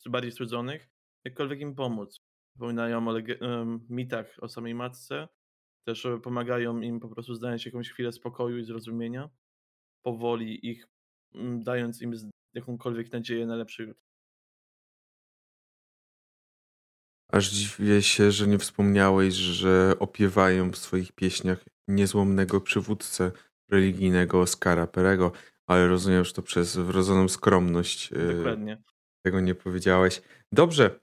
e, 0.07 0.11
bardziej 0.11 0.33
strudzonych, 0.33 0.89
jakkolwiek 1.25 1.61
im 1.61 1.75
pomóc. 1.75 2.21
Wspominają 2.55 3.09
o 3.09 3.15
mitach 3.91 4.37
o 4.41 4.49
samej 4.49 4.75
matce, 4.75 5.29
też 5.87 6.07
pomagają 6.23 6.81
im 6.81 7.01
po 7.01 7.09
prostu 7.09 7.35
znaleźć 7.35 7.67
jakąś 7.67 7.91
chwilę 7.91 8.13
spokoju 8.13 8.59
i 8.59 8.65
zrozumienia, 8.65 9.31
powoli 10.03 10.71
ich 10.71 10.89
dając 11.59 12.03
im 12.03 12.13
jakąkolwiek 12.55 13.13
nadzieję 13.13 13.47
na 13.47 13.57
lepszy 13.57 13.83
jutro. 13.83 14.07
Aż 17.33 17.51
dziwię 17.51 18.03
się, 18.03 18.31
że 18.31 18.47
nie 18.47 18.59
wspomniałeś, 18.59 19.35
że 19.35 19.93
opiewają 19.99 20.71
w 20.73 20.79
swoich 20.79 21.13
pieśniach 21.13 21.65
niezłomnego 21.89 22.61
przywódcę 22.61 23.33
religijnego 23.69 24.41
Oscara 24.41 24.87
Perego, 24.87 25.33
ale 25.67 25.89
rozumiem, 25.89 26.25
że 26.25 26.33
to 26.33 26.43
przez 26.43 26.77
wrodzoną 26.77 27.29
skromność. 27.29 28.13
E, 28.13 28.35
Dokładnie. 28.37 28.83
Tego 29.23 29.41
nie 29.41 29.55
powiedziałeś. 29.55 30.23
Dobrze. 30.53 31.01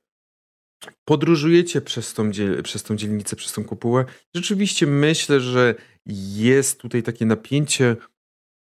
Podróżujecie 1.06 1.82
przez 1.82 2.14
tą, 2.14 2.32
przez 2.64 2.84
tą 2.84 2.96
dzielnicę, 2.96 3.36
przez 3.36 3.54
tą 3.54 3.64
kopułę. 3.64 4.06
Rzeczywiście 4.36 4.88
myślę, 4.88 5.40
że 5.40 5.76
jest 6.06 6.80
tutaj 6.80 7.04
takie 7.04 7.26
napięcie. 7.26 7.96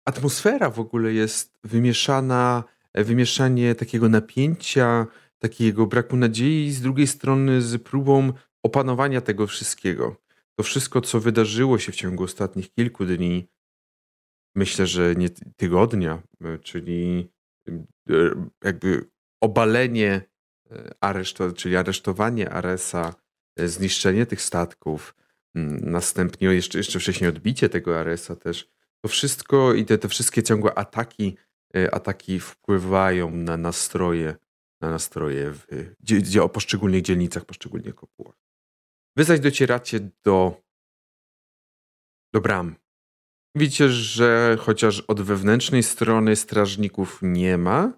Atmosfera 0.09 0.70
w 0.70 0.80
ogóle 0.80 1.12
jest 1.12 1.59
wymieszana, 1.64 2.64
wymieszanie 2.95 3.74
takiego 3.74 4.09
napięcia, 4.09 5.07
takiego 5.39 5.87
braku 5.87 6.16
nadziei, 6.16 6.72
z 6.72 6.80
drugiej 6.80 7.07
strony 7.07 7.62
z 7.62 7.82
próbą 7.82 8.32
opanowania 8.62 9.20
tego 9.20 9.47
wszystkiego. 9.47 10.16
To 10.57 10.62
wszystko, 10.62 11.01
co 11.01 11.20
wydarzyło 11.20 11.78
się 11.78 11.93
w 11.93 11.97
ciągu 11.97 12.24
ostatnich 12.24 12.72
kilku 12.72 13.05
dni, 13.05 13.49
myślę, 14.55 14.86
że 14.86 15.14
nie 15.14 15.30
tygodnia, 15.30 16.22
e, 16.44 16.59
czyli 16.59 17.30
e, 17.68 18.14
jakby 18.64 19.11
obalenie 19.40 20.20
e, 20.70 20.94
aresztu, 21.00 21.52
czyli 21.52 21.76
aresztowanie 21.76 22.50
Aresa, 22.50 23.14
zniszczenie 23.59 24.26
tych 24.26 24.42
statków, 24.42 25.14
następnie 25.82 26.48
jeszcze, 26.48 26.78
jeszcze 26.78 26.98
wcześniej 27.00 27.30
odbicie 27.30 27.68
tego 27.68 28.00
Aresa 28.00 28.36
też, 28.36 28.70
to 29.00 29.09
wszystko 29.09 29.74
i 29.74 29.84
te, 29.84 29.98
te 29.98 30.09
wszystkie 30.09 30.42
ciągłe 30.42 30.74
ataki, 30.74 31.36
ataki 31.92 32.40
wpływają 32.40 33.30
na 33.30 33.57
nastroje 33.57 34.34
na 34.84 34.90
nastroje 34.90 35.52
w 35.52 35.66
gdzie, 36.00 36.42
o 36.42 36.48
poszczególnych 36.48 37.02
dzielnicach, 37.02 37.44
poszczególnych 37.44 37.94
kopułach. 37.94 38.36
Wy 39.16 39.24
zaś 39.24 39.40
docieracie 39.40 40.00
do, 40.24 40.62
do 42.32 42.40
bram. 42.40 42.76
Widzicie, 43.57 43.88
że 43.88 44.57
chociaż 44.61 45.00
od 45.00 45.20
wewnętrznej 45.20 45.82
strony 45.82 46.36
strażników 46.36 47.18
nie 47.22 47.59
ma, 47.59 47.92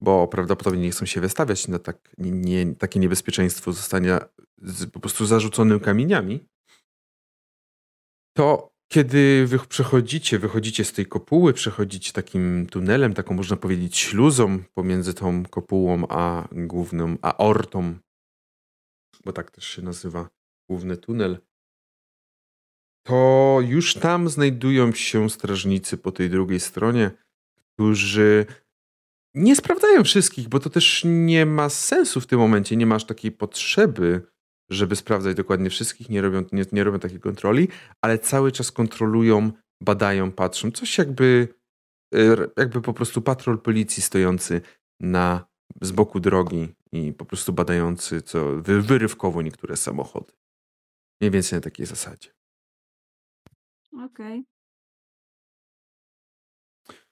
bo 0.00 0.28
prawdopodobnie 0.28 0.82
nie 0.82 0.90
chcą 0.90 1.06
się 1.06 1.20
wystawiać 1.20 1.68
na 1.68 1.78
tak, 1.78 2.14
nie, 2.18 2.74
takie 2.74 3.00
niebezpieczeństwo 3.00 3.72
zostania 3.72 4.20
z, 4.58 4.90
po 4.90 5.00
prostu 5.00 5.26
zarzuconym 5.26 5.80
kamieniami, 5.80 6.48
to 8.36 8.72
kiedy 8.92 9.46
wy 9.46 9.58
przechodzicie, 9.58 10.38
wychodzicie 10.38 10.84
z 10.84 10.92
tej 10.92 11.06
kopuły, 11.06 11.52
przechodzicie 11.52 12.12
takim 12.12 12.66
tunelem, 12.66 13.14
taką 13.14 13.34
można 13.34 13.56
powiedzieć 13.56 13.96
śluzą 13.96 14.62
pomiędzy 14.74 15.14
tą 15.14 15.44
kopułą 15.44 16.04
a 16.08 16.48
główną, 16.52 17.16
a 17.22 17.36
ortą, 17.36 17.98
bo 19.24 19.32
tak 19.32 19.50
też 19.50 19.64
się 19.64 19.82
nazywa 19.82 20.28
główny 20.68 20.96
tunel, 20.96 21.38
to 23.02 23.58
już 23.62 23.94
tam 23.94 24.28
znajdują 24.28 24.92
się 24.92 25.30
strażnicy 25.30 25.96
po 25.96 26.12
tej 26.12 26.30
drugiej 26.30 26.60
stronie, 26.60 27.10
którzy 27.74 28.46
nie 29.34 29.56
sprawdzają 29.56 30.04
wszystkich, 30.04 30.48
bo 30.48 30.60
to 30.60 30.70
też 30.70 31.02
nie 31.06 31.46
ma 31.46 31.68
sensu 31.68 32.20
w 32.20 32.26
tym 32.26 32.38
momencie, 32.38 32.76
nie 32.76 32.86
masz 32.86 33.04
takiej 33.04 33.32
potrzeby, 33.32 34.22
żeby 34.70 34.96
sprawdzać 34.96 35.36
dokładnie 35.36 35.70
wszystkich, 35.70 36.08
nie 36.08 36.22
robią, 36.22 36.44
nie, 36.52 36.64
nie 36.72 36.84
robią 36.84 36.98
takiej 36.98 37.20
kontroli, 37.20 37.68
ale 38.00 38.18
cały 38.18 38.52
czas 38.52 38.72
kontrolują, 38.72 39.52
badają, 39.82 40.32
patrzą. 40.32 40.70
Coś 40.70 40.98
jakby, 40.98 41.48
e, 42.14 42.18
jakby 42.56 42.80
po 42.80 42.92
prostu 42.92 43.22
patrol 43.22 43.58
policji 43.58 44.02
stojący 44.02 44.60
na, 45.00 45.46
z 45.80 45.92
boku 45.92 46.20
drogi 46.20 46.68
i 46.92 47.12
po 47.12 47.24
prostu 47.24 47.52
badający 47.52 48.22
co, 48.22 48.56
wy, 48.56 48.82
wyrywkowo 48.82 49.42
niektóre 49.42 49.76
samochody. 49.76 50.32
Mniej 51.20 51.30
więcej 51.30 51.56
na 51.56 51.60
takiej 51.60 51.86
zasadzie. 51.86 52.41
Okej. 53.92 54.06
Okay. 54.06 54.52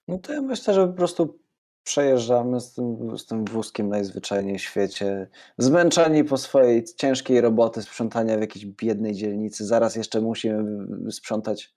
No 0.08 0.18
to 0.18 0.32
ja 0.32 0.42
myślę, 0.42 0.74
że 0.74 0.86
po 0.86 0.92
prostu 0.92 1.40
przejeżdżamy 1.84 2.60
z 2.60 2.74
tym, 2.74 3.18
z 3.18 3.26
tym 3.26 3.44
wózkiem 3.44 3.88
najzwyczajniej 3.88 4.58
w 4.58 4.62
świecie, 4.62 5.30
zmęczeni 5.58 6.24
po 6.24 6.38
swojej 6.38 6.84
ciężkiej 6.84 7.40
roboty 7.40 7.82
sprzątania 7.82 8.38
w 8.38 8.40
jakiejś 8.40 8.66
biednej 8.66 9.14
dzielnicy. 9.14 9.66
Zaraz 9.66 9.96
jeszcze 9.96 10.20
musimy 10.20 10.86
sprzątać 11.12 11.74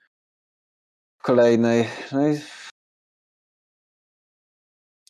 w 1.20 1.24
kolejnej. 1.24 1.86
No 2.12 2.28
i 2.28 2.40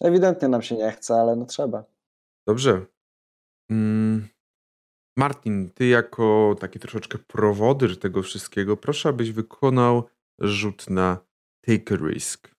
ewidentnie 0.01 0.47
nam 0.47 0.61
się 0.61 0.75
nie 0.75 0.91
chce, 0.91 1.15
ale 1.15 1.35
no 1.35 1.45
trzeba. 1.45 1.83
Dobrze. 2.47 2.85
Mm. 3.69 4.32
Martin, 5.17 5.69
ty 5.69 5.87
jako 5.87 6.55
taki 6.59 6.79
troszeczkę 6.79 7.17
prowodyr 7.17 7.99
tego 7.99 8.23
wszystkiego, 8.23 8.77
proszę, 8.77 9.09
abyś 9.09 9.31
wykonał 9.31 10.03
rzut 10.39 10.89
na 10.89 11.17
take 11.61 11.95
a 11.95 11.97
risk. 11.97 12.53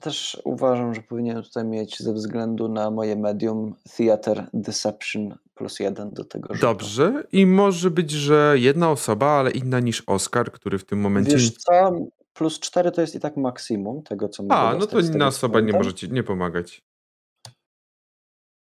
Też 0.00 0.40
uważam, 0.44 0.94
że 0.94 1.02
powinien 1.02 1.42
tutaj 1.42 1.64
mieć 1.64 1.98
ze 1.98 2.12
względu 2.12 2.68
na 2.68 2.90
moje 2.90 3.16
medium 3.16 3.74
Theater 3.96 4.46
Deception 4.54 5.34
plus 5.54 5.80
jeden 5.80 6.10
do 6.10 6.24
tego. 6.24 6.54
Rzutu. 6.54 6.66
Dobrze. 6.66 7.24
I 7.32 7.46
może 7.46 7.90
być, 7.90 8.10
że 8.10 8.54
jedna 8.58 8.90
osoba, 8.90 9.26
ale 9.26 9.50
inna 9.50 9.80
niż 9.80 10.02
Oscar, 10.06 10.52
który 10.52 10.78
w 10.78 10.84
tym 10.84 11.00
momencie. 11.00 11.32
Wiesz 11.32 11.50
co? 11.50 11.92
Plus 12.32 12.60
cztery 12.60 12.90
to 12.90 13.00
jest 13.00 13.14
i 13.14 13.20
tak 13.20 13.36
maksimum 13.36 14.02
tego, 14.02 14.28
co 14.28 14.42
mogę 14.42 14.54
A, 14.54 14.74
no 14.74 14.86
to 14.86 15.00
inna 15.00 15.26
osoba 15.26 15.60
nie 15.60 15.72
może 15.72 15.94
ci 15.94 16.12
nie 16.12 16.22
pomagać. 16.22 16.84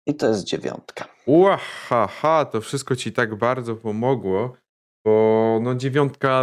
I 0.10 0.16
to 0.16 0.28
jest 0.28 0.44
dziewiątka. 0.44 1.08
Łahaha, 1.28 2.46
to 2.46 2.62
wszystko 2.62 2.96
ci 2.96 3.12
tak 3.12 3.36
bardzo 3.36 3.76
pomogło, 3.76 4.58
bo 5.06 5.60
no 5.64 5.76
dziewiątka, 5.76 6.42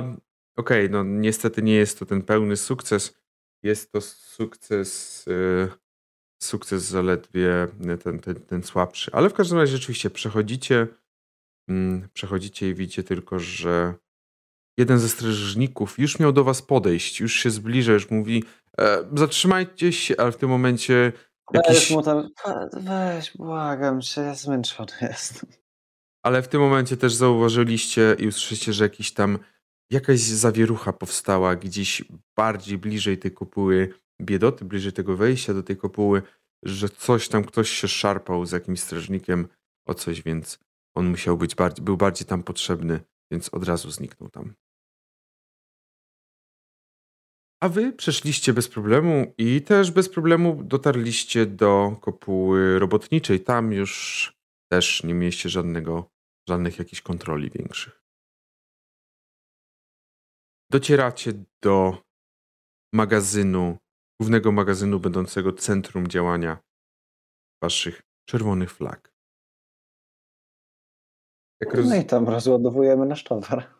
okej, 0.56 0.86
okay, 0.86 0.88
no 0.88 1.04
niestety 1.04 1.62
nie 1.62 1.74
jest 1.74 1.98
to 1.98 2.06
ten 2.06 2.22
pełny 2.22 2.56
sukces. 2.56 3.14
Jest 3.62 3.92
to 3.92 4.00
sukces, 4.00 5.24
yy, 5.26 5.68
sukces 6.42 6.82
zaledwie 6.82 7.68
ten, 8.04 8.18
ten, 8.18 8.34
ten 8.34 8.62
słabszy. 8.62 9.10
Ale 9.14 9.30
w 9.30 9.34
każdym 9.34 9.58
razie 9.58 9.72
rzeczywiście 9.72 10.10
przechodzicie, 10.10 10.86
yy, 11.68 12.08
przechodzicie 12.12 12.68
i 12.68 12.74
widzicie 12.74 13.02
tylko, 13.02 13.38
że 13.38 13.94
jeden 14.78 14.98
ze 14.98 15.08
strażników 15.08 15.98
już 15.98 16.18
miał 16.18 16.32
do 16.32 16.44
was 16.44 16.62
podejść, 16.62 17.20
już 17.20 17.34
się 17.34 17.50
zbliża, 17.50 17.92
już 17.92 18.10
mówi 18.10 18.44
e, 18.78 19.04
zatrzymajcie 19.14 19.92
się, 19.92 20.14
ale 20.18 20.32
w 20.32 20.36
tym 20.36 20.48
momencie 20.48 21.12
Jakiś... 21.54 21.90
mu 21.90 22.02
tam, 22.02 22.28
weź, 22.72 23.36
błagam 23.36 24.00
cię, 24.00 24.34
zmęczony 24.34 24.92
jestem. 25.10 25.50
Ale 26.22 26.42
w 26.42 26.48
tym 26.48 26.60
momencie 26.60 26.96
też 26.96 27.14
zauważyliście 27.14 28.16
i 28.18 28.26
usłyszeliście, 28.26 28.72
że 28.72 28.84
jakiś 28.84 29.12
tam 29.12 29.38
jakaś 29.90 30.20
zawierucha 30.20 30.92
powstała 30.92 31.56
gdzieś 31.56 32.04
bardziej 32.36 32.78
bliżej 32.78 33.18
tej 33.18 33.32
kopuły 33.32 33.94
biedoty, 34.22 34.64
bliżej 34.64 34.92
tego 34.92 35.16
wejścia 35.16 35.54
do 35.54 35.62
tej 35.62 35.76
kopuły, 35.76 36.22
że 36.62 36.88
coś 36.88 37.28
tam, 37.28 37.44
ktoś 37.44 37.70
się 37.70 37.88
szarpał 37.88 38.46
z 38.46 38.52
jakimś 38.52 38.80
strażnikiem 38.80 39.48
o 39.86 39.94
coś, 39.94 40.22
więc 40.22 40.58
on 40.94 41.06
musiał 41.06 41.36
być 41.36 41.54
bardziej, 41.54 41.84
był 41.84 41.96
bardziej 41.96 42.26
tam 42.26 42.42
potrzebny, 42.42 43.00
więc 43.30 43.48
od 43.54 43.64
razu 43.64 43.90
zniknął 43.90 44.30
tam. 44.30 44.54
A 47.62 47.68
wy 47.68 47.92
przeszliście 47.92 48.52
bez 48.52 48.68
problemu 48.68 49.34
i 49.38 49.62
też 49.62 49.90
bez 49.90 50.08
problemu 50.08 50.62
dotarliście 50.64 51.46
do 51.46 51.96
kopuły 52.00 52.78
robotniczej. 52.78 53.40
Tam 53.40 53.72
już 53.72 54.32
też 54.72 55.04
nie 55.04 55.14
mieliście 55.14 55.48
żadnego, 55.48 56.10
żadnych 56.48 56.78
jakichś 56.78 57.02
kontroli 57.02 57.50
większych. 57.50 58.02
Docieracie 60.70 61.32
do 61.62 62.02
magazynu, 62.94 63.78
głównego 64.20 64.52
magazynu 64.52 65.00
będącego 65.00 65.52
centrum 65.52 66.08
działania 66.08 66.58
waszych 67.62 68.02
czerwonych 68.28 68.72
flag. 68.72 69.12
roz... 71.72 71.86
No 71.88 71.96
i 71.96 72.04
tam 72.06 72.28
rozładowujemy 72.28 73.06
nasz 73.06 73.24
towar. 73.24 73.75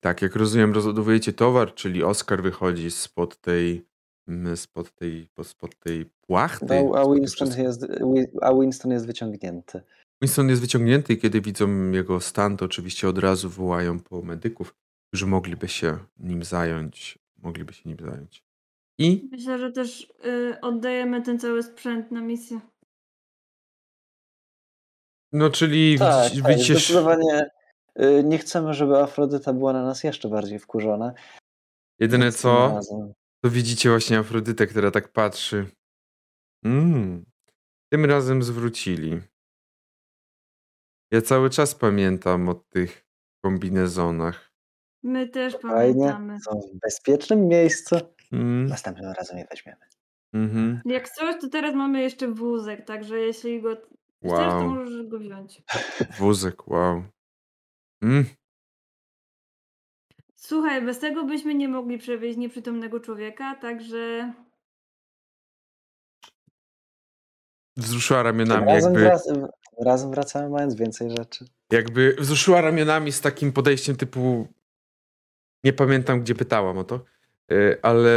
Tak, 0.00 0.22
jak 0.22 0.36
rozumiem, 0.36 0.72
rozładowujecie 0.72 1.32
towar, 1.32 1.74
czyli 1.74 2.02
Oscar 2.02 2.42
wychodzi 2.42 2.90
spod 2.90 3.36
tej, 3.36 3.86
mm, 4.28 4.56
spod 4.56 4.94
tej, 4.94 5.28
spod 5.42 5.78
tej 5.78 6.06
płachty. 6.26 6.66
No, 6.68 6.98
a, 6.98 7.14
Winston 7.14 7.48
jest, 7.58 7.86
a 8.42 8.54
Winston 8.54 8.92
jest 8.92 9.06
wyciągnięty. 9.06 9.82
Winston 10.22 10.48
jest 10.48 10.60
wyciągnięty 10.60 11.12
i 11.12 11.18
kiedy 11.18 11.40
widzą 11.40 11.90
jego 11.90 12.20
stan, 12.20 12.56
to 12.56 12.64
oczywiście 12.64 13.08
od 13.08 13.18
razu 13.18 13.50
wołają 13.50 14.00
po 14.00 14.22
medyków, 14.22 14.74
którzy 15.08 15.26
mogliby 15.26 15.68
się 15.68 15.98
nim 16.18 16.44
zająć. 16.44 17.18
Mogliby 17.42 17.72
się 17.72 17.88
nim 17.88 17.98
zająć. 18.00 18.42
I 18.98 19.28
Myślę, 19.32 19.58
że 19.58 19.72
też 19.72 20.12
y, 20.26 20.60
oddajemy 20.62 21.22
ten 21.22 21.38
cały 21.38 21.62
sprzęt 21.62 22.10
na 22.10 22.20
misję. 22.20 22.60
no, 25.32 25.50
czyli 25.50 25.98
Tak, 25.98 26.30
widzicie, 26.32 26.42
tak, 26.42 26.82
zdecydowanie 26.82 27.50
nie 28.24 28.38
chcemy, 28.38 28.74
żeby 28.74 28.98
Afrodyta 28.98 29.52
była 29.52 29.72
na 29.72 29.82
nas 29.82 30.04
jeszcze 30.04 30.28
bardziej 30.28 30.58
wkurzona. 30.58 31.12
Jedyne 32.00 32.32
co, 32.32 32.80
to 33.44 33.50
widzicie 33.50 33.90
właśnie 33.90 34.18
Afrodytę, 34.18 34.66
która 34.66 34.90
tak 34.90 35.12
patrzy. 35.12 35.66
Mm. 36.64 37.24
Tym 37.92 38.04
razem 38.04 38.42
zwrócili. 38.42 39.20
Ja 41.12 41.22
cały 41.22 41.50
czas 41.50 41.74
pamiętam 41.74 42.48
o 42.48 42.54
tych 42.54 43.06
kombinezonach. 43.44 44.52
My 45.02 45.28
też 45.28 45.56
pamiętamy. 45.56 46.40
Są 46.40 46.60
w 46.60 46.78
bezpiecznym 46.80 47.48
miejscu. 47.48 47.96
Mm. 48.32 48.66
Następnym 48.66 49.12
razem 49.12 49.38
je 49.38 49.46
weźmiemy. 49.50 49.80
Mm-hmm. 50.34 50.80
Jak 50.84 51.08
coś, 51.08 51.40
to 51.40 51.48
teraz 51.48 51.74
mamy 51.74 52.02
jeszcze 52.02 52.28
wózek, 52.28 52.86
także 52.86 53.18
jeśli 53.18 53.62
go 53.62 53.68
wow. 54.22 54.36
chcesz, 54.36 54.52
to 54.52 54.68
możesz 54.68 55.06
go 55.06 55.18
wziąć. 55.18 55.62
Wózek, 56.18 56.68
wow. 56.68 57.02
Mm. 58.02 58.24
Słuchaj, 60.34 60.82
bez 60.82 60.98
tego 60.98 61.24
byśmy 61.24 61.54
nie 61.54 61.68
mogli 61.68 61.98
przewieźć 61.98 62.38
nieprzytomnego 62.38 63.00
człowieka, 63.00 63.54
także. 63.54 64.32
Wzruszyła 67.76 68.22
ramionami, 68.22 68.66
razem, 68.66 68.94
jakby. 68.94 69.08
Wrac 69.08 69.28
razem 69.84 70.10
wracamy, 70.10 70.48
mając 70.48 70.74
więcej 70.74 71.10
rzeczy. 71.10 71.44
Jakby 71.72 72.16
wzruszyła 72.18 72.60
ramionami 72.60 73.12
z 73.12 73.20
takim 73.20 73.52
podejściem 73.52 73.96
typu. 73.96 74.48
Nie 75.64 75.72
pamiętam, 75.72 76.20
gdzie 76.20 76.34
pytałam 76.34 76.78
o 76.78 76.84
to, 76.84 77.04
y, 77.52 77.78
ale 77.82 78.10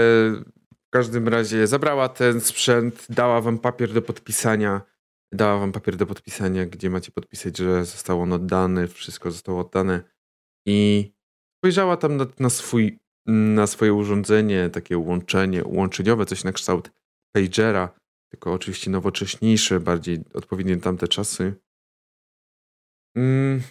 w 0.87 0.89
każdym 0.89 1.27
razie 1.27 1.67
zabrała 1.67 2.09
ten 2.09 2.41
sprzęt, 2.41 3.05
dała 3.09 3.41
wam 3.41 3.59
papier 3.59 3.93
do 3.93 4.01
podpisania 4.01 4.81
dała 5.31 5.59
wam 5.59 5.71
papier 5.71 5.97
do 5.97 6.05
podpisania, 6.05 6.65
gdzie 6.65 6.89
macie 6.89 7.11
podpisać, 7.11 7.57
że 7.57 7.85
został 7.85 8.21
on 8.21 8.33
oddany, 8.33 8.87
wszystko 8.87 9.31
zostało 9.31 9.61
oddane 9.61 10.03
i 10.65 11.11
spojrzała 11.59 11.97
tam 11.97 12.17
na, 12.17 12.25
na, 12.39 12.49
swój, 12.49 12.99
na 13.25 13.67
swoje 13.67 13.93
urządzenie, 13.93 14.69
takie 14.69 14.97
łączenie, 14.97 15.63
łączeniowe, 15.65 16.25
coś 16.25 16.43
na 16.43 16.51
kształt 16.51 16.91
pagera, 17.35 17.99
tylko 18.31 18.53
oczywiście 18.53 18.91
nowocześniejsze, 18.91 19.79
bardziej 19.79 20.23
odpowiednie 20.33 20.77
tamte 20.77 21.07
czasy. 21.07 21.55
Mm. 23.15 23.61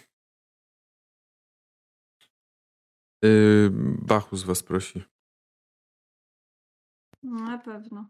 Yy, 3.23 3.69
Bachus 4.07 4.43
was 4.43 4.63
prosi. 4.63 5.03
No, 7.23 7.45
na 7.45 7.57
pewno. 7.57 8.07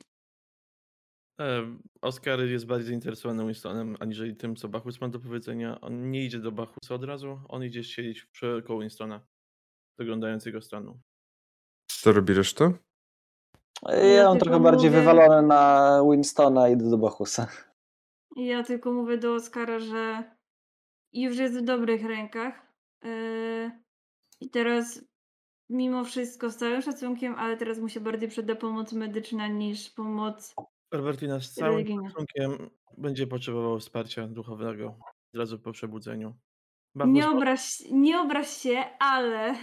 Oskar 2.01 2.39
jest 2.39 2.65
bardziej 2.65 2.87
zainteresowany 2.87 3.45
Winstonem, 3.45 3.97
aniżeli 3.99 4.35
tym, 4.35 4.55
co 4.55 4.69
Bachus 4.69 5.01
ma 5.01 5.09
do 5.09 5.19
powiedzenia. 5.19 5.81
On 5.81 6.11
nie 6.11 6.25
idzie 6.25 6.39
do 6.39 6.51
Bachusa 6.51 6.95
od 6.95 7.03
razu, 7.03 7.39
on 7.49 7.63
idzie 7.63 7.83
siedzieć 7.83 8.25
przy 8.25 8.63
koło 8.67 8.79
Winstona, 8.79 9.21
doglądając 9.99 10.45
jego 10.45 10.61
stanu. 10.61 10.99
Co 11.87 12.11
robi 12.11 12.33
reszta? 12.33 12.71
Ja 14.15 14.23
mam 14.23 14.39
trochę 14.39 14.59
bardziej 14.59 14.89
mówię... 14.89 14.99
wywalone 14.99 15.41
na 15.41 16.01
Winstona 16.11 16.69
i 16.69 16.73
idę 16.73 16.89
do 16.89 16.97
Bachusa. 16.97 17.47
Ja 18.35 18.63
tylko 18.63 18.93
mówię 18.93 19.17
do 19.17 19.33
Oskara, 19.33 19.79
że 19.79 20.23
już 21.13 21.37
jest 21.37 21.59
w 21.59 21.65
dobrych 21.65 22.05
rękach. 22.05 22.73
Yy, 23.03 23.71
I 24.41 24.49
teraz 24.49 25.05
mimo 25.69 26.03
wszystko 26.03 26.49
z 26.49 26.57
całym 26.57 26.81
szacunkiem, 26.81 27.35
ale 27.35 27.57
teraz 27.57 27.79
mu 27.79 27.89
się 27.89 27.99
bardziej 27.99 28.29
przyda 28.29 28.55
pomoc 28.55 28.93
medyczna 28.93 29.47
niż 29.47 29.89
pomoc 29.89 30.55
Albertina 30.91 31.39
z 31.39 31.53
całym 31.53 31.87
szacunkiem 31.87 32.69
będzie 32.97 33.27
potrzebował 33.27 33.79
wsparcia 33.79 34.27
duchowego 34.27 34.99
od 35.33 35.39
razu 35.39 35.59
po 35.59 35.71
przebudzeniu. 35.71 36.39
Nie 36.95 37.29
obraź, 37.29 37.83
nie 37.91 38.21
obraź 38.21 38.49
się, 38.49 38.83
ale. 38.99 39.55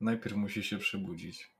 Najpierw 0.00 0.36
musi 0.36 0.62
się 0.62 0.78
przebudzić. 0.78 1.56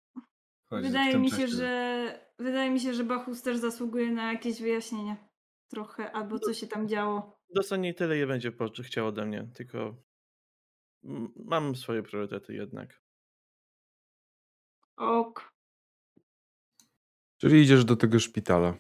Chodź, 0.65 0.87
wydaje 0.87 1.19
mi 1.19 1.31
się, 1.31 1.49
że 1.49 2.29
wydaje 2.39 2.71
mi 2.71 2.81
się, 2.81 2.95
że 2.95 3.05
Bachus 3.05 3.43
też 3.43 3.57
zasługuje 3.57 4.11
na 4.11 4.33
jakieś 4.33 4.61
wyjaśnienie. 4.61 5.17
Trochę, 5.69 6.13
albo 6.13 6.39
co 6.39 6.55
się 6.55 6.67
tam 6.67 6.89
działo. 6.89 7.41
Dostanie 7.55 7.95
tyle 7.95 8.17
je 8.17 8.27
będzie 8.27 8.53
chciał 8.85 9.07
ode 9.07 9.27
mnie, 9.27 9.49
tylko 9.55 9.97
mam 11.37 11.77
swoje 11.77 12.03
priorytety 12.03 12.55
jednak. 12.55 13.03
Ok. 14.97 15.56
Czyli 17.41 17.63
idziesz 17.63 17.85
do 17.85 17.97
tego 17.97 18.21
szpitala. 18.21 18.75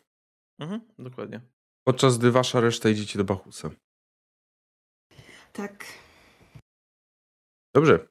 Mhm, 0.58 0.80
dokładnie. 0.98 1.40
Podczas 1.84 2.18
gdy 2.18 2.30
wasza 2.30 2.60
reszta 2.60 2.88
idziecie 2.88 3.18
do 3.18 3.24
Bachusa. 3.24 3.70
Tak. 5.52 5.84
Dobrze. 7.74 8.08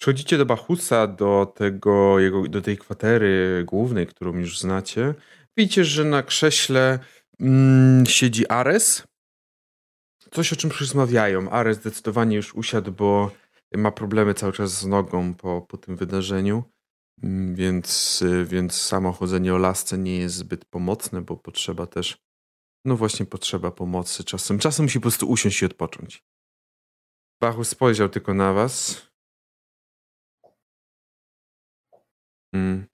Przechodzicie 0.00 0.38
do 0.38 0.46
Bachusa, 0.46 1.06
do, 1.06 1.52
tego, 1.54 2.18
jego, 2.18 2.48
do 2.48 2.62
tej 2.62 2.78
kwatery 2.78 3.64
głównej, 3.66 4.06
którą 4.06 4.38
już 4.38 4.60
znacie. 4.60 5.14
Widzicie, 5.56 5.84
że 5.84 6.04
na 6.04 6.22
krześle 6.22 6.98
mm, 7.40 8.06
siedzi 8.06 8.48
Ares. 8.48 9.06
Coś 10.30 10.52
o 10.52 10.56
czym 10.56 10.70
rozmawiają. 10.80 11.50
Ares 11.50 11.78
zdecydowanie 11.78 12.36
już 12.36 12.54
usiadł, 12.54 12.92
bo 12.92 13.30
ma 13.76 13.90
problemy 13.90 14.34
cały 14.34 14.52
czas 14.52 14.70
z 14.72 14.86
nogą 14.86 15.34
po, 15.34 15.62
po 15.62 15.76
tym 15.76 15.96
wydarzeniu. 15.96 16.64
Mm, 17.22 17.54
więc, 17.54 18.22
y, 18.22 18.44
więc 18.44 18.74
samo 18.74 19.12
chodzenie 19.12 19.54
o 19.54 19.58
lasce 19.58 19.98
nie 19.98 20.18
jest 20.18 20.34
zbyt 20.34 20.64
pomocne, 20.64 21.22
bo 21.22 21.36
potrzeba 21.36 21.86
też, 21.86 22.18
no 22.84 22.96
właśnie 22.96 23.26
potrzeba 23.26 23.70
pomocy 23.70 24.24
czasem. 24.24 24.58
Czasem 24.58 24.84
musi 24.84 24.98
po 24.98 25.02
prostu 25.02 25.28
usiąść 25.30 25.62
i 25.62 25.66
odpocząć. 25.66 26.24
Bachu 27.40 27.64
spojrzał 27.64 28.08
tylko 28.08 28.34
na 28.34 28.52
was. 28.52 29.02
Hmm. 32.54 32.86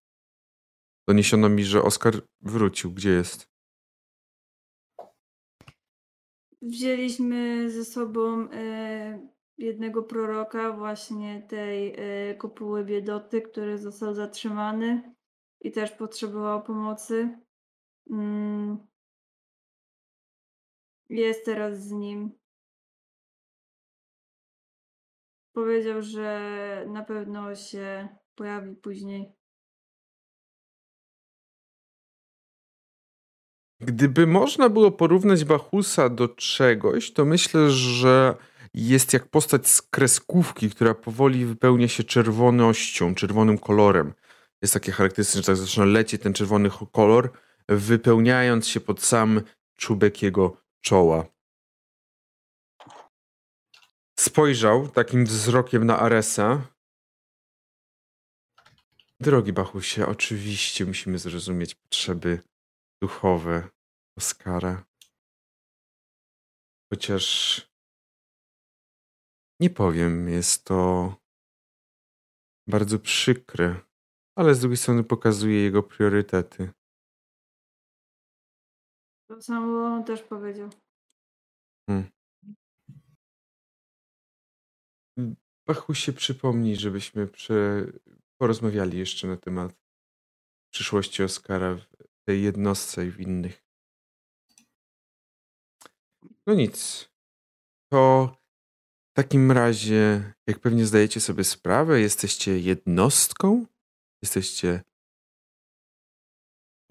Doniesiono 1.08 1.48
mi, 1.48 1.64
że 1.64 1.82
Oskar 1.82 2.14
wrócił. 2.40 2.92
Gdzie 2.92 3.10
jest? 3.10 3.54
Wzięliśmy 6.62 7.70
ze 7.70 7.84
sobą 7.84 8.50
e, 8.50 9.33
jednego 9.58 10.02
proroka, 10.02 10.72
właśnie 10.72 11.42
tej 11.48 11.94
e, 11.96 12.34
kopuły 12.34 12.84
biedoty, 12.84 13.42
który 13.42 13.78
został 13.78 14.14
zatrzymany 14.14 15.14
i 15.60 15.72
też 15.72 15.90
potrzebował 15.90 16.62
pomocy. 16.62 17.38
Mm. 18.10 18.86
Jest 21.08 21.44
teraz 21.44 21.82
z 21.82 21.90
nim. 21.90 22.30
Powiedział, 25.52 26.02
że 26.02 26.84
na 26.88 27.04
pewno 27.04 27.54
się 27.54 28.08
pojawi 28.34 28.76
później. 28.76 29.32
Gdyby 33.80 34.26
można 34.26 34.68
było 34.68 34.92
porównać 34.92 35.44
Bachusa 35.44 36.08
do 36.08 36.28
czegoś, 36.28 37.12
to 37.12 37.24
myślę, 37.24 37.70
że 37.70 38.36
jest 38.74 39.12
jak 39.12 39.28
postać 39.28 39.68
z 39.68 39.82
kreskówki, 39.82 40.70
która 40.70 40.94
powoli 40.94 41.46
wypełnia 41.46 41.88
się 41.88 42.04
czerwonością, 42.04 43.14
czerwonym 43.14 43.58
kolorem. 43.58 44.14
Jest 44.62 44.74
takie 44.74 44.92
charakterystyczne, 44.92 45.42
że 45.42 45.46
tak 45.46 45.56
zaczyna 45.56 45.86
lecieć 45.86 46.22
ten 46.22 46.32
czerwony 46.32 46.70
kolor, 46.92 47.32
wypełniając 47.68 48.68
się 48.68 48.80
pod 48.80 49.02
sam 49.02 49.40
czubek 49.76 50.22
jego 50.22 50.62
czoła. 50.80 51.24
Spojrzał 54.20 54.88
takim 54.88 55.24
wzrokiem 55.24 55.86
na 55.86 55.98
Aresa. 55.98 56.66
Drogi 59.20 59.52
Bachusie, 59.52 60.06
oczywiście 60.06 60.84
musimy 60.84 61.18
zrozumieć 61.18 61.74
potrzeby 61.74 62.40
duchowe 63.02 63.68
Oskara. 64.18 64.84
Chociaż 66.92 67.73
nie 69.60 69.70
powiem, 69.70 70.28
jest 70.28 70.64
to 70.64 71.14
bardzo 72.68 72.98
przykre, 72.98 73.80
ale 74.36 74.54
z 74.54 74.60
drugiej 74.60 74.76
strony 74.76 75.04
pokazuje 75.04 75.62
jego 75.62 75.82
priorytety. 75.82 76.72
To 79.28 79.42
samo 79.42 79.86
on 79.86 80.04
też 80.04 80.22
powiedział. 80.22 80.70
Hmm. 81.86 82.10
Bachu 85.66 85.94
się 85.94 86.12
przypomni, 86.12 86.76
żebyśmy 86.76 87.26
prze... 87.26 87.86
porozmawiali 88.40 88.98
jeszcze 88.98 89.28
na 89.28 89.36
temat 89.36 89.84
przyszłości 90.72 91.22
Oscara 91.22 91.74
w 91.74 92.24
tej 92.26 92.42
jednostce 92.42 93.06
i 93.06 93.10
w 93.10 93.20
innych. 93.20 93.64
No 96.46 96.54
nic. 96.54 97.08
To 97.92 98.36
w 99.14 99.16
takim 99.16 99.52
razie, 99.52 100.32
jak 100.46 100.58
pewnie 100.58 100.86
zdajecie 100.86 101.20
sobie 101.20 101.44
sprawę, 101.44 102.00
jesteście 102.00 102.58
jednostką, 102.58 103.66
jesteście 104.22 104.82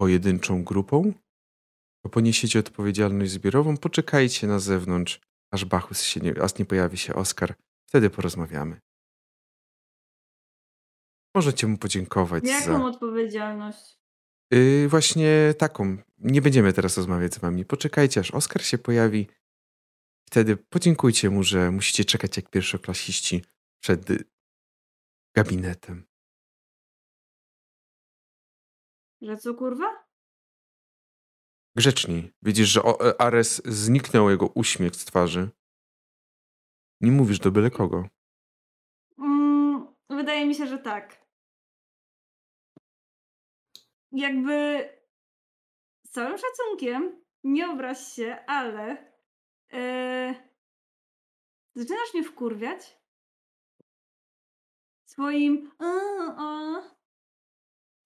pojedynczą 0.00 0.64
grupą, 0.64 1.12
to 2.04 2.10
poniesiecie 2.10 2.58
odpowiedzialność 2.58 3.30
zbiorową, 3.32 3.76
poczekajcie 3.76 4.46
na 4.46 4.58
zewnątrz, 4.58 5.20
aż 5.52 5.64
Bachus 5.64 6.02
się 6.02 6.20
nie, 6.20 6.42
aż 6.42 6.58
nie 6.58 6.64
pojawi 6.64 6.96
się 6.96 7.14
Oskar, 7.14 7.54
wtedy 7.88 8.10
porozmawiamy. 8.10 8.80
Możecie 11.34 11.66
mu 11.66 11.78
podziękować 11.78 12.44
Jaką 12.44 12.64
za... 12.64 12.72
Jaką 12.72 12.86
odpowiedzialność? 12.86 13.98
Yy, 14.50 14.88
właśnie 14.88 15.54
taką. 15.58 15.96
Nie 16.18 16.42
będziemy 16.42 16.72
teraz 16.72 16.96
rozmawiać 16.96 17.34
z 17.34 17.38
wami. 17.38 17.64
Poczekajcie, 17.64 18.20
aż 18.20 18.30
Oskar 18.30 18.64
się 18.64 18.78
pojawi. 18.78 19.26
Wtedy 20.26 20.56
podziękujcie 20.56 21.30
mu, 21.30 21.42
że 21.42 21.70
musicie 21.70 22.04
czekać 22.04 22.36
jak 22.36 22.50
pierwszoklasiści 22.50 23.44
przed 23.82 24.00
gabinetem. 25.36 26.06
Że 29.22 29.36
co 29.36 29.54
kurwa? 29.54 30.04
Grzeczni. 31.76 32.32
Widzisz, 32.42 32.68
że 32.68 32.80
e, 32.80 33.20
Ares 33.20 33.62
zniknął 33.64 34.30
jego 34.30 34.46
uśmiech 34.46 34.96
z 34.96 35.04
twarzy. 35.04 35.50
Nie 37.00 37.10
mówisz 37.10 37.38
do 37.38 37.50
byle 37.50 37.70
kogo. 37.70 38.08
Mm, 39.18 39.86
wydaje 40.10 40.46
mi 40.46 40.54
się, 40.54 40.66
że 40.66 40.78
tak. 40.78 41.24
Jakby 44.12 44.88
z 46.06 46.10
całym 46.10 46.38
szacunkiem, 46.38 47.24
nie 47.44 47.70
obraź 47.70 47.98
się, 48.14 48.44
ale 48.46 49.13
Yy, 49.72 50.34
zaczynasz 51.74 52.14
mnie 52.14 52.24
wkurwiać 52.24 52.98
swoim 55.04 55.70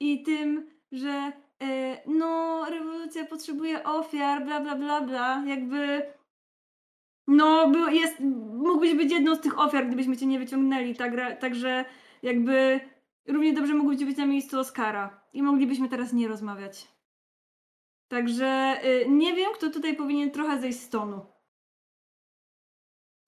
i 0.01 0.23
tym, 0.23 0.71
że 0.93 1.33
yy, 1.61 1.67
no, 2.07 2.65
rewolucja 2.71 3.25
potrzebuje 3.25 3.85
ofiar, 3.85 4.45
bla, 4.45 4.61
bla, 4.61 4.77
bla, 4.77 5.01
bla. 5.01 5.45
Jakby 5.47 6.13
no, 7.27 7.73
jest, 7.91 8.21
mógłbyś 8.55 8.95
być 8.95 9.13
jedną 9.13 9.35
z 9.35 9.41
tych 9.41 9.59
ofiar, 9.59 9.87
gdybyśmy 9.87 10.17
cię 10.17 10.27
nie 10.27 10.39
wyciągnęli. 10.39 10.95
Tak, 10.95 11.41
także 11.41 11.85
jakby 12.23 12.81
równie 13.29 13.53
dobrze 13.53 13.75
mógłbyś 13.75 14.05
być 14.05 14.17
na 14.17 14.27
miejscu 14.27 14.59
Oscara 14.59 15.21
i 15.33 15.43
moglibyśmy 15.43 15.89
teraz 15.89 16.13
nie 16.13 16.29
rozmawiać. 16.29 16.89
Także 18.09 18.81
yy, 18.85 19.09
nie 19.09 19.35
wiem, 19.35 19.53
kto 19.55 19.71
tutaj 19.71 19.97
powinien 19.97 20.31
trochę 20.31 20.61
zejść 20.61 20.81
z 20.81 20.89
tonu. 20.89 21.27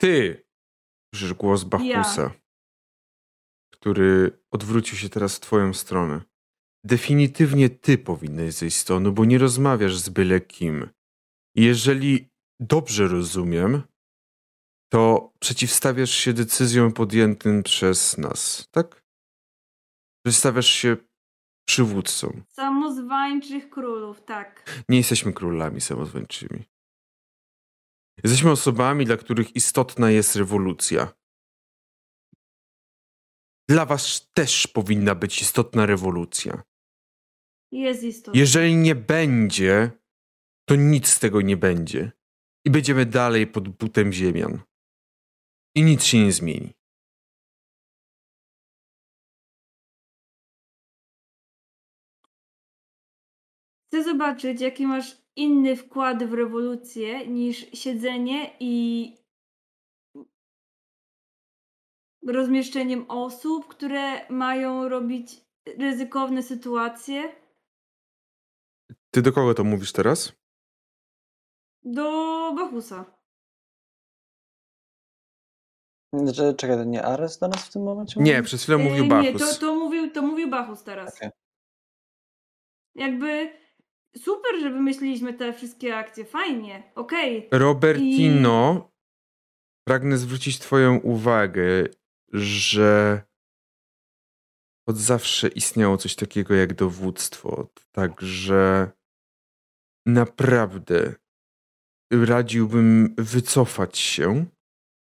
Ty! 0.01 0.47
Słyszysz 1.15 1.35
głos 1.35 1.65
Bachusa, 1.65 2.23
ja. 2.23 2.31
który 3.75 4.41
odwrócił 4.51 4.99
się 4.99 5.09
teraz 5.09 5.37
w 5.37 5.41
twoją 5.41 5.75
stronę. 5.75 6.21
Definitywnie 6.85 7.71
ty 7.71 7.99
powinnaś 7.99 8.55
zejść 8.55 8.77
z 8.77 8.85
tonu, 8.85 9.13
bo 9.13 9.25
nie 9.25 9.39
rozmawiasz 9.39 9.97
z 9.97 10.09
byle 10.09 10.41
kim. 10.41 10.91
Jeżeli 11.55 12.29
dobrze 12.61 13.09
rozumiem, 13.09 13.83
to 14.93 15.33
przeciwstawiasz 15.41 16.11
się 16.11 16.33
decyzjom 16.33 16.93
podjętym 16.93 17.63
przez 17.63 18.19
nas, 18.19 18.69
tak? 18.71 19.05
Przeciwstawiasz 20.25 20.69
się 20.69 20.97
przywódcom. 21.69 22.45
Samozwańczych 22.49 23.71
królów, 23.71 24.23
tak. 24.23 24.83
Nie 24.89 24.99
jesteśmy 24.99 25.33
królami 25.33 25.81
samozwańczymi. 25.81 26.70
Jesteśmy 28.25 28.51
osobami, 28.51 29.05
dla 29.05 29.17
których 29.17 29.57
istotna 29.57 30.11
jest 30.11 30.37
rewolucja. 30.37 31.15
Dla 33.69 33.87
was 33.87 34.31
też 34.35 34.67
powinna 34.67 35.15
być 35.15 35.43
istotna 35.43 35.87
rewolucja. 35.87 36.63
Jest 37.73 38.03
istotna. 38.03 38.41
Jeżeli 38.41 38.77
nie 38.77 38.95
będzie, 38.95 39.91
to 40.69 40.77
nic 40.77 41.09
z 41.09 41.19
tego 41.19 41.41
nie 41.41 41.57
będzie. 41.57 42.13
I 42.65 42.71
będziemy 42.71 43.07
dalej 43.07 43.47
pod 43.47 43.69
butem 43.69 44.13
ziemian. 44.13 44.63
I 45.77 45.83
nic 45.83 46.05
się 46.05 46.25
nie 46.25 46.33
zmieni. 46.33 46.75
Chcę 53.87 54.05
zobaczyć, 54.05 54.61
jaki 54.61 54.87
masz 54.87 55.17
inny 55.41 55.77
wkład 55.77 56.25
w 56.25 56.33
rewolucję 56.33 57.27
niż 57.27 57.67
siedzenie 57.73 58.57
i 58.61 59.17
rozmieszczeniem 62.27 63.11
osób, 63.11 63.69
które 63.69 64.29
mają 64.29 64.89
robić 64.89 65.45
ryzykowne 65.79 66.43
sytuacje. 66.43 67.37
Ty 69.11 69.23
do 69.23 69.33
kogo 69.33 69.55
to 69.55 69.65
mówisz 69.65 69.93
teraz? 69.93 70.33
Do 71.83 72.03
Bachusa. 72.57 73.21
Czekaj, 76.57 76.77
to 76.77 76.85
nie 76.85 77.03
Ares 77.03 77.39
do 77.39 77.49
nas 77.49 77.69
w 77.69 77.73
tym 77.73 77.83
momencie? 77.83 78.21
Nie, 78.21 78.43
przez 78.43 78.63
chwilę 78.63 78.79
mówił 78.79 79.09
Bachus. 79.09 79.33
Nie, 79.33 79.39
to, 79.39 79.61
to, 79.61 79.75
mówił, 79.75 80.11
to 80.11 80.23
mówił 80.23 80.51
Bachus 80.51 80.83
teraz. 80.83 81.17
Okay. 81.17 81.31
Jakby 82.95 83.60
super, 84.17 84.61
że 84.61 84.71
wymyśliliśmy 84.71 85.35
te 85.35 85.53
wszystkie 85.53 85.97
akcje, 85.97 86.25
fajnie, 86.25 86.93
okej. 86.95 87.47
Okay. 87.47 87.59
Robertino, 87.59 88.91
I... 88.91 89.85
pragnę 89.89 90.19
zwrócić 90.19 90.59
twoją 90.59 90.99
uwagę, 90.99 91.87
że 92.33 93.23
od 94.89 94.97
zawsze 94.97 95.49
istniało 95.49 95.97
coś 95.97 96.15
takiego 96.15 96.55
jak 96.55 96.75
dowództwo. 96.75 97.69
Także 97.93 98.91
naprawdę 100.07 101.15
radziłbym 102.11 103.15
wycofać 103.19 103.99
się, 103.99 104.47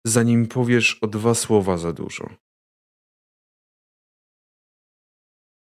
zanim 0.05 0.47
powiesz 0.47 1.03
o 1.03 1.07
dwa 1.07 1.35
słowa 1.35 1.77
za 1.77 1.93
dużo. 1.93 2.29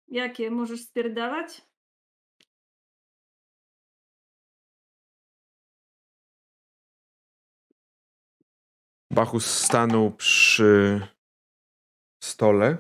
Jakie? 0.08 0.52
Możesz 0.52 0.82
spierdalać? 0.82 1.73
Bachus 9.14 9.46
stanął 9.46 10.12
przy 10.12 11.02
stole. 12.24 12.78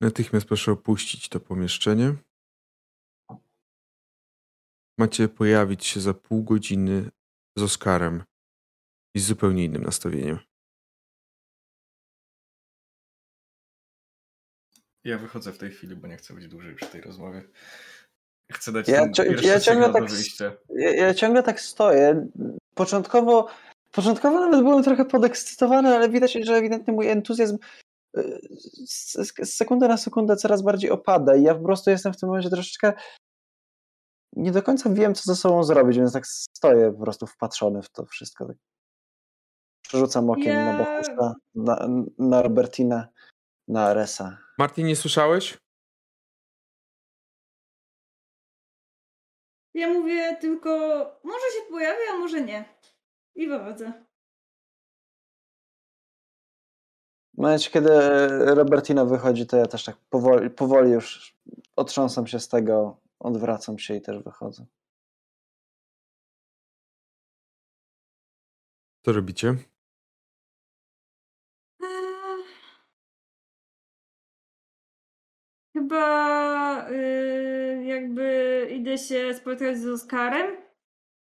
Natychmiast 0.00 0.46
proszę 0.46 0.72
opuścić 0.72 1.28
to 1.28 1.40
pomieszczenie. 1.40 2.14
Macie 4.98 5.28
pojawić 5.28 5.86
się 5.86 6.00
za 6.00 6.14
pół 6.14 6.44
godziny 6.44 7.10
z 7.58 7.62
Oskarem 7.62 8.24
i 9.14 9.20
z 9.20 9.26
zupełnie 9.26 9.64
innym 9.64 9.82
nastawieniem. 9.82 10.38
Ja 15.04 15.18
wychodzę 15.18 15.52
w 15.52 15.58
tej 15.58 15.70
chwili, 15.70 15.96
bo 15.96 16.08
nie 16.08 16.16
chcę 16.16 16.34
być 16.34 16.48
dłużej 16.48 16.74
przy 16.74 16.86
tej 16.86 17.00
rozmowie. 17.00 17.48
Chcę 18.52 18.72
dać 18.72 18.88
Ja, 18.88 19.00
ten 19.02 19.12
cio- 19.12 19.24
pierwszy 19.28 19.46
ja, 19.46 19.60
ciągle 19.60 19.92
tak, 19.92 20.04
ja, 20.70 20.90
ja 20.94 21.14
ciągle 21.14 21.42
tak 21.42 21.60
stoję. 21.60 22.26
Początkowo, 22.74 23.46
początkowo 23.92 24.40
nawet 24.40 24.62
byłem 24.62 24.82
trochę 24.84 25.04
podekscytowany, 25.04 25.94
ale 25.96 26.08
widać, 26.08 26.32
że 26.32 26.54
ewidentnie 26.56 26.92
mój 26.94 27.08
entuzjazm 27.08 27.58
y, 28.16 28.38
z, 28.86 29.12
z 29.42 29.54
sekundy 29.54 29.88
na 29.88 29.96
sekundę 29.96 30.36
coraz 30.36 30.62
bardziej 30.62 30.90
opada 30.90 31.36
i 31.36 31.42
ja 31.42 31.54
po 31.54 31.62
prostu 31.64 31.90
jestem 31.90 32.12
w 32.12 32.16
tym 32.20 32.28
momencie 32.28 32.50
troszeczkę 32.50 32.92
nie 34.36 34.52
do 34.52 34.62
końca 34.62 34.90
wiem, 34.90 35.14
co 35.14 35.22
ze 35.24 35.36
sobą 35.36 35.64
zrobić, 35.64 35.96
więc 35.96 36.12
tak 36.12 36.26
stoję 36.26 36.92
po 36.92 37.00
prostu 37.02 37.26
wpatrzony 37.26 37.82
w 37.82 37.88
to 37.90 38.06
wszystko. 38.06 38.46
Tak. 38.46 38.56
Przerzucam 39.82 40.30
okiem 40.30 40.46
Ja- 40.46 40.72
na 40.72 40.78
Bachusa, 40.78 41.34
na, 41.54 41.88
na 42.18 42.42
Robertina, 42.42 43.08
na 43.68 43.84
Aresa. 43.86 44.38
Martin, 44.58 44.86
nie 44.86 44.96
słyszałeś? 44.96 45.58
Ja 49.76 49.88
mówię 49.88 50.36
tylko, 50.40 50.70
może 51.24 51.44
się 51.56 51.70
pojawi, 51.70 52.00
a 52.14 52.18
może 52.18 52.40
nie. 52.40 52.64
I 53.34 53.48
wychodzę. 53.48 53.92
W 57.34 57.38
momencie, 57.38 57.70
kiedy 57.70 57.90
Robertina 58.54 59.04
wychodzi, 59.04 59.46
to 59.46 59.56
ja 59.56 59.66
też 59.66 59.84
tak 59.84 59.96
powoli, 59.96 60.50
powoli 60.50 60.90
już 60.90 61.36
otrząsam 61.76 62.26
się 62.26 62.40
z 62.40 62.48
tego, 62.48 63.00
odwracam 63.18 63.78
się 63.78 63.94
i 63.96 64.00
też 64.00 64.22
wychodzę. 64.22 64.66
Co 69.04 69.12
robicie? 69.12 69.54
Eee, 71.82 72.44
Chyba 75.72 76.88
y, 76.90 77.35
jakby 78.06 78.68
idę 78.72 78.98
się 78.98 79.34
spotkać 79.34 79.78
z 79.78 79.86
Oskarem. 79.86 80.56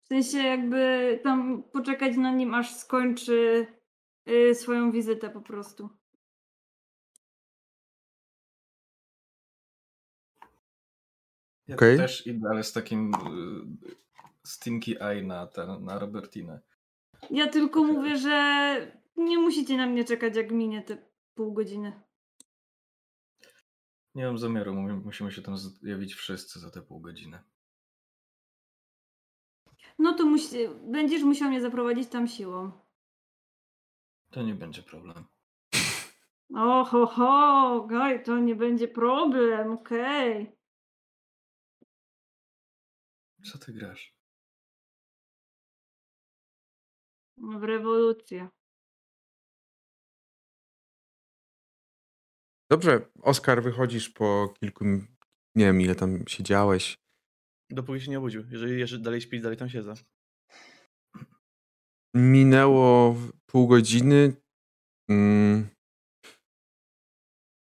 W 0.03 0.07
sensie 0.07 0.37
jakby 0.37 1.19
tam 1.23 1.63
poczekać 1.63 2.17
na 2.17 2.31
nim, 2.31 2.53
aż 2.53 2.75
skończy 2.75 3.67
y, 4.29 4.55
swoją 4.55 4.91
wizytę 4.91 5.29
po 5.29 5.41
prostu. 5.41 5.89
Ja 11.67 11.75
Okej. 11.75 11.97
też 11.97 12.27
idę, 12.27 12.49
ale 12.49 12.63
z 12.63 12.73
takim 12.73 13.11
y, 13.13 13.95
stinky 14.43 15.01
eye 15.01 15.23
na, 15.23 15.47
ten, 15.47 15.85
na 15.85 15.99
Robertinę. 15.99 16.59
Ja 17.29 17.47
tylko 17.47 17.83
mówię, 17.83 18.17
że 18.17 18.75
nie 19.17 19.37
musicie 19.37 19.77
na 19.77 19.87
mnie 19.87 20.03
czekać, 20.03 20.35
jak 20.35 20.51
minie 20.51 20.81
te 20.81 20.97
pół 21.35 21.53
godziny. 21.53 22.01
Nie 24.15 24.25
mam 24.25 24.37
zamiaru, 24.37 24.73
mu- 24.75 25.01
musimy 25.05 25.31
się 25.31 25.41
tam 25.41 25.57
zjawić 25.57 26.13
wszyscy 26.15 26.59
za 26.59 26.71
te 26.71 26.81
pół 26.81 26.99
godziny. 27.01 27.43
No 29.99 30.13
to 30.13 30.25
musi, 30.25 30.57
będziesz 30.91 31.23
musiał 31.23 31.49
mnie 31.49 31.61
zaprowadzić 31.61 32.09
tam 32.09 32.27
siłą. 32.27 32.71
To 34.31 34.43
nie 34.43 34.55
będzie 34.55 34.83
problem. 34.83 35.25
O, 36.55 36.85
ho, 36.85 37.05
ho, 37.05 37.75
okej, 37.75 38.23
to 38.23 38.39
nie 38.39 38.55
będzie 38.55 38.87
problem, 38.87 39.71
okej. 39.71 40.55
Co 43.51 43.57
ty 43.57 43.73
grasz? 43.73 44.15
W 47.37 47.63
rewolucję. 47.63 48.49
Dobrze, 52.73 53.01
Oskar, 53.21 53.63
wychodzisz 53.63 54.09
po 54.09 54.53
kilku, 54.59 54.85
nie 55.55 55.65
wiem 55.65 55.81
ile 55.81 55.95
tam 55.95 56.23
siedziałeś. 56.27 56.97
Dopóki 57.69 58.01
się 58.01 58.11
nie 58.11 58.17
obudził. 58.17 58.43
Jeżeli 58.51 58.79
jeszcze 58.79 58.99
dalej 58.99 59.21
śpi, 59.21 59.41
dalej 59.41 59.57
tam 59.57 59.69
siedzę. 59.69 59.93
Minęło 62.15 63.15
pół 63.45 63.67
godziny. 63.67 64.33
Mm. 65.09 65.67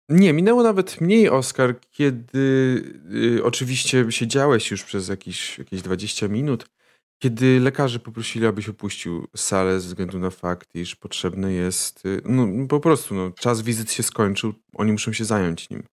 Nie, 0.09 0.33
minęło 0.33 0.63
nawet 0.63 1.01
mniej, 1.01 1.29
Oskar, 1.29 1.81
kiedy 1.91 2.39
y, 3.39 3.45
oczywiście 3.45 4.13
siedziałeś 4.13 4.71
już 4.71 4.85
przez 4.85 5.09
jakieś, 5.09 5.59
jakieś 5.59 5.83
20 5.83 6.29
minut, 6.29 6.71
kiedy 7.19 7.61
lekarze 7.61 7.99
poprosili, 7.99 8.47
abyś 8.47 8.69
opuścił 8.69 9.27
salę 9.37 9.81
ze 9.81 9.89
względu 9.89 10.19
na 10.19 10.31
fakt, 10.31 10.75
iż 10.75 10.97
potrzebny 10.97 11.53
jest, 11.53 12.07
y, 12.07 12.23
no 12.25 12.67
po 12.67 12.81
prostu, 12.81 13.15
no, 13.15 13.31
czas 13.31 13.63
wizyt 13.63 13.93
się 13.93 14.03
skończył, 14.03 14.55
oni 14.75 14.93
muszą 14.93 15.13
się 15.13 15.25
zająć 15.25 15.71
nim. 15.71 15.87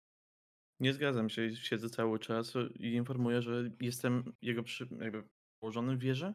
Nie 0.81 0.93
zgadzam 0.93 1.31
się, 1.31 1.57
siedzę 1.57 1.91
cały 1.91 2.19
czas 2.19 2.53
i 2.75 2.93
informuję, 2.93 3.43
że 3.43 3.71
jestem 3.81 4.33
jego 4.43 4.63
przy, 4.63 4.89
jakby 5.01 5.25
położony 5.61 5.97
w 5.97 6.01
wieży 6.01 6.35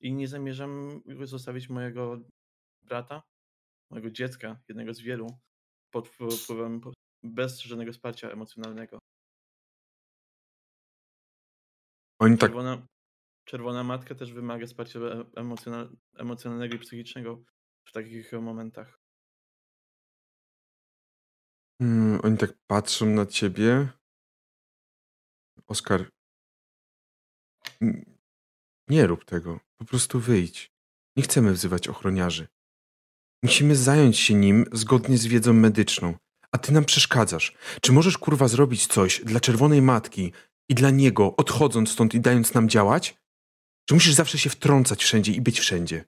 i 0.00 0.12
nie 0.12 0.28
zamierzam 0.28 1.02
zostawić 1.22 1.68
mojego 1.68 2.20
brata, 2.82 3.22
mojego 3.90 4.10
dziecka, 4.10 4.60
jednego 4.68 4.94
z 4.94 5.00
wielu, 5.00 5.26
pod 5.90 6.08
wpływem, 6.08 6.80
bez 7.22 7.60
żadnego 7.60 7.92
wsparcia 7.92 8.30
emocjonalnego. 8.30 8.98
Oni 12.18 12.38
tak, 12.38 12.50
Czerwona, 12.50 12.86
czerwona 13.50 13.84
matka 13.84 14.14
też 14.14 14.32
wymaga 14.32 14.66
wsparcia 14.66 15.00
e- 15.00 15.24
emocjonal, 15.36 15.96
emocjonalnego 16.16 16.74
i 16.74 16.78
psychicznego 16.78 17.42
w 17.84 17.92
takich 17.92 18.32
momentach. 18.32 19.00
mm, 21.80 22.20
oni 22.22 22.38
tak 22.38 22.50
patrzą 22.66 23.06
na 23.06 23.26
ciebie. 23.26 23.88
Oskar, 25.66 26.10
nie 28.88 29.06
rób 29.06 29.24
tego, 29.24 29.60
po 29.76 29.84
prostu 29.84 30.20
wyjdź. 30.20 30.72
Nie 31.16 31.22
chcemy 31.22 31.52
wzywać 31.52 31.88
ochroniarzy. 31.88 32.48
Musimy 33.42 33.76
zająć 33.76 34.18
się 34.18 34.34
nim 34.34 34.64
zgodnie 34.72 35.18
z 35.18 35.26
wiedzą 35.26 35.52
medyczną, 35.52 36.14
a 36.52 36.58
ty 36.58 36.72
nam 36.72 36.84
przeszkadzasz. 36.84 37.56
Czy 37.82 37.92
możesz 37.92 38.18
kurwa 38.18 38.48
zrobić 38.48 38.86
coś 38.86 39.24
dla 39.24 39.40
czerwonej 39.40 39.82
matki 39.82 40.32
i 40.68 40.74
dla 40.74 40.90
niego, 40.90 41.36
odchodząc 41.36 41.90
stąd 41.90 42.14
i 42.14 42.20
dając 42.20 42.54
nam 42.54 42.68
działać? 42.68 43.20
Czy 43.90 43.94
musisz 43.94 44.14
zawsze 44.14 44.38
się 44.38 44.50
wtrącać 44.50 45.04
wszędzie 45.04 45.32
i 45.32 45.40
być 45.40 45.60
wszędzie? 45.60 46.04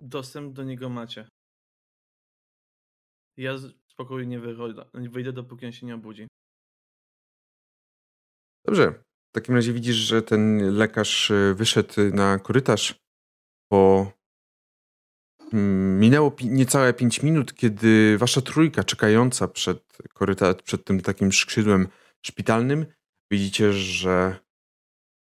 Dostęp 0.00 0.52
do 0.52 0.64
niego 0.64 0.88
macie. 0.88 1.28
Ja 3.36 3.58
z- 3.58 3.74
spokojnie 3.86 4.40
wychodzę, 4.40 4.84
wyjdę 4.94 5.32
dopóki 5.32 5.66
on 5.66 5.72
się 5.72 5.86
nie 5.86 5.94
obudzi. 5.94 6.26
Dobrze. 8.66 8.92
W 9.30 9.34
takim 9.34 9.54
razie 9.54 9.72
widzisz, 9.72 9.96
że 9.96 10.22
ten 10.22 10.74
lekarz 10.76 11.30
y, 11.30 11.54
wyszedł 11.56 11.94
na 12.12 12.38
korytarz 12.38 12.94
po. 13.68 14.12
Mm, 15.52 16.00
Minęło 16.00 16.30
pi- 16.30 16.50
niecałe 16.50 16.94
5 16.94 17.22
minut, 17.22 17.54
kiedy 17.54 18.18
wasza 18.18 18.40
trójka 18.40 18.84
czekająca 18.84 19.48
przed, 19.48 19.98
koryta- 20.14 20.62
przed 20.62 20.84
tym 20.84 21.00
takim 21.00 21.32
skrzydłem 21.32 21.88
szpitalnym, 22.26 22.86
widzicie, 23.30 23.72
że 23.72 24.43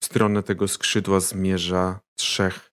w 0.02 0.06
stronę 0.06 0.44
tego 0.44 0.68
skrzydła 0.68 1.20
zmierza 1.20 2.00
trzech 2.16 2.72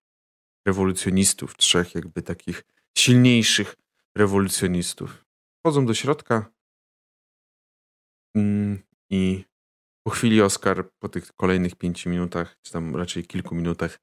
rewolucjonistów, 0.67 1.57
trzech 1.57 1.95
jakby 1.95 2.23
takich 2.23 2.63
silniejszych 2.99 3.77
rewolucjonistów. 4.17 5.25
Wchodzą 5.61 5.87
do 5.87 5.95
środka 5.95 6.53
mm, 8.37 8.83
i 9.11 9.45
po 10.07 10.11
chwili, 10.11 10.43
Oskar, 10.43 10.91
po 10.99 11.09
tych 11.09 11.33
kolejnych 11.33 11.75
pięciu 11.75 12.11
minutach, 12.11 12.57
czy 12.63 12.73
tam 12.73 12.97
raczej 12.97 13.27
kilku 13.27 13.55
minutach, 13.55 13.99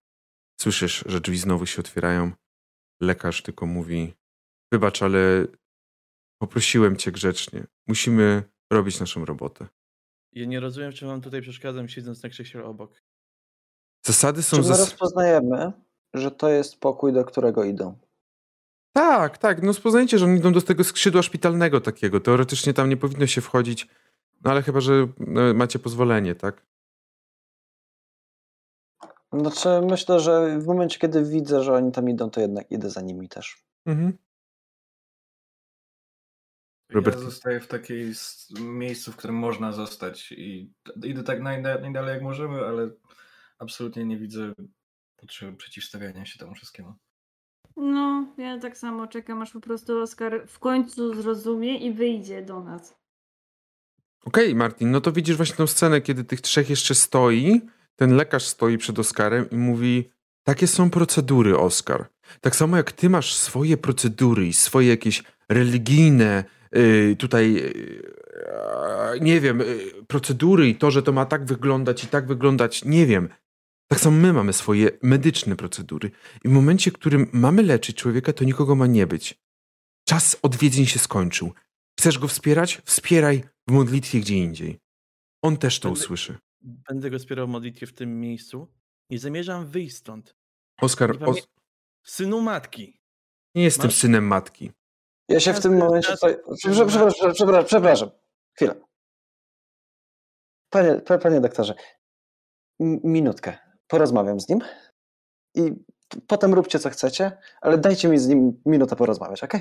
słyszysz, 0.61 1.03
że 1.05 1.21
drzwi 1.21 1.37
znowu 1.37 1.65
się 1.65 1.79
otwierają. 1.79 2.31
Lekarz 3.01 3.41
tylko 3.41 3.65
mówi: 3.65 4.13
Wybacz, 4.71 5.01
ale 5.01 5.47
poprosiłem 6.41 6.97
cię 6.97 7.11
grzecznie. 7.11 7.67
Musimy 7.87 8.43
robić 8.73 8.99
naszą 8.99 9.25
robotę. 9.25 9.67
Ja 10.33 10.45
nie 10.45 10.59
rozumiem, 10.59 10.91
czy 10.91 11.05
wam 11.05 11.21
tutaj 11.21 11.41
przeszkadzam, 11.41 11.89
siedząc 11.89 12.23
na 12.23 12.29
krześle 12.29 12.63
obok. 12.63 13.01
Zasady 14.03 14.43
są... 14.43 14.57
Czy 14.57 14.61
my 14.61 14.67
zas... 14.67 14.79
rozpoznajemy, 14.79 15.71
że 16.13 16.31
to 16.31 16.49
jest 16.49 16.79
pokój, 16.79 17.13
do 17.13 17.25
którego 17.25 17.63
idą? 17.63 17.97
Tak, 18.93 19.37
tak. 19.37 19.61
No 19.61 19.67
rozpoznajcie, 19.67 20.17
że 20.17 20.25
oni 20.25 20.39
idą 20.39 20.53
do 20.53 20.61
tego 20.61 20.83
skrzydła 20.83 21.21
szpitalnego 21.21 21.81
takiego. 21.81 22.19
Teoretycznie 22.19 22.73
tam 22.73 22.89
nie 22.89 22.97
powinno 22.97 23.27
się 23.27 23.41
wchodzić, 23.41 23.87
no 24.41 24.51
ale 24.51 24.61
chyba, 24.61 24.79
że 24.79 25.07
no, 25.17 25.53
macie 25.53 25.79
pozwolenie, 25.79 26.35
tak? 26.35 26.65
Znaczy, 29.33 29.69
myślę, 29.89 30.19
że 30.19 30.59
w 30.59 30.65
momencie, 30.65 30.99
kiedy 30.99 31.23
widzę, 31.23 31.63
że 31.63 31.73
oni 31.73 31.91
tam 31.91 32.09
idą, 32.09 32.29
to 32.29 32.41
jednak 32.41 32.71
idę 32.71 32.89
za 32.89 33.01
nimi 33.01 33.29
też. 33.29 33.63
Mhm. 33.85 34.17
Robert... 36.89 37.17
Ja 37.17 37.23
zostaję 37.23 37.59
w 37.59 37.67
takiej 37.67 38.13
miejscu, 38.59 39.11
w 39.11 39.15
którym 39.15 39.35
można 39.35 39.71
zostać 39.71 40.31
i 40.31 40.73
idę 41.03 41.23
tak 41.23 41.41
najdalej 41.41 42.13
jak 42.13 42.21
możemy, 42.21 42.65
ale 42.65 42.89
absolutnie 43.61 44.05
nie 44.05 44.17
widzę 44.17 44.53
potrzeby 45.15 45.57
przeciwstawiania 45.57 46.25
się 46.25 46.39
temu 46.39 46.55
wszystkiemu. 46.55 46.93
No, 47.77 48.33
ja 48.37 48.59
tak 48.59 48.77
samo 48.77 49.07
czekam, 49.07 49.41
aż 49.41 49.51
po 49.51 49.61
prostu 49.61 49.99
Oskar 49.99 50.47
w 50.47 50.59
końcu 50.59 51.21
zrozumie 51.21 51.77
i 51.77 51.93
wyjdzie 51.93 52.41
do 52.41 52.63
nas. 52.63 52.95
Okej, 54.25 54.45
okay, 54.45 54.55
Martin, 54.55 54.91
no 54.91 55.01
to 55.01 55.11
widzisz 55.11 55.37
właśnie 55.37 55.55
tą 55.55 55.67
scenę, 55.67 56.01
kiedy 56.01 56.23
tych 56.23 56.41
trzech 56.41 56.69
jeszcze 56.69 56.95
stoi, 56.95 57.61
ten 57.95 58.15
lekarz 58.15 58.43
stoi 58.43 58.77
przed 58.77 58.99
Oskarem 58.99 59.49
i 59.49 59.55
mówi: 59.55 60.09
Takie 60.43 60.67
są 60.67 60.89
procedury, 60.89 61.57
Oskar. 61.57 62.09
Tak 62.41 62.55
samo 62.55 62.77
jak 62.77 62.91
ty 62.91 63.09
masz 63.09 63.33
swoje 63.35 63.77
procedury 63.77 64.47
i 64.47 64.53
swoje 64.53 64.87
jakieś 64.87 65.23
religijne, 65.49 66.43
yy, 66.71 67.15
tutaj, 67.15 67.53
yy, 67.53 69.19
nie 69.21 69.41
wiem, 69.41 69.59
yy, 69.59 70.05
procedury 70.07 70.69
i 70.69 70.75
to, 70.75 70.91
że 70.91 71.03
to 71.03 71.11
ma 71.11 71.25
tak 71.25 71.45
wyglądać 71.45 72.03
i 72.03 72.07
tak 72.07 72.27
wyglądać, 72.27 72.85
nie 72.85 73.05
wiem. 73.05 73.29
Tak 73.91 73.99
samo 73.99 74.17
my 74.17 74.33
mamy 74.33 74.53
swoje 74.53 74.89
medyczne 75.01 75.55
procedury. 75.55 76.11
I 76.43 76.49
w 76.49 76.51
momencie, 76.51 76.91
w 76.91 76.93
którym 76.93 77.29
mamy 77.33 77.63
leczyć 77.63 77.97
człowieka, 77.97 78.33
to 78.33 78.43
nikogo 78.43 78.75
ma 78.75 78.87
nie 78.87 79.07
być. 79.07 79.41
Czas 80.07 80.37
odwiedzin 80.41 80.85
się 80.85 80.99
skończył. 80.99 81.53
Chcesz 81.99 82.19
go 82.19 82.27
wspierać? 82.27 82.81
Wspieraj 82.85 83.43
w 83.67 83.71
modlitwie 83.71 84.19
gdzie 84.19 84.35
indziej. 84.37 84.79
On 85.41 85.57
też 85.57 85.79
to 85.79 85.89
Będę- 85.89 86.01
usłyszy. 86.01 86.37
Będę 86.61 87.09
go 87.09 87.19
wspierał 87.19 87.47
w 87.47 87.49
modlitwie 87.49 87.87
w 87.87 87.93
tym 87.93 88.19
miejscu. 88.19 88.67
Nie 89.09 89.19
zamierzam 89.19 89.65
wyjść 89.67 89.95
stąd. 89.95 90.35
Oskar, 90.81 91.23
os- 91.23 91.47
Synu 92.03 92.41
matki. 92.41 93.01
nie 93.55 93.63
jestem 93.63 93.85
Masz- 93.87 93.97
synem 93.97 94.27
matki. 94.27 94.71
Ja 95.29 95.39
się 95.39 95.53
w 95.53 95.59
tym 95.59 95.77
momencie. 95.77 96.11
Tutaj... 96.13 96.35
Przepraszam, 96.57 96.87
przepraszam, 96.87 97.33
przepraszam, 97.33 97.65
przepraszam. 97.65 98.09
Chwilę. 98.55 98.75
Panie, 100.69 101.01
pa- 101.05 101.17
panie 101.17 101.41
doktorze, 101.41 101.73
minutkę. 103.03 103.70
Porozmawiam 103.91 104.39
z 104.39 104.49
nim 104.49 104.59
i 105.55 105.61
potem 106.27 106.53
róbcie 106.53 106.79
co 106.79 106.89
chcecie, 106.89 107.37
ale 107.61 107.77
dajcie 107.77 108.07
mi 108.09 108.19
z 108.19 108.27
nim 108.27 108.61
minutę 108.65 108.95
porozmawiać, 108.95 109.43
ok? 109.43 109.53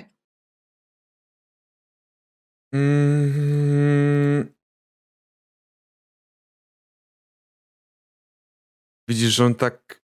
Mm. 2.74 4.54
Widzisz, 9.08 9.34
że 9.34 9.44
on 9.44 9.54
tak 9.54 10.02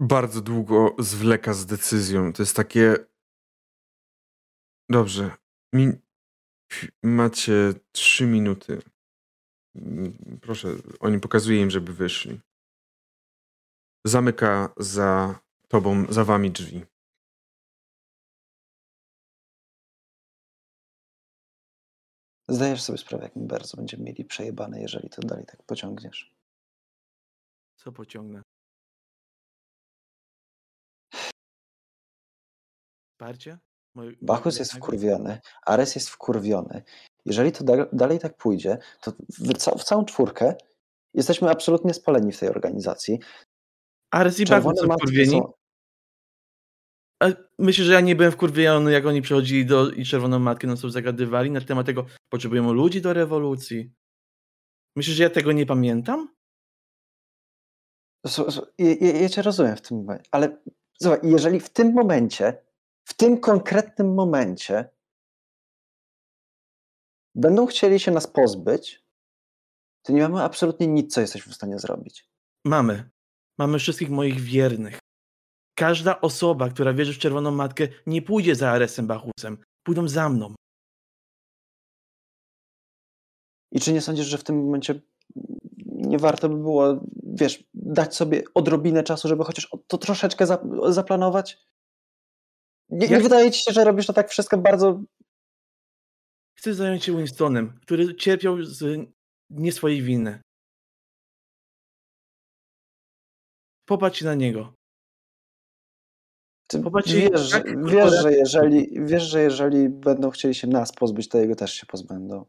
bardzo 0.00 0.40
długo 0.40 0.96
zwleka 0.98 1.54
z 1.54 1.66
decyzją. 1.66 2.32
To 2.32 2.42
jest 2.42 2.56
takie. 2.56 2.96
Dobrze. 4.90 5.30
Macie 7.02 7.74
trzy 7.92 8.26
minuty. 8.26 8.82
Mm, 9.76 10.38
Proszę, 10.42 10.68
oni 11.00 11.20
pokazuje 11.20 11.60
im, 11.60 11.70
żeby 11.70 11.92
wyszli. 11.92 12.40
Zamyka 14.04 14.72
za 14.76 15.40
tobą, 15.68 16.06
za 16.12 16.24
wami 16.24 16.50
drzwi. 16.50 16.86
Zdajesz 22.48 22.82
sobie 22.82 22.98
sprawę, 22.98 23.24
jak 23.24 23.36
my 23.36 23.46
bardzo 23.46 23.76
będziemy 23.76 24.04
mieli 24.04 24.24
przejebane, 24.24 24.80
jeżeli 24.80 25.10
to 25.10 25.22
dalej 25.22 25.46
tak 25.46 25.62
pociągniesz. 25.62 26.34
Co 27.76 27.92
pociągnę? 27.92 28.42
Wsparcie? 33.12 33.58
Moje- 33.94 34.16
Bachus 34.22 34.58
jest 34.58 34.72
wkurwiony, 34.74 35.40
Ares 35.66 35.94
jest 35.94 36.08
wkurwiony. 36.10 36.82
Jeżeli 37.24 37.52
to 37.52 37.64
da 37.64 37.72
dalej 37.92 38.18
tak 38.18 38.36
pójdzie, 38.36 38.78
to 39.02 39.12
w, 39.28 39.58
ca 39.58 39.74
w 39.78 39.84
całą 39.84 40.04
czwórkę 40.04 40.54
jesteśmy 41.14 41.50
absolutnie 41.50 41.94
spaleni 41.94 42.32
w 42.32 42.38
tej 42.38 42.48
organizacji. 42.48 43.18
Ares 44.10 44.40
i 44.40 44.44
Bachus 44.44 44.80
są 44.80 44.88
wkurwieni. 44.88 45.42
A 47.22 47.26
myślę, 47.58 47.84
że 47.84 47.92
ja 47.92 48.00
nie 48.00 48.16
byłem 48.16 48.32
wkurwiony, 48.32 48.92
jak 48.92 49.06
oni 49.06 49.22
przychodzili 49.22 49.66
do 49.66 49.90
i 49.90 50.04
Czerwoną 50.04 50.38
Matkę 50.38 50.76
zagadywali 50.76 51.50
na 51.50 51.60
temat 51.60 51.86
tego, 51.86 52.06
potrzebujemy 52.28 52.72
ludzi 52.72 53.00
do 53.00 53.12
rewolucji. 53.12 53.92
Myślisz, 54.96 55.16
że 55.16 55.22
ja 55.22 55.30
tego 55.30 55.52
nie 55.52 55.66
pamiętam? 55.66 56.28
Ja, 58.78 58.86
ja, 59.00 59.20
ja 59.20 59.28
cię 59.28 59.42
rozumiem 59.42 59.76
w 59.76 59.80
tym 59.80 59.96
momencie, 59.98 60.28
ale 60.30 60.62
słuchaj, 61.02 61.20
jeżeli 61.22 61.60
w 61.60 61.70
tym 61.70 61.92
momencie, 61.92 62.64
w 63.04 63.14
tym 63.14 63.40
konkretnym 63.40 64.14
momencie 64.14 64.90
będą 67.34 67.66
chcieli 67.66 68.00
się 68.00 68.10
nas 68.10 68.26
pozbyć, 68.26 69.04
to 70.02 70.12
nie 70.12 70.22
mamy 70.22 70.42
absolutnie 70.42 70.86
nic, 70.86 71.14
co 71.14 71.20
jesteśmy 71.20 71.52
w 71.52 71.56
stanie 71.56 71.78
zrobić. 71.78 72.28
Mamy. 72.64 73.10
Mamy 73.58 73.78
wszystkich 73.78 74.10
moich 74.10 74.40
wiernych. 74.40 74.98
Każda 75.74 76.20
osoba, 76.20 76.68
która 76.68 76.92
wierzy 76.92 77.14
w 77.14 77.18
Czerwoną 77.18 77.50
Matkę, 77.50 77.88
nie 78.06 78.22
pójdzie 78.22 78.54
za 78.54 78.70
Aresem 78.70 79.06
Bachusem. 79.06 79.58
Pójdą 79.82 80.08
za 80.08 80.28
mną. 80.28 80.54
I 83.72 83.80
czy 83.80 83.92
nie 83.92 84.00
sądzisz, 84.00 84.26
że 84.26 84.38
w 84.38 84.44
tym 84.44 84.64
momencie 84.64 85.00
nie 85.86 86.18
warto 86.18 86.48
by 86.48 86.56
było, 86.56 87.00
wiesz, 87.22 87.64
dać 87.74 88.16
sobie 88.16 88.42
odrobinę 88.54 89.02
czasu, 89.02 89.28
żeby 89.28 89.44
chociaż 89.44 89.68
to 89.86 89.98
troszeczkę 89.98 90.46
za, 90.46 90.58
zaplanować? 90.88 91.58
Nie, 92.88 93.08
nie 93.08 93.20
wydaje 93.20 93.50
ci 93.50 93.62
się, 93.64 93.72
że 93.72 93.84
robisz 93.84 94.06
to 94.06 94.12
tak 94.12 94.30
wszystko 94.30 94.58
bardzo. 94.58 95.02
Chcę 96.58 96.74
zająć 96.74 97.04
się 97.04 97.16
Winstonem, 97.16 97.78
który 97.82 98.14
cierpiał 98.14 98.62
z 98.62 99.08
nie 99.50 99.72
swojej 99.72 100.02
winy. 100.02 100.40
Popatrz 103.88 104.22
na 104.22 104.34
niego. 104.34 104.74
Ty 106.66 106.82
Popatrzcie, 106.82 107.30
wiesz, 107.30 107.40
że, 107.40 107.56
jakie 107.56 107.76
wiesz, 107.76 108.22
że 108.22 108.32
jeżeli, 108.32 109.06
wiesz, 109.06 109.22
że 109.22 109.42
jeżeli 109.42 109.88
będą 109.88 110.30
chcieli 110.30 110.54
się 110.54 110.66
nas 110.66 110.92
pozbyć, 110.92 111.28
to 111.28 111.38
jego 111.38 111.56
też 111.56 111.74
się 111.74 111.86
pozbędą. 111.86 112.46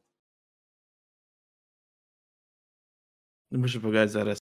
Muszę 3.51 3.79
pogadać 3.79 4.11
zaraz. 4.11 4.37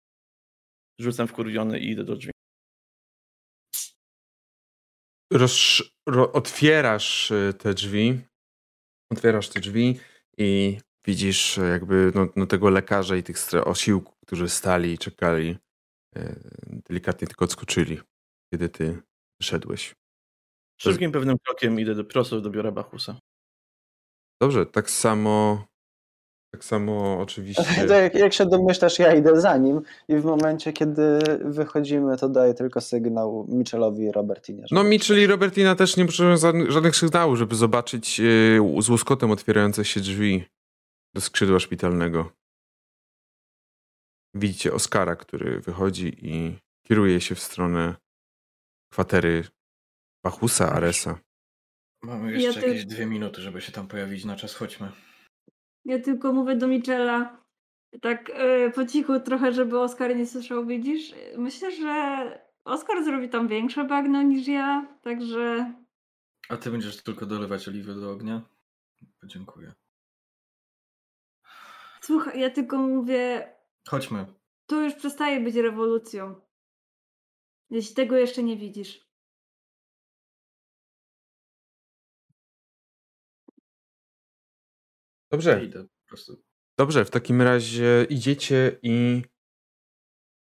Rzucam 1.01 1.28
wkurwiony 1.28 1.78
i 1.78 1.90
idę 1.90 2.05
do 2.05 2.16
drzwi. 2.16 2.32
Roz, 5.32 5.82
ro, 6.09 6.32
otwierasz 6.32 7.31
y, 7.31 7.55
te 7.59 7.74
drzwi. 7.74 8.20
Otwierasz 9.12 9.48
te 9.48 9.60
drzwi 9.60 10.01
i 10.39 10.78
widzisz 11.06 11.59
y, 11.59 11.60
jakby 11.60 12.12
no, 12.14 12.28
no 12.36 12.47
tego 12.47 12.70
lekarza 12.70 13.16
i 13.16 13.23
tych 13.23 13.36
osiłków, 13.64 14.14
którzy 14.27 14.48
stali 14.48 14.93
i 14.93 14.98
czekali. 14.98 15.59
Y, 16.16 16.40
Delikatnie 16.89 17.28
tylko 17.28 17.44
odskoczyli, 17.44 18.01
kiedy 18.52 18.68
ty 18.68 19.02
wyszedłeś. 19.40 19.94
Szybkim 20.80 21.12
pewnym 21.12 21.36
krokiem 21.47 21.80
idę 21.80 21.94
do, 21.94 22.05
prosto 22.05 22.40
do 22.40 22.51
biura 22.51 22.72
Bachusa. 22.72 23.16
Dobrze, 24.43 24.66
tak 24.66 24.90
samo. 24.90 25.64
Tak 26.55 26.64
samo 26.64 27.18
oczywiście. 27.20 27.64
To 27.89 27.94
jak, 27.94 28.14
jak 28.14 28.32
się 28.32 28.47
domyślasz, 28.47 28.98
ja 28.98 29.14
idę 29.14 29.40
za 29.40 29.56
nim 29.56 29.80
i 30.09 30.16
w 30.16 30.24
momencie, 30.24 30.72
kiedy 30.72 31.18
wychodzimy, 31.44 32.16
to 32.16 32.28
daję 32.28 32.55
tylko 32.55 32.80
sygnał 32.80 33.47
Michelowi 33.48 34.02
i 34.05 34.12
Robertinie. 34.12 34.62
żeby- 34.66 34.82
No 34.82 34.89
Mitchell 34.89 35.18
i 35.22 35.26
Robertina 35.26 35.74
też 35.74 35.97
nie 35.97 36.05
potrzebują 36.06 36.36
żadnych, 36.68 36.97
sygnałów, 36.97 37.39
żeby 37.39 37.55
zobaczyć 37.55 38.18
yy, 38.18 38.59
z 38.82 38.89
łoskotem 38.89 39.30
otwierające 39.30 39.84
się 39.84 40.01
drzwi 40.01 40.44
do 41.14 41.20
skrzydła 41.20 41.59
szpitalnego. 41.60 42.32
Widzicie 44.34 44.72
Oskara, 44.72 45.16
który 45.16 45.60
wychodzi 45.60 46.26
i 46.28 46.59
kieruje 46.86 47.20
się 47.20 47.34
w 47.34 47.40
stronę 47.40 47.94
kwatery 48.92 49.44
Bachusa, 50.24 50.72
Aresa. 50.72 51.18
Mamy 52.02 52.32
Ja 52.32 52.38
jeszcze 52.38 52.60
ty- 52.60 52.68
jakieś 52.68 52.84
dwie 52.86 53.06
minuty, 53.06 53.40
żeby 53.40 53.60
się 53.60 53.72
tam 53.72 53.88
pojawić 53.88 54.24
na 54.24 54.36
czas. 54.36 54.54
Chodźmy. 54.54 54.92
Ja 55.84 55.98
tylko 56.00 56.32
mówię 56.32 56.56
do 56.56 56.66
Michela 56.68 57.42
tak 58.02 58.30
e, 58.34 58.70
po 58.70 58.86
cichu 58.86 59.20
trochę, 59.20 59.52
żeby 59.52 59.80
Oskar 59.80 60.16
nie 60.16 60.26
słyszał, 60.26 60.66
widzisz? 60.66 61.14
Myślę, 61.38 61.70
że 61.76 62.38
Oskar 62.64 63.04
zrobi 63.04 63.28
tam 63.28 63.48
większe 63.48 63.84
bagno 63.84 64.22
niż 64.22 64.48
ja, 64.48 64.98
także 65.02 65.72
A 66.48 66.56
ty 66.56 66.70
będziesz 66.70 67.02
tylko 67.02 67.26
dolewać 67.26 67.68
oliwy 67.68 67.94
do 67.94 68.10
ognia? 68.12 68.42
Dziękuję. 69.24 69.72
Słuchaj, 72.00 72.40
ja 72.40 72.50
tylko 72.50 72.78
mówię, 72.78 73.52
Chodźmy. 73.88 74.26
to 74.66 74.80
już 74.80 74.94
przestaje 74.94 75.40
być 75.40 75.54
rewolucją. 75.54 76.40
Jeśli 77.70 77.94
tego 77.94 78.16
jeszcze 78.16 78.42
nie 78.42 78.56
widzisz. 78.56 79.06
Dobrze. 85.32 85.64
Idę 85.64 85.84
po 85.84 86.09
prostu. 86.09 86.42
Dobrze, 86.78 87.04
w 87.04 87.10
takim 87.10 87.42
razie 87.42 88.06
idziecie 88.10 88.78
i 88.82 89.22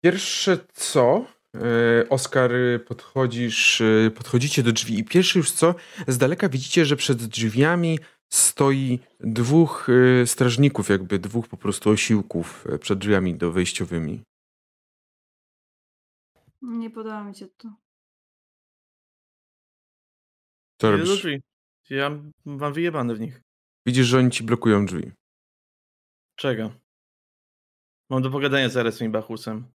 pierwsze 0.03 0.57
co, 0.73 1.25
e, 1.55 2.09
Oskar, 2.09 2.51
podchodzisz, 2.87 3.81
e, 3.81 4.11
podchodzicie 4.11 4.63
do 4.63 4.71
drzwi 4.71 4.99
i 4.99 5.03
pierwsze 5.03 5.39
już 5.39 5.51
co, 5.51 5.75
z 6.07 6.17
daleka 6.17 6.49
widzicie, 6.49 6.85
że 6.85 6.95
przed 6.95 7.23
drzwiami 7.23 7.99
stoi 8.33 8.99
dwóch 9.19 9.87
e, 9.89 10.27
strażników, 10.27 10.89
jakby 10.89 11.19
dwóch 11.19 11.47
po 11.47 11.57
prostu 11.57 11.89
osiłków 11.89 12.67
e, 12.67 12.79
przed 12.79 12.99
drzwiami 12.99 13.35
do 13.35 13.51
wejściowymi. 13.51 14.23
Nie 16.61 16.89
podoba 16.89 17.23
mi 17.23 17.35
się 17.35 17.47
to. 17.47 17.75
Co 20.81 20.87
do 20.87 20.91
robisz? 20.91 21.09
drzwi. 21.09 21.41
Ja 21.89 22.09
mam 22.45 22.73
wyjebane 22.73 23.15
w 23.15 23.19
nich. 23.19 23.41
Widzisz, 23.85 24.07
że 24.07 24.17
oni 24.17 24.31
ci 24.31 24.43
blokują 24.43 24.85
drzwi. 24.85 25.11
Czego? 26.35 26.71
Mam 28.09 28.21
do 28.21 28.31
pogadania 28.31 28.69
z 28.69 28.77
Aresem 28.77 29.07
i 29.07 29.11
Bachusem. 29.11 29.71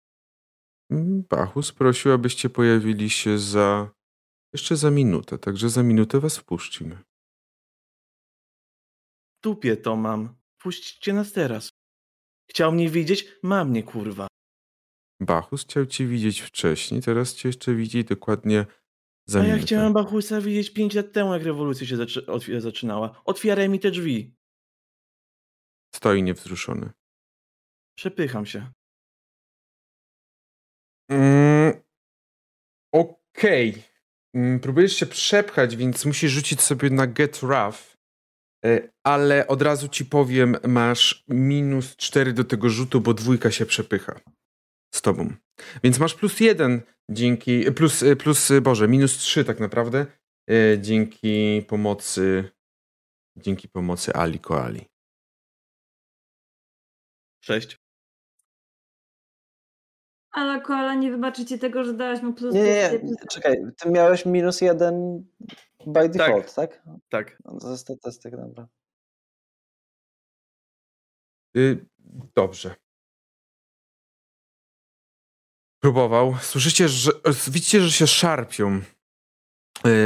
Mm, 0.91 1.23
Bachus 1.29 1.71
prosił, 1.71 2.11
abyście 2.11 2.49
pojawili 2.49 3.09
się 3.09 3.37
za 3.37 3.91
jeszcze 4.53 4.75
za 4.75 4.91
minutę, 4.91 5.37
także 5.37 5.69
za 5.69 5.83
minutę 5.83 6.19
was 6.19 6.37
wpuścimy. 6.37 7.03
Dupie 9.43 9.77
to 9.77 9.95
mam. 9.95 10.35
Puśćcie 10.57 11.13
nas 11.13 11.31
teraz. 11.31 11.71
Chciał 12.49 12.71
mnie 12.71 12.89
widzieć? 12.89 13.25
Ma 13.43 13.65
mnie, 13.65 13.83
kurwa. 13.83 14.27
Bachus 15.21 15.63
chciał 15.63 15.85
cię 15.85 16.05
widzieć 16.07 16.39
wcześniej, 16.41 17.01
teraz 17.01 17.35
cię 17.35 17.49
jeszcze 17.49 17.75
widzi 17.75 18.03
dokładnie 18.05 18.65
za 19.27 19.39
A 19.39 19.41
ja 19.41 19.47
minutę. 19.47 19.65
chciałem 19.65 19.93
Bachusa 19.93 20.41
widzieć 20.41 20.73
5 20.73 20.93
lat 20.93 21.11
temu, 21.11 21.33
jak 21.33 21.43
rewolucja 21.43 21.87
się 21.87 21.97
zaczy- 21.97 22.21
otw- 22.25 22.59
zaczynała. 22.59 23.21
Otwieraj 23.25 23.69
mi 23.69 23.79
te 23.79 23.91
drzwi. 23.91 24.35
Stoi 25.95 26.23
niewzruszony. 26.23 26.91
Przepycham 27.97 28.45
się. 28.45 28.71
Mm, 31.09 31.81
Okej. 32.93 33.83
Mm, 34.35 34.59
Próbujesz 34.59 34.95
się 34.95 35.05
przepchać, 35.05 35.75
więc 35.75 36.05
musisz 36.05 36.31
rzucić 36.31 36.61
sobie 36.61 36.89
na 36.89 37.07
Get 37.07 37.39
Rough. 37.41 37.97
E, 38.65 38.89
Ale 39.03 39.47
od 39.47 39.61
razu 39.61 39.87
ci 39.89 40.05
powiem, 40.05 40.57
masz 40.67 41.23
minus 41.27 41.95
4 41.95 42.33
do 42.33 42.43
tego 42.43 42.69
rzutu, 42.69 43.01
bo 43.01 43.13
dwójka 43.13 43.51
się 43.51 43.65
przepycha 43.65 44.19
z 44.93 45.01
tobą. 45.01 45.33
Więc 45.83 45.99
masz 45.99 46.13
plus 46.13 46.39
jeden 46.39 46.81
dzięki. 47.11 47.71
Plus, 47.71 48.03
e, 48.03 48.15
plus 48.15 48.51
e, 48.51 48.61
Boże, 48.61 48.87
minus 48.87 49.17
3 49.17 49.45
tak 49.45 49.59
naprawdę. 49.59 50.05
Dzięki 50.77 51.65
pomocy. 51.67 52.51
Dzięki 53.37 53.69
pomocy 53.69 54.13
Ali 54.13 54.39
Koali. 54.39 54.85
Cześć. 57.43 57.80
Ale 60.31 60.61
koala 60.61 60.95
nie 60.95 61.11
wybaczycie 61.11 61.57
tego, 61.57 61.83
że 61.83 61.93
dałaś 61.93 62.21
mu 62.21 62.33
plus 62.33 62.55
Nie, 62.55 62.63
nie, 62.63 62.99
nie, 63.03 63.15
czekaj, 63.29 63.57
ty 63.77 63.89
miałeś 63.89 64.25
minus 64.25 64.61
jeden 64.61 65.23
by 65.87 66.09
default, 66.09 66.55
tak? 66.55 66.83
Tak. 67.09 67.37
No, 67.45 67.59
to 67.59 67.71
jest 67.71 67.83
statystyk, 67.83 68.35
dobra. 68.35 68.67
Y, 71.57 71.85
Dobrze. 72.35 72.75
Próbował. 75.83 76.35
Słyszycie, 76.41 76.89
że 76.89 77.11
widzicie, 77.47 77.81
że 77.81 77.91
się 77.91 78.07
szarpią. 78.07 78.81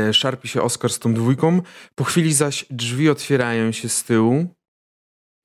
Y, 0.09 0.13
Szarpi 0.13 0.47
się 0.47 0.61
Oskar 0.61 0.91
z 0.91 0.99
tą 0.99 1.13
dwójką. 1.13 1.61
Po 1.95 2.03
chwili 2.03 2.33
zaś 2.33 2.65
drzwi 2.69 3.09
otwierają 3.09 3.71
się 3.71 3.89
z 3.89 4.03
tyłu 4.03 4.45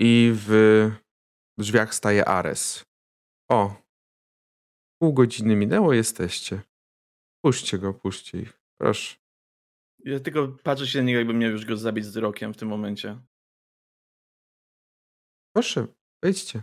i 0.01 0.33
w 0.35 0.91
drzwiach 1.59 1.95
staje 1.95 2.25
Ares. 2.25 2.85
O, 3.51 3.80
pół 5.01 5.13
godziny 5.13 5.57
minęło, 5.57 5.93
jesteście. 5.93 6.61
Puśćcie 7.45 7.79
go, 7.79 7.95
puśćcie 7.95 8.41
ich. 8.41 8.61
Proszę. 8.81 9.17
Ja 10.05 10.21
tylko 10.21 10.49
patrzę 10.49 10.87
się 10.87 10.99
na 10.99 11.05
niego, 11.05 11.19
jakbym 11.19 11.39
miał 11.39 11.51
już 11.51 11.65
go 11.65 11.77
zabić 11.77 12.05
wzrokiem 12.05 12.55
w 12.55 12.57
tym 12.57 12.69
momencie. 12.69 13.19
Proszę, 15.55 15.87
wejdźcie. 16.23 16.63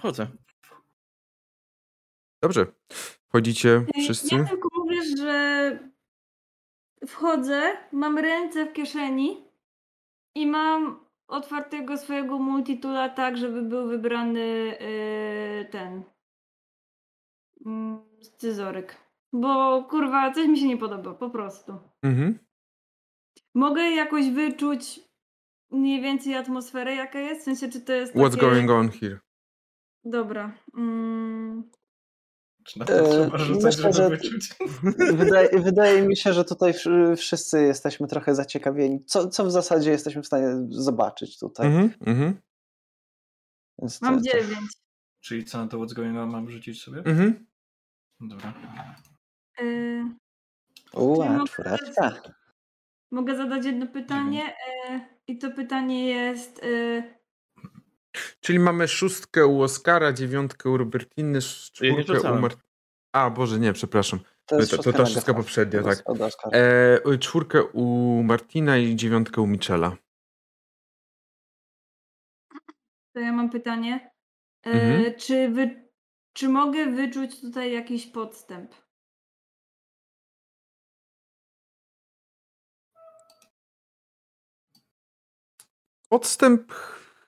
Chodzę. 0.00 0.26
Dobrze. 2.42 2.66
Wchodzicie 3.28 3.86
Y, 3.96 4.02
wszyscy? 4.02 4.34
Ja 4.34 4.44
tylko 4.44 4.68
mówię, 4.78 5.16
że 5.16 5.78
wchodzę, 7.06 7.88
mam 7.92 8.18
ręce 8.18 8.66
w 8.66 8.72
kieszeni 8.72 9.44
i 10.34 10.46
mam 10.46 11.04
otwartego 11.32 11.98
swojego 11.98 12.38
multitula 12.38 13.08
tak, 13.08 13.36
żeby 13.36 13.62
był 13.62 13.88
wybrany 13.88 14.76
yy, 14.80 15.68
ten 15.70 16.02
mm, 17.66 17.98
scyzoryk. 18.22 18.96
Bo 19.32 19.82
kurwa, 19.84 20.32
coś 20.32 20.48
mi 20.48 20.58
się 20.58 20.66
nie 20.66 20.76
podoba, 20.76 21.14
po 21.14 21.30
prostu. 21.30 21.78
Mhm. 22.02 22.38
Mogę 23.54 23.82
jakoś 23.82 24.30
wyczuć 24.30 25.00
mniej 25.70 26.00
więcej 26.02 26.34
atmosferę, 26.34 26.94
jaka 26.94 27.18
jest? 27.20 27.40
W 27.40 27.44
sensie, 27.44 27.68
czy 27.68 27.80
to 27.80 27.92
jest 27.92 28.14
What's 28.14 28.30
takie... 28.30 28.40
going 28.40 28.70
on 28.70 28.90
here? 28.90 29.20
Dobra. 30.04 30.52
Mm, 30.76 31.70
Czy 32.64 32.78
na 32.78 32.84
E, 32.84 32.88
to 32.88 33.10
trzeba 33.10 33.38
rzucać, 33.38 33.76
myślę, 33.76 33.92
żeby 33.92 33.92
że- 33.92 34.08
wyczuć? 34.08 34.48
Wydaje, 35.24 35.48
wydaje 35.60 36.02
mi 36.02 36.16
się, 36.16 36.32
że 36.32 36.44
tutaj 36.44 36.72
wsz- 36.72 37.16
wszyscy 37.16 37.62
jesteśmy 37.62 38.06
trochę 38.08 38.34
zaciekawieni. 38.34 39.04
Co, 39.04 39.28
co 39.28 39.44
w 39.44 39.50
zasadzie 39.50 39.90
jesteśmy 39.90 40.22
w 40.22 40.26
stanie 40.26 40.48
zobaczyć 40.68 41.38
tutaj. 41.38 41.66
Mhm, 41.66 41.90
mhm, 42.06 42.40
Więc 43.78 43.98
to- 43.98 44.06
mam 44.06 44.14
to- 44.16 44.20
dziewięć. 44.22 44.70
Czyli 45.20 45.44
co 45.44 45.58
na 45.58 45.68
to 45.68 45.78
what's 45.78 45.94
going 45.94 46.18
on 46.18 46.30
mam 46.30 46.50
rzucić 46.50 46.82
sobie? 46.82 46.98
mhm. 46.98 47.46
Dobra. 48.20 48.54
Yy, 49.60 50.04
U, 50.94 51.16
Czyli 51.16 51.28
a 51.28 51.32
mogę 51.32 51.44
czwóreczka. 51.46 52.22
Mogę 53.10 53.36
zadać 53.36 53.64
jedno 53.64 53.86
pytanie 53.86 54.42
e, 54.88 55.00
i 55.26 55.38
to 55.38 55.50
pytanie 55.50 56.06
jest 56.08 56.60
e, 56.64 57.02
Czyli 58.40 58.58
mamy 58.58 58.88
szóstkę 58.88 59.46
u 59.46 59.62
Oskara, 59.62 60.12
dziewiątkę 60.12 60.70
u 60.70 60.76
Robertiny, 60.76 61.38
Ja 61.38 61.40
czwórkę 61.72 62.12
u 62.12 62.16
rzucałem. 62.16 62.40
Mart... 62.42 62.58
A, 63.12 63.30
Boże, 63.30 63.58
nie, 63.58 63.72
przepraszam. 63.72 64.20
To 64.46 64.56
jest 64.56 64.70
To- 64.70 64.76
to 64.76 64.92
default. 64.92 65.36
poprzednia, 65.36 65.82
tak. 65.82 66.10
Oscara. 66.10 66.58
E, 66.58 67.18
czwórkę 67.18 67.64
u 67.64 68.22
Martina 68.22 68.78
i 68.78 68.96
dziewiątkę 68.96 69.40
u 69.40 69.46
Michela. 69.46 69.96
to 73.14 73.20
ja 73.20 73.32
mam 73.32 73.50
pytanie. 73.50 74.10
E, 74.66 74.70
Mhm. 74.70 75.14
czy, 75.18 75.48
wy, 75.48 75.88
czy 76.32 76.48
mogę 76.48 76.86
wyczuć 76.86 77.40
tutaj 77.40 77.72
jakiś 77.72 78.06
podstęp? 78.06 78.74
Podstęp 86.08 86.72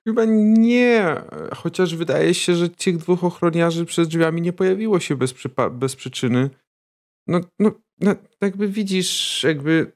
chyba 0.04 0.24
nie, 0.24 1.22
chociaż 1.56 1.96
wydaje 1.96 2.34
się, 2.34 2.54
że 2.54 2.68
tych 2.68 2.96
dwóch 2.96 3.24
ochroniarzy 3.24 3.84
przed 3.84 4.08
drzwiami 4.08 4.42
nie 4.42 4.52
pojawiło 4.52 5.00
się 5.00 5.16
bez, 5.16 5.34
bez 5.70 5.96
przyczyny. 5.96 6.50
No, 7.26 7.40
no, 7.58 7.72
no, 8.00 8.14
jakby 8.40 8.68
widzisz, 8.68 9.42
jakby 9.42 9.92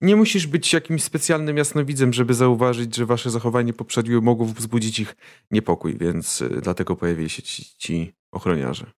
nie 0.00 0.16
musisz 0.16 0.46
być 0.46 0.72
jakimś 0.72 1.02
specjalnym 1.02 1.56
jasnowidzem, 1.56 2.12
żeby 2.12 2.34
zauważyć, 2.34 2.96
że 2.96 3.06
wasze 3.06 3.30
zachowanie 3.30 3.72
poprzednie 3.72 4.20
mogło 4.20 4.46
wzbudzić 4.46 4.98
ich 4.98 5.16
niepokój, 5.50 5.98
więc 5.98 6.40
y, 6.40 6.48
dlatego 6.48 6.96
pojawili 6.96 7.28
się 7.28 7.42
ci, 7.42 7.64
ci 7.64 8.12
ochroniarze. 8.32 8.92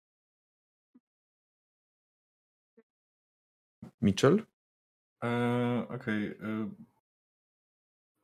Mitchell? 4.02 4.47
E, 5.24 5.86
Okej. 5.88 6.26
e, 6.26 6.70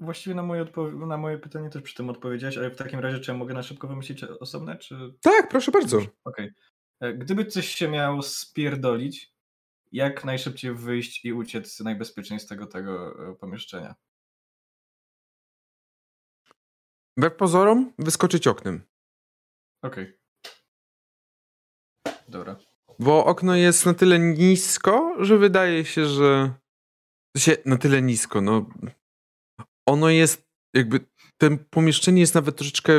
Właściwie 0.00 0.34
na 0.34 0.42
moje, 0.42 0.66
na 1.06 1.16
moje 1.16 1.38
pytanie 1.38 1.70
też 1.70 1.82
przy 1.82 1.94
tym 1.94 2.10
odpowiedziałeś, 2.10 2.58
ale 2.58 2.70
w 2.70 2.76
takim 2.76 3.00
razie 3.00 3.18
czy 3.18 3.30
ja 3.30 3.38
mogę 3.38 3.54
na 3.54 3.62
szybko 3.62 3.88
wymyślić 3.88 4.24
osobne, 4.24 4.76
czy... 4.78 5.14
Tak, 5.20 5.48
proszę 5.48 5.72
bardzo. 5.72 6.00
Okej. 6.24 6.52
E, 7.00 7.14
Gdyby 7.14 7.44
coś 7.44 7.68
się 7.68 7.88
miało 7.88 8.22
spierdolić, 8.22 9.34
jak 9.92 10.24
najszybciej 10.24 10.74
wyjść 10.74 11.24
i 11.24 11.32
uciec 11.32 11.80
najbezpieczniej 11.80 12.40
z 12.40 12.46
tego, 12.46 12.66
tego 12.66 13.16
e, 13.30 13.34
pomieszczenia? 13.34 13.94
Wbrew 17.16 17.36
pozorom, 17.36 17.92
wyskoczyć 17.98 18.46
oknem. 18.46 18.82
Okej. 19.82 20.18
Dobra. 22.28 22.56
Bo 22.98 23.24
okno 23.24 23.56
jest 23.56 23.86
na 23.86 23.94
tyle 23.94 24.18
nisko, 24.18 25.16
że 25.20 25.38
wydaje 25.38 25.84
się, 25.84 26.06
że. 26.06 26.54
się 27.36 27.56
na 27.64 27.76
tyle 27.76 28.02
nisko, 28.02 28.40
no. 28.40 28.66
Ono 29.86 30.10
jest 30.10 30.48
jakby. 30.74 31.00
To 31.38 31.46
pomieszczenie 31.70 32.20
jest 32.20 32.34
nawet 32.34 32.56
troszeczkę 32.56 32.92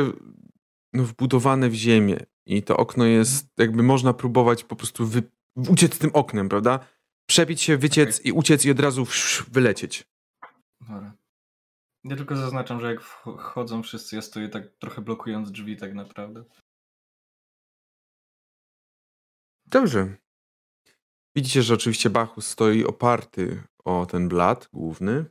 no, 0.92 1.04
wbudowane 1.04 1.68
w 1.70 1.74
ziemię. 1.74 2.26
I 2.46 2.62
to 2.62 2.76
okno 2.76 3.04
jest, 3.04 3.48
jakby 3.58 3.82
można 3.82 4.14
próbować 4.14 4.64
po 4.64 4.76
prostu 4.76 5.06
wy, 5.06 5.22
uciec 5.56 5.98
tym 5.98 6.10
oknem, 6.14 6.48
prawda? 6.48 6.86
Przebić 7.26 7.62
się, 7.62 7.76
wyciec 7.76 8.16
okay. 8.16 8.28
i 8.28 8.32
uciec 8.32 8.64
i 8.64 8.70
od 8.70 8.80
razu 8.80 9.06
wylecieć. 9.50 10.08
Dobra. 10.80 11.12
Ja 12.04 12.16
tylko 12.16 12.36
zaznaczam, 12.36 12.80
że 12.80 12.86
jak 12.86 13.02
wchodzą 13.02 13.82
wszyscy, 13.82 14.16
ja 14.16 14.22
stoję 14.22 14.48
tak 14.48 14.76
trochę 14.78 15.02
blokując 15.02 15.50
drzwi 15.50 15.76
tak 15.76 15.94
naprawdę. 15.94 16.44
Dobrze. 19.66 20.16
Widzicie, 21.36 21.62
że 21.62 21.74
oczywiście 21.74 22.10
Bachus 22.10 22.46
stoi 22.46 22.84
oparty 22.84 23.62
o 23.84 24.06
ten 24.06 24.28
blat 24.28 24.68
główny. 24.72 25.24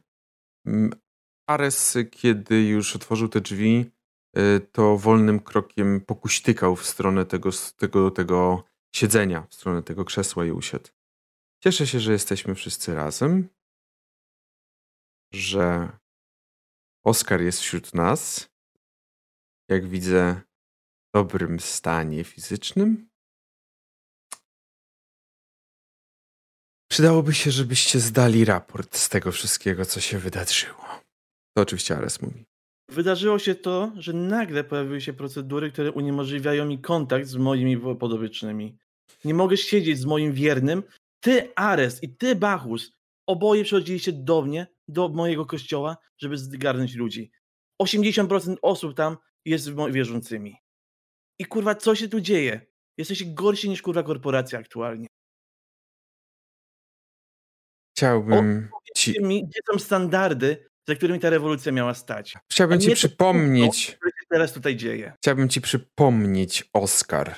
Ares, 1.48 1.98
kiedy 2.12 2.64
już 2.64 2.96
otworzył 2.96 3.30
te 3.30 3.42
drzwi, 3.42 3.92
y, 4.38 4.68
to 4.72 4.98
wolnym 4.98 5.40
krokiem 5.40 6.02
pokuśtykał 6.02 6.76
w 6.76 6.86
stronę 6.86 7.26
tego, 7.26 7.50
tego, 7.78 8.12
tego 8.12 8.64
siedzenia, 8.96 9.48
w 9.50 9.56
stronę 9.56 9.84
tego 9.84 10.06
krzesła 10.06 10.46
i 10.46 10.52
usiadł. 10.52 10.90
Cieszę 11.64 11.88
się, 11.88 12.00
że 12.00 12.12
jesteśmy 12.12 12.56
wszyscy 12.56 12.96
razem, 12.96 13.50
że 15.34 15.90
Oskar 17.06 17.42
jest 17.42 17.60
wśród 17.60 17.94
nas. 17.94 18.50
Jak 19.70 19.88
widzę, 19.88 20.42
w 21.08 21.12
dobrym 21.14 21.60
stanie 21.60 22.24
fizycznym. 22.24 23.10
Przydałoby 26.92 27.34
się, 27.34 27.52
żebyście 27.52 28.00
zdali 28.00 28.46
raport 28.46 28.98
z 28.98 29.10
tego 29.10 29.32
wszystkiego, 29.32 29.86
co 29.86 30.02
się 30.02 30.20
wydarzyło. 30.20 31.07
To 31.58 31.62
oczywiście 31.62 31.98
Ares 31.98 32.22
mówi. 32.22 32.46
Wydarzyło 32.90 33.40
się 33.40 33.56
to, 33.56 33.92
że 33.96 34.14
nagle 34.14 34.64
pojawiły 34.64 35.02
się 35.02 35.14
procedury, 35.14 35.72
które 35.72 35.92
uniemożliwiają 35.92 36.66
mi 36.66 36.82
kontakt 36.82 37.28
z 37.28 37.36
moimi 37.36 37.78
podobycznymi. 38.00 38.78
Nie 39.26 39.34
mogę 39.34 39.58
siedzieć 39.58 40.00
z 40.00 40.06
moim 40.06 40.34
wiernym. 40.34 40.84
Ty, 41.20 41.56
Ares 41.56 42.04
i 42.04 42.16
ty, 42.16 42.36
Bachus, 42.36 42.92
oboje 43.28 43.64
przychodziliście 43.64 44.14
do 44.14 44.42
mnie, 44.42 44.68
do 44.88 45.10
mojego 45.10 45.46
kościoła, 45.46 45.98
żeby 46.18 46.38
zgarnąć 46.38 46.96
ludzi. 46.96 47.32
80% 47.82 48.56
osób 48.62 48.98
tam 48.98 49.18
jest 49.46 49.70
wierzącymi. 49.92 50.56
I 51.40 51.46
kurwa, 51.46 51.76
co 51.76 51.96
się 51.96 52.10
tu 52.10 52.22
dzieje? 52.22 52.62
Jesteście 52.98 53.26
gorsi 53.26 53.70
niż 53.70 53.82
kurwa 53.82 54.04
korporacja 54.04 54.60
aktualnie. 54.60 55.08
Chciałbym 57.96 58.70
ci... 58.96 59.22
mi, 59.22 59.48
gdzie 59.48 59.60
są 59.72 59.80
standardy, 59.80 60.68
za 60.88 60.96
którymi 60.96 61.20
ta 61.20 61.30
rewolucja 61.30 61.72
miała 61.72 61.94
stać. 61.94 62.34
Chciałbym 62.52 62.80
ci 62.80 62.92
przypomnieć. 62.92 63.86
To, 63.86 63.92
co 63.92 64.08
się 64.10 64.26
teraz 64.30 64.54
tutaj 64.54 64.76
dzieje. 64.76 65.14
Chciałbym 65.18 65.50
ci 65.50 65.62
przypomnieć, 65.62 66.70
Oskar, 66.74 67.36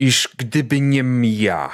iż 0.00 0.28
gdyby 0.38 0.80
nie 0.80 1.04
ja 1.22 1.70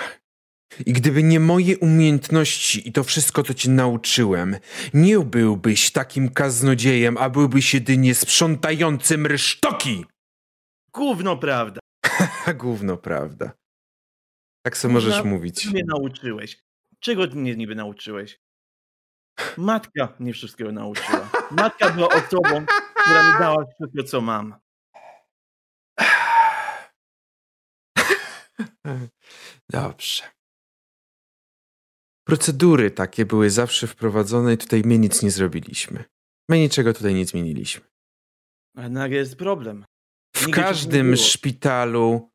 i 0.87 0.93
gdyby 0.93 1.23
nie 1.23 1.41
moje 1.41 1.79
umiejętności 1.79 2.89
i 2.89 2.93
to 2.93 3.05
wszystko, 3.05 3.43
co 3.43 3.55
ci 3.55 3.71
nauczyłem, 3.71 4.57
nie 4.95 5.19
byłbyś 5.19 5.91
takim 5.91 6.29
kaznodziejem, 6.29 7.17
a 7.19 7.31
byłbyś 7.31 7.75
jedynie 7.75 8.15
sprzątającym 8.15 9.27
rysztoki. 9.27 10.05
Gówno 10.95 11.37
prawda. 11.37 11.81
Gówno 12.59 12.97
prawda. 12.97 13.53
Tak 14.62 14.77
sobie 14.77 14.95
możesz 14.95 15.25
mówić. 15.25 15.67
mnie 15.67 15.85
nauczyłeś. 15.87 16.59
Czego 17.01 17.29
ty 17.29 17.37
mnie 17.37 17.57
niby 17.57 17.75
nauczyłeś? 17.75 18.41
Matka 19.57 20.15
mnie 20.19 20.32
wszystkiego 20.32 20.73
nauczyła. 20.73 21.31
Matka 21.51 21.90
była 21.90 22.09
osobą, 22.09 22.66
która 22.94 23.32
mi 23.32 23.39
dała 23.39 23.65
wszystko, 23.65 24.02
co 24.02 24.20
mam. 24.20 24.55
Dobrze. 29.70 30.23
Procedury 32.27 32.90
takie 32.90 33.27
były 33.27 33.51
zawsze 33.51 33.86
wprowadzone 33.86 34.55
i 34.55 34.59
tutaj 34.59 34.82
my 34.85 34.98
nic 34.98 35.23
nie 35.23 35.31
zrobiliśmy. 35.31 36.05
My 36.48 36.59
niczego 36.59 36.94
tutaj 36.94 37.15
nie 37.15 37.27
zmieniliśmy. 37.27 37.85
Ale 38.77 38.89
nagle 38.89 39.16
jest 39.19 39.36
problem. 39.36 39.85
W 40.36 40.47
Nigdy 40.47 40.62
każdym 40.62 41.16
szpitalu 41.16 42.31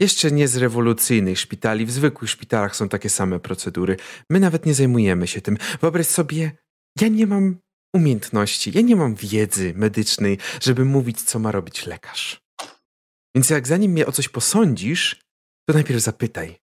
jeszcze 0.00 0.30
nie 0.30 0.48
z 0.48 0.56
rewolucyjnych 0.56 1.38
szpitali, 1.38 1.86
w 1.86 1.90
zwykłych 1.90 2.30
szpitalach 2.30 2.76
są 2.76 2.88
takie 2.88 3.10
same 3.10 3.40
procedury. 3.40 3.96
My 4.30 4.40
nawet 4.40 4.66
nie 4.66 4.74
zajmujemy 4.74 5.26
się 5.26 5.40
tym. 5.40 5.56
Wyobraź 5.80 6.06
sobie, 6.06 6.52
ja 7.00 7.08
nie 7.08 7.26
mam 7.26 7.58
umiejętności, 7.94 8.72
ja 8.74 8.80
nie 8.80 8.96
mam 8.96 9.14
wiedzy 9.14 9.72
medycznej, 9.76 10.38
żeby 10.60 10.84
mówić, 10.84 11.22
co 11.22 11.38
ma 11.38 11.52
robić 11.52 11.86
lekarz. 11.86 12.40
Więc 13.34 13.50
jak 13.50 13.68
zanim 13.68 13.92
mnie 13.92 14.06
o 14.06 14.12
coś 14.12 14.28
posądzisz, 14.28 15.20
to 15.68 15.74
najpierw 15.74 16.00
zapytaj. 16.00 16.56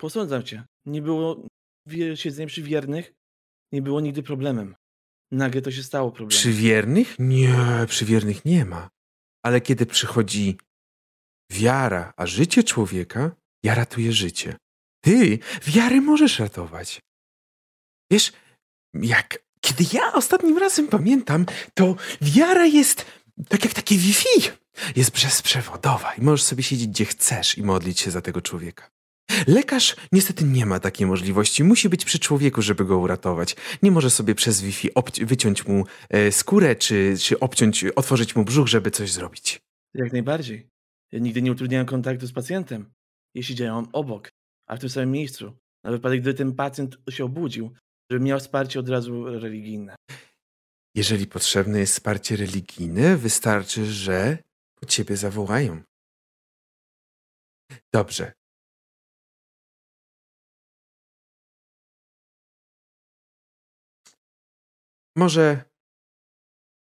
Posądzam 0.00 0.42
cię. 0.42 0.64
Nie 0.86 1.02
było 1.02 1.46
siedzenia 2.14 2.48
przy 2.48 2.62
wiernych, 2.62 3.12
nie 3.72 3.82
było 3.82 4.00
nigdy 4.00 4.22
problemem. 4.22 4.74
Nagle 5.30 5.62
to 5.62 5.70
się 5.70 5.82
stało 5.82 6.10
problemem. 6.10 6.38
Przy 6.38 6.52
wiernych? 6.52 7.16
Nie, 7.18 7.56
przy 7.88 8.04
wiernych 8.04 8.44
nie 8.44 8.64
ma. 8.64 8.88
Ale 9.44 9.60
kiedy 9.60 9.86
przychodzi 9.86 10.58
wiara, 11.50 12.12
a 12.16 12.26
życie 12.26 12.64
człowieka, 12.64 13.30
ja 13.62 13.74
ratuję 13.74 14.12
życie. 14.12 14.56
Ty 15.00 15.38
wiary 15.66 16.00
możesz 16.00 16.38
ratować. 16.38 17.00
Wiesz, 18.10 18.32
jak 18.94 19.38
kiedy 19.60 19.84
ja 19.92 20.12
ostatnim 20.12 20.58
razem 20.58 20.88
pamiętam, 20.88 21.46
to 21.74 21.96
wiara 22.20 22.66
jest 22.66 23.06
tak 23.48 23.64
jak 23.64 23.74
takie 23.74 23.96
Wi-Fi. 23.96 24.50
Jest 24.96 25.10
bezprzewodowa 25.10 26.14
i 26.14 26.20
możesz 26.20 26.42
sobie 26.42 26.62
siedzieć 26.62 26.88
gdzie 26.88 27.04
chcesz 27.04 27.58
i 27.58 27.62
modlić 27.62 28.00
się 28.00 28.10
za 28.10 28.20
tego 28.20 28.42
człowieka. 28.42 28.90
Lekarz 29.46 29.96
niestety 30.12 30.44
nie 30.44 30.66
ma 30.66 30.80
takiej 30.80 31.06
możliwości. 31.06 31.64
Musi 31.64 31.88
być 31.88 32.04
przy 32.04 32.18
człowieku, 32.18 32.62
żeby 32.62 32.84
go 32.84 32.98
uratować. 32.98 33.56
Nie 33.82 33.90
może 33.90 34.10
sobie 34.10 34.34
przez 34.34 34.60
Wi-Fi 34.60 34.90
wyciąć 35.20 35.66
mu 35.66 35.84
e, 36.08 36.32
skórę, 36.32 36.76
czy, 36.76 37.14
czy 37.20 37.40
obciąć, 37.40 37.84
otworzyć 37.84 38.36
mu 38.36 38.44
brzuch, 38.44 38.68
żeby 38.68 38.90
coś 38.90 39.12
zrobić. 39.12 39.60
Jak 39.94 40.12
najbardziej. 40.12 40.68
Nigdy 41.12 41.42
nie 41.42 41.52
utrudniałem 41.52 41.86
kontaktu 41.86 42.26
z 42.26 42.32
pacjentem, 42.32 42.92
jeśli 43.34 43.54
działam 43.54 43.88
obok, 43.92 44.28
a 44.66 44.76
w 44.76 44.80
tym 44.80 44.88
samym 44.88 45.10
miejscu. 45.10 45.56
Na 45.84 45.90
wypadek, 45.90 46.20
gdy 46.20 46.34
ten 46.34 46.54
pacjent 46.54 46.96
się 47.10 47.24
obudził, 47.24 47.74
żeby 48.10 48.24
miał 48.24 48.40
wsparcie 48.40 48.80
od 48.80 48.88
razu 48.88 49.24
religijne. 49.24 49.96
Jeżeli 50.94 51.26
potrzebne 51.26 51.78
jest 51.78 51.92
wsparcie 51.92 52.36
religijne, 52.36 53.16
wystarczy, 53.16 53.86
że 53.86 54.38
po 54.74 54.86
ciebie 54.86 55.16
zawołają. 55.16 55.82
Dobrze. 57.92 58.32
Może 65.16 65.64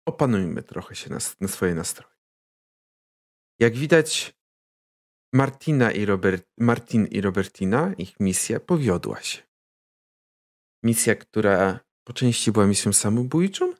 opanujmy 0.07 0.64
trochę 0.64 0.95
się 0.95 1.10
na, 1.10 1.18
na 1.39 1.47
swoje 1.47 1.76
nastroje. 1.76 2.15
Jak 3.60 3.76
widać, 3.76 4.36
Martina 5.34 5.91
i 5.91 6.06
Robert, 6.06 6.48
Martin 6.57 7.06
i 7.07 7.22
Robertina, 7.22 7.94
ich 7.98 8.19
misja 8.19 8.60
powiodła 8.60 9.22
się. 9.22 9.44
Misja, 10.84 11.15
która 11.15 11.80
po 12.07 12.14
części 12.14 12.52
była 12.52 12.68
misją 12.68 12.94
samobójczą, 12.94 13.73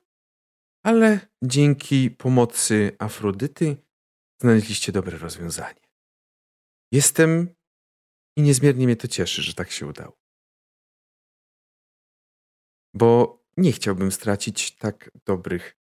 ale 0.84 1.28
dzięki 1.44 2.10
pomocy 2.10 2.96
Afrodyty 2.98 3.76
znaleźliście 4.40 4.92
dobre 4.92 5.18
rozwiązanie. 5.18 5.80
Jestem 6.92 7.54
i 8.36 8.42
niezmiernie 8.42 8.86
mnie 8.86 8.96
to 8.96 9.08
cieszy, 9.08 9.42
że 9.42 9.54
tak 9.54 9.70
się 9.70 9.86
udało. 9.86 10.18
Bo 12.94 13.42
nie 13.56 13.72
chciałbym 13.72 14.12
stracić 14.12 14.76
tak 14.76 15.10
dobrych 15.26 15.76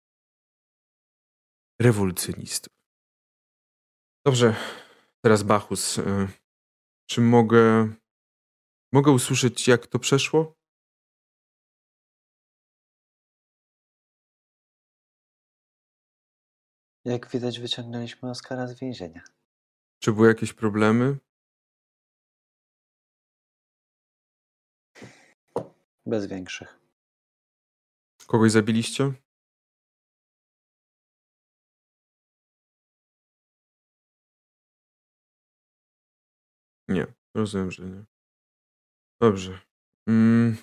rewolucjonistów. 1.81 2.82
Dobrze, 4.25 4.55
teraz 5.21 5.43
Bachus. 5.43 5.97
Y, 5.97 6.27
czy 7.09 7.21
mogę. 7.21 7.93
Mogę 8.93 9.11
usłyszeć, 9.11 9.67
jak 9.67 9.87
to 9.87 9.99
przeszło? 9.99 10.55
Jak 17.05 17.29
widać, 17.29 17.59
wyciągnęliśmy 17.59 18.29
Oskara 18.29 18.67
z 18.67 18.79
więzienia. 18.79 19.23
Czy 19.99 20.11
były 20.11 20.27
jakieś 20.27 20.53
problemy? 20.53 21.17
Bez 26.05 26.25
większych. 26.25 26.79
Kogoś 28.27 28.51
zabiliście? 28.51 29.13
Nie, 36.87 37.07
rozumiem, 37.35 37.71
że 37.71 37.85
nie. 37.85 38.03
Dobrze. 39.21 39.59
Mm. 40.07 40.57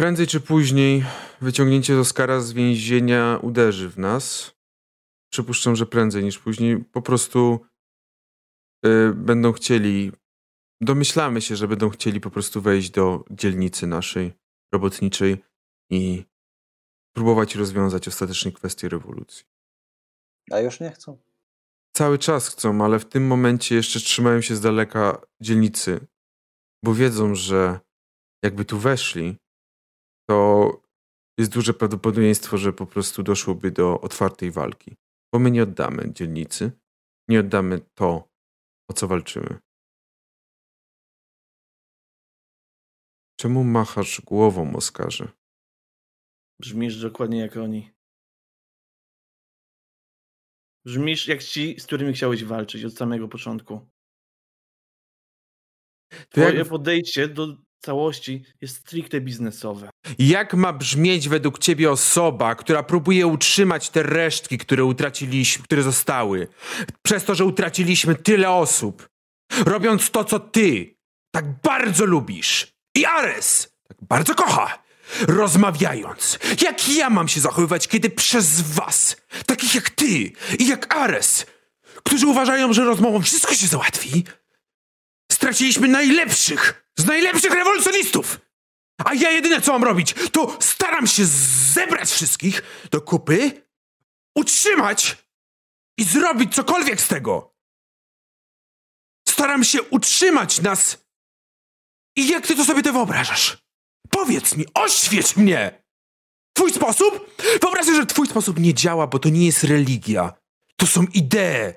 Prędzej 0.00 0.26
czy 0.26 0.40
później 0.40 1.04
wyciągnięcie 1.40 1.98
Oskara 1.98 2.40
z 2.40 2.52
więzienia 2.52 3.38
uderzy 3.42 3.90
w 3.90 3.98
nas. 3.98 4.54
Przypuszczam, 5.32 5.76
że 5.76 5.86
prędzej 5.86 6.24
niż 6.24 6.38
później. 6.38 6.84
Po 6.84 7.02
prostu 7.02 7.66
y, 8.86 9.12
będą 9.14 9.52
chcieli. 9.52 10.12
Domyślamy 10.80 11.40
się, 11.40 11.56
że 11.56 11.68
będą 11.68 11.90
chcieli 11.90 12.20
po 12.20 12.30
prostu 12.30 12.60
wejść 12.60 12.90
do 12.90 13.24
dzielnicy 13.30 13.86
naszej 13.86 14.32
robotniczej 14.72 15.44
i 15.90 16.24
próbować 17.16 17.54
rozwiązać 17.54 18.08
ostatecznie 18.08 18.52
kwestię 18.52 18.88
rewolucji. 18.88 19.44
A 20.50 20.60
już 20.60 20.80
nie 20.80 20.90
chcą. 20.90 21.18
Cały 21.96 22.18
czas 22.18 22.48
chcą, 22.48 22.84
ale 22.84 22.98
w 22.98 23.08
tym 23.08 23.26
momencie 23.26 23.74
jeszcze 23.74 24.00
trzymają 24.00 24.40
się 24.40 24.56
z 24.56 24.60
daleka 24.60 25.22
dzielnicy, 25.40 26.06
bo 26.84 26.94
wiedzą, 26.94 27.34
że 27.34 27.80
jakby 28.44 28.64
tu 28.64 28.78
weszli, 28.78 29.36
to 30.30 30.82
jest 31.38 31.52
duże 31.52 31.74
prawdopodobieństwo, 31.74 32.58
że 32.58 32.72
po 32.72 32.86
prostu 32.86 33.22
doszłoby 33.22 33.70
do 33.70 34.00
otwartej 34.00 34.50
walki. 34.50 34.96
Bo 35.32 35.38
my 35.38 35.50
nie 35.50 35.62
oddamy 35.62 36.12
dzielnicy, 36.12 36.72
nie 37.28 37.40
oddamy 37.40 37.80
to, 37.94 38.28
o 38.90 38.92
co 38.94 39.08
walczymy. 39.08 39.58
Czemu 43.40 43.64
machasz 43.64 44.20
głową, 44.20 44.76
Oskarze? 44.76 45.28
Brzmisz 46.60 47.00
dokładnie 47.00 47.38
jak 47.38 47.56
oni. 47.56 47.90
Brzmisz 50.84 51.28
jak 51.28 51.44
ci, 51.44 51.80
z 51.80 51.86
którymi 51.86 52.12
chciałeś 52.12 52.44
walczyć 52.44 52.84
od 52.84 52.94
samego 52.94 53.28
początku. 53.28 53.88
Twoje 56.28 56.54
jak... 56.54 56.68
podejście 56.68 57.28
do 57.28 57.56
całości 57.78 58.44
jest 58.60 58.76
stricte 58.76 59.20
biznesowe. 59.20 59.90
Jak 60.18 60.54
ma 60.54 60.72
brzmieć 60.72 61.28
według 61.28 61.58
ciebie 61.58 61.90
osoba, 61.90 62.54
która 62.54 62.82
próbuje 62.82 63.26
utrzymać 63.26 63.90
te 63.90 64.02
resztki, 64.02 64.58
które 64.58 64.84
utraciliśmy, 64.84 65.64
które 65.64 65.82
zostały, 65.82 66.48
przez 67.02 67.24
to, 67.24 67.34
że 67.34 67.44
utraciliśmy 67.44 68.14
tyle 68.14 68.50
osób, 68.50 69.08
robiąc 69.64 70.10
to, 70.10 70.24
co 70.24 70.40
ty 70.40 70.96
tak 71.34 71.60
bardzo 71.62 72.04
lubisz 72.04 72.72
i 72.96 73.04
Ares 73.04 73.72
tak 73.88 73.96
bardzo 74.08 74.34
kocha, 74.34 74.81
rozmawiając, 75.28 76.38
jak 76.62 76.88
ja 76.88 77.10
mam 77.10 77.28
się 77.28 77.40
zachowywać, 77.40 77.88
kiedy 77.88 78.10
przez 78.10 78.60
was, 78.60 79.16
takich 79.46 79.74
jak 79.74 79.90
ty 79.90 80.32
i 80.58 80.66
jak 80.66 80.94
Ares, 80.94 81.46
którzy 82.04 82.26
uważają, 82.26 82.72
że 82.72 82.84
rozmową 82.84 83.22
wszystko 83.22 83.54
się 83.54 83.66
załatwi, 83.66 84.24
straciliśmy 85.32 85.88
najlepszych 85.88 86.82
z 86.98 87.06
najlepszych 87.06 87.52
rewolucjonistów. 87.52 88.40
A 89.04 89.14
ja 89.14 89.30
jedyne 89.30 89.60
co 89.60 89.72
mam 89.72 89.84
robić, 89.84 90.14
to 90.32 90.56
staram 90.60 91.06
się 91.06 91.24
zebrać 91.72 92.10
wszystkich 92.10 92.62
do 92.90 93.00
kupy, 93.00 93.62
utrzymać 94.36 95.16
i 95.98 96.04
zrobić 96.04 96.54
cokolwiek 96.54 97.00
z 97.00 97.08
tego. 97.08 97.54
Staram 99.28 99.64
się 99.64 99.82
utrzymać 99.82 100.60
nas. 100.60 100.98
I 102.16 102.28
jak 102.28 102.46
ty 102.46 102.56
to 102.56 102.64
sobie 102.64 102.82
to 102.82 102.92
wyobrażasz? 102.92 103.58
Powiedz 104.10 104.56
mi, 104.56 104.64
oświeć 104.74 105.36
mnie! 105.36 105.82
Twój 106.56 106.72
sposób? 106.72 107.36
Wyobraź 107.62 107.84
sobie, 107.86 107.96
że 107.96 108.06
twój 108.06 108.26
sposób 108.26 108.58
nie 108.60 108.74
działa, 108.74 109.06
bo 109.06 109.18
to 109.18 109.28
nie 109.28 109.46
jest 109.46 109.64
religia. 109.64 110.32
To 110.76 110.86
są 110.86 111.04
idee. 111.14 111.74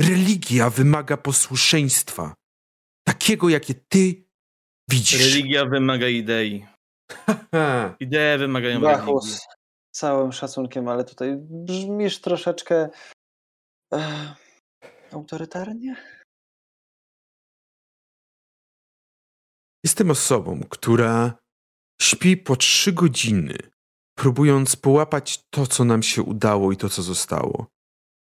Religia 0.00 0.70
wymaga 0.70 1.16
posłuszeństwa. 1.16 2.34
Takiego, 3.06 3.48
jakie 3.48 3.74
ty 3.74 4.24
widzisz. 4.90 5.20
Religia 5.20 5.64
wymaga 5.66 6.08
idei. 6.08 6.66
Idee 8.00 8.38
wymagają 8.38 8.80
Bachus, 8.80 9.24
religii. 9.24 9.46
całym 9.90 10.32
szacunkiem, 10.32 10.88
ale 10.88 11.04
tutaj 11.04 11.36
brzmisz 11.38 12.20
troszeczkę 12.20 12.88
e, 13.94 14.34
autorytarnie. 15.12 15.96
Jestem 19.84 20.10
osobą, 20.10 20.60
która 20.70 21.38
śpi 22.00 22.36
po 22.36 22.56
trzy 22.56 22.92
godziny, 22.92 23.58
próbując 24.18 24.76
połapać 24.76 25.44
to, 25.50 25.66
co 25.66 25.84
nam 25.84 26.02
się 26.02 26.22
udało 26.22 26.72
i 26.72 26.76
to, 26.76 26.88
co 26.88 27.02
zostało. 27.02 27.66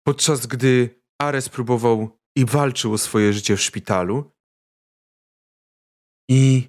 Podczas 0.06 0.46
gdy 0.46 1.02
Ares 1.18 1.48
próbował 1.48 2.18
i 2.36 2.44
walczył 2.44 2.92
o 2.92 2.98
swoje 2.98 3.32
życie 3.32 3.56
w 3.56 3.62
szpitalu, 3.62 4.32
i 6.30 6.68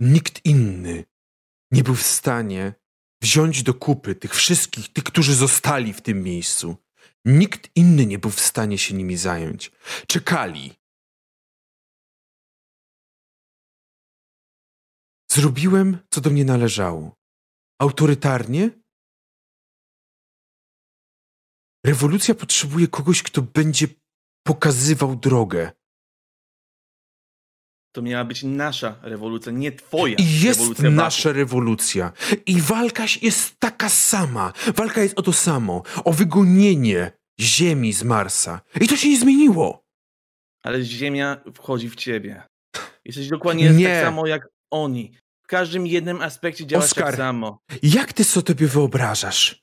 nikt 0.00 0.44
inny 0.44 1.04
nie 1.72 1.82
był 1.82 1.94
w 1.94 2.02
stanie 2.02 2.74
wziąć 3.22 3.62
do 3.62 3.74
kupy 3.74 4.14
tych 4.14 4.34
wszystkich, 4.34 4.92
tych, 4.92 5.04
którzy 5.04 5.34
zostali 5.34 5.92
w 5.92 6.00
tym 6.00 6.22
miejscu. 6.22 6.76
Nikt 7.24 7.70
inny 7.74 8.06
nie 8.06 8.18
był 8.18 8.30
w 8.30 8.40
stanie 8.40 8.78
się 8.78 8.94
nimi 8.94 9.16
zająć. 9.16 9.72
Czekali. 10.06 10.79
Zrobiłem, 15.32 15.98
co 16.10 16.20
do 16.20 16.30
mnie 16.30 16.44
należało. 16.44 17.14
Autorytarnie? 17.78 18.70
Rewolucja 21.86 22.34
potrzebuje 22.34 22.88
kogoś, 22.88 23.22
kto 23.22 23.42
będzie 23.42 23.86
pokazywał 24.46 25.16
drogę. 25.16 25.72
To 27.92 28.02
miała 28.02 28.24
być 28.24 28.42
nasza 28.42 28.98
rewolucja, 29.02 29.52
nie 29.52 29.72
twoja. 29.72 30.16
I 30.18 30.40
jest 30.40 30.78
nasza 30.78 31.32
rewolucja. 31.32 32.12
I 32.46 32.60
walka 32.60 33.04
jest 33.22 33.60
taka 33.60 33.88
sama. 33.88 34.52
Walka 34.76 35.02
jest 35.02 35.18
o 35.18 35.22
to 35.22 35.32
samo. 35.32 35.82
O 36.04 36.12
wygonienie 36.12 37.12
Ziemi 37.40 37.92
z 37.92 38.02
Marsa. 38.02 38.60
I 38.80 38.88
to 38.88 38.96
się 38.96 39.08
nie 39.08 39.18
zmieniło. 39.18 39.84
Ale 40.62 40.82
Ziemia 40.82 41.40
wchodzi 41.54 41.90
w 41.90 41.96
ciebie. 41.96 42.42
Jesteś 43.04 43.28
dokładnie 43.28 43.70
nie. 43.70 43.86
tak 43.86 44.04
samo 44.04 44.26
jak 44.26 44.48
oni. 44.70 45.12
W 45.42 45.46
każdym 45.46 45.86
jednym 45.86 46.22
aspekcie 46.22 46.78
Oskar, 46.78 47.06
tak 47.06 47.16
samo. 47.16 47.58
Jak 47.82 48.12
ty 48.12 48.24
sobie 48.24 48.66
wyobrażasz? 48.66 49.62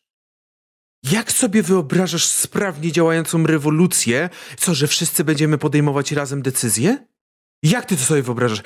Jak 1.03 1.31
sobie 1.31 1.63
wyobrażasz 1.63 2.25
sprawnie 2.25 2.91
działającą 2.91 3.45
rewolucję? 3.45 4.29
Co, 4.57 4.75
że 4.75 4.87
wszyscy 4.87 5.23
będziemy 5.23 5.57
podejmować 5.57 6.11
razem 6.11 6.41
decyzje? 6.41 7.07
Jak 7.63 7.85
ty 7.85 7.97
to 7.97 8.03
sobie 8.03 8.21
wyobrażasz? 8.21 8.61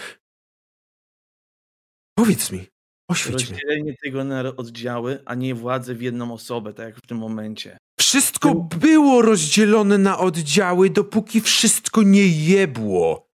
Powiedz 2.16 2.52
mi, 2.52 2.68
oświeć 3.10 3.36
mnie. 3.36 3.60
Rozdzielenie 3.60 3.96
tego 4.04 4.24
na 4.24 4.56
oddziały, 4.56 5.22
a 5.26 5.36
nie 5.36 5.56
władzę 5.56 5.96
w 5.96 6.02
jedną 6.02 6.34
osobę, 6.34 6.74
tak 6.74 6.86
jak 6.86 6.98
w 6.98 7.08
tym 7.08 7.18
momencie. 7.18 7.78
Wszystko 8.00 8.56
było 8.56 9.22
rozdzielone 9.22 9.98
na 9.98 10.20
oddziały, 10.20 10.90
dopóki 10.90 11.42
wszystko 11.42 12.04
nie 12.04 12.28
jebło. 12.28 13.28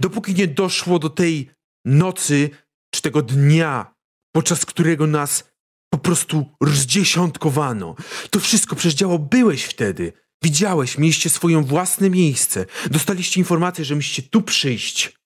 Dopóki 0.00 0.34
nie 0.34 0.48
doszło 0.48 0.98
do 0.98 1.10
tej 1.10 1.50
nocy 1.84 2.50
czy 2.94 3.02
tego 3.02 3.22
dnia, 3.22 3.94
podczas 4.32 4.66
którego 4.66 5.06
nas 5.06 5.50
po 5.92 5.98
prostu 5.98 6.56
rozdziesiątkowano. 6.62 7.94
To 8.30 8.40
wszystko 8.40 8.76
przecież 8.76 8.94
działo, 8.94 9.18
byłeś 9.18 9.64
wtedy. 9.64 10.12
Widziałeś, 10.42 10.98
mieliście 10.98 11.30
swoje 11.30 11.62
własne 11.62 12.10
miejsce. 12.10 12.66
Dostaliście 12.90 13.40
informację, 13.40 13.84
że 13.84 13.94
musicie 13.94 14.22
tu 14.22 14.42
przyjść. 14.42 15.18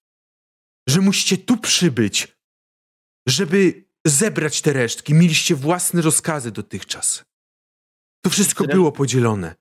Że 0.88 1.00
musicie 1.00 1.38
tu 1.38 1.56
przybyć, 1.56 2.36
żeby 3.28 3.84
zebrać 4.06 4.62
te 4.62 4.72
resztki. 4.72 5.14
Mieliście 5.14 5.54
własne 5.54 6.02
rozkazy 6.02 6.50
dotychczas. 6.50 7.24
To 8.24 8.30
wszystko 8.30 8.64
było 8.64 8.92
podzielone. 8.92 9.54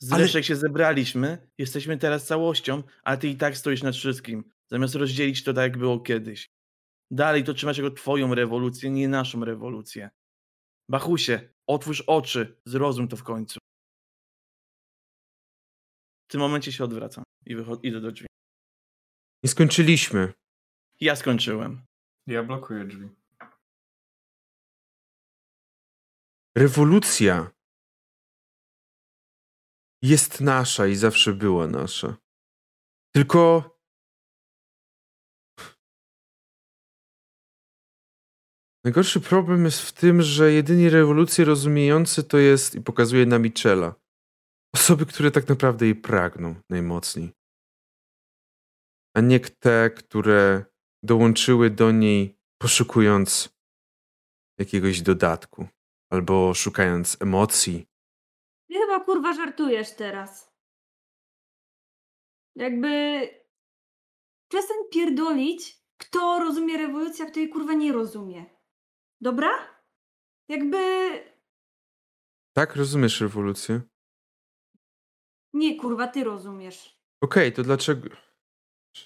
Zresztą 0.00 0.38
ale... 0.38 0.44
się 0.44 0.56
zebraliśmy, 0.56 1.50
jesteśmy 1.58 1.98
teraz 1.98 2.26
całością, 2.26 2.82
a 3.04 3.16
ty 3.16 3.28
i 3.28 3.36
tak 3.36 3.56
stoisz 3.56 3.82
nad 3.82 3.94
wszystkim. 3.94 4.44
Zamiast 4.70 4.94
rozdzielić 4.94 5.44
to 5.44 5.52
tak, 5.52 5.62
jak 5.62 5.78
było 5.78 6.00
kiedyś. 6.00 6.50
Dalej 7.10 7.44
to 7.44 7.54
trzymasz 7.54 7.78
jako 7.78 7.90
twoją 7.90 8.34
rewolucję, 8.34 8.90
nie 8.90 9.08
naszą 9.08 9.44
rewolucję. 9.44 10.10
Bachusie, 10.88 11.54
otwórz 11.66 12.00
oczy, 12.00 12.60
zrozum 12.66 13.08
to 13.08 13.16
w 13.16 13.22
końcu. 13.22 13.58
W 16.28 16.32
tym 16.32 16.40
momencie 16.40 16.72
się 16.72 16.84
odwracam 16.84 17.24
i 17.46 17.56
idę 17.82 18.00
do 18.00 18.12
drzwi. 18.12 18.26
Nie 19.44 19.50
skończyliśmy. 19.50 20.32
Ja 21.00 21.16
skończyłem. 21.16 21.84
Ja 22.26 22.42
blokuję 22.42 22.84
drzwi. 22.84 23.08
Rewolucja 26.56 27.50
jest 30.02 30.40
nasza 30.40 30.86
i 30.86 30.96
zawsze 30.96 31.32
była 31.32 31.66
nasza. 31.66 32.16
Tylko 33.14 33.73
Najgorszy 38.84 39.20
problem 39.20 39.64
jest 39.64 39.80
w 39.80 39.92
tym, 39.92 40.22
że 40.22 40.52
jedyni 40.52 40.90
rewolucje 40.90 41.44
rozumiejący 41.44 42.24
to 42.24 42.38
jest, 42.38 42.74
i 42.74 42.80
pokazuje 42.80 43.26
na 43.26 43.38
Michela, 43.38 43.94
Osoby, 44.74 45.06
które 45.06 45.30
tak 45.30 45.48
naprawdę 45.48 45.86
jej 45.86 45.94
pragną 45.94 46.54
najmocniej. 46.70 47.32
A 49.16 49.20
nie 49.20 49.40
te, 49.40 49.90
które 49.90 50.64
dołączyły 51.02 51.70
do 51.70 51.92
niej 51.92 52.38
poszukując 52.62 53.48
jakiegoś 54.58 55.00
dodatku 55.00 55.68
albo 56.12 56.54
szukając 56.54 57.16
emocji. 57.22 57.86
Ty 58.68 58.74
chyba 58.74 59.00
kurwa 59.00 59.32
żartujesz 59.32 59.96
teraz. 59.96 60.52
Jakby 62.56 63.28
przestań 64.48 64.76
pierdolić, 64.92 65.84
kto 65.98 66.38
rozumie 66.38 66.78
rewolucję, 66.78 67.24
a 67.24 67.30
kto 67.30 67.40
jej 67.40 67.48
kurwa 67.48 67.72
nie 67.72 67.92
rozumie. 67.92 68.53
Dobra? 69.28 69.50
Jakby 70.48 70.78
Tak, 72.56 72.76
rozumiesz 72.76 73.20
rewolucję? 73.20 73.80
nie 75.52 75.80
kurwa, 75.80 76.08
ty 76.08 76.24
rozumiesz. 76.24 76.98
Okej, 77.22 77.52
to 77.52 77.62
dlaczego... 77.62 78.08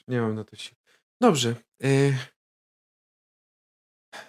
Nie 0.08 0.20
mam 0.20 0.34
na 0.34 0.44
to 0.44 0.56
siły. 0.56 0.76
Dobrze. 1.20 1.54
e, 1.82 2.10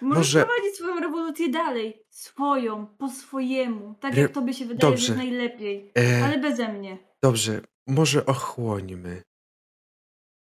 Może- 0.00 0.44
prowadzić 0.46 0.74
swoją 0.76 1.00
rewolucję 1.00 1.48
dalej. 1.48 2.06
Swoją, 2.10 2.86
po 2.86 3.08
swojemu. 3.08 3.94
Tak 3.94 4.12
Re- 4.12 4.22
jak 4.22 4.32
tobie 4.32 4.54
się 4.54 4.64
wydaje, 4.66 4.92
Dobrze. 4.92 5.06
że 5.06 5.14
najlepiej. 5.16 5.92
e, 5.98 6.24
Ale 6.24 6.38
beze 6.38 6.68
mnie. 6.72 6.98
Dobrze, 7.22 7.60
może 7.86 8.26
ochłońmy. 8.26 9.22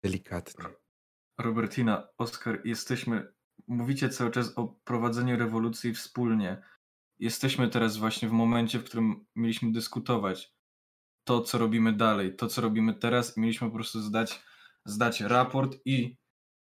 Delikatnie. 0.03 0.65
Robertina, 1.39 2.07
Oskar, 2.17 2.61
jesteśmy. 2.65 3.34
Mówicie 3.67 4.09
cały 4.09 4.31
czas 4.31 4.57
o 4.57 4.67
prowadzeniu 4.67 5.37
rewolucji 5.37 5.93
wspólnie. 5.93 6.63
Jesteśmy 7.19 7.69
teraz 7.69 7.97
właśnie 7.97 8.29
w 8.29 8.31
momencie, 8.31 8.79
w 8.79 8.83
którym 8.83 9.25
mieliśmy 9.35 9.71
dyskutować 9.71 10.53
to, 11.23 11.41
co 11.41 11.57
robimy 11.57 11.93
dalej, 11.93 12.35
to, 12.35 12.47
co 12.47 12.61
robimy 12.61 12.93
teraz, 12.93 13.37
i 13.37 13.39
mieliśmy 13.41 13.67
po 13.69 13.75
prostu 13.75 13.99
zdać, 13.99 14.43
zdać 14.85 15.21
raport 15.21 15.77
i 15.85 16.17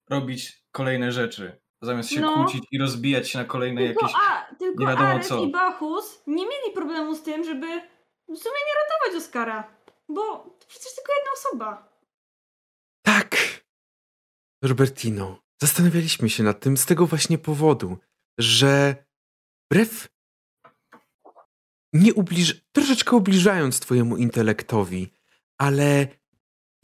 robić 0.10 0.64
kolejne 0.72 1.12
rzeczy. 1.12 1.62
Zamiast 1.82 2.10
się 2.10 2.22
No. 2.22 2.34
kłócić 2.34 2.64
i 2.72 2.78
rozbijać 2.78 3.30
się 3.30 3.40
na 3.40 3.46
kolejne 3.46 3.82
Tylko, 3.88 4.06
jakieś. 4.06 4.18
a, 4.30 4.56
tylko 4.56 4.82
nie 4.84 4.88
wiadomo 4.88 5.08
Ares 5.10 5.28
co. 5.28 5.44
i 5.44 5.52
Bachus 5.52 6.24
nie 6.28 6.46
mieli 6.46 6.74
problemu 6.74 7.16
z 7.16 7.24
tym, 7.24 7.44
żeby 7.44 7.68
w 8.30 8.38
sumie 8.38 8.56
nie 8.68 8.74
ratować 8.84 9.24
Oskara. 9.24 9.78
Bo 10.10 10.22
to 10.60 10.66
przecież 10.68 10.96
tylko 10.96 11.12
jedna 11.18 11.32
osoba. 11.34 11.90
Tak! 13.02 13.36
Robertino, 14.64 15.40
zastanawialiśmy 15.62 16.30
się 16.30 16.44
nad 16.44 16.60
tym 16.60 16.78
z 16.78 16.86
tego 16.86 17.08
właśnie 17.08 17.38
powodu, 17.38 17.98
że 18.38 19.06
wbrew 19.66 20.08
nie 21.94 22.14
ubliż... 22.14 22.66
troszeczkę 22.72 23.16
ubliżając 23.16 23.80
twojemu 23.80 24.18
intelektowi, 24.18 25.14
ale 25.58 26.08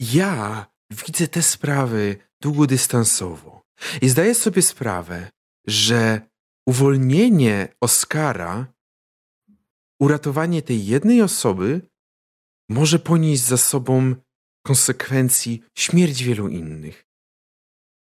ja 0.00 0.66
widzę 0.90 1.28
te 1.28 1.42
sprawy 1.42 2.16
długodystansowo 2.40 3.62
i 4.02 4.08
zdaję 4.08 4.34
sobie 4.34 4.62
sprawę, 4.62 5.30
że 5.66 6.20
uwolnienie 6.66 7.68
Oscara, 7.80 8.74
uratowanie 10.00 10.62
tej 10.62 10.86
jednej 10.86 11.22
osoby 11.22 11.88
może 12.68 12.98
ponieść 12.98 13.42
za 13.42 13.56
sobą 13.56 14.14
konsekwencji 14.66 15.62
śmierć 15.78 16.22
wielu 16.22 16.48
innych. 16.48 17.06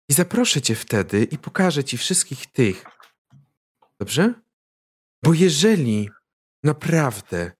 I 0.08 0.12
zaproszę 0.12 0.62
cię 0.62 0.74
wtedy 0.74 1.24
i 1.24 1.38
pokażę 1.38 1.84
ci 1.84 1.98
wszystkich 1.98 2.46
tych. 2.46 2.84
Dobrze? 4.00 4.34
Bo 5.24 5.34
jeżeli 5.34 6.10
naprawdę 6.64 7.52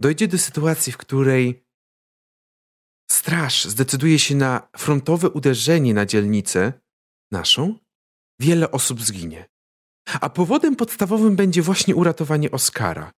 dojdzie 0.00 0.28
do 0.28 0.38
sytuacji, 0.38 0.92
w 0.92 0.96
której 0.96 1.64
straż 3.10 3.64
zdecyduje 3.64 4.18
się 4.18 4.34
na 4.34 4.68
frontowe 4.76 5.30
uderzenie 5.30 5.94
na 5.94 6.06
dzielnicę 6.06 6.72
naszą, 7.32 7.78
wiele 8.40 8.70
osób 8.70 9.02
zginie. 9.02 9.48
A 10.20 10.30
powodem 10.30 10.76
podstawowym 10.76 11.36
będzie 11.36 11.62
właśnie 11.62 11.94
uratowanie 11.94 12.50
Oskara, 12.50 13.12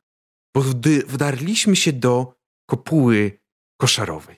bo 0.54 0.62
wdy- 0.62 1.06
wdarliśmy 1.06 1.76
się 1.76 1.92
do 1.92 2.34
kopuły 2.70 3.40
koszarowej. 3.80 4.36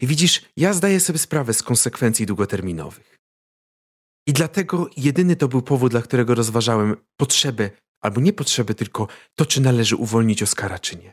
I 0.00 0.06
widzisz, 0.06 0.42
ja 0.56 0.72
zdaję 0.72 1.00
sobie 1.00 1.18
sprawę 1.18 1.54
z 1.54 1.62
konsekwencji 1.62 2.26
długoterminowych. 2.26 3.13
I 4.26 4.32
dlatego 4.32 4.90
jedyny 4.96 5.36
to 5.36 5.48
był 5.48 5.62
powód, 5.62 5.90
dla 5.90 6.02
którego 6.02 6.34
rozważałem 6.34 6.96
potrzebę, 7.16 7.70
albo 8.00 8.20
nie 8.20 8.32
potrzebę, 8.32 8.74
tylko 8.74 9.08
to, 9.34 9.46
czy 9.46 9.60
należy 9.60 9.96
uwolnić 9.96 10.42
Oskara, 10.42 10.78
czy 10.78 10.96
nie. 10.96 11.12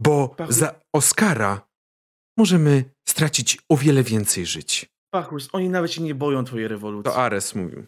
Bo 0.00 0.28
Pachu- 0.28 0.52
za 0.52 0.80
Oskara 0.94 1.68
możemy 2.36 2.84
stracić 3.08 3.58
o 3.68 3.76
wiele 3.76 4.02
więcej 4.02 4.46
żyć. 4.46 4.86
Pachus, 5.10 5.48
oni 5.52 5.68
nawet 5.68 5.92
się 5.92 6.02
nie 6.02 6.14
boją 6.14 6.44
twojej 6.44 6.68
rewolucji. 6.68 7.12
To 7.12 7.16
Ares 7.16 7.54
mówił. 7.54 7.86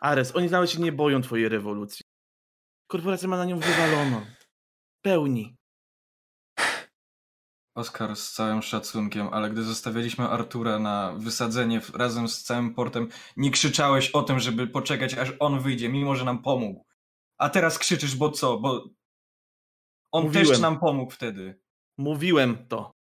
Ares, 0.00 0.36
oni 0.36 0.50
nawet 0.50 0.70
się 0.70 0.80
nie 0.80 0.92
boją 0.92 1.22
twojej 1.22 1.48
rewolucji. 1.48 2.04
Korporacja 2.90 3.28
ma 3.28 3.36
na 3.36 3.44
nią 3.44 3.58
wywaloną. 3.58 4.26
Pełni. 5.04 5.56
Oskar, 7.74 8.16
z 8.16 8.32
całym 8.32 8.62
szacunkiem, 8.62 9.28
ale 9.32 9.50
gdy 9.50 9.62
zostawialiśmy 9.62 10.28
Artura 10.28 10.78
na 10.78 11.12
wysadzenie 11.18 11.80
razem 11.94 12.28
z 12.28 12.42
całym 12.42 12.74
portem, 12.74 13.08
nie 13.36 13.50
krzyczałeś 13.50 14.10
o 14.10 14.22
tym, 14.22 14.40
żeby 14.40 14.66
poczekać, 14.66 15.14
aż 15.14 15.32
on 15.38 15.60
wyjdzie, 15.60 15.88
mimo 15.88 16.16
że 16.16 16.24
nam 16.24 16.42
pomógł. 16.42 16.86
A 17.38 17.50
teraz 17.50 17.78
krzyczysz, 17.78 18.16
bo 18.16 18.30
co? 18.30 18.58
Bo 18.58 18.88
on 20.12 20.24
Mówiłem. 20.24 20.46
też 20.46 20.60
nam 20.60 20.80
pomógł 20.80 21.10
wtedy. 21.12 21.60
Mówiłem 21.98 22.68
to. 22.68 22.94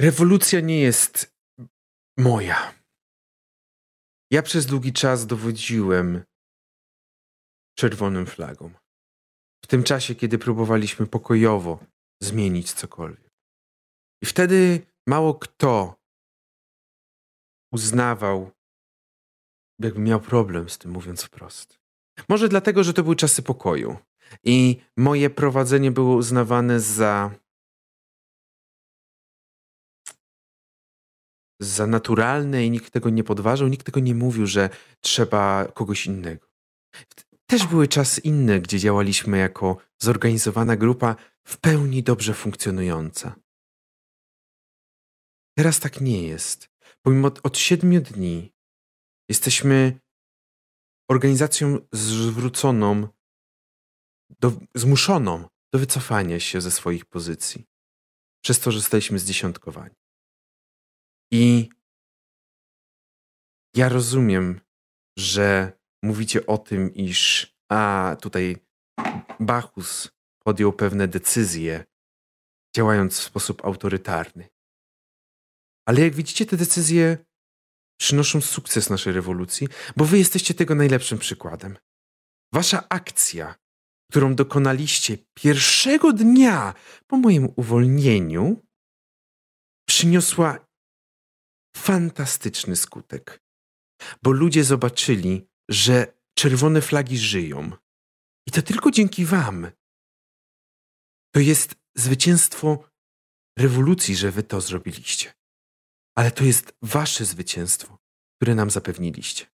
Rewolucja 0.00 0.60
nie 0.60 0.80
jest 0.80 1.36
moja. 2.18 2.74
Ja 4.30 4.42
przez 4.42 4.66
długi 4.66 4.92
czas 4.92 5.26
dowodziłem 5.26 6.24
czerwonym 7.78 8.26
flagą. 8.26 8.70
W 9.64 9.66
tym 9.66 9.82
czasie, 9.82 10.14
kiedy 10.14 10.38
próbowaliśmy 10.38 11.06
pokojowo 11.06 11.78
zmienić 12.22 12.72
cokolwiek. 12.72 13.30
I 14.22 14.26
wtedy 14.26 14.86
mało 15.06 15.34
kto 15.34 15.96
uznawał, 17.72 18.50
jakby 19.78 20.00
miał 20.00 20.20
problem 20.20 20.68
z 20.68 20.78
tym, 20.78 20.90
mówiąc 20.90 21.22
wprost. 21.22 21.78
Może 22.28 22.48
dlatego, 22.48 22.84
że 22.84 22.94
to 22.94 23.02
były 23.02 23.16
czasy 23.16 23.42
pokoju. 23.42 23.96
I 24.44 24.80
moje 24.96 25.30
prowadzenie 25.30 25.90
było 25.90 26.16
uznawane 26.16 26.80
za 26.80 27.30
za 31.60 31.86
naturalne 31.86 32.64
i 32.64 32.70
nikt 32.70 32.92
tego 32.92 33.10
nie 33.10 33.24
podważał, 33.24 33.68
nikt 33.68 33.86
tego 33.86 34.00
nie 34.00 34.14
mówił, 34.14 34.46
że 34.46 34.70
trzeba 35.00 35.68
kogoś 35.74 36.06
innego. 36.06 36.46
Też 37.50 37.66
były 37.66 37.88
czasy 37.88 38.20
inne, 38.20 38.60
gdzie 38.60 38.78
działaliśmy 38.78 39.38
jako 39.38 39.76
zorganizowana 39.98 40.76
grupa 40.76 41.16
w 41.44 41.56
pełni 41.56 42.02
dobrze 42.02 42.34
funkcjonująca. 42.34 43.34
Teraz 45.56 45.80
tak 45.80 46.00
nie 46.00 46.22
jest. 46.22 46.70
Pomimo 47.02 47.30
od 47.42 47.58
siedmiu 47.58 48.00
dni 48.00 48.52
jesteśmy 49.28 50.00
organizacją 51.10 51.78
zwróconą, 51.92 53.08
do, 54.40 54.52
zmuszoną 54.74 55.48
do 55.72 55.78
wycofania 55.78 56.40
się 56.40 56.60
ze 56.60 56.70
swoich 56.70 57.04
pozycji. 57.04 57.66
Przez 58.44 58.60
to, 58.60 58.72
że 58.72 58.78
zostaliśmy 58.78 59.18
zdziesiątkowani. 59.18 59.94
I 61.32 61.68
ja 63.74 63.88
rozumiem, 63.88 64.60
że 65.18 65.77
mówicie 66.02 66.46
o 66.46 66.58
tym, 66.58 66.94
iż 66.94 67.52
a 67.70 68.16
tutaj 68.20 68.56
Bachus 69.40 70.10
podjął 70.44 70.72
pewne 70.72 71.08
decyzje, 71.08 71.84
działając 72.76 73.18
w 73.18 73.22
sposób 73.22 73.64
autorytarny. 73.64 74.48
Ale 75.88 76.00
jak 76.00 76.14
widzicie, 76.14 76.46
te 76.46 76.56
decyzje 76.56 77.18
przynoszą 78.00 78.40
sukces 78.40 78.90
naszej 78.90 79.12
rewolucji, 79.12 79.68
bo 79.96 80.04
wy 80.04 80.18
jesteście 80.18 80.54
tego 80.54 80.74
najlepszym 80.74 81.18
przykładem. 81.18 81.78
Wasza 82.52 82.88
akcja, 82.88 83.54
którą 84.10 84.34
dokonaliście 84.34 85.18
pierwszego 85.34 86.12
dnia 86.12 86.74
po 87.06 87.16
moim 87.16 87.48
uwolnieniu, 87.56 88.62
przyniosła 89.88 90.66
fantastyczny 91.76 92.76
skutek. 92.76 93.42
Bo 94.22 94.30
ludzie 94.30 94.64
zobaczyli, 94.64 95.47
że 95.70 96.18
czerwone 96.34 96.80
flagi 96.80 97.18
żyją. 97.18 97.70
I 98.46 98.50
to 98.50 98.62
tylko 98.62 98.90
dzięki 98.90 99.24
Wam. 99.24 99.70
To 101.34 101.40
jest 101.40 101.74
zwycięstwo 101.96 102.90
rewolucji, 103.58 104.16
że 104.16 104.30
Wy 104.30 104.42
to 104.42 104.60
zrobiliście. 104.60 105.32
Ale 106.16 106.30
to 106.30 106.44
jest 106.44 106.76
Wasze 106.82 107.24
zwycięstwo, 107.24 107.98
które 108.36 108.54
nam 108.54 108.70
zapewniliście. 108.70 109.46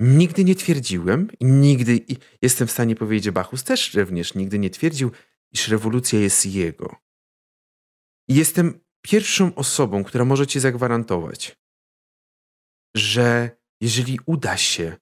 Nigdy 0.00 0.44
nie 0.44 0.54
twierdziłem 0.54 1.30
nigdy, 1.40 2.06
jestem 2.42 2.68
w 2.68 2.72
stanie 2.72 2.96
powiedzieć, 2.96 3.30
Bachus 3.30 3.64
też 3.64 3.94
również 3.94 4.34
nigdy 4.34 4.58
nie 4.58 4.70
twierdził, 4.70 5.10
iż 5.52 5.68
rewolucja 5.68 6.18
jest 6.18 6.46
jego. 6.46 6.96
I 8.28 8.34
jestem 8.34 8.80
pierwszą 9.02 9.54
osobą, 9.54 10.04
która 10.04 10.24
może 10.24 10.46
ci 10.46 10.60
zagwarantować, 10.60 11.58
że 12.96 13.57
jeżeli 13.80 14.18
uda 14.26 14.56
się 14.56 14.96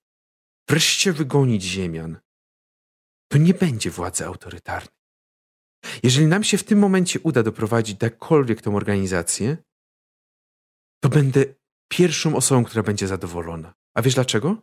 wreszcie 0.69 1.13
wygonić 1.13 1.63
Ziemian, 1.63 2.21
to 3.29 3.39
nie 3.39 3.55
będzie 3.55 3.91
władzy 3.91 4.27
autorytarnej. 4.27 4.97
Jeżeli 6.03 6.27
nam 6.27 6.45
się 6.45 6.59
w 6.59 6.65
tym 6.65 6.79
momencie 6.79 7.21
uda 7.21 7.43
doprowadzić 7.43 8.03
jakkolwiek 8.03 8.63
tą 8.63 8.77
organizację, 8.77 9.57
to 11.03 11.09
będę 11.09 11.45
pierwszą 11.89 12.37
osobą, 12.37 12.65
która 12.65 12.83
będzie 12.83 13.09
zadowolona. 13.09 13.75
A 13.95 14.03
wiesz 14.03 14.15
dlaczego? 14.15 14.63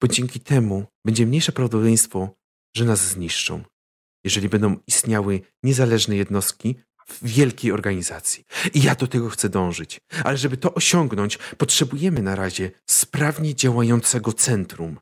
Bo 0.00 0.08
dzięki 0.08 0.40
temu 0.40 0.86
będzie 1.04 1.26
mniejsze 1.26 1.52
prawdopodobieństwo, 1.52 2.36
że 2.76 2.84
nas 2.84 3.08
zniszczą, 3.08 3.64
jeżeli 4.24 4.48
będą 4.48 4.76
istniały 4.86 5.40
niezależne 5.62 6.16
jednostki 6.16 6.74
wielkiej 7.22 7.72
organizacji. 7.72 8.44
I 8.74 8.82
ja 8.82 8.94
do 8.94 9.06
tego 9.06 9.28
chcę 9.28 9.48
dążyć. 9.48 10.00
Ale 10.24 10.36
żeby 10.36 10.56
to 10.56 10.74
osiągnąć, 10.74 11.36
potrzebujemy 11.36 12.22
na 12.22 12.34
razie 12.34 12.70
sprawnie 12.90 13.54
działającego 13.54 14.32
centrum, 14.32 15.00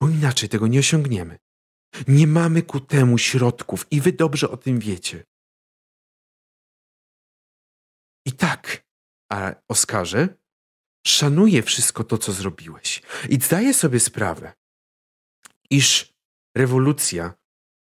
bo 0.00 0.08
inaczej 0.08 0.48
tego 0.48 0.66
nie 0.66 0.78
osiągniemy. 0.78 1.38
Nie 2.08 2.26
mamy 2.26 2.62
ku 2.62 2.80
temu 2.80 3.18
środków 3.18 3.86
i 3.90 4.00
wy 4.00 4.12
dobrze 4.12 4.50
o 4.50 4.56
tym 4.56 4.78
wiecie. 4.78 5.24
I 8.26 8.32
tak, 8.32 8.86
a 9.32 9.54
Oskarze, 9.68 10.28
szanuję 11.06 11.62
wszystko 11.62 12.04
to, 12.04 12.18
co 12.18 12.32
zrobiłeś 12.32 13.02
i 13.28 13.40
zdaję 13.40 13.74
sobie 13.74 14.00
sprawę, 14.00 14.52
iż 15.70 16.14
rewolucja 16.56 17.34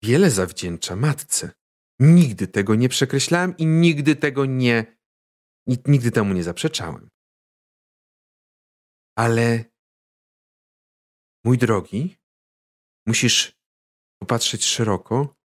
wiele 0.03 0.31
zawdzięcza 0.31 0.95
matce. 0.95 1.51
Nigdy 1.99 2.47
tego 2.47 2.75
nie 2.75 2.89
przekreślałem 2.89 3.57
i 3.57 3.65
nigdy 3.65 4.15
tego 4.15 4.45
nie, 4.45 4.97
nigdy 5.87 6.11
temu 6.11 6.33
nie 6.33 6.43
zaprzeczałem. 6.43 7.09
Ale, 9.17 9.65
mój 11.45 11.57
drogi, 11.57 12.17
musisz 13.07 13.59
popatrzeć 14.21 14.65
szeroko, 14.65 15.35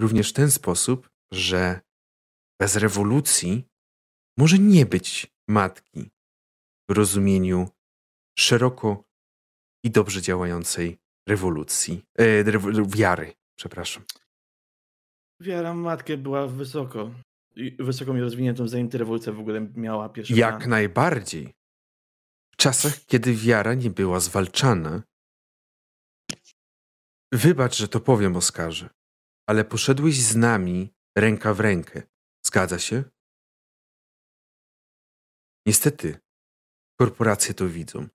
również 0.00 0.30
w 0.30 0.32
ten 0.32 0.50
sposób, 0.50 1.10
że 1.32 1.80
bez 2.60 2.76
rewolucji 2.76 3.68
może 4.38 4.58
nie 4.58 4.86
być 4.86 5.32
matki 5.48 6.10
w 6.88 6.92
rozumieniu 6.92 7.68
szeroko 8.38 9.04
i 9.84 9.90
dobrze 9.90 10.22
działającej 10.22 10.98
rewolucji, 11.28 12.04
e, 12.18 12.44
wiary, 12.86 13.34
przepraszam. 13.58 14.04
Wiara 15.42 15.74
matkę 15.74 16.16
była 16.16 16.46
wysoko, 16.46 17.10
wysoką 17.78 18.16
i 18.16 18.20
rozwiniętą, 18.20 18.68
zanim 18.68 18.88
ta 18.88 18.98
rewolucja 18.98 19.32
w 19.32 19.40
ogóle 19.40 19.60
miała 19.60 20.08
pierwszy 20.08 20.34
Jak 20.34 20.56
plan. 20.58 20.70
najbardziej. 20.70 21.54
W 22.52 22.56
czasach, 22.56 23.04
kiedy 23.06 23.34
wiara 23.34 23.74
nie 23.74 23.90
była 23.90 24.20
zwalczana, 24.20 25.02
Wybacz, 27.34 27.76
że 27.76 27.88
to 27.88 28.00
powiem, 28.00 28.36
Oskarze, 28.36 28.90
ale 29.46 29.64
poszedłeś 29.64 30.20
z 30.22 30.36
nami 30.36 30.94
ręka 31.18 31.54
w 31.54 31.60
rękę. 31.60 32.02
Zgadza 32.46 32.78
się? 32.78 33.04
Niestety, 35.66 36.18
korporacje 37.00 37.54
to 37.54 37.68
widzą. 37.68 38.08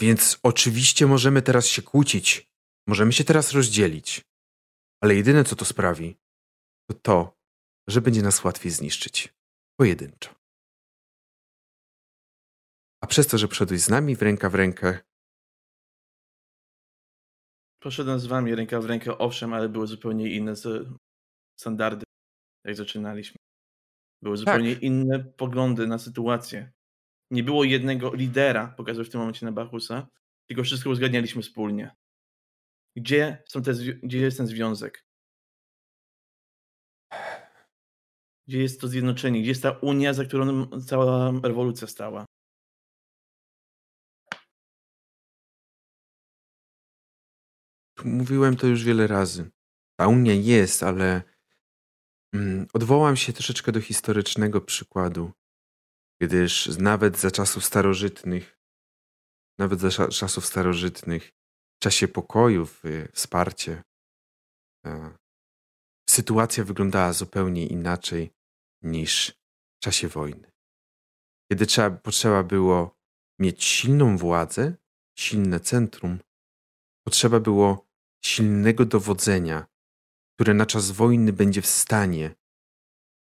Więc 0.00 0.38
oczywiście 0.42 1.06
możemy 1.06 1.42
teraz 1.42 1.66
się 1.66 1.82
kłócić, 1.82 2.52
możemy 2.86 3.12
się 3.12 3.24
teraz 3.24 3.52
rozdzielić, 3.52 4.24
ale 5.02 5.14
jedyne 5.14 5.44
co 5.44 5.56
to 5.56 5.64
sprawi, 5.64 6.16
to 6.92 7.00
to, 7.02 7.38
że 7.88 8.00
będzie 8.00 8.22
nas 8.22 8.44
łatwiej 8.44 8.72
zniszczyć. 8.72 9.34
Pojedynczo. 9.76 10.34
A 13.00 13.06
przez 13.06 13.26
to, 13.26 13.38
że 13.38 13.48
przyszedłeś 13.48 13.80
z 13.80 13.88
nami 13.88 14.16
w 14.16 14.22
ręka 14.22 14.50
w 14.50 14.54
rękę, 14.54 14.98
Poszedłem 17.82 18.20
z 18.20 18.26
wami 18.26 18.54
ręka 18.54 18.80
w 18.80 18.84
rękę, 18.84 19.18
owszem, 19.18 19.52
ale 19.52 19.68
były 19.68 19.86
zupełnie 19.86 20.30
inne 20.30 20.54
standardy, 21.60 22.04
jak 22.64 22.76
zaczynaliśmy. 22.76 23.36
Były 24.22 24.36
zupełnie 24.36 24.74
tak. 24.74 24.82
inne 24.82 25.24
poglądy 25.24 25.86
na 25.86 25.98
sytuację. 25.98 26.72
Nie 27.30 27.42
było 27.42 27.64
jednego 27.64 28.14
lidera, 28.14 28.74
pokazuję 28.76 29.04
w 29.04 29.10
tym 29.10 29.20
momencie 29.20 29.46
na 29.46 29.52
Bachusa, 29.52 30.08
tylko 30.48 30.62
wszystko 30.62 30.90
uzgadnialiśmy 30.90 31.42
wspólnie. 31.42 31.94
Gdzie, 32.96 33.42
są 33.48 33.62
te, 33.62 33.72
gdzie 34.02 34.18
jest 34.18 34.36
ten 34.36 34.46
związek? 34.46 35.04
Gdzie 38.48 38.62
jest 38.62 38.80
to 38.80 38.88
zjednoczenie? 38.88 39.40
Gdzie 39.40 39.48
jest 39.48 39.62
ta 39.62 39.70
unia, 39.70 40.14
za 40.14 40.24
którą 40.24 40.66
cała 40.80 41.32
rewolucja 41.42 41.86
stała? 41.86 42.26
Mówiłem 48.04 48.56
to 48.56 48.66
już 48.66 48.84
wiele 48.84 49.06
razy. 49.06 49.50
Ta 50.00 50.08
Unia 50.08 50.34
jest, 50.34 50.82
ale 50.82 51.22
mm, 52.34 52.66
odwołam 52.72 53.16
się 53.16 53.32
troszeczkę 53.32 53.72
do 53.72 53.80
historycznego 53.80 54.60
przykładu, 54.60 55.32
gdyż 56.20 56.78
nawet 56.78 57.18
za 57.18 57.30
czasów 57.30 57.64
starożytnych, 57.64 58.58
nawet 59.58 59.80
za 59.80 60.08
czasów 60.08 60.46
starożytnych, 60.46 61.32
w 61.76 61.82
czasie 61.82 62.08
pokojów, 62.08 62.82
wsparcie, 63.12 63.82
e, 64.86 65.14
sytuacja 66.12 66.64
wyglądała 66.64 67.12
zupełnie 67.12 67.66
inaczej 67.66 68.34
niż 68.82 69.30
w 69.76 69.84
czasie 69.84 70.08
wojny. 70.08 70.52
Kiedy 71.50 71.66
trzeba, 71.66 71.96
potrzeba 71.96 72.42
było 72.42 72.98
mieć 73.38 73.64
silną 73.64 74.16
władzę, 74.16 74.74
silne 75.18 75.60
centrum, 75.60 76.18
potrzeba 77.06 77.40
było 77.40 77.86
silnego 78.24 78.84
dowodzenia, 78.84 79.66
które 80.34 80.54
na 80.54 80.66
czas 80.66 80.90
wojny 80.90 81.32
będzie 81.32 81.62
w 81.62 81.66
stanie 81.66 82.34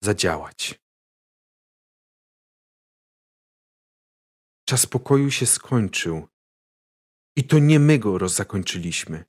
zadziałać. 0.03 0.81
Czas 4.69 4.85
pokoju 4.85 5.31
się 5.31 5.45
skończył 5.45 6.27
i 7.35 7.43
to 7.43 7.59
nie 7.59 7.79
my 7.79 7.99
go 7.99 8.29
zakończyliśmy. 8.29 9.25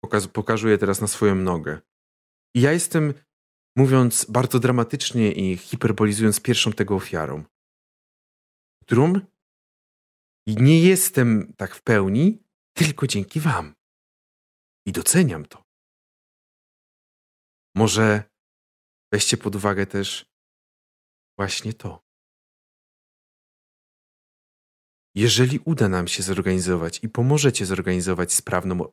Pokaz 0.00 0.28
pokazuję 0.28 0.78
teraz 0.78 1.00
na 1.00 1.06
swoją 1.06 1.34
nogę. 1.34 1.80
I 2.54 2.60
ja 2.60 2.72
jestem, 2.72 3.14
mówiąc 3.76 4.26
bardzo 4.30 4.58
dramatycznie 4.58 5.32
i 5.32 5.56
hiperbolizując 5.56 6.40
pierwszą 6.40 6.72
tego 6.72 6.94
ofiarą, 6.94 7.44
którą 8.82 9.12
nie 10.46 10.82
jestem 10.82 11.52
tak 11.56 11.74
w 11.74 11.82
pełni, 11.82 12.44
tylko 12.76 13.06
dzięki 13.06 13.40
Wam. 13.40 13.74
I 14.86 14.92
doceniam 14.92 15.44
to. 15.46 15.64
Może 17.74 18.22
weźcie 19.12 19.36
pod 19.36 19.56
uwagę 19.56 19.86
też 19.86 20.32
właśnie 21.38 21.72
to. 21.72 22.08
Jeżeli 25.14 25.58
uda 25.58 25.88
nam 25.88 26.08
się 26.08 26.22
zorganizować 26.22 27.04
i 27.04 27.08
pomożecie 27.08 27.66
zorganizować 27.66 28.32
sprawną 28.32 28.92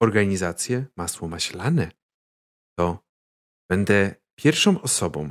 organizację 0.00 0.86
masło 0.96 1.28
maślane, 1.28 1.90
to 2.78 3.04
będę 3.70 4.14
pierwszą 4.34 4.82
osobą, 4.82 5.30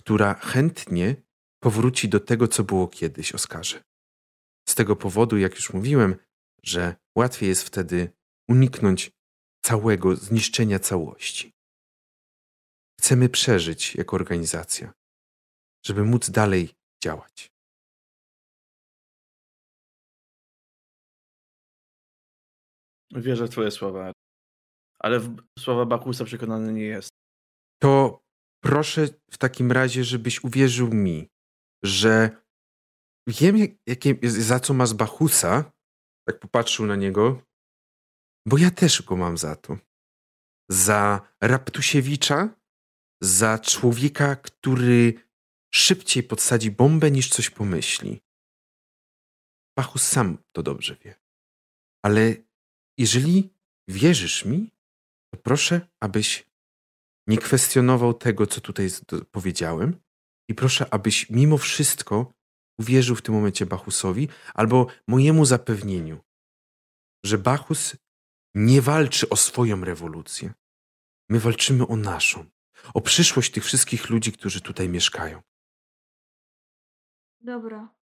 która 0.00 0.34
chętnie 0.34 1.16
powróci 1.62 2.08
do 2.08 2.20
tego, 2.20 2.48
co 2.48 2.64
było 2.64 2.88
kiedyś, 2.88 3.32
Oskarze. 3.32 3.84
Z 4.68 4.74
tego 4.74 4.96
powodu, 4.96 5.38
jak 5.38 5.54
już 5.54 5.72
mówiłem, 5.72 6.16
że 6.62 6.96
łatwiej 7.16 7.48
jest 7.48 7.62
wtedy 7.62 8.12
uniknąć 8.48 9.10
całego 9.64 10.16
zniszczenia 10.16 10.78
całości. 10.78 11.54
Chcemy 13.00 13.28
przeżyć 13.28 13.94
jako 13.94 14.16
organizacja, 14.16 14.92
żeby 15.86 16.04
móc 16.04 16.30
dalej 16.30 16.74
działać. 17.04 17.53
Wierzę 23.14 23.46
w 23.46 23.50
Twoje 23.50 23.70
słowa, 23.70 24.12
ale 24.98 25.20
w 25.20 25.36
słowa 25.58 25.86
Bakusa 25.86 26.24
przekonany 26.24 26.72
nie 26.72 26.84
jest. 26.84 27.10
To 27.82 28.22
proszę 28.64 29.08
w 29.30 29.38
takim 29.38 29.72
razie, 29.72 30.04
żebyś 30.04 30.44
uwierzył 30.44 30.88
mi, 30.88 31.28
że 31.84 32.30
wiem, 33.26 33.56
jakie, 33.86 34.14
za 34.22 34.60
co 34.60 34.74
masz 34.74 34.94
Bachusa, 34.94 35.72
tak 36.28 36.40
popatrzył 36.40 36.86
na 36.86 36.96
niego, 36.96 37.42
bo 38.46 38.58
ja 38.58 38.70
też 38.70 39.02
go 39.02 39.16
mam 39.16 39.38
za 39.38 39.56
to. 39.56 39.78
Za 40.70 41.20
Raptusiewicza, 41.42 42.48
za 43.22 43.58
człowieka, 43.58 44.36
który 44.36 45.14
szybciej 45.74 46.22
podsadzi 46.22 46.70
bombę 46.70 47.10
niż 47.10 47.28
coś 47.28 47.50
pomyśli. 47.50 48.20
Bachus 49.78 50.06
sam 50.06 50.38
to 50.52 50.62
dobrze 50.62 50.96
wie. 50.96 51.14
Ale 52.04 52.34
jeżeli 52.98 53.50
wierzysz 53.88 54.44
mi, 54.44 54.70
to 55.30 55.40
proszę, 55.42 55.88
abyś 56.00 56.46
nie 57.26 57.38
kwestionował 57.38 58.14
tego, 58.14 58.46
co 58.46 58.60
tutaj 58.60 58.88
powiedziałem 59.30 60.00
i 60.48 60.54
proszę, 60.54 60.86
abyś 60.90 61.30
mimo 61.30 61.58
wszystko 61.58 62.32
uwierzył 62.78 63.16
w 63.16 63.22
tym 63.22 63.34
momencie 63.34 63.66
Bachusowi 63.66 64.28
albo 64.54 64.86
mojemu 65.08 65.44
zapewnieniu, 65.44 66.20
że 67.24 67.38
Bachus 67.38 67.96
nie 68.54 68.82
walczy 68.82 69.28
o 69.28 69.36
swoją 69.36 69.84
rewolucję. 69.84 70.52
My 71.28 71.40
walczymy 71.40 71.86
o 71.86 71.96
naszą, 71.96 72.46
o 72.94 73.00
przyszłość 73.00 73.52
tych 73.52 73.64
wszystkich 73.64 74.10
ludzi, 74.10 74.32
którzy 74.32 74.60
tutaj 74.60 74.88
mieszkają. 74.88 75.42
Dobra. 77.40 77.94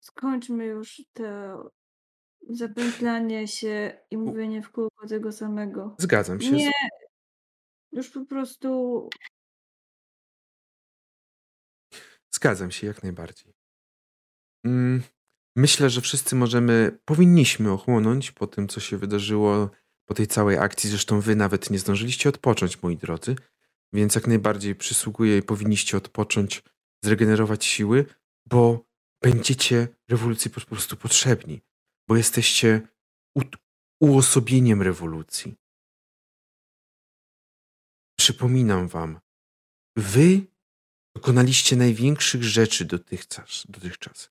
Skończmy 0.00 0.64
już 0.64 1.02
to 1.12 1.24
zapętlanie 2.50 3.48
się 3.48 3.98
i 4.10 4.16
mówienie 4.16 4.62
w 4.62 4.70
kółko 4.70 5.06
tego 5.08 5.32
samego. 5.32 5.96
Zgadzam 5.98 6.40
się. 6.40 6.52
Nie, 6.52 6.70
już 7.92 8.10
po 8.10 8.24
prostu 8.24 9.08
Zgadzam 12.34 12.70
się 12.70 12.86
jak 12.86 13.02
najbardziej. 13.02 13.54
Mm, 14.64 15.02
myślę, 15.56 15.90
że 15.90 16.00
wszyscy 16.00 16.36
możemy, 16.36 16.98
powinniśmy 17.04 17.70
ochłonąć 17.70 18.32
po 18.32 18.46
tym, 18.46 18.68
co 18.68 18.80
się 18.80 18.98
wydarzyło, 18.98 19.70
po 20.04 20.14
tej 20.14 20.26
całej 20.26 20.58
akcji. 20.58 20.90
Zresztą 20.90 21.20
wy 21.20 21.36
nawet 21.36 21.70
nie 21.70 21.78
zdążyliście 21.78 22.28
odpocząć, 22.28 22.82
moi 22.82 22.96
drodzy, 22.96 23.36
więc 23.92 24.14
jak 24.14 24.26
najbardziej 24.26 24.74
przysługuje 24.74 25.38
i 25.38 25.42
powinniście 25.42 25.96
odpocząć, 25.96 26.62
zregenerować 27.04 27.64
siły, 27.64 28.06
bo 28.46 28.84
będziecie 29.22 29.88
rewolucji 30.08 30.50
po 30.50 30.60
prostu 30.60 30.96
potrzebni, 30.96 31.60
bo 32.08 32.16
jesteście 32.16 32.88
uosobieniem 34.00 34.82
rewolucji. 34.82 35.54
Przypominam 38.18 38.88
wam, 38.88 39.20
wy 39.96 40.46
dokonaliście 41.16 41.76
największych 41.76 42.44
rzeczy 42.44 42.84
dotychczas. 42.84 43.64
dotychczas. 43.68 44.30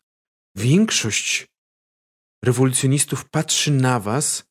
Większość 0.56 1.48
rewolucjonistów 2.43 3.30
patrzy 3.30 3.72
na 3.72 3.99
was 3.99 4.43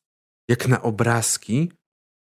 jak 0.49 0.67
na 0.67 0.81
obrazki. 0.81 1.71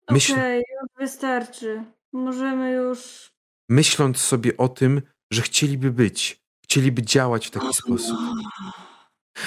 Myśl... 0.09 0.33
Okej, 0.33 0.61
okay, 0.61 0.73
już 0.81 0.89
wystarczy. 0.97 1.83
Możemy 2.13 2.71
już. 2.71 3.31
Myśląc 3.69 4.17
sobie 4.17 4.57
o 4.57 4.69
tym, 4.69 5.01
że 5.31 5.41
chcieliby 5.41 5.91
być, 5.91 6.41
chcieliby 6.63 7.03
działać 7.03 7.47
w 7.47 7.51
taki 7.51 7.73
sposób. 7.73 8.17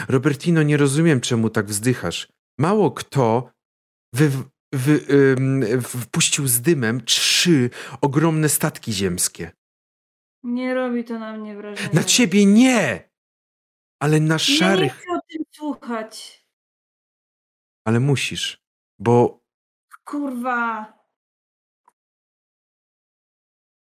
Robertino, 0.09 0.63
nie 0.63 0.77
rozumiem, 0.77 1.21
czemu 1.21 1.51
tak 1.51 1.67
wzdychasz. 1.67 2.29
Mało 2.59 2.91
kto 2.91 3.53
wy, 4.15 4.31
wy, 4.73 5.01
wpuścił 5.83 6.49
z 6.49 6.61
dymem 6.61 7.05
trzy 7.05 7.71
ogromne 8.01 8.49
statki 8.49 8.93
ziemskie. 8.93 9.53
Nie 10.43 10.75
robi 10.75 11.05
to 11.05 11.19
na 11.19 11.37
mnie 11.37 11.57
wrażenia. 11.57 11.91
Na 11.93 12.05
ciebie 12.05 12.47
nie! 12.47 13.11
Ale 14.03 14.21
na 14.21 14.39
szarych. 14.39 14.93
Ja 14.93 14.97
nie 14.97 15.01
chcę 15.01 15.13
o 15.13 15.21
tym 15.33 15.45
słuchać. 15.51 16.45
Ale 17.85 18.01
musisz, 18.01 18.63
bo. 18.99 19.41
Kurwa. 20.05 20.95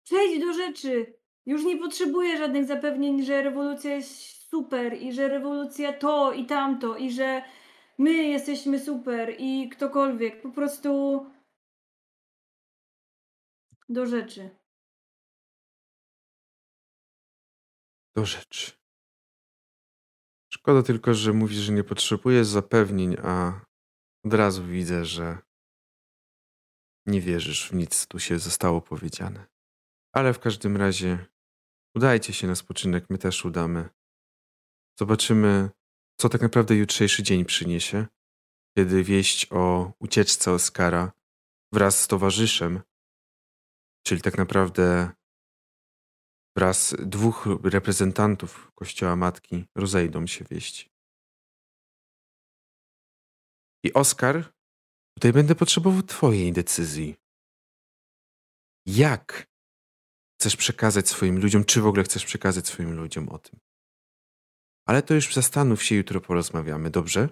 Przejdź 0.04 0.40
do 0.40 0.52
rzeczy. 0.52 1.18
Już 1.46 1.64
nie 1.64 1.76
potrzebuję 1.76 2.38
żadnych 2.38 2.66
zapewnień, 2.66 3.24
że 3.24 3.42
rewolucja 3.42 3.94
jest 3.94 4.43
super 4.54 5.02
i 5.02 5.12
że 5.12 5.28
rewolucja 5.28 5.92
to 5.92 6.32
i 6.32 6.46
tamto 6.46 6.96
i 6.96 7.12
że 7.12 7.42
my 7.98 8.12
jesteśmy 8.12 8.80
super 8.80 9.34
i 9.38 9.68
ktokolwiek. 9.68 10.42
Po 10.42 10.50
prostu 10.50 10.90
do 13.88 14.06
rzeczy. 14.06 14.50
do 18.16 18.26
rzeczy. 18.26 18.72
Szkoda 20.52 20.82
tylko, 20.82 21.14
że 21.14 21.32
mówisz, 21.32 21.58
że 21.58 21.72
nie 21.72 21.84
potrzebujesz 21.84 22.46
zapewnień, 22.46 23.16
a 23.22 23.60
od 24.24 24.34
razu 24.34 24.64
widzę, 24.64 25.04
że 25.04 25.38
nie 27.06 27.20
wierzysz 27.20 27.68
w 27.68 27.74
nic, 27.74 28.06
tu 28.06 28.18
się 28.18 28.38
zostało 28.38 28.80
powiedziane. 28.80 29.46
Ale 30.12 30.34
w 30.34 30.38
każdym 30.38 30.76
razie 30.76 31.26
udajcie 31.94 32.32
się 32.32 32.46
na 32.46 32.54
spoczynek, 32.54 33.10
my 33.10 33.18
też 33.18 33.44
udamy. 33.44 33.88
Zobaczymy, 34.98 35.70
co 36.20 36.28
tak 36.28 36.40
naprawdę 36.40 36.74
jutrzejszy 36.74 37.22
dzień 37.22 37.44
przyniesie, 37.44 38.06
kiedy 38.78 39.04
wieść 39.04 39.52
o 39.52 39.92
ucieczce 39.98 40.52
Oskara 40.52 41.12
wraz 41.72 42.00
z 42.00 42.08
towarzyszem, 42.08 42.80
czyli 44.06 44.20
tak 44.20 44.38
naprawdę 44.38 45.10
wraz 46.56 46.94
dwóch 46.98 47.46
reprezentantów 47.64 48.72
Kościoła 48.74 49.16
Matki 49.16 49.64
rozejdą 49.74 50.26
się 50.26 50.44
wieści. 50.44 50.90
I 53.84 53.92
Oskar, 53.92 54.52
tutaj 55.14 55.32
będę 55.32 55.54
potrzebował 55.54 56.02
Twojej 56.02 56.52
decyzji. 56.52 57.16
Jak 58.86 59.46
chcesz 60.40 60.56
przekazać 60.56 61.08
swoim 61.08 61.38
ludziom, 61.38 61.64
czy 61.64 61.80
w 61.80 61.86
ogóle 61.86 62.04
chcesz 62.04 62.24
przekazać 62.24 62.66
swoim 62.66 62.96
ludziom 62.96 63.28
o 63.28 63.38
tym? 63.38 63.60
Ale 64.86 65.02
to 65.02 65.14
już 65.14 65.34
zastanów 65.34 65.82
się, 65.82 65.94
jutro 65.94 66.20
porozmawiamy, 66.20 66.90
dobrze? 66.90 67.28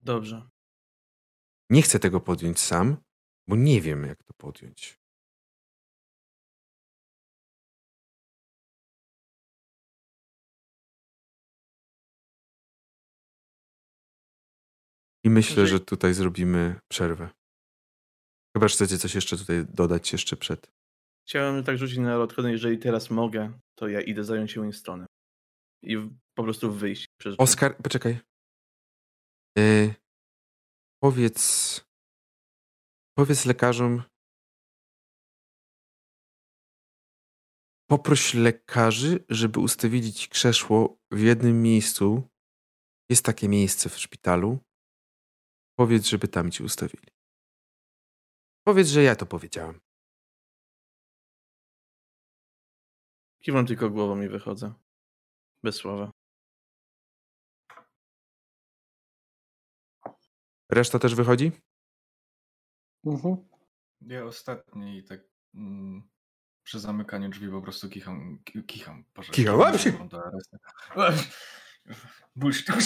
Dobrze. 0.00 0.48
Nie 1.70 1.82
chcę 1.82 1.98
tego 1.98 2.20
podjąć 2.20 2.60
sam, 2.60 2.96
bo 3.48 3.56
nie 3.56 3.80
wiem, 3.80 4.04
jak 4.04 4.24
to 4.24 4.34
podjąć. 4.34 5.00
I 15.24 15.30
myślę, 15.30 15.66
że 15.66 15.80
tutaj 15.80 16.14
zrobimy 16.14 16.80
przerwę. 16.88 17.28
Chyba, 18.56 18.68
że 18.68 18.74
chcecie 18.74 18.98
coś 18.98 19.14
jeszcze 19.14 19.36
tutaj 19.36 19.66
dodać 19.68 20.12
jeszcze 20.12 20.36
przed. 20.36 20.70
Chciałem 21.26 21.64
tak 21.64 21.78
rzucić 21.78 21.98
na 21.98 22.18
odchodzę, 22.18 22.50
jeżeli 22.50 22.78
teraz 22.78 23.10
mogę, 23.10 23.58
to 23.74 23.88
ja 23.88 24.00
idę 24.00 24.24
zająć 24.24 24.52
się 24.52 24.72
stroną. 24.72 25.06
I 25.86 25.96
po 26.34 26.42
prostu 26.42 26.72
wyjść. 26.72 27.06
Przez 27.20 27.34
Oskar, 27.38 27.76
poczekaj. 27.82 28.18
Yy, 29.56 29.94
powiedz. 31.02 31.80
Powiedz 33.18 33.46
lekarzom. 33.46 34.02
Poproś 37.90 38.34
lekarzy, 38.34 39.24
żeby 39.28 39.60
ustawili 39.60 40.12
ci 40.12 40.28
krzesło 40.28 40.98
w 41.10 41.20
jednym 41.20 41.62
miejscu. 41.62 42.28
Jest 43.10 43.24
takie 43.24 43.48
miejsce 43.48 43.88
w 43.88 43.98
szpitalu. 43.98 44.58
Powiedz, 45.78 46.06
żeby 46.06 46.28
tam 46.28 46.50
ci 46.50 46.62
ustawili. 46.62 47.08
Powiedz, 48.66 48.88
że 48.88 49.02
ja 49.02 49.16
to 49.16 49.26
powiedziałem. 49.26 49.80
Kiwam 53.42 53.66
tylko 53.66 53.90
głową 53.90 54.20
i 54.20 54.28
wychodzę. 54.28 54.85
Bez 55.66 55.76
słowa. 55.76 56.10
Reszta 60.70 60.98
też 60.98 61.14
wychodzi? 61.14 61.52
Mhm. 63.06 63.36
Ja 64.00 64.24
ostatni 64.24 65.04
tak 65.04 65.20
mm, 65.54 66.08
przy 66.62 66.80
zamykaniu 66.80 67.28
drzwi 67.28 67.48
po 67.48 67.62
prostu 67.62 67.88
kicham. 67.88 68.42
Kicham. 68.66 69.04
Boże, 69.14 69.32
kicham 69.32 69.78
się. 69.78 70.08
Bullshit. 72.36 72.66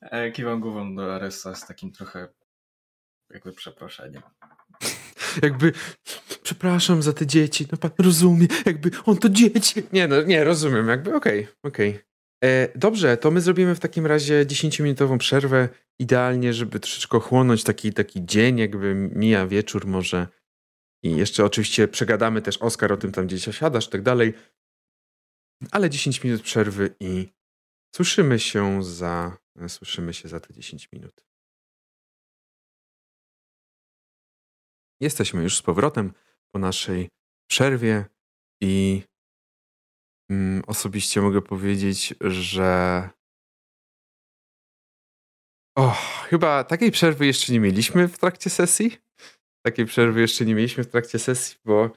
E, 0.00 0.30
kiwam 0.30 0.60
głową 0.60 0.94
do 0.94 1.14
Aresa 1.14 1.54
z 1.54 1.66
takim 1.66 1.92
trochę 1.92 2.28
jakby 3.30 3.52
przeproszeniem. 3.52 4.22
Jakby, 5.42 5.72
przepraszam 6.60 7.02
za 7.02 7.12
te 7.12 7.26
dzieci, 7.26 7.66
no 7.72 7.78
pan 7.78 7.90
rozumie, 7.98 8.46
jakby 8.66 8.90
on 9.06 9.16
to 9.16 9.28
dzieci. 9.28 9.82
Nie, 9.92 10.08
no, 10.08 10.22
nie, 10.22 10.44
rozumiem, 10.44 10.88
jakby, 10.88 11.14
okej, 11.14 11.40
okay, 11.40 11.54
okej. 11.62 11.90
Okay. 11.90 12.04
E, 12.44 12.78
dobrze, 12.78 13.16
to 13.16 13.30
my 13.30 13.40
zrobimy 13.40 13.74
w 13.74 13.80
takim 13.80 14.06
razie 14.06 14.46
10-minutową 14.46 15.18
przerwę, 15.18 15.68
idealnie, 15.98 16.54
żeby 16.54 16.80
troszeczkę 16.80 17.20
chłonąć 17.20 17.64
taki, 17.64 17.92
taki 17.92 18.24
dzień, 18.26 18.58
jakby 18.58 18.94
mija 18.94 19.46
wieczór 19.46 19.86
może. 19.86 20.28
I 21.04 21.16
jeszcze 21.16 21.44
oczywiście 21.44 21.88
przegadamy 21.88 22.42
też 22.42 22.58
Oskar 22.58 22.92
o 22.92 22.96
tym 22.96 23.12
tam 23.12 23.26
gdzieś 23.26 23.48
osiadasz 23.48 23.86
i 23.86 23.90
tak 23.90 24.02
dalej. 24.02 24.34
Ale 25.70 25.90
10 25.90 26.24
minut 26.24 26.42
przerwy 26.42 26.94
i 27.00 27.28
słyszymy 27.96 28.38
się 28.38 28.82
za 28.82 29.36
Słyszymy 29.68 30.14
się 30.14 30.28
za 30.28 30.40
te 30.40 30.54
10 30.54 30.88
minut. 30.92 31.24
Jesteśmy 35.00 35.42
już 35.42 35.56
z 35.56 35.62
powrotem 35.62 36.12
po 36.52 36.58
naszej 36.58 37.08
przerwie 37.50 38.04
i 38.62 39.02
mm, 40.30 40.62
osobiście 40.66 41.20
mogę 41.20 41.42
powiedzieć, 41.42 42.14
że 42.20 43.10
chyba 46.28 46.64
takiej 46.64 46.90
przerwy 46.90 47.26
jeszcze 47.26 47.52
nie 47.52 47.60
mieliśmy 47.60 48.08
w 48.08 48.18
trakcie 48.18 48.50
sesji. 48.50 48.98
Takiej 49.66 49.86
przerwy 49.86 50.20
jeszcze 50.20 50.44
nie 50.44 50.54
mieliśmy 50.54 50.84
w 50.84 50.90
trakcie 50.90 51.18
sesji, 51.18 51.58
bo 51.64 51.90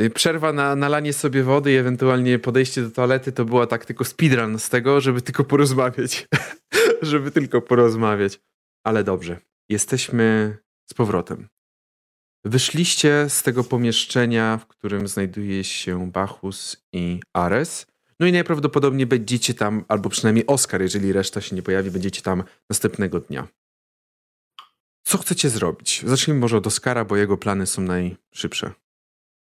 y, 0.00 0.10
przerwa 0.10 0.52
na 0.52 0.76
nalanie 0.76 1.12
sobie 1.12 1.42
wody 1.42 1.72
i 1.72 1.76
ewentualnie 1.76 2.38
podejście 2.38 2.82
do 2.82 2.90
toalety 2.90 3.32
to 3.32 3.44
była 3.44 3.66
tak 3.66 3.84
tylko 3.84 4.04
speedrun 4.04 4.58
z 4.58 4.68
tego, 4.68 5.00
żeby 5.00 5.22
tylko 5.22 5.44
porozmawiać. 5.44 6.28
żeby 7.02 7.30
tylko 7.30 7.62
porozmawiać. 7.62 8.40
Ale 8.86 9.04
dobrze, 9.04 9.40
jesteśmy 9.68 10.58
z 10.90 10.94
powrotem. 10.94 11.48
Wyszliście 12.44 13.26
z 13.28 13.42
tego 13.42 13.64
pomieszczenia, 13.64 14.58
w 14.58 14.66
którym 14.66 15.08
znajduje 15.08 15.64
się 15.64 16.10
Bachus 16.10 16.86
i 16.92 17.20
Ares. 17.32 17.86
No 18.20 18.26
i 18.26 18.32
najprawdopodobniej 18.32 19.06
będziecie 19.06 19.54
tam, 19.54 19.84
albo 19.88 20.08
przynajmniej 20.08 20.46
Oskar, 20.46 20.82
jeżeli 20.82 21.12
reszta 21.12 21.40
się 21.40 21.56
nie 21.56 21.62
pojawi, 21.62 21.90
będziecie 21.90 22.22
tam 22.22 22.42
następnego 22.70 23.20
dnia. 23.20 23.48
Co 25.04 25.18
chcecie 25.18 25.50
zrobić? 25.50 26.02
Zacznijmy 26.06 26.40
może 26.40 26.56
od 26.56 26.66
Oskara, 26.66 27.04
bo 27.04 27.16
jego 27.16 27.36
plany 27.36 27.66
są 27.66 27.82
najszybsze. 27.82 28.72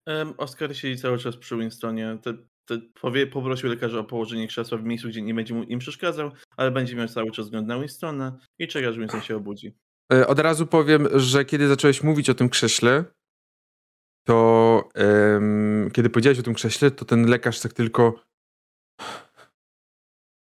Um, 0.07 0.34
Oskar 0.38 0.76
siedzi 0.76 1.02
cały 1.02 1.18
czas 1.18 1.38
przy 1.38 1.57
Winstonie. 1.57 2.18
Te, 2.22 2.34
te, 2.65 2.78
powie, 3.02 3.28
poprosił 3.28 3.69
lekarza 3.69 3.99
o 3.99 4.03
położenie 4.03 4.48
krzesła 4.48 4.78
w 4.78 4.84
miejscu, 4.84 5.07
gdzie 5.07 5.22
nie 5.22 5.34
będzie 5.34 5.53
mu 5.53 5.64
im 5.64 5.80
przeszkadzał, 5.80 6.32
ale 6.57 6.72
będzie 6.72 6.95
miał 6.95 7.07
cały 7.07 7.32
czas 7.32 7.45
wzgląd 7.45 7.68
na 7.68 7.80
Winstona 7.80 8.38
i 8.60 8.68
czeka, 8.68 8.91
że 8.91 8.99
Winston 8.99 9.22
się 9.22 9.36
obudzi. 9.36 9.74
E, 10.14 10.28
od 10.28 10.40
razu 10.40 10.68
powiem, 10.68 11.08
że 11.14 11.46
kiedy 11.46 11.68
zacząłeś 11.68 12.04
mówić 12.04 12.30
o 12.30 12.34
tym 12.34 12.50
krześle, 12.50 13.04
to 14.28 14.90
um, 14.96 15.90
kiedy 15.94 16.10
powiedziałeś 16.10 16.40
o 16.40 16.44
tym 16.44 16.54
krześle, 16.54 16.92
to 16.92 17.06
ten 17.06 17.26
lekarz 17.26 17.60
tak 17.60 17.74
tylko 17.74 18.28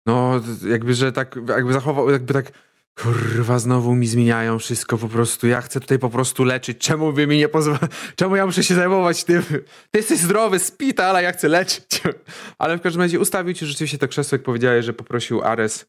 no, 0.08 0.42
jakby, 0.68 0.94
że 0.94 1.12
tak, 1.12 1.40
jakby 1.50 1.74
zachował, 1.74 2.10
jakby 2.10 2.34
tak 2.34 2.52
kurwa, 3.00 3.60
znowu 3.60 3.96
mi 3.96 4.08
zmieniają 4.08 4.60
wszystko 4.60 4.98
po 4.98 5.08
prostu, 5.08 5.48
ja 5.48 5.62
chcę 5.62 5.80
tutaj 5.80 6.00
po 6.00 6.10
prostu 6.10 6.44
leczyć, 6.44 6.78
czemu 6.78 7.12
wy 7.12 7.28
mi 7.28 7.38
nie 7.38 7.50
pozwalacie, 7.50 7.88
czemu 8.16 8.36
ja 8.36 8.46
muszę 8.46 8.64
się 8.64 8.76
zajmować 8.76 9.24
tym, 9.24 9.44
ty 9.92 10.00
jesteś 10.00 10.20
zdrowy, 10.20 10.60
szpital, 10.60 11.16
a 11.16 11.22
ja 11.22 11.32
chcę 11.32 11.48
leczyć. 11.48 12.02
Ale 12.60 12.78
w 12.78 12.82
każdym 12.82 13.02
razie 13.02 13.20
ustawił 13.20 13.54
ci 13.54 13.66
rzeczywiście 13.66 13.98
to 13.98 14.08
krzesło, 14.08 14.36
jak 14.36 14.44
powiedziałeś, 14.44 14.86
że 14.86 14.94
poprosił 14.94 15.42
Ares 15.42 15.86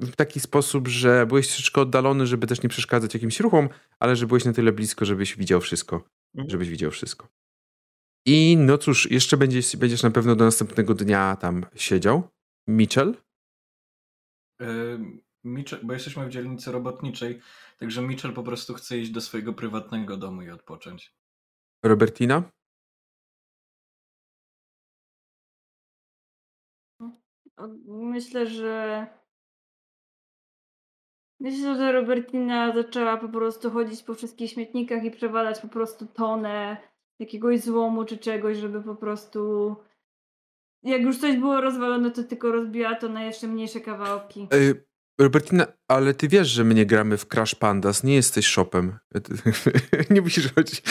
w 0.00 0.16
taki 0.16 0.40
sposób, 0.40 0.88
że 0.88 1.26
byłeś 1.26 1.48
troszeczkę 1.48 1.80
oddalony, 1.80 2.26
żeby 2.26 2.46
też 2.46 2.62
nie 2.62 2.68
przeszkadzać 2.68 3.14
jakimś 3.14 3.40
ruchom, 3.40 3.68
ale 3.98 4.16
że 4.16 4.26
byłeś 4.26 4.44
na 4.44 4.52
tyle 4.52 4.72
blisko, 4.72 5.04
żebyś 5.04 5.36
widział 5.36 5.60
wszystko, 5.60 5.96
mhm. 6.34 6.50
żebyś 6.50 6.68
widział 6.68 6.90
wszystko. 6.90 7.28
I 8.26 8.56
no 8.56 8.78
cóż, 8.78 9.10
jeszcze 9.10 9.36
będziesz, 9.36 9.76
będziesz 9.76 10.02
na 10.02 10.10
pewno 10.10 10.36
do 10.36 10.44
następnego 10.44 10.94
dnia 10.94 11.36
tam 11.36 11.66
siedział. 11.74 12.28
Mitchell? 12.68 13.16
Mitchell, 15.44 15.80
bo 15.82 15.92
jesteśmy 15.92 16.26
w 16.26 16.30
dzielnicy 16.30 16.72
robotniczej, 16.72 17.40
także 17.78 18.02
Mitchell 18.02 18.32
po 18.32 18.42
prostu 18.42 18.74
chce 18.74 18.98
iść 18.98 19.10
do 19.10 19.20
swojego 19.20 19.52
prywatnego 19.52 20.16
domu 20.16 20.42
i 20.42 20.50
odpocząć. 20.50 21.14
Robertina? 21.84 22.42
Myślę, 27.86 28.46
że 28.46 29.06
Myślę, 31.40 31.76
że 31.76 31.92
Robertina 31.92 32.74
zaczęła 32.74 33.16
po 33.16 33.28
prostu 33.28 33.70
chodzić 33.70 34.02
po 34.02 34.14
wszystkich 34.14 34.50
śmietnikach 34.50 35.04
i 35.04 35.10
przewalać 35.10 35.60
po 35.60 35.68
prostu 35.68 36.06
tonę 36.06 36.76
jakiegoś 37.18 37.60
złomu 37.60 38.04
czy 38.04 38.18
czegoś, 38.18 38.56
żeby 38.56 38.82
po 38.82 38.94
prostu 38.94 39.76
jak 40.82 41.02
już 41.02 41.18
coś 41.18 41.36
było 41.36 41.60
rozwalone, 41.60 42.10
to 42.10 42.24
tylko 42.24 42.52
rozbiła 42.52 42.94
to 42.94 43.08
na 43.08 43.24
jeszcze 43.24 43.46
mniejsze 43.46 43.80
kawałki. 43.80 44.48
Robertina, 45.20 45.66
ale 45.88 46.14
ty 46.14 46.28
wiesz, 46.28 46.48
że 46.48 46.64
my 46.64 46.74
nie 46.74 46.86
gramy 46.86 47.16
w 47.16 47.26
Crash 47.26 47.54
Pandas, 47.54 48.04
nie 48.04 48.14
jesteś 48.14 48.46
shopem. 48.46 48.98
nie 50.10 50.20
musisz 50.20 50.54
chodzić. 50.54 50.82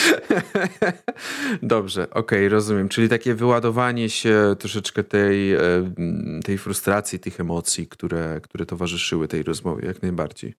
Dobrze, 1.62 2.04
okej, 2.04 2.20
okay, 2.20 2.50
rozumiem. 2.50 2.90
Czyli 2.90 3.10
takie 3.10 3.36
wyładowanie 3.36 4.10
się 4.10 4.56
troszeczkę 4.60 5.04
tej, 5.04 5.54
e, 5.54 5.60
tej 6.46 6.58
frustracji, 6.58 7.20
tych 7.20 7.40
emocji, 7.40 7.88
które, 7.88 8.42
które 8.42 8.66
towarzyszyły 8.66 9.28
tej 9.28 9.44
rozmowie, 9.44 9.88
jak 9.88 10.02
najbardziej. 10.02 10.56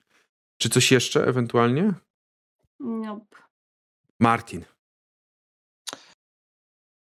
Czy 0.59 0.69
coś 0.69 0.93
jeszcze 0.93 1.27
ewentualnie? 1.27 1.95
Nope. 2.81 3.37
Martin. 4.21 4.65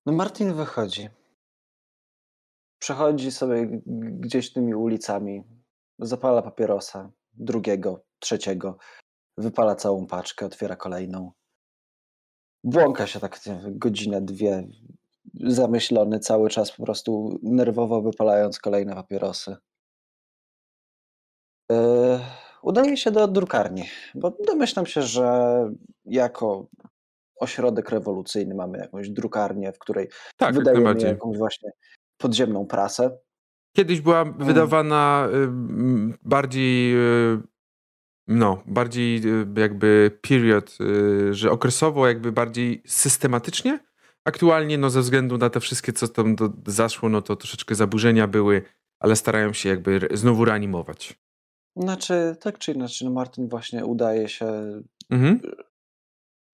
No 0.06 0.14
Martin 0.14 0.54
wychodzi. 0.54 1.10
Przechodzi 2.80 3.32
sobie 3.32 3.82
gdzieś 4.20 4.54
tymi 4.54 4.76
ulicami, 4.76 5.44
zapala 6.02 6.42
papierosa, 6.42 7.12
drugiego, 7.34 8.04
trzeciego, 8.20 8.78
wypala 9.38 9.76
całą 9.76 10.08
paczkę, 10.08 10.46
otwiera 10.46 10.76
kolejną. 10.76 11.32
Błąka 12.64 13.08
się 13.08 13.20
tak 13.20 13.40
godzinę, 13.64 14.22
dwie, 14.22 14.68
zamyślony 15.34 16.20
cały 16.20 16.50
czas, 16.50 16.72
po 16.72 16.84
prostu 16.84 17.40
nerwowo 17.44 18.02
wypalając 18.02 18.60
kolejne 18.60 18.96
papierosy. 18.96 19.56
Yy, 21.72 22.20
udaje 22.62 22.98
się 22.98 23.12
do 23.12 23.28
drukarni, 23.28 23.84
bo 24.16 24.38
domyślam 24.48 24.86
się, 24.86 25.02
że 25.02 25.52
jako 26.06 26.68
ośrodek 27.40 27.90
rewolucyjny 27.90 28.56
mamy 28.56 28.78
jakąś 28.78 29.10
drukarnię, 29.10 29.74
w 29.74 29.80
której 29.80 30.10
tak, 30.38 30.56
wydajemy 30.56 31.02
jakąś 31.02 31.38
właśnie 31.38 31.72
podziemną 32.18 32.68
prasę. 32.68 33.18
Kiedyś 33.74 34.02
była 34.02 34.22
mm. 34.22 34.34
wydawana 34.38 35.28
bardziej 36.24 36.96
y, 36.96 37.42
no, 38.28 38.64
bardziej 38.66 39.28
y, 39.28 39.48
jakby 39.58 40.20
period, 40.22 40.78
y, 40.82 41.34
że 41.34 41.52
okresowo 41.52 42.08
jakby 42.08 42.32
bardziej 42.32 42.84
systematycznie. 42.86 43.80
Aktualnie 44.26 44.78
no 44.78 44.90
ze 44.90 45.02
względu 45.02 45.38
na 45.38 45.50
te 45.50 45.60
wszystkie, 45.60 45.94
co 45.94 46.08
tam 46.08 46.36
do, 46.36 46.50
zaszło, 46.68 47.10
no 47.10 47.22
to 47.22 47.36
troszeczkę 47.36 47.76
zaburzenia 47.76 48.28
były, 48.28 48.62
ale 49.00 49.16
starają 49.16 49.54
się 49.54 49.70
jakby 49.70 50.08
znowu 50.14 50.46
reanimować. 50.46 51.20
Znaczy, 51.76 52.36
tak 52.42 52.58
czy 52.58 52.72
inaczej, 52.72 53.08
no 53.08 53.14
Martin 53.14 53.48
właśnie 53.48 53.86
udaje 53.86 54.30
się, 54.30 54.46
mhm. 55.10 55.40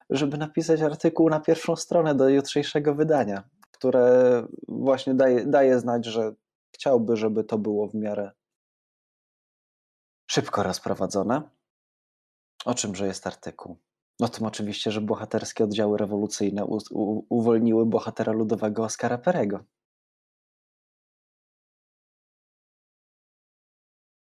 żeby 0.09 0.37
napisać 0.37 0.81
artykuł 0.81 1.29
na 1.29 1.39
pierwszą 1.39 1.75
stronę 1.75 2.15
do 2.15 2.29
jutrzejszego 2.29 2.95
wydania 2.95 3.43
które 3.77 4.43
właśnie 4.67 5.13
daje, 5.13 5.45
daje 5.45 5.79
znać, 5.79 6.05
że 6.05 6.33
chciałby, 6.75 7.17
żeby 7.17 7.43
to 7.43 7.57
było 7.57 7.87
w 7.87 7.93
miarę 7.95 8.31
szybko 10.31 10.63
rozprowadzone. 10.63 11.49
O 12.65 12.73
czymże 12.73 13.07
jest 13.07 13.27
artykuł? 13.27 13.77
O 14.19 14.27
tym 14.27 14.45
oczywiście, 14.45 14.91
że 14.91 15.01
bohaterskie 15.01 15.63
oddziały 15.63 15.97
rewolucyjne 15.97 16.65
uwolniły 17.29 17.85
bohatera 17.85 18.33
ludowego 18.33 18.83
Oskara 18.83 19.17
Perego. 19.17 19.63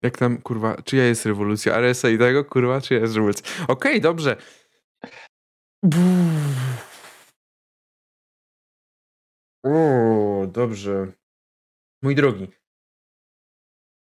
Jak 0.02 0.18
tam, 0.18 0.42
kurwa, 0.42 0.82
czyja 0.82 1.04
jest 1.04 1.26
rewolucja? 1.26 1.76
RSA 1.80 2.08
i 2.08 2.18
tego, 2.18 2.44
kurwa, 2.44 2.80
czyja 2.80 3.00
jest 3.00 3.14
rewolucja? 3.14 3.46
Okej, 3.64 3.92
okay, 3.92 4.00
dobrze. 4.00 4.36
O, 9.64 10.46
dobrze. 10.46 11.12
Mój 12.04 12.14
drogi. 12.14 12.48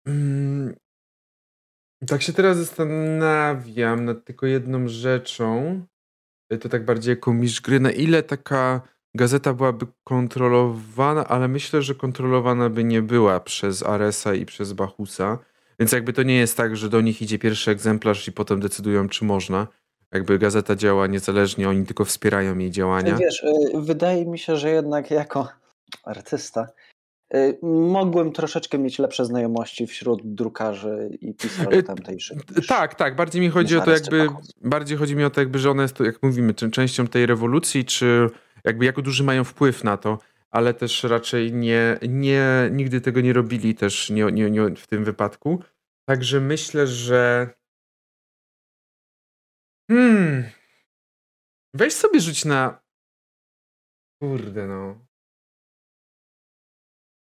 Mm, 0.06 0.74
tak 2.06 2.22
się 2.22 2.32
teraz 2.32 2.56
zastanawiam 2.56 4.04
nad 4.04 4.24
tylko 4.24 4.46
jedną 4.46 4.88
rzeczą. 4.88 5.80
E, 6.50 6.58
to 6.58 6.68
tak 6.68 6.84
bardziej 6.84 7.12
jako 7.12 7.34
mistrz 7.34 7.60
gry. 7.60 7.80
Na 7.80 7.90
ile 7.90 8.22
taka 8.22 8.80
gazeta 9.14 9.54
byłaby 9.54 9.86
kontrolowana, 10.04 11.26
ale 11.26 11.48
myślę, 11.48 11.82
że 11.82 11.94
kontrolowana 11.94 12.70
by 12.70 12.84
nie 12.84 13.02
była 13.02 13.40
przez 13.40 13.82
Aresa 13.82 14.34
i 14.34 14.46
przez 14.46 14.72
Bachusa. 14.72 15.38
Więc 15.78 15.92
jakby 15.92 16.12
to 16.12 16.22
nie 16.22 16.36
jest 16.36 16.56
tak, 16.56 16.76
że 16.76 16.88
do 16.88 17.00
nich 17.00 17.22
idzie 17.22 17.38
pierwszy 17.38 17.70
egzemplarz 17.70 18.28
i 18.28 18.32
potem 18.32 18.60
decydują, 18.60 19.08
czy 19.08 19.24
można. 19.24 19.66
Jakby 20.12 20.38
gazeta 20.38 20.76
działa 20.76 21.06
niezależnie, 21.06 21.68
oni 21.68 21.86
tylko 21.86 22.04
wspierają 22.04 22.58
jej 22.58 22.70
działania. 22.70 23.16
Wiesz, 23.16 23.42
y, 23.42 23.80
wydaje 23.80 24.26
mi 24.26 24.38
się, 24.38 24.56
że 24.56 24.70
jednak 24.70 25.10
jako 25.10 25.48
artysta 26.04 26.66
mogłem 27.62 28.32
troszeczkę 28.32 28.78
mieć 28.78 28.98
lepsze 28.98 29.24
znajomości 29.24 29.86
wśród 29.86 30.34
drukarzy 30.34 31.18
i 31.20 31.34
pisarzy 31.34 31.76
y, 31.76 31.82
tamtejszych. 31.82 32.38
Tak, 32.68 32.94
tak. 32.94 33.16
Bardziej 33.16 33.42
mi 33.42 33.50
chodzi 33.50 33.76
o 33.76 33.80
to 33.80 33.90
jakby, 33.90 34.28
bardziej 34.60 34.98
chodzi 34.98 35.16
mi 35.16 35.24
o 35.24 35.30
to 35.30 35.40
jakby, 35.40 35.58
że 35.58 35.70
one 35.70 35.82
jest, 35.82 36.00
jak 36.00 36.22
mówimy, 36.22 36.54
częścią 36.54 37.06
tej 37.06 37.26
rewolucji, 37.26 37.84
czy 37.84 38.30
jakby 38.64 38.84
jako 38.84 39.02
duży 39.02 39.24
mają 39.24 39.44
wpływ 39.44 39.84
na 39.84 39.96
to, 39.96 40.18
ale 40.50 40.74
też 40.74 41.04
raczej 41.04 41.52
nie, 41.52 41.98
nie 42.08 42.68
nigdy 42.72 43.00
tego 43.00 43.20
nie 43.20 43.32
robili 43.32 43.74
też 43.74 44.10
nie, 44.10 44.24
nie, 44.24 44.50
nie 44.50 44.76
w 44.76 44.86
tym 44.86 45.04
wypadku. 45.04 45.62
Także 46.08 46.40
myślę, 46.40 46.86
że 46.86 47.50
Hmm. 49.90 50.44
Weź 51.74 51.92
sobie 51.94 52.20
rzuć 52.20 52.44
na. 52.44 52.80
Kurde, 54.22 54.66
no. 54.66 55.09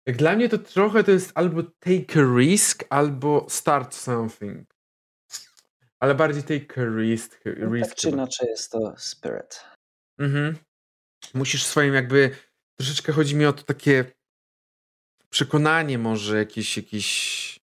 Jak 0.09 0.17
dla 0.17 0.35
mnie 0.35 0.49
to 0.49 0.57
trochę 0.57 1.03
to 1.03 1.11
jest 1.11 1.31
albo 1.35 1.63
take 1.63 2.19
a 2.19 2.37
risk, 2.37 2.83
albo 2.89 3.45
start 3.49 3.95
something. 3.95 4.69
Ale 5.99 6.15
bardziej 6.15 6.43
take 6.43 6.81
a 6.81 6.85
risk. 6.85 7.39
No, 7.45 7.75
risk 7.75 7.89
tak 7.89 7.97
czy 7.97 8.09
inaczej 8.09 8.47
jest 8.49 8.71
to 8.71 8.93
spirit. 8.97 9.65
Mhm. 10.19 10.57
Musisz 11.33 11.63
swoim 11.63 11.93
jakby, 11.93 12.35
troszeczkę 12.79 13.11
chodzi 13.11 13.35
mi 13.35 13.45
o 13.45 13.53
to 13.53 13.63
takie 13.63 14.05
przekonanie 15.29 15.97
może 15.97 16.37
jakieś, 16.37 16.77
jakieś 16.77 17.59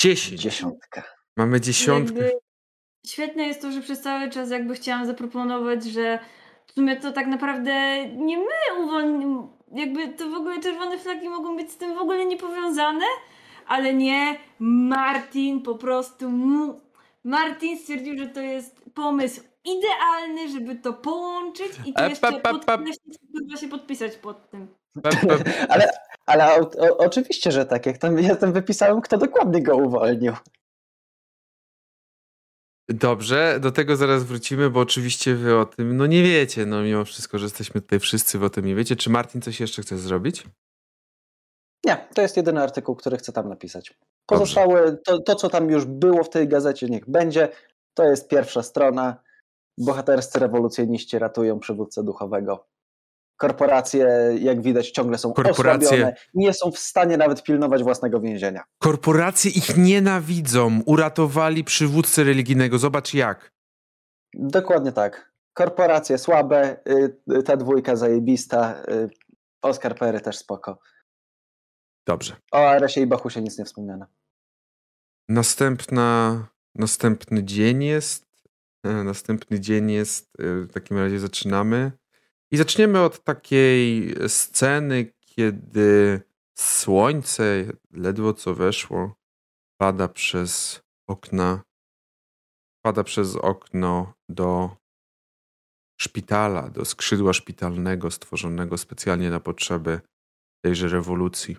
10. 0.00 0.40
Dziesiątka. 0.40 1.14
Mamy 1.36 1.60
dziesiątkę. 1.60 2.24
Jakby 2.24 2.38
świetne 3.06 3.42
jest 3.42 3.62
to, 3.62 3.72
że 3.72 3.80
przez 3.80 4.00
cały 4.00 4.30
czas 4.30 4.50
jakby 4.50 4.74
chciałam 4.74 5.06
zaproponować, 5.06 5.84
że 5.84 6.18
w 6.72 6.74
sumie 6.74 6.96
to 6.96 7.12
tak 7.12 7.26
naprawdę 7.26 8.06
nie 8.06 8.38
my 8.38 8.84
uwolnimy, 8.84 9.42
jakby 9.72 10.08
to 10.08 10.30
w 10.30 10.34
ogóle 10.34 10.60
czerwone 10.60 10.98
flagi 10.98 11.28
mogą 11.28 11.56
być 11.56 11.70
z 11.70 11.76
tym 11.76 11.94
w 11.94 11.98
ogóle 11.98 12.24
niepowiązane, 12.24 13.04
ale 13.66 13.94
nie, 13.94 14.36
Martin 14.58 15.62
po 15.62 15.74
prostu 15.74 16.30
mu... 16.30 16.80
Martin 17.24 17.78
stwierdził, 17.78 18.18
że 18.18 18.26
to 18.26 18.40
jest 18.40 18.82
pomysł 18.94 19.40
idealny, 19.64 20.48
żeby 20.48 20.74
to 20.74 20.92
połączyć 20.92 21.72
i 21.86 21.92
to 21.92 22.04
E, 22.04 22.08
jeszcze 22.08 22.32
pa, 22.32 22.40
pa, 22.40 22.58
pa. 22.58 22.78
podkreślić, 22.78 23.60
się 23.60 23.68
podpisać 23.68 24.16
pod 24.16 24.50
tym. 24.50 24.68
Ale, 25.68 25.90
ale 26.26 26.54
o, 26.54 26.60
o, 26.60 26.96
oczywiście, 26.96 27.52
że 27.52 27.66
tak. 27.66 27.86
Jak 27.86 27.98
tam 27.98 28.18
jestem 28.18 28.52
wypisałem, 28.52 29.00
kto 29.00 29.18
dokładnie 29.18 29.62
go 29.62 29.76
uwolnił. 29.76 30.32
Dobrze, 32.94 33.58
do 33.60 33.72
tego 33.72 33.96
zaraz 33.96 34.24
wrócimy, 34.24 34.70
bo 34.70 34.80
oczywiście 34.80 35.34
wy 35.34 35.58
o 35.58 35.64
tym, 35.64 35.96
no 35.96 36.06
nie 36.06 36.22
wiecie, 36.22 36.66
no 36.66 36.82
mimo 36.82 37.04
wszystko, 37.04 37.38
że 37.38 37.44
jesteśmy 37.44 37.80
tutaj 37.80 38.00
wszyscy, 38.00 38.38
wy 38.38 38.46
o 38.46 38.50
tym 38.50 38.64
nie 38.64 38.74
wiecie. 38.74 38.96
Czy 38.96 39.10
Martin 39.10 39.40
coś 39.40 39.60
jeszcze 39.60 39.82
chce 39.82 39.98
zrobić? 39.98 40.44
Nie, 41.84 42.08
to 42.14 42.22
jest 42.22 42.36
jedyny 42.36 42.62
artykuł, 42.62 42.96
który 42.96 43.16
chcę 43.16 43.32
tam 43.32 43.48
napisać. 43.48 43.98
Pozostałe, 44.26 44.96
to, 44.96 45.18
to 45.18 45.34
co 45.34 45.48
tam 45.48 45.70
już 45.70 45.84
było 45.84 46.24
w 46.24 46.30
tej 46.30 46.48
gazecie, 46.48 46.86
niech 46.86 47.10
będzie. 47.10 47.48
To 47.94 48.04
jest 48.04 48.28
pierwsza 48.28 48.62
strona. 48.62 49.16
Bohaterscy 49.78 50.38
rewolucjoniści 50.38 51.18
ratują 51.18 51.58
przywódcę 51.60 52.02
duchowego. 52.02 52.66
Korporacje, 53.36 54.06
jak 54.40 54.62
widać, 54.62 54.90
ciągle 54.90 55.18
są 55.18 55.32
Korporacje- 55.32 55.84
osłabione. 55.86 56.14
Nie 56.34 56.52
są 56.52 56.70
w 56.70 56.78
stanie 56.78 57.16
nawet 57.16 57.42
pilnować 57.42 57.82
własnego 57.82 58.20
więzienia. 58.20 58.64
Korporacje 58.78 59.50
ich 59.50 59.76
nienawidzą, 59.76 60.80
uratowali 60.86 61.64
przywódcę 61.64 62.24
religijnego, 62.24 62.78
zobacz 62.78 63.14
jak. 63.14 63.52
Dokładnie 64.34 64.92
tak. 64.92 65.32
Korporacje 65.54 66.18
słabe, 66.18 66.76
y, 66.88 67.16
y, 67.38 67.42
ta 67.42 67.56
dwójka 67.56 67.96
zajebista, 67.96 68.82
y, 68.88 69.10
Oskar 69.62 69.94
Pery 69.94 70.20
też 70.20 70.38
spoko. 70.38 70.78
Dobrze. 72.06 72.36
O 72.52 72.68
Aresie 72.70 73.00
i 73.00 73.06
Bachusie 73.06 73.42
nic 73.42 73.58
nie 73.58 73.64
wspomniano. 73.64 74.06
Następna, 75.28 76.46
następny 76.74 77.44
dzień 77.44 77.84
jest. 77.84 78.26
e, 78.84 78.88
Następny 79.04 79.60
dzień 79.60 79.90
jest. 79.90 80.30
e, 80.38 80.42
W 80.66 80.72
takim 80.72 80.98
razie 80.98 81.20
zaczynamy. 81.20 81.92
I 82.52 82.56
zaczniemy 82.56 83.00
od 83.00 83.24
takiej 83.24 84.14
sceny, 84.28 85.12
kiedy 85.20 86.22
słońce 86.58 87.44
ledwo 87.90 88.34
co 88.34 88.54
weszło, 88.54 89.14
pada 89.80 90.08
przez 90.08 90.82
okna. 91.06 91.62
Pada 92.84 93.04
przez 93.04 93.36
okno 93.36 94.14
do 94.28 94.76
szpitala, 96.00 96.70
do 96.70 96.84
skrzydła 96.84 97.32
szpitalnego 97.32 98.10
stworzonego 98.10 98.78
specjalnie 98.78 99.30
na 99.30 99.40
potrzeby 99.40 100.00
tejże 100.64 100.88
rewolucji. 100.88 101.56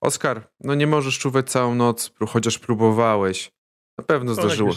Oskar, 0.00 0.50
no 0.60 0.74
nie 0.74 0.86
możesz 0.86 1.18
czuwać 1.18 1.50
całą 1.50 1.74
noc, 1.74 2.12
chociaż 2.28 2.58
próbowałeś. 2.58 3.50
Na 3.98 4.04
pewno 4.04 4.34
zdarzyło, 4.34 4.72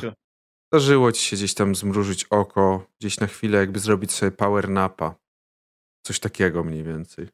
zdarzyło 0.72 1.12
ci 1.12 1.26
się 1.26 1.36
gdzieś 1.36 1.54
tam 1.54 1.76
zmrużyć 1.76 2.26
oko, 2.26 2.88
gdzieś 3.00 3.20
na 3.20 3.28
chwilę, 3.28 3.58
jakby 3.58 3.80
zrobić 3.80 4.12
sobie 4.12 4.32
power 4.32 4.70
napa. 4.70 5.22
Coś 6.06 6.20
takiego 6.20 6.64
mniej 6.64 6.84
więcej. 6.84 7.28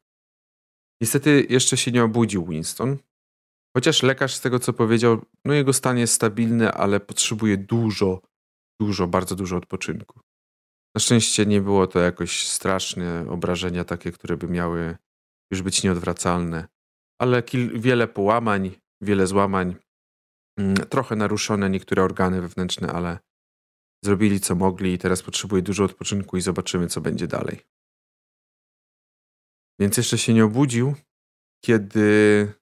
Niestety 1.02 1.46
jeszcze 1.50 1.76
się 1.76 1.90
nie 1.90 2.04
obudził 2.04 2.46
Winston. 2.46 2.96
Chociaż 3.76 4.02
lekarz 4.02 4.34
z 4.34 4.40
tego 4.40 4.58
co 4.58 4.72
powiedział, 4.72 5.24
no 5.44 5.54
jego 5.54 5.72
stan 5.72 5.98
jest 5.98 6.14
stabilny, 6.14 6.72
ale 6.72 7.00
potrzebuje 7.00 7.56
dużo, 7.56 8.22
dużo, 8.80 9.06
bardzo 9.06 9.34
dużo 9.34 9.56
odpoczynku. 9.56 10.20
Na 10.94 11.00
szczęście 11.00 11.46
nie 11.46 11.60
było 11.60 11.86
to 11.86 11.98
jakoś 11.98 12.46
straszne 12.46 13.26
obrażenia 13.30 13.84
takie, 13.84 14.12
które 14.12 14.36
by 14.36 14.48
miały 14.48 14.96
już 15.52 15.62
być 15.62 15.82
nieodwracalne 15.82 16.68
ale 17.18 17.42
kil, 17.42 17.80
wiele 17.80 18.08
połamań, 18.08 18.70
wiele 19.00 19.26
złamań, 19.26 19.76
mm, 20.58 20.74
trochę 20.76 21.16
naruszone 21.16 21.70
niektóre 21.70 22.02
organy 22.02 22.40
wewnętrzne, 22.40 22.92
ale 22.92 23.18
zrobili 24.04 24.40
co 24.40 24.54
mogli 24.54 24.92
i 24.92 24.98
teraz 24.98 25.22
potrzebuje 25.22 25.62
dużo 25.62 25.84
odpoczynku 25.84 26.36
i 26.36 26.40
zobaczymy, 26.40 26.86
co 26.86 27.00
będzie 27.00 27.26
dalej. 27.26 27.60
Więc 29.80 29.96
jeszcze 29.96 30.18
się 30.18 30.34
nie 30.34 30.44
obudził, 30.44 30.94
kiedy 31.64 32.52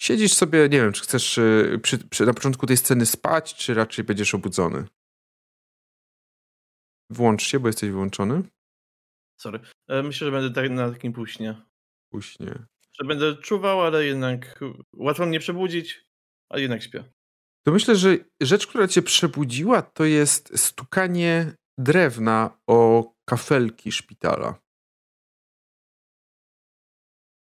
siedzisz 0.00 0.32
sobie, 0.32 0.68
nie 0.68 0.80
wiem, 0.80 0.92
czy 0.92 1.02
chcesz 1.02 1.38
y, 1.38 1.80
przy, 1.82 1.98
przy, 1.98 2.26
na 2.26 2.34
początku 2.34 2.66
tej 2.66 2.76
sceny 2.76 3.06
spać, 3.06 3.54
czy 3.54 3.74
raczej 3.74 4.04
będziesz 4.04 4.34
obudzony. 4.34 4.84
Włącz 7.10 7.42
się, 7.42 7.60
bo 7.60 7.68
jesteś 7.68 7.90
wyłączony. 7.90 8.42
Sorry. 9.40 9.60
E, 9.88 10.02
Myślę, 10.02 10.24
że 10.24 10.30
będę 10.32 10.50
tak 10.50 10.70
na 10.70 10.90
takim 10.90 11.12
półśnie. 11.12 11.62
Później. 12.12 12.54
Że 13.00 13.06
będę 13.06 13.36
czuwał, 13.36 13.80
ale 13.80 14.04
jednak 14.04 14.60
łatwo 14.96 15.26
mnie 15.26 15.40
przebudzić, 15.40 16.04
ale 16.48 16.62
jednak 16.62 16.82
śpię. 16.82 17.04
To 17.66 17.72
myślę, 17.72 17.96
że 17.96 18.16
rzecz, 18.40 18.66
która 18.66 18.88
cię 18.88 19.02
przebudziła, 19.02 19.82
to 19.82 20.04
jest 20.04 20.58
stukanie 20.58 21.54
drewna 21.78 22.58
o 22.66 23.12
kafelki 23.24 23.92
szpitala. 23.92 24.62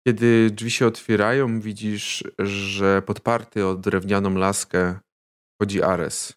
Kiedy 0.07 0.51
drzwi 0.51 0.71
się 0.71 0.87
otwierają, 0.87 1.59
widzisz, 1.59 2.23
że 2.39 3.01
podparty 3.01 3.65
o 3.65 3.75
drewnianą 3.75 4.35
laskę 4.35 4.99
chodzi 5.61 5.83
Ares, 5.83 6.33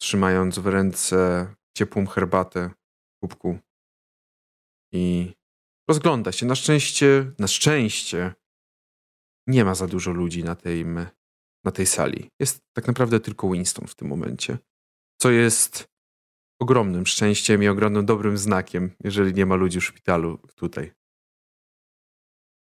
trzymając 0.00 0.58
w 0.58 0.66
ręce 0.66 1.46
ciepłą 1.76 2.06
herbatę 2.06 2.70
w 2.70 3.20
kubku. 3.20 3.58
I 4.92 5.32
rozgląda 5.88 6.32
się. 6.32 6.46
Na 6.46 6.54
szczęście, 6.54 7.32
na 7.38 7.48
szczęście 7.48 8.34
nie 9.46 9.64
ma 9.64 9.74
za 9.74 9.86
dużo 9.86 10.12
ludzi 10.12 10.44
na 10.44 10.54
tej, 10.54 10.84
na 11.64 11.70
tej 11.72 11.86
sali. 11.86 12.30
Jest 12.40 12.60
tak 12.76 12.86
naprawdę 12.86 13.20
tylko 13.20 13.50
Winston 13.50 13.86
w 13.86 13.94
tym 13.94 14.08
momencie. 14.08 14.58
Co 15.20 15.30
jest 15.30 15.88
ogromnym 16.60 17.06
szczęściem 17.06 17.62
i 17.62 17.68
ogromnym 17.68 18.06
dobrym 18.06 18.38
znakiem, 18.38 18.90
jeżeli 19.04 19.34
nie 19.34 19.46
ma 19.46 19.54
ludzi 19.54 19.80
w 19.80 19.84
szpitalu 19.84 20.38
tutaj. 20.54 21.01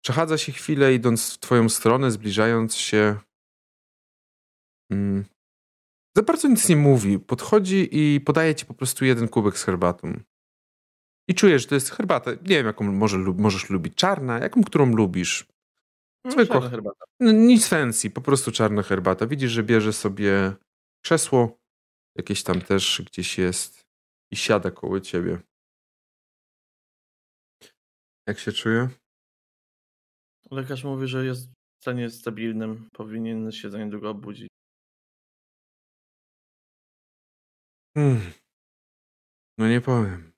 Przechadza 0.03 0.37
się 0.37 0.51
chwilę, 0.51 0.93
idąc 0.93 1.33
w 1.33 1.39
twoją 1.39 1.69
stronę, 1.69 2.11
zbliżając 2.11 2.75
się. 2.75 3.19
Mm, 4.91 5.25
za 6.17 6.23
bardzo 6.23 6.47
nic 6.47 6.69
nie 6.69 6.75
mówi. 6.75 7.19
Podchodzi 7.19 7.89
i 7.91 8.21
podaje 8.21 8.55
ci 8.55 8.65
po 8.65 8.73
prostu 8.73 9.05
jeden 9.05 9.27
kubek 9.27 9.57
z 9.57 9.63
herbatą. 9.63 10.19
I 11.27 11.35
czujesz, 11.35 11.61
że 11.61 11.67
to 11.67 11.75
jest 11.75 11.89
herbata. 11.91 12.31
Nie 12.31 12.37
wiem, 12.41 12.65
jaką 12.65 12.91
może, 12.91 13.17
możesz 13.17 13.69
lubić. 13.69 13.95
Czarna, 13.95 14.39
jaką, 14.39 14.63
którą 14.63 14.95
lubisz. 14.95 15.47
No, 16.25 16.31
Zwykła. 16.31 16.69
herbata. 16.69 17.05
No, 17.19 17.31
nic 17.31 17.67
fancy, 17.67 18.09
po 18.09 18.21
prostu 18.21 18.51
czarna 18.51 18.83
herbata. 18.83 19.27
Widzisz, 19.27 19.51
że 19.51 19.63
bierze 19.63 19.93
sobie 19.93 20.53
krzesło, 21.03 21.59
jakieś 22.15 22.43
tam 22.43 22.61
też 22.61 23.01
gdzieś 23.05 23.37
jest 23.37 23.85
i 24.31 24.35
siada 24.35 24.71
koło 24.71 24.99
ciebie. 24.99 25.39
Jak 28.27 28.39
się 28.39 28.51
czuje? 28.51 28.89
Lekarz 30.51 30.83
mówi, 30.83 31.07
że 31.07 31.25
jest 31.25 31.49
w 31.49 31.81
stanie 31.81 32.09
stabilnym. 32.09 32.89
Powinien 32.93 33.51
się 33.51 33.69
za 33.69 33.77
niedługo 33.77 34.09
obudzić. 34.09 34.49
Hmm. 37.97 38.21
No 39.57 39.67
nie 39.69 39.81
powiem. 39.81 40.31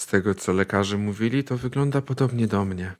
Z 0.00 0.06
tego, 0.06 0.34
co 0.34 0.52
lekarze 0.52 0.96
mówili, 0.96 1.44
to 1.44 1.56
wygląda 1.56 2.02
podobnie 2.02 2.46
do 2.46 2.64
mnie. 2.64 2.96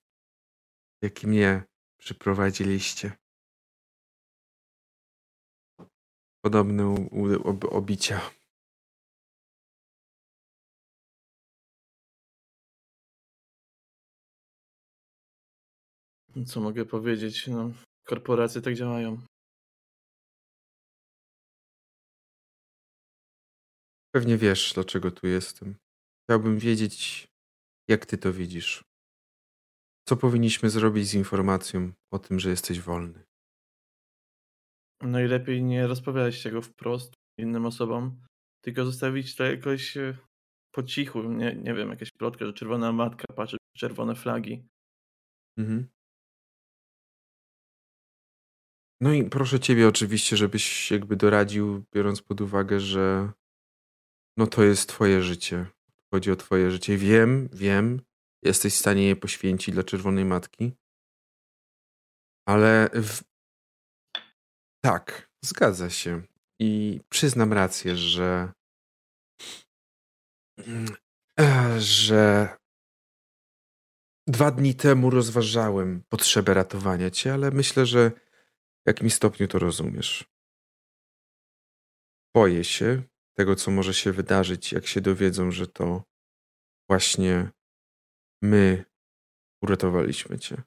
Jaki 1.02 1.27
mnie 1.27 1.62
przyprowadziliście. 1.98 3.12
Podobne 6.44 6.86
u, 6.86 6.94
u, 6.94 7.48
ob, 7.51 7.65
obicia. 7.65 8.20
Co 16.47 16.60
mogę 16.60 16.85
powiedzieć? 16.85 17.47
No, 17.47 17.70
korporacje 18.05 18.60
tak 18.62 18.74
działają. 18.74 19.19
Pewnie 24.15 24.36
wiesz, 24.36 24.73
dlaczego 24.74 25.10
tu 25.10 25.27
jestem. 25.27 25.74
chciałbym 26.24 26.59
wiedzieć, 26.59 27.28
jak 27.89 28.06
ty 28.06 28.19
to 28.19 28.32
widzisz. 28.32 28.85
Co 30.09 30.16
powinniśmy 30.16 30.70
zrobić 30.70 31.09
z 31.09 31.15
informacją 31.15 31.93
o 32.12 32.19
tym, 32.19 32.40
że 32.40 32.51
jesteś 32.51 32.81
wolny? 32.81 33.24
Najlepiej 35.02 35.62
nie 35.62 35.86
rozpowiadać 35.86 36.43
tego 36.43 36.62
wprost 36.62 37.15
innym 37.39 37.66
osobom, 37.66 38.20
tylko 38.65 38.85
zostawić 38.85 39.36
to 39.36 39.44
jakoś 39.44 39.97
e, 39.97 40.16
po 40.74 40.82
cichu. 40.82 41.23
Nie, 41.23 41.55
nie 41.55 41.74
wiem, 41.74 41.90
jakaś 41.90 42.10
plotka, 42.10 42.47
że 42.47 42.52
czerwona 42.52 42.93
matka 42.93 43.24
patrzy 43.35 43.56
czerwone 43.77 44.15
flagi. 44.15 44.66
Mhm. 45.59 45.89
No 49.01 49.12
i 49.12 49.25
proszę 49.25 49.61
ciebie 49.61 49.89
oczywiście, 49.89 50.37
żebyś 50.37 50.91
jakby 50.91 51.16
doradził, 51.16 51.85
biorąc 51.95 52.23
pod 52.23 52.41
uwagę, 52.41 52.81
że 52.81 53.33
no 54.37 54.47
to 54.47 54.65
jest 54.65 54.89
twoje 54.89 55.23
życie. 55.23 55.66
Chodzi 56.11 56.31
o 56.31 56.37
twoje 56.37 56.70
życie. 56.70 56.97
Wiem, 56.97 57.49
wiem, 57.53 58.01
jesteś 58.43 58.75
w 58.75 58.79
stanie 58.79 59.07
je 59.07 59.16
poświęcić 59.16 59.75
dla 59.75 59.85
czerwonej 59.85 60.25
matki. 60.25 60.73
Ale 62.47 62.91
w... 62.95 63.23
tak, 64.81 65.31
zgadza 65.45 65.91
się. 65.91 66.23
I 66.59 67.01
przyznam 67.09 67.53
rację, 67.53 67.97
że 67.97 68.53
że 71.79 72.49
dwa 74.27 74.51
dni 74.51 74.75
temu 74.75 75.11
rozważałem 75.11 76.03
potrzebę 76.09 76.55
ratowania 76.55 77.11
cię, 77.11 77.35
ale 77.35 77.51
myślę, 77.51 77.87
że 77.87 78.12
w 78.89 78.97
jakimś 78.97 79.15
stopniu 79.15 79.48
to 79.48 79.59
rozumiesz. 79.59 80.24
Boję 82.35 82.65
się 82.65 83.02
tego, 83.35 83.56
co 83.56 83.70
może 83.70 83.94
się 83.94 84.12
wydarzyć, 84.12 84.73
jak 84.73 84.86
się 84.86 85.01
dowiedzą, 85.01 85.51
że 85.51 85.66
to 85.66 86.02
właśnie 86.90 87.51
my 88.43 88.85
uratowaliśmy 89.62 90.39
cię. 90.39 90.62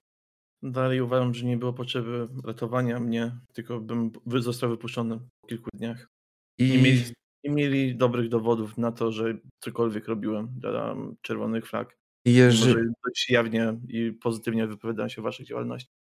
Dalej 0.63 1.01
uważam, 1.01 1.33
że 1.33 1.45
nie 1.45 1.57
było 1.57 1.73
potrzeby 1.73 2.27
ratowania 2.43 2.99
mnie, 2.99 3.37
tylko 3.53 3.79
bym 3.79 4.11
został 4.35 4.69
wypuszczony 4.69 5.19
po 5.41 5.47
kilku 5.47 5.69
dniach. 5.73 6.09
I 6.57 6.69
nie 6.69 6.77
mieli, 6.77 7.03
nie 7.43 7.51
mieli 7.51 7.95
dobrych 7.95 8.29
dowodów 8.29 8.77
na 8.77 8.91
to, 8.91 9.11
że 9.11 9.37
cokolwiek 9.59 10.07
robiłem 10.07 10.47
dla 10.59 10.95
czerwonych 11.21 11.67
flag. 11.67 11.97
Jeżeli... 12.25 12.75
Może 12.75 12.93
dość 13.05 13.29
jawnie 13.29 13.79
i 13.87 14.11
pozytywnie 14.11 14.67
wypowiadałem 14.67 15.09
się 15.09 15.21
o 15.21 15.23
waszej 15.23 15.45
działalności. 15.45 16.00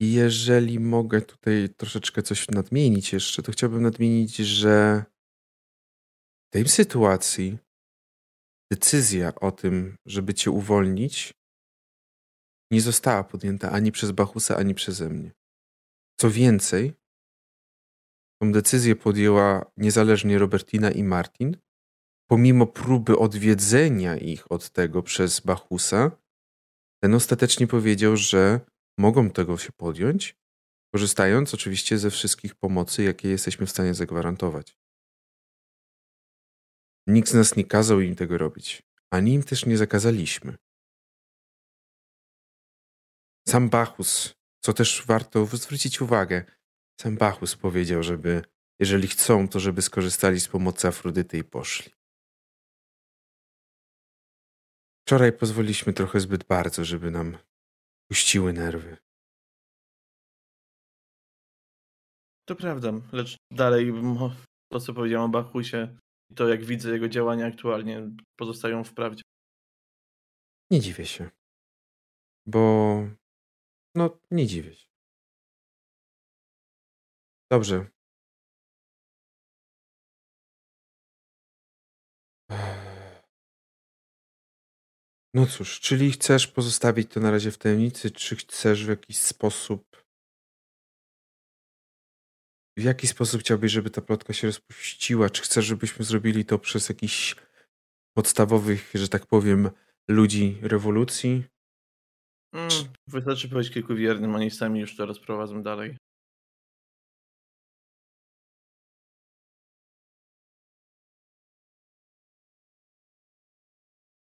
Jeżeli 0.00 0.80
mogę 0.80 1.22
tutaj 1.22 1.68
troszeczkę 1.76 2.22
coś 2.22 2.48
nadmienić 2.48 3.12
jeszcze, 3.12 3.42
to 3.42 3.52
chciałbym 3.52 3.82
nadmienić, 3.82 4.36
że 4.36 5.04
w 6.48 6.52
tej 6.52 6.68
sytuacji 6.68 7.58
decyzja 8.72 9.34
o 9.34 9.52
tym, 9.52 9.96
żeby 10.06 10.34
cię 10.34 10.50
uwolnić, 10.50 11.34
nie 12.72 12.80
została 12.80 13.24
podjęta 13.24 13.70
ani 13.70 13.92
przez 13.92 14.10
Bachusa, 14.10 14.56
ani 14.56 14.74
przeze 14.74 15.08
mnie. 15.08 15.32
Co 16.20 16.30
więcej, 16.30 16.92
tą 18.42 18.52
decyzję 18.52 18.96
podjęła 18.96 19.70
niezależnie 19.76 20.38
Robertina 20.38 20.90
i 20.90 21.02
Martin, 21.02 21.56
pomimo 22.30 22.66
próby 22.66 23.18
odwiedzenia 23.18 24.16
ich 24.16 24.52
od 24.52 24.70
tego 24.70 25.02
przez 25.02 25.40
Bachusa, 25.40 26.10
ten 27.02 27.14
ostatecznie 27.14 27.66
powiedział, 27.66 28.16
że 28.16 28.60
mogą 28.98 29.30
tego 29.30 29.58
się 29.58 29.72
podjąć, 29.72 30.36
korzystając 30.94 31.54
oczywiście 31.54 31.98
ze 31.98 32.10
wszystkich 32.10 32.54
pomocy, 32.54 33.02
jakie 33.02 33.28
jesteśmy 33.28 33.66
w 33.66 33.70
stanie 33.70 33.94
zagwarantować. 33.94 34.78
Nikt 37.06 37.28
z 37.28 37.34
nas 37.34 37.56
nie 37.56 37.64
kazał 37.64 38.00
im 38.00 38.16
tego 38.16 38.38
robić, 38.38 38.82
ani 39.10 39.32
im 39.34 39.42
też 39.42 39.66
nie 39.66 39.78
zakazaliśmy. 39.78 40.56
Sam 43.48 43.70
Bachus, 43.70 44.34
co 44.60 44.72
też 44.72 45.06
warto 45.06 45.46
zwrócić 45.46 46.00
uwagę, 46.00 46.44
sam 47.00 47.16
Bachus 47.16 47.56
powiedział, 47.56 48.02
żeby, 48.02 48.42
jeżeli 48.80 49.08
chcą, 49.08 49.48
to 49.48 49.60
żeby 49.60 49.82
skorzystali 49.82 50.40
z 50.40 50.48
pomocy 50.48 50.88
Afrodyty 50.88 51.38
i 51.38 51.44
poszli. 51.44 51.92
Wczoraj 55.06 55.32
pozwoliliśmy 55.32 55.92
trochę 55.92 56.20
zbyt 56.20 56.44
bardzo, 56.44 56.84
żeby 56.84 57.10
nam 57.10 57.38
puściły 58.08 58.52
nerwy. 58.52 58.96
To 62.48 62.56
prawda, 62.56 62.92
lecz 63.12 63.36
dalej 63.50 63.92
to, 64.72 64.80
co 64.80 64.94
powiedziałem 64.94 65.24
o 65.24 65.28
Bachusie 65.28 65.98
i 66.30 66.34
to, 66.34 66.48
jak 66.48 66.64
widzę 66.64 66.90
jego 66.90 67.08
działania 67.08 67.46
aktualnie, 67.46 68.10
pozostają 68.36 68.84
w 68.84 68.94
prawdzie. 68.94 69.22
Nie 70.70 70.80
dziwię 70.80 71.06
się. 71.06 71.30
Bo. 72.46 73.02
No, 73.94 74.18
nie 74.30 74.46
dziwię 74.46 74.74
się. 74.74 74.86
Dobrze. 77.50 77.90
No 85.34 85.46
cóż, 85.46 85.80
czyli 85.80 86.10
chcesz 86.10 86.46
pozostawić 86.46 87.10
to 87.10 87.20
na 87.20 87.30
razie 87.30 87.50
w 87.50 87.58
tajemnicy, 87.58 88.10
czy 88.10 88.36
chcesz 88.36 88.84
w 88.84 88.88
jakiś 88.88 89.18
sposób. 89.18 90.04
W 92.78 92.82
jaki 92.82 93.06
sposób 93.06 93.40
chciałbyś, 93.40 93.72
żeby 93.72 93.90
ta 93.90 94.02
plotka 94.02 94.32
się 94.32 94.46
rozpuściła? 94.46 95.30
Czy 95.30 95.42
chcesz, 95.42 95.64
żebyśmy 95.64 96.04
zrobili 96.04 96.44
to 96.44 96.58
przez 96.58 96.88
jakichś 96.88 97.36
podstawowych, 98.16 98.90
że 98.94 99.08
tak 99.08 99.26
powiem, 99.26 99.70
ludzi 100.08 100.58
rewolucji? 100.62 101.44
Mm, 102.54 102.68
wystarczy 103.06 103.48
powiedzieć 103.48 103.72
kilku 103.72 103.94
wiernym, 103.94 104.34
oni 104.34 104.50
sami 104.50 104.80
już 104.80 104.96
to 104.96 105.06
rozprowadzą 105.06 105.62
dalej. 105.62 105.96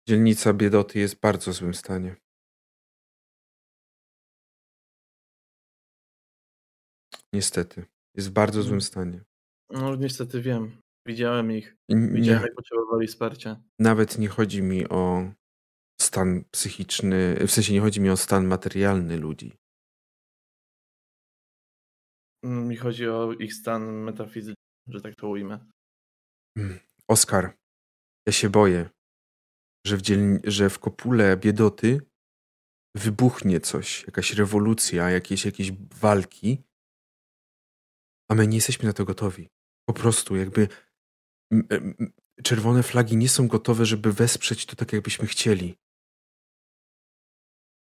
Dzielnica 0.10 0.54
Biedoty 0.54 1.00
jest 1.00 1.16
w 1.16 1.20
bardzo 1.20 1.54
złym 1.54 1.74
stanie. 1.74 2.16
Niestety. 7.34 7.86
Jest 8.16 8.30
w 8.30 8.32
bardzo 8.32 8.62
złym 8.62 8.74
mm. 8.74 8.82
stanie. 8.82 9.24
No 9.70 9.96
niestety 9.96 10.42
wiem. 10.42 10.82
Widziałem 11.06 11.52
ich. 11.52 11.76
Widziałem, 11.90 12.42
nie, 12.42 12.48
jak 12.48 12.56
potrzebowali 12.56 13.08
wsparcia. 13.08 13.62
Nawet 13.80 14.18
nie 14.18 14.28
chodzi 14.28 14.62
mi 14.62 14.90
o 14.90 15.32
stan 16.02 16.44
psychiczny, 16.52 17.36
w 17.48 17.52
sensie 17.52 17.74
nie 17.74 17.82
chodzi 17.82 18.02
mi 18.02 18.10
o 18.10 18.18
stan 18.18 18.48
materialny 18.48 19.18
ludzi. 19.18 19.54
Mm, 22.44 22.68
mi 22.68 22.76
chodzi 22.76 23.10
o 23.10 23.34
ich 23.34 23.54
stan 23.54 24.04
metafizyczny, 24.04 24.64
że 24.88 25.02
tak 25.02 25.16
to 25.16 25.28
ujmę. 25.28 25.66
Mm, 26.58 26.80
Oskar, 27.08 27.58
ja 28.28 28.34
się 28.34 28.50
boję, 28.50 28.90
że 29.86 29.98
w, 29.98 30.02
dzielni- 30.02 30.40
że 30.44 30.70
w 30.70 30.80
kopule 30.80 31.38
biedoty 31.38 32.02
wybuchnie 32.96 33.60
coś, 33.60 34.04
jakaś 34.06 34.34
rewolucja, 34.34 35.10
jakieś, 35.10 35.46
jakieś 35.46 35.72
walki, 35.72 36.64
a 38.32 38.36
my 38.36 38.48
nie 38.48 38.58
jesteśmy 38.58 38.86
na 38.86 38.94
to 38.94 39.06
gotowi. 39.06 39.50
Po 39.90 39.94
prostu 39.94 40.36
jakby 40.36 40.68
czerwone 42.44 42.84
flagi 42.84 43.18
nie 43.18 43.30
są 43.30 43.48
gotowe, 43.48 43.86
żeby 43.86 44.14
wesprzeć 44.14 44.66
to 44.66 44.76
tak, 44.76 44.94
jakbyśmy 44.94 45.28
chcieli. 45.28 45.78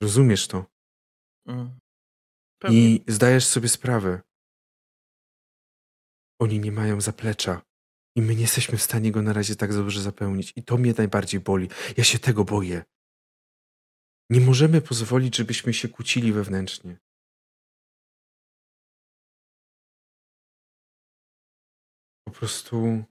Rozumiesz 0.04 0.48
to? 0.48 0.66
Mm. 1.48 1.80
I 2.70 3.04
zdajesz 3.08 3.46
sobie 3.46 3.70
sprawę. 3.70 4.22
Oni 6.40 6.60
nie 6.60 6.72
mają 6.72 7.02
zaplecza. 7.02 7.62
I 8.16 8.22
my 8.22 8.36
nie 8.36 8.42
jesteśmy 8.42 8.78
w 8.78 8.82
stanie 8.82 9.12
go 9.12 9.22
na 9.22 9.34
razie 9.34 9.56
tak 9.56 9.74
dobrze 9.74 10.02
zapełnić. 10.02 10.54
I 10.56 10.64
to 10.64 10.78
mnie 10.78 10.94
najbardziej 10.98 11.40
boli. 11.40 11.70
Ja 11.98 12.04
się 12.04 12.20
tego 12.20 12.46
boję. 12.46 12.84
Nie 14.30 14.42
możemy 14.42 14.82
pozwolić, 14.82 15.36
żebyśmy 15.36 15.74
się 15.74 15.90
kłócili 15.90 16.34
wewnętrznie. 16.34 16.98
Po 22.26 22.32
prostu. 22.32 23.04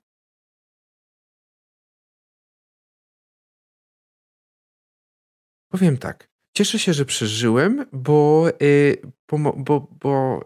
Powiem 5.72 5.98
tak. 5.98 6.30
Cieszę 6.56 6.78
się, 6.78 6.94
że 6.94 7.04
przeżyłem, 7.04 7.86
bo, 7.92 8.46
yy, 8.60 9.02
bo, 9.28 9.52
bo, 9.52 9.80
bo 9.80 10.40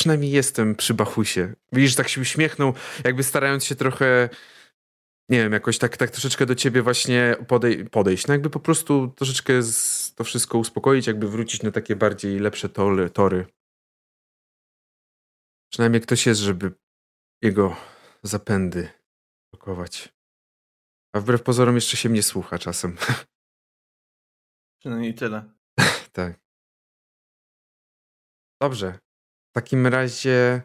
przynajmniej 0.00 0.30
jestem 0.30 0.74
przy 0.74 0.94
Bachusie. 0.94 1.54
Widzisz, 1.72 1.94
tak 1.94 2.08
się 2.08 2.20
uśmiechnął, 2.20 2.74
jakby 3.04 3.22
starając 3.22 3.64
się 3.64 3.74
trochę, 3.74 4.28
nie 5.28 5.38
wiem, 5.38 5.52
jakoś 5.52 5.78
tak, 5.78 5.96
tak 5.96 6.10
troszeczkę 6.10 6.46
do 6.46 6.54
ciebie 6.54 6.82
właśnie 6.82 7.36
podej 7.48 7.84
podejść. 7.90 8.26
No 8.26 8.34
jakby 8.34 8.50
po 8.50 8.60
prostu 8.60 9.08
troszeczkę 9.08 9.52
to 10.16 10.24
wszystko 10.24 10.58
uspokoić, 10.58 11.06
jakby 11.06 11.28
wrócić 11.28 11.62
na 11.62 11.70
takie 11.70 11.96
bardziej 11.96 12.38
lepsze 12.38 12.68
tory. 12.68 13.10
tory. 13.10 13.46
Przynajmniej 15.72 16.00
ktoś 16.02 16.26
jest, 16.26 16.40
żeby 16.40 16.72
jego 17.42 17.76
zapędy 18.22 18.88
blokować. 19.52 20.14
A 21.14 21.20
wbrew 21.20 21.42
pozorom 21.42 21.74
jeszcze 21.74 21.96
się 21.96 22.08
mnie 22.08 22.22
słucha 22.22 22.58
czasem. 22.58 22.96
Przynajmniej 24.80 25.14
tyle. 25.14 25.50
tak. 26.12 26.40
Dobrze. 28.60 29.09
W 29.50 29.52
takim 29.52 29.86
razie. 29.86 30.62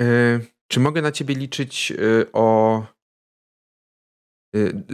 Yy, 0.00 0.46
czy 0.70 0.80
mogę 0.80 1.02
na 1.02 1.12
ciebie 1.12 1.34
liczyć 1.34 1.90
yy, 1.90 2.26
o. 2.32 2.86
Yy, 4.54 4.84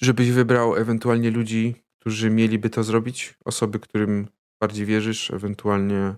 żebyś 0.00 0.30
wybrał 0.30 0.76
ewentualnie 0.76 1.30
ludzi, 1.30 1.84
którzy 2.00 2.30
mieliby 2.30 2.70
to 2.70 2.84
zrobić? 2.84 3.34
Osoby, 3.44 3.80
którym 3.80 4.28
bardziej 4.62 4.86
wierzysz, 4.86 5.30
ewentualnie 5.30 6.16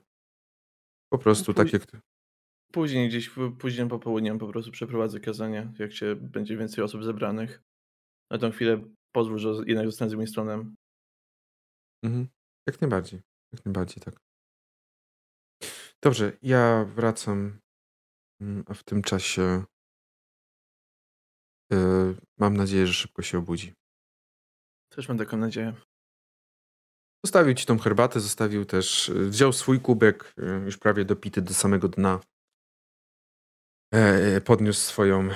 po 1.12 1.18
prostu 1.18 1.54
Póź- 1.54 1.70
takie. 1.70 2.00
Później, 2.72 3.08
gdzieś 3.08 3.30
późnym 3.58 3.88
popołudniem 3.88 4.38
po 4.38 4.48
prostu 4.48 4.70
przeprowadzę 4.70 5.20
kazanie, 5.20 5.72
jak 5.78 5.92
się 5.92 6.16
będzie 6.16 6.56
więcej 6.56 6.84
osób 6.84 7.04
zebranych. 7.04 7.62
Na 8.30 8.38
tą 8.38 8.50
chwilę 8.50 8.80
pozwól, 9.14 9.38
że 9.38 9.48
jednak 9.66 9.86
zostanę 9.86 10.10
z 10.10 10.14
Winstonem. 10.14 10.74
Mhm. 12.04 12.28
Jak 12.68 12.80
najbardziej. 12.80 13.20
Jak 13.52 13.64
najbardziej 13.64 14.02
tak. 14.04 14.27
Dobrze, 16.02 16.32
ja 16.42 16.84
wracam. 16.84 17.58
mm, 18.40 18.64
A 18.66 18.74
w 18.74 18.82
tym 18.84 19.02
czasie. 19.02 19.64
yy, 21.70 22.16
mam 22.38 22.56
nadzieję, 22.56 22.86
że 22.86 22.92
szybko 22.94 23.22
się 23.22 23.38
obudzi. 23.38 23.74
Też 24.88 25.08
mam 25.08 25.18
taką 25.18 25.36
nadzieję. 25.36 25.74
Zostawił 27.24 27.54
ci 27.54 27.66
tą 27.66 27.78
herbatę, 27.78 28.20
zostawił 28.20 28.64
też, 28.64 29.08
y, 29.08 29.28
wziął 29.28 29.52
swój 29.52 29.80
kubek, 29.80 30.34
y, 30.38 30.64
już 30.64 30.76
prawie 30.78 31.04
dopity 31.04 31.42
do 31.42 31.54
samego 31.54 31.88
dna. 31.88 32.20
E, 33.94 34.40
Podniósł 34.40 34.80
swoją, 34.80 35.28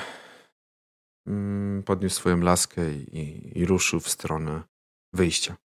mm, 1.26 1.82
podniósł 1.82 2.16
swoją 2.16 2.40
laskę 2.40 2.92
i, 2.92 3.58
i 3.58 3.66
ruszył 3.66 4.00
w 4.00 4.08
stronę 4.08 4.62
wyjścia. 5.12 5.56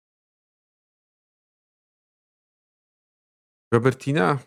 Robertina, 3.73 4.39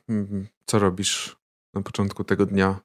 co 0.65 0.79
robisz 0.79 1.37
na 1.73 1.81
początku 1.81 2.23
tego 2.23 2.45
dnia? 2.45 2.79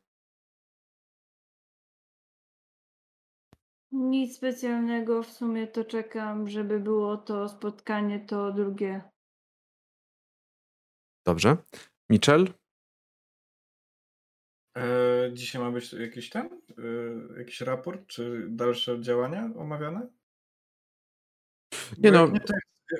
Nic 3.92 4.36
specjalnego, 4.36 5.22
w 5.22 5.32
sumie 5.32 5.66
to 5.66 5.84
czekam, 5.84 6.48
żeby 6.48 6.80
było 6.80 7.16
to 7.16 7.48
spotkanie, 7.48 8.20
to 8.20 8.52
drugie. 8.52 9.02
Dobrze. 11.26 11.56
Mitchell? 12.10 12.54
E, 14.76 15.30
dzisiaj 15.32 15.62
ma 15.62 15.70
być 15.70 15.92
jakiś 15.92 16.30
ten, 16.30 16.46
e, 16.46 17.38
jakiś 17.38 17.60
raport, 17.60 18.06
czy 18.06 18.46
dalsze 18.48 19.00
działania 19.00 19.50
omawiane? 19.56 20.08
Nie 21.98 22.12
Bo 22.12 22.18
no. 22.18 22.32
Nie, 22.32 22.40
to 22.40 22.54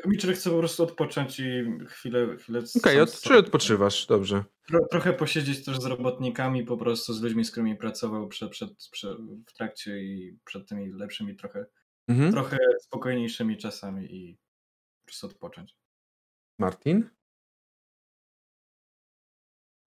Mitchell 0.07 0.35
chce 0.35 0.51
po 0.51 0.59
prostu 0.59 0.83
odpocząć 0.83 1.41
i 1.41 1.65
chwilę... 1.87 2.37
chwilę 2.37 2.63
Okej, 2.77 3.09
z 3.09 3.21
czy 3.21 3.37
odpoczywasz? 3.39 4.07
Dobrze. 4.07 4.45
Tro, 4.69 4.87
trochę 4.91 5.13
posiedzieć 5.13 5.65
też 5.65 5.79
z 5.81 5.85
robotnikami, 5.85 6.65
po 6.65 6.77
prostu 6.77 7.13
z 7.13 7.23
ludźmi, 7.23 7.45
z 7.45 7.51
którymi 7.51 7.77
pracował 7.77 8.29
przed, 8.29 8.51
przed, 8.51 8.71
przed, 8.91 9.19
w 9.47 9.53
trakcie 9.53 9.99
i 9.99 10.39
przed 10.45 10.69
tymi 10.69 10.93
lepszymi, 10.93 11.37
trochę, 11.37 11.67
Mhm. 12.09 12.33
trochę 12.33 12.59
spokojniejszymi 12.81 13.57
czasami 13.57 14.15
i 14.15 14.39
po 15.01 15.05
prostu 15.07 15.27
odpocząć. 15.27 15.77
Martin? 16.59 17.11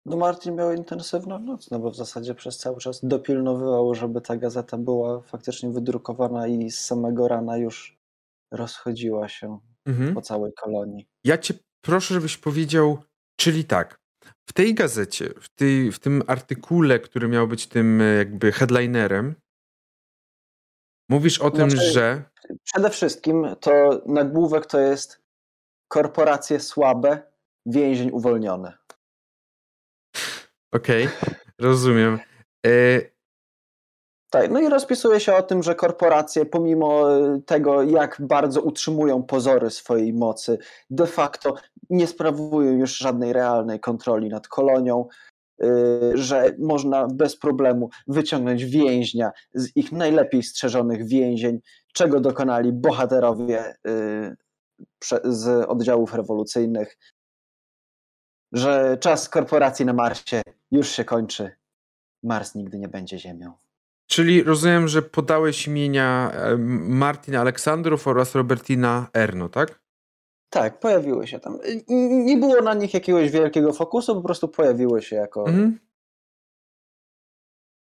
No 0.07 0.17
Martin 0.17 0.55
miał 0.55 0.73
intensywną 0.73 1.39
noc, 1.39 1.71
no 1.71 1.79
bo 1.79 1.91
w 1.91 1.97
zasadzie 1.97 2.35
przez 2.35 2.59
cały 2.59 2.81
czas 2.81 3.01
dopilnowywał, 3.05 3.95
żeby 3.95 4.21
ta 4.21 4.37
gazeta 4.37 4.79
była 4.79 5.21
faktycznie 5.21 5.71
wydrukowana 5.71 6.47
i 6.47 6.71
z 6.71 6.81
samego 6.81 7.29
rana 7.29 7.57
już 7.57 7.99
rozchodziła 8.51 9.29
się 9.29 9.59
Mhm. 9.87 10.15
po 10.15 10.23
całej 10.23 10.53
kolonii. 10.53 11.09
Ja 11.25 11.39
cię 11.39 11.55
proszę, 11.81 12.15
żebyś 12.15 12.37
powiedział, 12.37 12.99
czyli 13.41 13.65
tak, 13.65 14.01
w 14.49 14.53
tej 14.53 14.75
gazecie, 14.75 15.35
w, 15.41 15.49
tej, 15.49 15.93
w 15.93 15.99
tym 15.99 16.23
artykule, 16.27 16.99
który 17.01 17.29
miał 17.29 17.49
być 17.49 17.67
tym 17.67 18.01
e, 18.01 18.05
jakby 18.05 18.53
headlinerem, 18.53 19.35
mówisz 21.11 21.39
o 21.39 21.51
tym, 21.51 21.71
Znaczy- 21.71 21.93
że. 21.93 22.25
Przede 22.63 22.91
wszystkim 22.91 23.47
to 23.61 24.03
nagłówek 24.07 24.67
to 24.67 24.81
jest 24.81 25.23
korporacje 25.89 26.61
słabe, 26.61 27.33
więzień 27.67 28.11
uwolniony. 28.11 28.73
Okej, 30.73 31.09
rozumiem. 31.61 32.19
E, 32.67 32.71
Tak, 34.41 34.51
no 34.51 34.61
i 34.61 34.69
rozpisuje 34.69 35.21
się 35.21 35.35
o 35.35 35.43
tym, 35.43 35.63
że 35.63 35.75
korporacje, 35.75 36.47
pomimo 36.47 37.17
e, 37.17 37.41
tego, 37.47 37.83
jak 37.83 38.17
bardzo 38.21 38.63
utrzymują 38.63 39.23
pozory 39.23 39.71
swojej 39.71 40.13
mocy, 40.13 40.59
de 40.91 41.07
facto 41.07 41.55
nie 41.91 42.07
sprawują 42.07 42.73
już 42.73 42.97
żadnej 42.97 43.33
realnej 43.33 43.81
kontroli 43.81 44.29
nad 44.29 44.49
kolonią, 44.49 45.09
e, 45.61 45.67
że 46.15 46.55
można 46.59 47.07
bez 47.07 47.37
problemu 47.37 47.91
wyciągnąć 48.07 48.65
więźnia 48.65 49.33
z 49.55 49.77
ich 49.77 49.93
najlepiej 49.93 50.43
strzeżonych 50.43 51.07
więzień, 51.07 51.61
czego 51.93 52.21
dokonali 52.21 52.73
bohaterowie 52.73 53.75
e, 53.87 54.37
z 55.25 55.69
oddziałów 55.69 56.15
rewolucyjnych, 56.15 56.99
że 58.53 58.97
czas 59.01 59.29
korporacji 59.29 59.85
na 59.85 59.93
Marsie 59.93 60.43
już 60.71 60.89
się 60.89 61.05
kończy. 61.05 61.51
Mars 62.23 62.55
nigdy 62.55 62.79
nie 62.79 62.89
będzie 62.89 63.19
Ziemią. 63.19 63.66
Czyli 64.07 64.43
rozumiem, 64.43 64.89
że 64.89 65.03
podałeś 65.03 65.67
imienia 65.67 66.31
e, 66.33 66.57
Martin 66.89 67.37
Aleksandrów 67.37 68.07
oraz 68.07 68.35
Robertina 68.35 69.09
Erno, 69.15 69.49
tak? 69.49 69.81
Tak, 70.51 70.81
pojawiły 70.81 71.27
się 71.27 71.41
tam. 71.41 71.55
Y, 71.55 71.85
Nie 72.25 72.37
było 72.37 72.63
na 72.63 72.75
nich 72.75 72.95
jakiegoś 72.95 73.31
wielkiego 73.31 73.73
fokusu, 73.73 74.15
po 74.15 74.23
prostu 74.23 74.49
pojawiły 74.49 75.03
się 75.03 75.17
jako. 75.17 75.47
Mhm. 75.47 75.79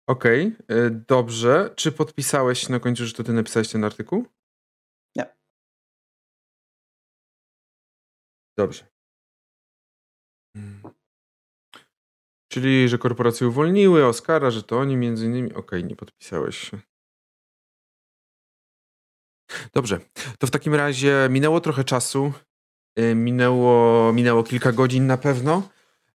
Okej, 0.07 0.55
e, 0.67 0.89
dobrze. 0.89 1.73
Czy 1.75 1.91
podpisałeś 1.91 2.69
na 2.69 2.79
końcu, 2.79 3.05
że 3.05 3.13
to 3.13 3.23
ty 3.23 3.33
napisałeś 3.33 3.71
ten 3.71 3.83
artykuł? 3.83 4.25
Nie. 5.15 5.35
Dobrze. 8.57 8.85
Mm. 10.55 10.81
Czyli, 12.55 12.89
że 12.89 12.97
korporacje 12.97 13.47
uwolniły 13.47 14.05
Oscara, 14.05 14.51
że 14.51 14.63
to 14.63 14.79
oni 14.79 14.97
między 14.97 15.25
innymi. 15.25 15.53
Okej, 15.53 15.83
nie 15.83 15.95
podpisałeś 15.95 16.57
się. 16.57 16.79
Dobrze. 19.73 19.99
To 20.39 20.47
w 20.47 20.51
takim 20.51 20.75
razie 20.75 21.27
minęło 21.29 21.61
trochę 21.61 21.83
czasu. 21.83 22.33
y, 22.99 23.15
Minęło, 23.15 24.13
minęło 24.13 24.43
kilka 24.43 24.71
godzin 24.71 25.07
na 25.07 25.17
pewno 25.17 25.69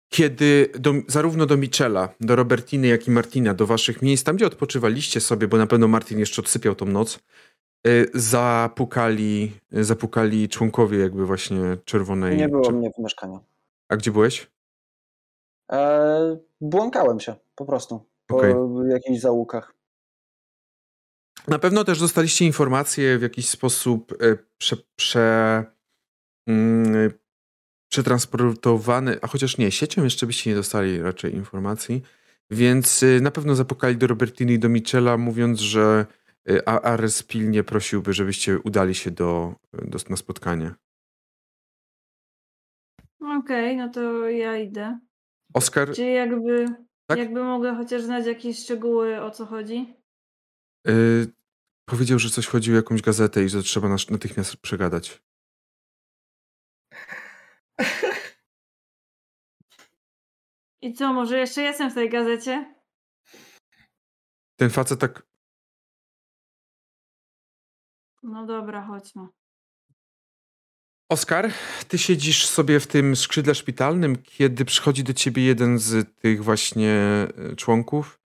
kiedy 0.09 0.73
do, 0.79 0.95
zarówno 1.09 1.47
do 1.47 1.57
Michela, 1.57 2.09
do 2.21 2.37
Robertiny, 2.37 2.87
jak 2.87 3.09
i 3.09 3.11
Martina, 3.11 3.55
do 3.55 3.67
waszych 3.67 4.03
miejsc, 4.03 4.25
tam 4.25 4.37
gdzie 4.37 4.47
odpoczywaliście 4.47 5.21
sobie, 5.21 5.49
bo 5.49 5.57
na 5.57 5.67
pewno 5.67 5.89
Martin 5.89 6.19
jeszcze 6.19 6.43
odsypiał 6.43 6.75
tą 6.75 6.87
noc, 6.87 7.19
y, 7.87 8.11
zapukali, 8.15 9.53
zapukali 9.71 10.49
członkowie 10.49 10.99
jakby 10.99 11.27
właśnie 11.27 11.59
czerwonej... 11.85 12.37
Nie 12.37 12.49
było 12.49 12.71
mnie 12.71 12.91
w 12.91 13.03
mieszkaniu. 13.03 13.41
A 13.89 13.97
gdzie 13.97 14.11
byłeś? 14.11 14.47
E, 15.73 16.39
błąkałem 16.61 17.21
się 17.21 17.35
po 17.55 17.65
prostu 17.65 18.07
po 18.27 18.37
Okej. 18.37 18.55
jakichś 18.91 19.21
zaułkach. 19.21 19.75
Na 21.49 21.59
pewno 21.59 21.85
też 21.85 22.01
dostaliście 22.01 22.45
informacje 22.45 23.19
w 23.19 23.23
jakiś 23.23 23.49
sposób 23.49 24.23
y, 24.23 24.39
prze, 24.59 24.77
prze, 24.97 25.65
mm, 26.49 27.13
przetransportowane, 27.91 29.19
a 29.23 29.27
chociaż 29.27 29.59
nie, 29.59 29.71
siecią 29.71 30.05
jeszcze 30.05 30.27
byście 30.27 30.51
nie 30.51 30.57
dostali 30.57 31.03
raczej 31.03 31.35
informacji, 31.35 32.03
więc 32.51 33.03
y, 33.03 33.21
na 33.21 33.31
pewno 33.31 33.55
zapukali 33.55 33.97
do 33.97 34.07
Robertiny 34.07 34.53
i 34.53 34.59
do 34.59 34.69
Michela, 34.69 35.17
mówiąc, 35.17 35.61
że 35.61 36.07
y, 36.51 36.67
A- 36.67 36.81
Ares 36.81 37.23
pilnie 37.23 37.65
prosiłby, 37.65 38.13
żebyście 38.13 38.59
udali 38.59 38.95
się 38.95 39.11
do, 39.11 39.55
do, 39.73 39.99
na 40.11 40.17
spotkanie. 40.17 40.75
Okej, 43.21 43.77
no 43.77 43.89
to 43.89 44.29
ja 44.29 44.57
idę. 44.57 44.99
Oskar, 45.55 45.95
Czy 45.95 46.05
jakby, 46.05 46.67
Tak? 47.07 47.19
jakby 47.19 47.45
mogę 47.45 47.75
chociaż 47.75 48.03
znać 48.03 48.27
jakieś 48.27 48.59
szczegóły, 48.65 49.21
o 49.23 49.31
co 49.31 49.47
chodzi? 49.47 49.95
y, 50.89 51.27
powiedział, 51.89 52.19
że 52.19 52.31
coś 52.31 52.47
chodzi 52.47 52.73
o 52.73 52.77
jakąś 52.77 53.03
gazetę 53.03 53.45
i 53.45 53.49
że 53.49 53.63
trzeba 53.63 53.89
nas- 53.89 54.11
natychmiast 54.11 54.57
przegadać. 54.57 55.23
I 60.83 60.95
co, 60.95 61.13
może 61.13 61.39
jeszcze 61.39 61.63
jestem 61.63 61.91
w 61.91 61.95
tej 61.95 62.11
gazecie? 62.11 62.75
Ten 64.57 64.71
facet 64.71 65.01
tak 65.01 65.29
No 68.23 68.47
dobra, 68.47 68.87
chodźmy. 68.87 69.27
Oskar, 71.11 71.53
ty 71.89 71.99
siedzisz 71.99 72.47
sobie 72.47 72.81
w 72.81 72.87
tym 72.87 73.17
skrzydle 73.17 73.55
szpitalnym, 73.55 74.17
kiedy 74.17 74.65
przychodzi 74.65 75.05
do 75.05 75.13
ciebie 75.13 75.45
jeden 75.45 75.79
z 75.79 76.15
tych 76.19 76.45
właśnie 76.45 76.93
e, 76.93 77.57
członków. 77.57 78.21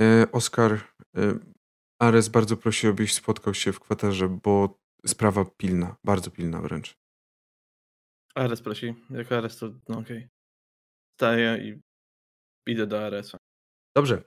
E, 0.00 0.32
Oskar, 0.32 0.72
e, 0.72 1.38
Ares 1.98 2.28
bardzo 2.28 2.56
prosi, 2.56 2.86
abyś 2.86 3.14
spotkał 3.14 3.54
się 3.54 3.72
w 3.72 3.80
kwaterze, 3.80 4.28
bo 4.28 4.78
sprawa 5.06 5.44
pilna, 5.44 5.96
bardzo 6.04 6.30
pilna 6.30 6.60
wręcz. 6.60 6.96
Ares 8.34 8.62
prosi. 8.62 8.94
Jak 9.10 9.32
Ares 9.32 9.56
to 9.56 9.70
no 9.88 9.98
okej. 9.98 10.28
Staję 11.20 11.58
i 11.62 11.80
idę 12.70 12.86
do 12.86 13.06
Aresa. 13.06 13.38
Dobrze. 13.96 14.22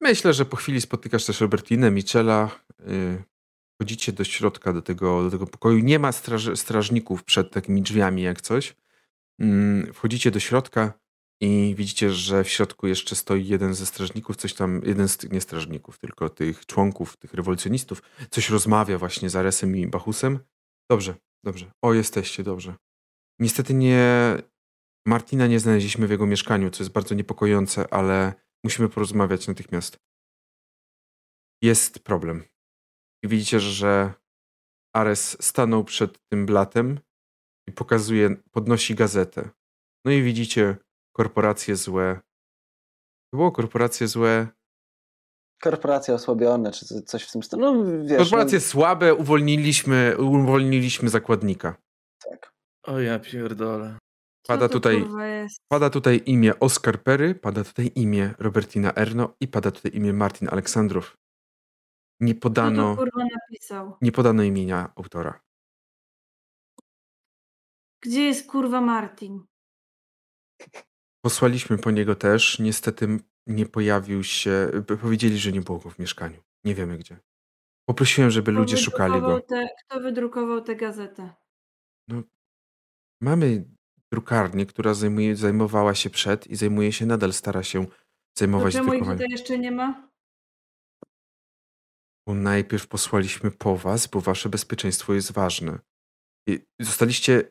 Myślę, 0.00 0.34
że 0.34 0.44
po 0.44 0.56
chwili 0.56 0.80
spotykasz 0.80 1.26
też 1.26 1.40
Robertinę, 1.40 1.90
Michela. 1.90 2.60
Yy, 2.78 3.22
wchodzicie 3.82 4.12
do 4.12 4.24
środka, 4.24 4.72
do 4.72 4.82
tego, 4.82 5.22
do 5.22 5.30
tego 5.30 5.46
pokoju. 5.46 5.78
Nie 5.78 5.98
ma 5.98 6.12
straż, 6.12 6.58
strażników 6.58 7.24
przed 7.24 7.50
takimi 7.50 7.82
drzwiami 7.82 8.22
jak 8.22 8.40
coś. 8.40 8.76
Yy, 9.38 9.92
wchodzicie 9.92 10.30
do 10.30 10.40
środka 10.40 10.92
i 11.40 11.74
widzicie, 11.78 12.10
że 12.10 12.44
w 12.44 12.48
środku 12.48 12.86
jeszcze 12.86 13.16
stoi 13.16 13.46
jeden 13.46 13.74
ze 13.74 13.86
strażników, 13.86 14.36
coś 14.36 14.54
tam, 14.54 14.80
jeden 14.84 15.08
z 15.08 15.16
tych, 15.16 15.32
nie 15.32 15.40
strażników, 15.40 15.98
tylko 15.98 16.28
tych 16.28 16.66
członków, 16.66 17.16
tych 17.16 17.34
rewolucjonistów, 17.34 18.02
coś 18.30 18.50
rozmawia 18.50 18.98
właśnie 18.98 19.30
z 19.30 19.36
Aresem 19.36 19.76
i 19.76 19.86
Bachusem. 19.86 20.38
Dobrze, 20.90 21.14
dobrze. 21.44 21.72
O, 21.82 21.94
jesteście, 21.94 22.42
dobrze. 22.42 22.74
Niestety 23.38 23.74
nie, 23.74 24.36
Martina 25.06 25.46
nie 25.46 25.60
znaleźliśmy 25.60 26.06
w 26.06 26.10
jego 26.10 26.26
mieszkaniu, 26.26 26.70
co 26.70 26.82
jest 26.82 26.92
bardzo 26.92 27.14
niepokojące, 27.14 27.94
ale 27.94 28.32
musimy 28.64 28.88
porozmawiać 28.88 29.48
natychmiast. 29.48 29.96
Jest 31.62 31.98
problem. 31.98 32.51
I 33.22 33.28
widzicie, 33.28 33.60
że 33.60 34.14
Ares 34.96 35.42
stanął 35.42 35.84
przed 35.84 36.18
tym 36.28 36.46
blatem 36.46 37.00
i 37.68 37.72
pokazuje, 37.72 38.36
podnosi 38.50 38.94
gazetę. 38.94 39.50
No 40.04 40.12
i 40.12 40.22
widzicie 40.22 40.76
korporacje 41.16 41.76
złe. 41.76 42.20
To 43.30 43.36
było 43.36 43.52
korporacje 43.52 44.08
złe. 44.08 44.48
Korporacje 45.62 46.14
osłabione, 46.14 46.72
czy 46.72 47.02
coś 47.02 47.24
w 47.24 47.32
tym 47.32 47.42
stylu. 47.42 47.62
No, 47.62 48.04
wiesz, 48.04 48.18
Korporacje 48.18 48.58
no, 48.58 48.64
słabe, 48.64 49.14
uwolniliśmy, 49.14 50.16
uwolniliśmy 50.18 51.08
zakładnika. 51.08 51.76
tak. 52.30 52.52
O 52.82 53.00
ja 53.00 53.18
pierdolę. 53.18 53.98
Pada 54.48 54.68
tutaj, 54.68 55.04
pada 55.68 55.90
tutaj 55.90 56.22
imię 56.26 56.58
Oscar 56.60 57.02
Perry, 57.02 57.34
pada 57.34 57.64
tutaj 57.64 57.90
imię 57.94 58.34
Robertina 58.38 58.92
Erno 58.94 59.34
i 59.40 59.48
pada 59.48 59.70
tutaj 59.70 59.92
imię 59.94 60.12
Martin 60.12 60.48
Aleksandrów. 60.48 61.16
Nie 62.22 62.34
podano, 62.34 62.96
to 62.96 63.02
kurwa 63.02 63.24
napisał? 63.24 63.96
nie 64.02 64.12
podano 64.12 64.42
imienia 64.42 64.92
autora. 64.96 65.40
Gdzie 68.02 68.22
jest 68.24 68.50
kurwa 68.50 68.80
Martin? 68.80 69.44
Posłaliśmy 71.24 71.78
po 71.78 71.90
niego 71.90 72.14
też. 72.14 72.58
Niestety 72.58 73.18
nie 73.46 73.66
pojawił 73.66 74.24
się. 74.24 74.70
Powiedzieli, 75.00 75.38
że 75.38 75.52
nie 75.52 75.60
było 75.60 75.78
go 75.78 75.90
w 75.90 75.98
mieszkaniu. 75.98 76.42
Nie 76.64 76.74
wiemy 76.74 76.98
gdzie. 76.98 77.20
Poprosiłem, 77.88 78.30
żeby 78.30 78.52
Kto 78.52 78.60
ludzie 78.60 78.76
szukali 78.76 79.20
go. 79.20 79.40
Te, 79.40 79.68
kto 79.86 80.00
wydrukował 80.00 80.60
tę 80.60 80.76
gazetę? 80.76 81.34
Mamy 83.20 83.64
drukarnię, 84.12 84.66
która 84.66 84.94
zajmuje, 84.94 85.36
zajmowała 85.36 85.94
się 85.94 86.10
przed 86.10 86.46
i 86.46 86.56
zajmuje 86.56 86.92
się 86.92 87.06
nadal, 87.06 87.32
stara 87.32 87.62
się 87.62 87.86
zajmować 88.38 88.72
czemu 88.72 88.84
ich 88.84 88.90
drukowaniem. 88.90 89.18
tutaj 89.18 89.30
jeszcze 89.30 89.58
nie 89.58 89.70
ma? 89.70 90.11
Bo 92.26 92.34
najpierw 92.34 92.86
posłaliśmy 92.86 93.50
po 93.50 93.76
was, 93.76 94.06
bo 94.06 94.20
wasze 94.20 94.48
bezpieczeństwo 94.48 95.14
jest 95.14 95.32
ważne. 95.32 95.78
I 96.48 96.60
zostaliście 96.80 97.44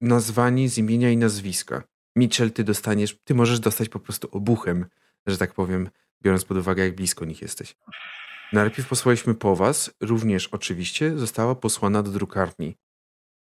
nazwani 0.00 0.68
z 0.68 0.78
imienia 0.78 1.10
i 1.10 1.16
nazwiska. 1.16 1.82
Mitchell, 2.16 2.52
ty 2.52 2.64
dostaniesz, 2.64 3.18
ty 3.24 3.34
możesz 3.34 3.60
dostać 3.60 3.88
po 3.88 4.00
prostu 4.00 4.28
obuchem, 4.32 4.86
że 5.26 5.38
tak 5.38 5.54
powiem, 5.54 5.90
biorąc 6.22 6.44
pod 6.44 6.56
uwagę, 6.56 6.84
jak 6.84 6.94
blisko 6.94 7.24
nich 7.24 7.42
jesteś. 7.42 7.76
Najpierw 8.52 8.88
posłaliśmy 8.88 9.34
po 9.34 9.56
was, 9.56 9.90
również 10.00 10.46
oczywiście 10.46 11.18
została 11.18 11.54
posłana 11.54 12.02
do 12.02 12.10
drukarni, 12.10 12.76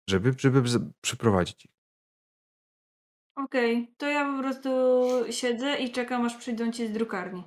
żeby, 0.08 0.34
żeby 0.38 0.62
przeprowadzić 1.00 1.64
ich. 1.64 1.76
Okej, 3.36 3.94
to 3.96 4.06
ja 4.06 4.24
po 4.24 4.42
prostu 4.42 4.70
siedzę 5.30 5.78
i 5.78 5.92
czekam, 5.92 6.26
aż 6.26 6.36
przyjdą 6.36 6.72
ci 6.72 6.88
z 6.88 6.92
drukarni. 6.92 7.44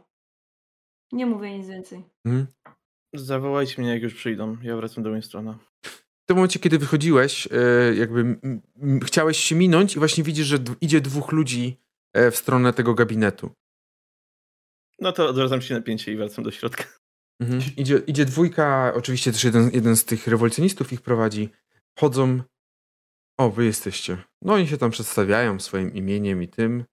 Nie 1.12 1.26
mówię 1.26 1.58
nic 1.58 1.68
więcej. 1.68 2.04
Mhm. 2.26 2.48
Zawołajcie 3.14 3.82
mnie, 3.82 3.94
jak 3.94 4.02
już 4.02 4.14
przyjdą. 4.14 4.58
Ja 4.62 4.76
wracam 4.76 5.04
do 5.04 5.14
Winstrona. 5.14 5.60
W 5.84 6.26
tym 6.26 6.38
momencie, 6.38 6.60
kiedy 6.60 6.80
wychodziłeś, 6.80 7.48
e, 7.52 7.96
jakby 7.96 8.40
chciałeś 9.04 9.38
się 9.38 9.56
minąć 9.56 9.96
i 9.96 10.00
właśnie 10.00 10.24
widzisz, 10.24 10.48
że 10.48 10.58
idzie 10.82 11.02
dwóch 11.02 11.32
ludzi 11.32 11.78
e, 12.14 12.32
w 12.32 12.36
stronę 12.36 12.74
tego 12.74 12.94
gabinetu. 12.94 13.52
No 15.00 15.12
to 15.12 15.28
odwracam 15.28 15.62
się 15.62 15.74
napięcie 15.76 16.14
i 16.14 16.16
wracam 16.16 16.44
do 16.44 16.52
środka. 16.52 16.84
Mhm. 17.42 17.62
Idzie, 17.78 18.02
idzie 18.08 18.26
dwójka, 18.26 18.94
oczywiście 18.96 19.32
też 19.32 19.44
jeden, 19.44 19.70
jeden 19.74 19.96
z 19.96 20.06
tych 20.06 20.28
rewolucjonistów 20.28 20.94
ich 20.94 21.02
prowadzi. 21.02 21.50
Chodzą. 22.00 22.42
O, 23.38 23.50
wy 23.50 23.66
jesteście. 23.66 24.18
No 24.42 24.54
oni 24.54 24.68
się 24.68 24.78
tam 24.78 24.92
przedstawiają 24.92 25.60
swoim 25.60 25.94
imieniem 25.94 26.44
i 26.44 26.48
tym. 26.48 26.86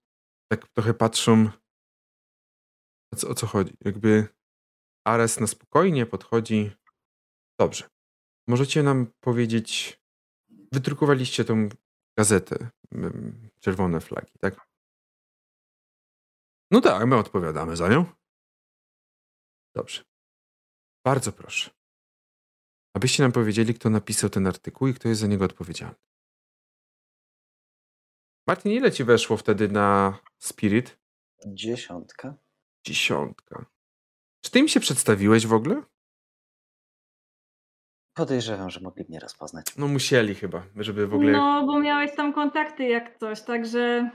Tak 0.51 0.67
trochę 0.67 0.93
patrzą. 0.93 1.49
O 3.13 3.15
co, 3.15 3.29
o 3.29 3.33
co 3.33 3.47
chodzi? 3.47 3.73
Jakby 3.85 4.27
Ares 5.07 5.39
na 5.39 5.47
spokojnie 5.47 6.05
podchodzi. 6.05 6.71
Dobrze. 7.59 7.89
Możecie 8.47 8.83
nam 8.83 9.07
powiedzieć. 9.19 9.99
Wydrukowaliście 10.71 11.45
tą 11.45 11.69
gazetę. 12.17 12.69
mm, 12.91 13.49
Czerwone 13.59 14.01
flagi, 14.01 14.31
tak? 14.39 14.67
No 16.71 16.81
tak, 16.81 17.07
my 17.07 17.15
odpowiadamy 17.15 17.75
za 17.75 17.89
nią. 17.89 18.05
Dobrze. 19.75 20.03
Bardzo 21.05 21.31
proszę. 21.31 21.71
Abyście 22.95 23.23
nam 23.23 23.31
powiedzieli, 23.31 23.73
kto 23.73 23.89
napisał 23.89 24.29
ten 24.29 24.47
artykuł 24.47 24.87
i 24.87 24.93
kto 24.93 25.09
jest 25.09 25.21
za 25.21 25.27
niego 25.27 25.45
odpowiedzialny. 25.45 25.95
Martin, 28.47 28.71
ile 28.71 28.91
ci 28.91 29.03
weszło 29.03 29.37
wtedy 29.37 29.67
na 29.67 30.19
Spirit? 30.39 30.99
Dziesiątka. 31.45 32.35
Dziesiątka. 32.85 33.65
Czy 34.47 34.51
ty 34.51 34.59
im 34.59 34.67
się 34.67 34.79
przedstawiłeś 34.79 35.47
w 35.47 35.53
ogóle? 35.53 35.83
Podejrzewam, 38.17 38.69
że 38.69 38.79
mogli 38.79 39.05
mnie 39.09 39.19
rozpoznać. 39.19 39.65
No 39.77 39.87
musieli 39.87 40.35
chyba, 40.35 40.63
żeby 40.75 41.07
w 41.07 41.13
ogóle... 41.13 41.31
No, 41.31 41.65
bo 41.65 41.79
miałeś 41.79 42.15
tam 42.15 42.33
kontakty 42.33 42.83
jak 42.83 43.19
coś, 43.19 43.41
także 43.41 44.11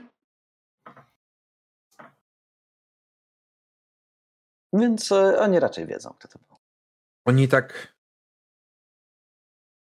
Więc 4.73 5.11
e, 5.11 5.39
oni 5.39 5.59
raczej 5.59 5.87
wiedzą, 5.87 6.13
kto 6.19 6.27
to 6.27 6.39
był. 6.39 6.57
Oni 7.25 7.47
tak... 7.47 7.95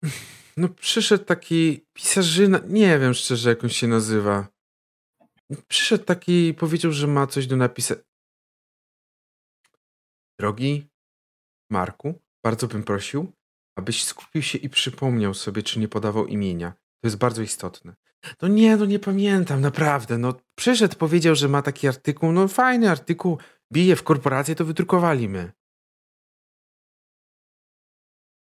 No 0.57 0.69
przyszedł 0.69 1.25
taki 1.25 1.85
pisarzyna, 1.93 2.59
nie 2.67 2.99
wiem 2.99 3.13
szczerze 3.13 3.49
jak 3.49 3.63
on 3.63 3.69
się 3.69 3.87
nazywa. 3.87 4.47
Przyszedł 5.67 6.03
taki 6.03 6.47
i 6.47 6.53
powiedział, 6.53 6.91
że 6.91 7.07
ma 7.07 7.27
coś 7.27 7.47
do 7.47 7.55
napisania. 7.55 8.06
Drogi 10.39 10.87
Marku, 11.71 12.21
bardzo 12.43 12.67
bym 12.67 12.83
prosił, 12.83 13.31
abyś 13.77 14.03
skupił 14.03 14.41
się 14.41 14.57
i 14.57 14.69
przypomniał 14.69 15.33
sobie, 15.33 15.63
czy 15.63 15.79
nie 15.79 15.87
podawał 15.87 16.27
imienia. 16.27 16.71
To 16.71 17.07
jest 17.07 17.17
bardzo 17.17 17.41
istotne. 17.41 17.95
No 18.41 18.47
nie, 18.47 18.77
no 18.77 18.85
nie 18.85 18.99
pamiętam, 18.99 19.61
naprawdę. 19.61 20.17
No 20.17 20.33
przyszedł, 20.55 20.95
powiedział, 20.95 21.35
że 21.35 21.47
ma 21.47 21.61
taki 21.61 21.87
artykuł, 21.87 22.31
no 22.31 22.47
fajny 22.47 22.91
artykuł, 22.91 23.37
bije 23.73 23.95
w 23.95 24.03
korporację, 24.03 24.55
to 24.55 24.65
wydrukowali 24.65 25.29
my. 25.29 25.51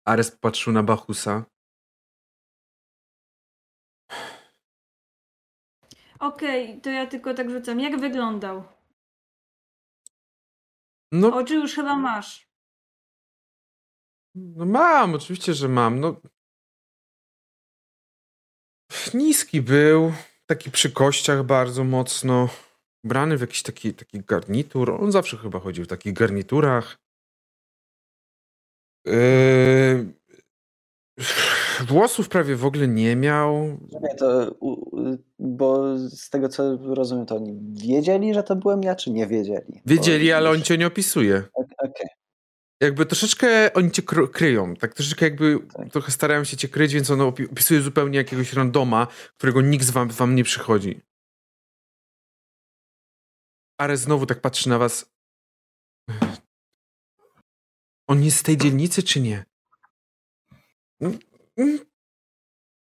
Ares 0.05 0.31
patrzył 0.31 0.73
na 0.73 0.83
Bachusa. 0.83 1.45
okej, 6.19 6.81
to 6.81 6.91
ja 6.91 7.07
tylko 7.07 7.35
tak 7.35 7.51
rzucam. 7.51 7.81
Jak 7.81 8.01
wyglądał? 8.01 8.78
No, 11.13 11.37
Oczy 11.37 11.55
już 11.55 11.75
chyba 11.75 11.97
masz. 11.97 12.49
no 14.35 14.67
mam, 14.67 15.15
oczywiście, 15.15 15.55
że 15.55 15.69
mam. 15.69 16.01
No. 16.01 16.21
Niski 19.15 19.63
był, 19.63 20.13
taki 20.47 20.71
przy 20.71 20.93
kościach 20.93 21.43
bardzo 21.43 21.85
mocno. 21.85 22.49
Ubrany 23.05 23.37
w 23.37 23.41
jakiś 23.41 23.63
taki, 23.63 23.95
taki 23.95 24.21
garnitur. 24.21 24.91
On 24.91 25.13
zawsze 25.13 25.37
chyba 25.37 25.61
chodził 25.61 25.85
w 25.85 25.89
takich 25.89 26.13
garniturach. 26.13 26.99
Yy... 29.07 30.13
Włosów 31.87 32.29
prawie 32.29 32.57
w 32.57 32.65
ogóle 32.65 32.89
nie 32.89 33.17
miał. 33.17 33.79
Nie, 34.03 34.15
to, 34.15 34.57
bo 35.39 35.99
z 35.99 36.31
tego 36.31 36.49
co 36.49 36.77
rozumiem, 36.95 37.27
to 37.27 37.37
oni 37.37 37.59
wiedzieli, 37.89 38.35
że 38.35 38.43
to 38.43 38.57
byłem 38.57 38.83
ja, 38.83 38.97
czy 38.97 39.11
nie 39.11 39.27
wiedzieli? 39.27 39.83
Wiedzieli, 39.87 40.29
Bo- 40.29 40.37
ale 40.37 40.51
on 40.51 40.63
cię 40.63 40.79
nie 40.79 40.87
opisuje. 40.87 41.43
Ok- 41.55 41.67
Okej, 41.79 42.07
Jakby 42.83 43.07
troszeczkę 43.07 43.73
oni 43.75 43.91
cię 43.91 44.03
kry- 44.03 44.31
kryją, 44.31 44.75
tak 44.77 44.95
troszeczkę 44.95 45.25
jakby 45.27 45.59
Tak. 45.77 45.91
trochę 45.93 46.13
starają 46.13 46.45
się 46.45 46.57
cię 46.57 46.69
kryć, 46.69 46.95
więc 46.95 47.11
on 47.11 47.19
opi- 47.19 47.53
opisuje 47.53 47.81
zupełnie 47.81 48.19
jakiegoś 48.19 48.53
randoma, 48.53 49.07
którego 49.37 49.61
nikt 49.61 49.85
z 49.85 49.91
wam, 49.91 50.09
wam 50.09 50.35
nie 50.35 50.45
przychodzi. 50.45 51.01
Ares 53.81 54.01
znowu 54.01 54.27
tak 54.27 54.41
patrzy 54.41 54.69
na 54.69 54.79
was. 54.79 55.13
On 58.09 58.25
jest 58.25 58.37
z 58.39 58.43
tej 58.43 58.57
dzielnicy, 58.57 59.03
czy 59.03 59.21
nie? 59.21 59.45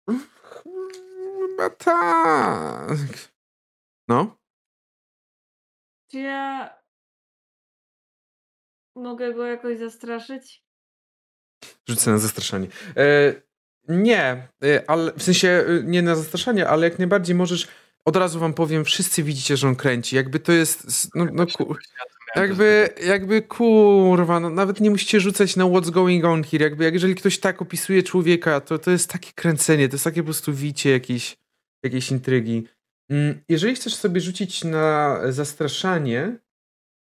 Chyba 0.10 1.70
tak. 1.70 2.98
No? 4.08 4.38
Czy 6.12 6.20
ja 6.20 6.76
mogę 8.96 9.34
go 9.34 9.46
jakoś 9.46 9.78
zastraszyć? 9.78 10.64
Rzucę 11.90 12.12
na 12.12 12.18
zastraszanie. 12.18 12.68
E, 12.98 13.34
nie, 13.88 14.48
e, 14.64 14.90
ale 14.90 15.14
w 15.14 15.24
sensie 15.24 15.48
e, 15.48 15.84
nie 15.84 16.02
na 16.02 16.16
zastraszanie, 16.16 16.68
ale 16.68 16.90
jak 16.90 17.00
najbardziej 17.00 17.36
możesz. 17.36 17.68
Od 18.06 18.16
razu 18.16 18.40
wam 18.40 18.54
powiem, 18.54 18.86
wszyscy 18.86 19.24
widzicie, 19.24 19.58
że 19.58 19.68
on 19.68 19.76
kręci. 19.76 20.16
Jakby 20.16 20.40
to 20.40 20.52
jest. 20.52 21.10
No, 21.16 21.28
no, 21.34 21.48
ku, 21.48 21.76
jakby, 22.36 22.90
jakby 23.06 23.42
kurwa, 23.42 24.40
no, 24.40 24.50
nawet 24.50 24.80
nie 24.80 24.90
musicie 24.90 25.20
rzucać 25.20 25.56
na 25.56 25.64
what's 25.64 25.90
going 25.90 26.26
on 26.26 26.44
here. 26.44 26.64
Jakby, 26.64 26.84
jak 26.84 26.94
jeżeli 26.94 27.16
ktoś 27.16 27.40
tak 27.40 27.62
opisuje 27.62 28.04
człowieka, 28.04 28.62
to 28.62 28.80
to 28.80 28.92
jest 28.92 29.10
takie 29.10 29.32
kręcenie, 29.36 29.90
to 29.90 29.96
jest 29.96 30.04
takie 30.04 30.22
po 30.22 30.26
prostu 30.26 30.54
wicie 30.54 30.90
jakieś, 30.90 31.38
jakieś 31.84 32.12
intrygi. 32.12 32.68
Mm, 33.10 33.42
jeżeli 33.50 33.76
chcesz 33.76 33.96
sobie 33.96 34.22
rzucić 34.22 34.64
na 34.64 35.20
zastraszanie, 35.32 36.40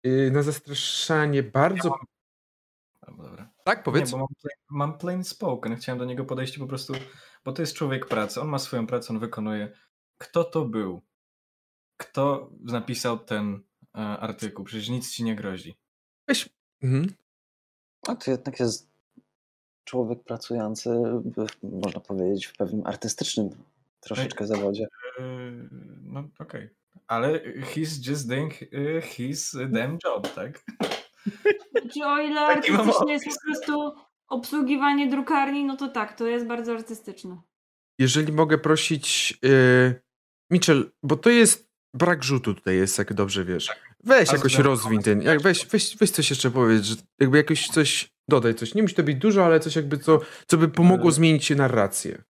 y, 0.06 0.30
na 0.32 0.42
zastraszanie 0.42 1.42
bardzo. 1.42 1.88
Ja 1.88 1.90
mam... 1.90 3.26
Dobra. 3.26 3.50
Tak, 3.64 3.82
powiedz. 3.82 4.12
Nie, 4.12 4.18
mam, 4.18 4.28
plain, 4.28 4.58
mam 4.70 4.98
plain 4.98 5.24
spoken. 5.24 5.76
Chciałem 5.76 5.98
do 5.98 6.04
niego 6.04 6.24
podejść 6.24 6.58
po 6.58 6.66
prostu, 6.66 6.92
bo 7.44 7.52
to 7.52 7.62
jest 7.62 7.74
człowiek 7.74 8.06
pracy. 8.06 8.40
On 8.40 8.48
ma 8.48 8.58
swoją 8.58 8.86
pracę, 8.86 9.14
on 9.14 9.18
wykonuje. 9.18 9.72
Kto 10.18 10.44
to 10.44 10.64
był? 10.64 11.02
Kto 11.96 12.50
napisał 12.60 13.18
ten 13.18 13.67
artykuł? 14.02 14.64
Przecież 14.64 14.88
nic 14.88 15.12
ci 15.12 15.24
nie 15.24 15.36
grozi. 15.36 15.76
Weź. 16.28 16.48
Mhm. 16.82 17.12
A 18.08 18.16
to 18.16 18.30
jednak 18.30 18.60
jest 18.60 18.88
człowiek 19.84 20.24
pracujący, 20.24 20.90
można 21.62 22.00
powiedzieć, 22.00 22.46
w 22.46 22.56
pewnym 22.56 22.86
artystycznym 22.86 23.50
troszeczkę 24.00 24.46
zawodzie. 24.46 24.86
E, 25.18 25.22
no 26.02 26.24
okej. 26.38 26.68
Ale 27.06 27.40
he's 27.40 28.08
just 28.10 28.28
doing 28.28 28.52
e, 28.62 29.02
his 29.02 29.56
damn 29.68 29.98
job, 30.04 30.34
tak? 30.34 30.64
Czy 31.92 32.04
o 32.04 32.18
ile 32.18 32.40
mam 32.70 32.90
artystyczne 32.90 33.12
jest 33.12 33.40
po 33.40 33.46
prostu 33.46 33.92
obsługiwanie 34.28 35.08
drukarni, 35.08 35.64
no 35.64 35.76
to 35.76 35.88
tak, 35.88 36.18
to 36.18 36.26
jest 36.26 36.46
bardzo 36.46 36.72
artystyczne. 36.72 37.40
Jeżeli 37.98 38.32
mogę 38.32 38.58
prosić. 38.58 39.38
Yy, 39.42 40.02
Mitchell, 40.50 40.90
bo 41.02 41.16
to 41.16 41.30
jest. 41.30 41.68
Brak 41.94 42.24
rzutu 42.24 42.54
tutaj 42.54 42.76
jest, 42.76 42.98
jak 42.98 43.14
dobrze 43.14 43.44
wiesz. 43.44 43.68
Weź 44.04 44.32
jakoś 44.32 44.58
rozwiń 44.58 45.02
ten. 45.02 45.22
Jak, 45.22 45.42
weź, 45.42 45.66
weź, 45.66 45.96
weź 45.96 46.10
coś 46.10 46.30
jeszcze 46.30 46.50
powiedz, 46.50 46.84
że 46.84 46.96
jakby 47.20 47.36
jakoś 47.36 47.68
coś. 47.68 48.10
Dodaj 48.28 48.54
coś. 48.54 48.74
Nie 48.74 48.82
musi 48.82 48.94
to 48.94 49.02
być 49.02 49.16
dużo, 49.16 49.44
ale 49.46 49.60
coś 49.60 49.76
jakby 49.76 49.98
co, 49.98 50.20
co 50.46 50.56
by 50.58 50.68
pomogło 50.68 51.06
Yy. 51.06 51.12
zmienić 51.12 51.44
się 51.44 51.54
narrację. 51.54 52.22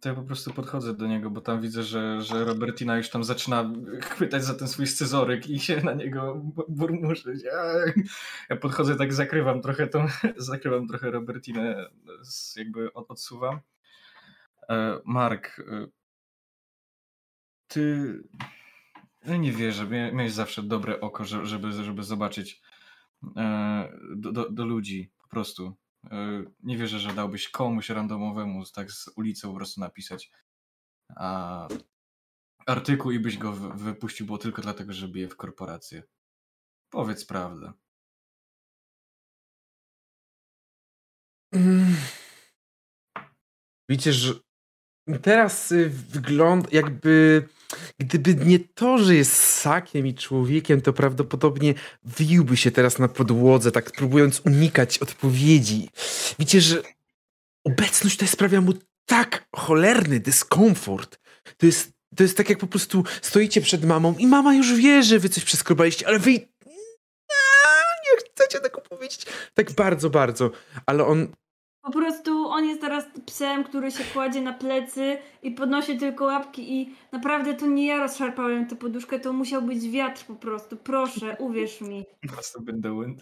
To 0.00 0.08
ja 0.08 0.14
po 0.14 0.22
prostu 0.22 0.52
podchodzę 0.52 0.94
do 0.94 1.06
niego, 1.06 1.30
bo 1.30 1.40
tam 1.40 1.60
widzę, 1.60 1.82
że, 1.82 2.22
że 2.22 2.44
Robertina 2.44 2.96
już 2.96 3.08
tam 3.10 3.24
zaczyna 3.24 3.70
chwytać 4.02 4.44
za 4.44 4.54
ten 4.54 4.68
swój 4.68 4.86
scyzoryk 4.86 5.48
i 5.48 5.58
się 5.60 5.80
na 5.80 5.92
niego 5.92 6.34
bu- 6.34 6.64
burmuszyć. 6.68 7.42
Ja, 7.44 8.56
podchodzę, 8.56 8.96
tak 8.96 9.14
zakrywam 9.14 9.62
trochę 9.62 9.86
tą, 9.86 10.06
zakrywam 10.36 10.88
trochę 10.88 11.10
Robertinę, 11.10 11.86
jakby 12.56 12.92
od, 12.92 13.10
odsuwam. 13.10 13.60
E, 14.68 14.98
Mark, 15.04 15.58
e, 15.58 15.86
ty 17.68 18.12
ja 19.26 19.36
nie 19.36 19.52
wierzę, 19.52 19.86
mia- 19.86 20.12
miałeś 20.12 20.32
zawsze 20.32 20.62
dobre 20.62 21.00
oko, 21.00 21.24
że- 21.24 21.46
żeby, 21.46 21.72
żeby 21.84 22.02
zobaczyć 22.02 22.60
e, 23.36 23.92
do, 24.16 24.32
do, 24.32 24.50
do 24.50 24.64
ludzi 24.66 25.12
po 25.18 25.28
prostu. 25.28 25.76
E, 26.10 26.44
Nie 26.62 26.76
wierzę, 26.76 26.98
że 26.98 27.14
dałbyś 27.14 27.48
komuś 27.48 27.88
randomowemu 27.90 28.64
tak 28.74 28.92
z 28.92 29.08
ulicy 29.16 29.46
po 29.46 29.54
prostu 29.54 29.80
napisać 29.80 30.30
a, 31.16 31.68
artykuł 32.66 33.10
i 33.10 33.18
byś 33.20 33.38
go 33.38 33.52
wy- 33.52 33.84
wypuścił, 33.84 34.26
było 34.26 34.38
tylko 34.38 34.62
dlatego, 34.62 34.92
że 34.92 35.08
bije 35.08 35.28
w 35.28 35.36
korporację. 35.36 36.02
Powiedz 36.90 37.26
prawdę. 37.26 37.72
Mm. 41.52 41.96
Teraz 45.22 45.72
y, 45.72 45.90
wygląda 45.90 46.68
jakby 46.72 47.42
gdyby 47.98 48.34
nie 48.34 48.58
to, 48.58 48.98
że 48.98 49.14
jest 49.14 49.32
ssakiem 49.32 50.06
i 50.06 50.14
człowiekiem, 50.14 50.80
to 50.80 50.92
prawdopodobnie 50.92 51.74
wiłby 52.04 52.56
się 52.56 52.70
teraz 52.70 52.98
na 52.98 53.08
podłodze, 53.08 53.72
tak 53.72 53.92
próbując 53.92 54.40
unikać 54.44 54.98
odpowiedzi. 54.98 55.90
Widzicie, 56.38 56.60
że 56.60 56.82
obecność 57.64 58.16
tutaj 58.16 58.28
sprawia 58.28 58.60
mu 58.60 58.72
tak 59.06 59.48
cholerny 59.56 60.20
dyskomfort. 60.20 61.18
To 61.56 61.66
jest, 61.66 61.92
to 62.16 62.22
jest 62.22 62.36
tak 62.36 62.50
jak 62.50 62.58
po 62.58 62.66
prostu 62.66 63.04
stoicie 63.22 63.60
przed 63.60 63.84
mamą 63.84 64.14
i 64.18 64.26
mama 64.26 64.54
już 64.54 64.74
wie, 64.74 65.02
że 65.02 65.18
wy 65.18 65.28
coś 65.28 65.44
przeskrobaliście, 65.44 66.06
ale 66.06 66.18
wy 66.18 66.30
nie 68.06 68.18
chcecie 68.18 68.60
tego 68.60 68.80
powiedzieć. 68.80 69.26
Tak 69.54 69.72
bardzo, 69.72 70.10
bardzo. 70.10 70.50
Ale 70.86 71.06
on 71.06 71.28
Po 71.86 71.92
prostu 71.92 72.48
on 72.48 72.64
jest 72.64 72.80
teraz 72.80 73.04
psem, 73.26 73.64
który 73.64 73.90
się 73.90 74.04
kładzie 74.04 74.40
na 74.40 74.52
plecy 74.52 75.18
i 75.42 75.50
podnosi 75.50 75.98
tylko 75.98 76.24
łapki 76.24 76.80
i 76.80 76.96
naprawdę 77.12 77.54
to 77.54 77.66
nie 77.66 77.86
ja 77.86 77.98
rozszarpałem 77.98 78.66
tę 78.66 78.76
poduszkę, 78.76 79.20
to 79.20 79.32
musiał 79.32 79.62
być 79.62 79.90
wiatr 79.90 80.26
po 80.26 80.34
prostu. 80.34 80.76
Proszę, 80.76 81.36
uwierz 81.38 81.80
mi. 81.80 82.04
Must 82.36 82.54
have 82.54 82.64
been 82.64 82.82
the 82.82 83.00
wind. 83.00 83.20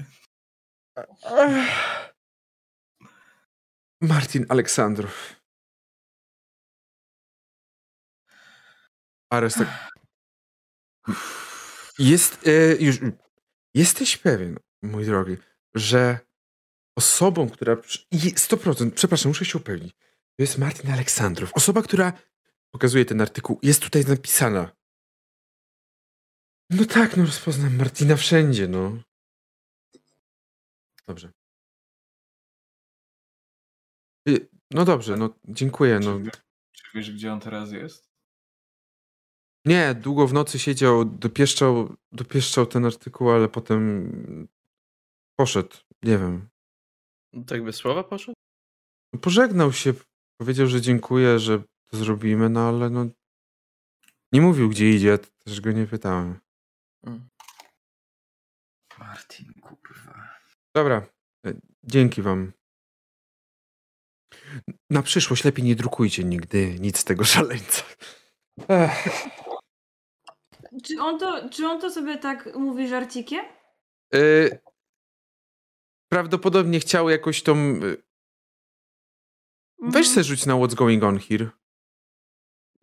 Martin 4.01 4.47
Aleksandrow. 4.49 5.37
Ares 9.31 9.55
tak. 9.55 9.91
Jest, 11.99 12.47
e, 12.47 12.77
już, 12.77 12.97
jesteś 13.75 14.17
pewien, 14.17 14.57
mój 14.83 15.05
drogi, 15.05 15.37
że 15.75 16.19
osobą, 16.97 17.51
która. 17.51 17.77
przy- 17.77 18.07
i 18.11 18.17
100%, 18.19 18.91
przepraszam, 18.91 19.31
muszę 19.31 19.45
się 19.45 19.59
upewnić. 19.59 19.93
To 20.37 20.43
jest 20.43 20.59
Martin 20.59 20.91
Aleksandrow. 20.91 21.51
Osoba, 21.55 21.83
która 21.83 22.13
pokazuje 22.71 23.05
ten 23.05 23.21
artykuł, 23.21 23.59
jest 23.63 23.83
tutaj 23.83 24.05
napisana. 24.05 24.71
No 26.71 26.85
tak, 26.85 27.17
no 27.17 27.25
rozpoznam 27.27 27.77
Martina 27.77 28.17
wszędzie, 28.17 28.69
no. 28.69 28.99
Dobrze. 31.07 31.33
Y, 34.29 34.49
No 34.71 34.85
dobrze, 34.85 35.17
no 35.17 35.35
dziękuję. 35.45 36.01
No. 36.01 36.19
Czy, 36.19 36.31
czy 36.73 36.85
wiesz, 36.95 37.13
gdzie 37.13 37.33
on 37.33 37.41
teraz 37.41 37.73
jest? 37.73 38.11
Nie, 39.65 39.95
długo 39.95 40.27
w 40.27 40.33
nocy 40.33 40.59
siedział, 40.59 41.05
dopieszczał, 41.05 41.97
dopieszczał 42.13 42.67
ten 42.67 42.87
artykuł, 42.87 43.31
ale 43.31 43.49
potem 43.49 44.49
poszedł. 45.37 45.77
Nie 46.03 46.19
wiem. 46.19 46.49
Tak 47.47 47.65
bez 47.65 47.77
słowa 47.77 48.05
poszedł? 48.05 48.35
Pożegnał 49.21 49.73
się, 49.73 49.95
powiedział, 50.41 50.67
że 50.67 50.81
dziękuję, 50.81 51.39
że 51.39 51.63
to 51.91 51.97
zrobimy, 51.97 52.49
no 52.49 52.69
ale 52.69 52.91
no. 52.91 53.07
Nie 54.33 54.41
mówił, 54.41 54.69
gdzie 54.69 54.91
idzie, 54.91 55.09
ja 55.09 55.19
też 55.19 55.61
go 55.61 55.73
nie 55.73 55.87
pytałem. 55.87 56.41
Mm. 57.07 57.29
Martin, 58.99 59.53
kurwa. 59.61 60.39
Dobra, 60.75 61.07
e, 61.47 61.55
dzięki 61.85 62.23
wam. 62.23 62.53
Na 64.91 65.03
przyszłość 65.03 65.45
lepiej 65.45 65.65
nie 65.65 65.77
drukujcie 65.77 66.25
nigdy 66.25 66.77
nic 66.81 66.99
z 66.99 67.05
tego 67.05 67.25
szaleńca. 67.35 67.85
Ech. 68.69 69.09
Czy 70.83 71.01
on 71.01 71.19
to, 71.19 71.49
czy 71.49 71.67
on 71.67 71.81
to 71.81 71.91
sobie 71.91 72.19
tak 72.19 72.55
mówi 72.57 72.89
żarcikiem? 72.89 73.45
Y, 74.15 74.59
prawdopodobnie 76.15 76.81
chciał 76.81 77.11
jakoś 77.11 77.43
tą. 77.43 77.57
y, 77.57 77.81
Weź 79.79 79.97
Mhm. 79.97 80.05
se 80.05 80.25
rzuć 80.25 80.47
na 80.47 80.55
what's 80.55 80.75
going 80.75 81.05
on 81.05 81.19
here. 81.19 81.51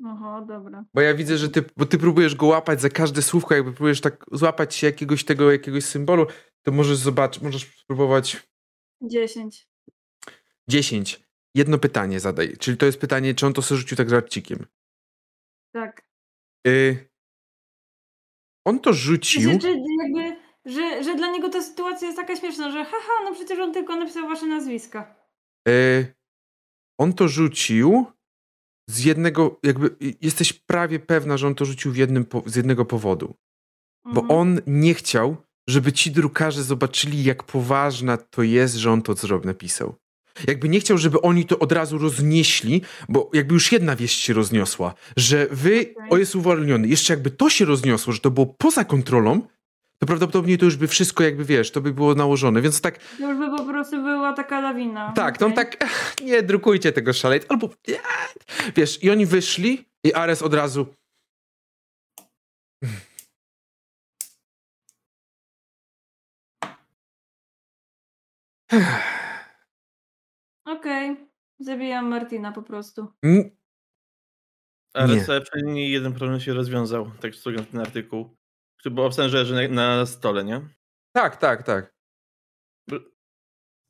Oho, 0.05 0.45
dobra. 0.47 0.85
Bo 0.93 1.01
ja 1.01 1.13
widzę, 1.15 1.37
że 1.37 1.49
ty, 1.49 1.63
bo 1.77 1.85
ty 1.85 1.97
próbujesz 1.97 2.35
go 2.35 2.45
łapać 2.45 2.81
za 2.81 2.89
każde 2.89 3.21
słówko, 3.21 3.55
jakby 3.55 3.73
próbujesz 3.73 4.01
tak 4.01 4.25
złapać 4.31 4.75
się 4.75 4.87
jakiegoś 4.87 5.23
tego, 5.25 5.51
jakiegoś 5.51 5.83
symbolu, 5.85 6.25
to 6.61 6.71
możesz 6.71 6.97
zobaczyć, 6.97 7.43
możesz 7.43 7.77
spróbować 7.79 8.47
10. 9.01 9.67
10. 10.69 11.19
Jedno 11.55 11.77
pytanie 11.77 12.19
zadaj. 12.19 12.57
Czyli 12.57 12.77
to 12.77 12.85
jest 12.85 12.99
pytanie, 12.99 13.35
czy 13.35 13.45
on 13.45 13.53
to 13.53 13.61
sobie 13.61 13.79
rzucił 13.81 13.97
tak 13.97 14.09
żarcikiem. 14.09 14.65
Tak. 15.73 16.05
Y, 16.67 17.09
on 18.65 18.79
to 18.79 18.93
rzucił. 18.93 19.59
czy 19.59 19.67
jakby, 20.03 20.40
że, 20.65 21.03
że 21.03 21.15
dla 21.15 21.31
niego 21.31 21.49
ta 21.49 21.61
sytuacja 21.61 22.07
jest 22.07 22.17
taka 22.17 22.35
śmieszna, 22.35 22.71
że 22.71 22.85
haha, 22.85 23.13
no 23.23 23.33
przecież 23.35 23.59
on 23.59 23.73
tylko 23.73 23.95
napisał 23.95 24.27
wasze 24.27 24.45
nazwiska. 24.45 25.15
Y, 25.69 26.13
on 26.99 27.13
to 27.13 27.27
rzucił 27.27 28.05
z 28.89 29.03
jednego, 29.05 29.59
jakby 29.63 29.95
jesteś 30.21 30.53
prawie 30.53 30.99
pewna, 30.99 31.37
że 31.37 31.47
on 31.47 31.55
to 31.55 31.65
rzucił 31.65 31.91
w 31.91 31.97
jednym, 31.97 32.25
po- 32.25 32.43
z 32.45 32.55
jednego 32.55 32.85
powodu. 32.85 33.33
Bo 34.05 34.21
Mhm. 34.21 34.39
on 34.39 34.61
nie 34.67 34.93
chciał, 34.93 35.35
żeby 35.69 35.93
ci 35.93 36.11
drukarze 36.11 36.63
zobaczyli, 36.63 37.23
jak 37.23 37.43
poważna 37.43 38.17
to 38.17 38.43
jest, 38.43 38.75
że 38.75 38.91
on 38.91 39.01
to 39.01 39.13
zrobił, 39.13 39.47
napisał. 39.47 39.95
Jakby 40.47 40.69
nie 40.69 40.79
chciał, 40.79 40.97
żeby 40.97 41.21
oni 41.21 41.45
to 41.45 41.59
od 41.59 41.71
razu 41.71 41.97
roznieśli, 41.97 42.81
bo 43.09 43.29
jakby 43.33 43.53
już 43.53 43.71
jedna 43.71 43.95
wieść 43.95 44.21
się 44.21 44.33
rozniosła, 44.33 44.93
że 45.17 45.47
wy, 45.51 45.93
o 46.09 46.17
jest 46.17 46.35
uwolniony, 46.35 46.87
jeszcze 46.87 47.13
jakby 47.13 47.31
to 47.31 47.49
się 47.49 47.65
rozniosło, 47.65 48.13
że 48.13 48.19
to 48.19 48.31
było 48.31 48.45
poza 48.45 48.85
kontrolą, 48.85 49.41
to 50.01 50.05
prawdopodobnie 50.07 50.57
to 50.57 50.65
już 50.65 50.75
by 50.77 50.87
wszystko 50.87 51.23
jakby, 51.23 51.45
wiesz, 51.45 51.71
to 51.71 51.81
by 51.81 51.93
było 51.93 52.15
nałożone, 52.15 52.61
więc 52.61 52.81
tak, 52.81 52.97
To 52.97 53.29
już 53.31 53.37
by 53.39 53.57
po 53.57 53.65
prostu 53.65 54.03
była 54.03 54.33
taka 54.33 54.59
lawina. 54.59 55.13
tak, 55.15 55.39
no 55.39 55.47
Okej. 55.47 55.55
tak, 55.55 55.89
nie 56.25 56.43
drukujcie 56.43 56.91
tego 56.91 57.13
szalej, 57.13 57.39
albo, 57.49 57.69
wiesz, 58.75 59.03
i 59.03 59.09
oni 59.11 59.25
wyszli 59.25 59.85
i 60.03 60.13
Ares 60.13 60.41
od 60.41 60.53
razu, 60.53 60.85
Okej. 70.65 71.15
Zabijam 71.59 72.07
Martina 72.07 72.51
po 72.51 72.61
prostu. 72.63 73.07
Mm, 73.23 73.49
Ale 74.93 75.15
Nie. 75.63 75.89
jeden 75.91 76.13
problem 76.13 76.39
się 76.39 76.53
rozwiązał, 76.53 77.11
tak 77.21 77.35
słuchając 77.35 77.69
ten 77.69 77.79
artykuł. 77.79 78.37
Był 78.85 79.03
obstałem, 79.03 79.31
że 79.31 79.67
na, 79.69 79.95
na 79.95 80.05
stole, 80.05 80.43
nie? 80.43 80.61
tak, 81.15 81.37
tak, 81.37 81.63
tak. 81.63 81.93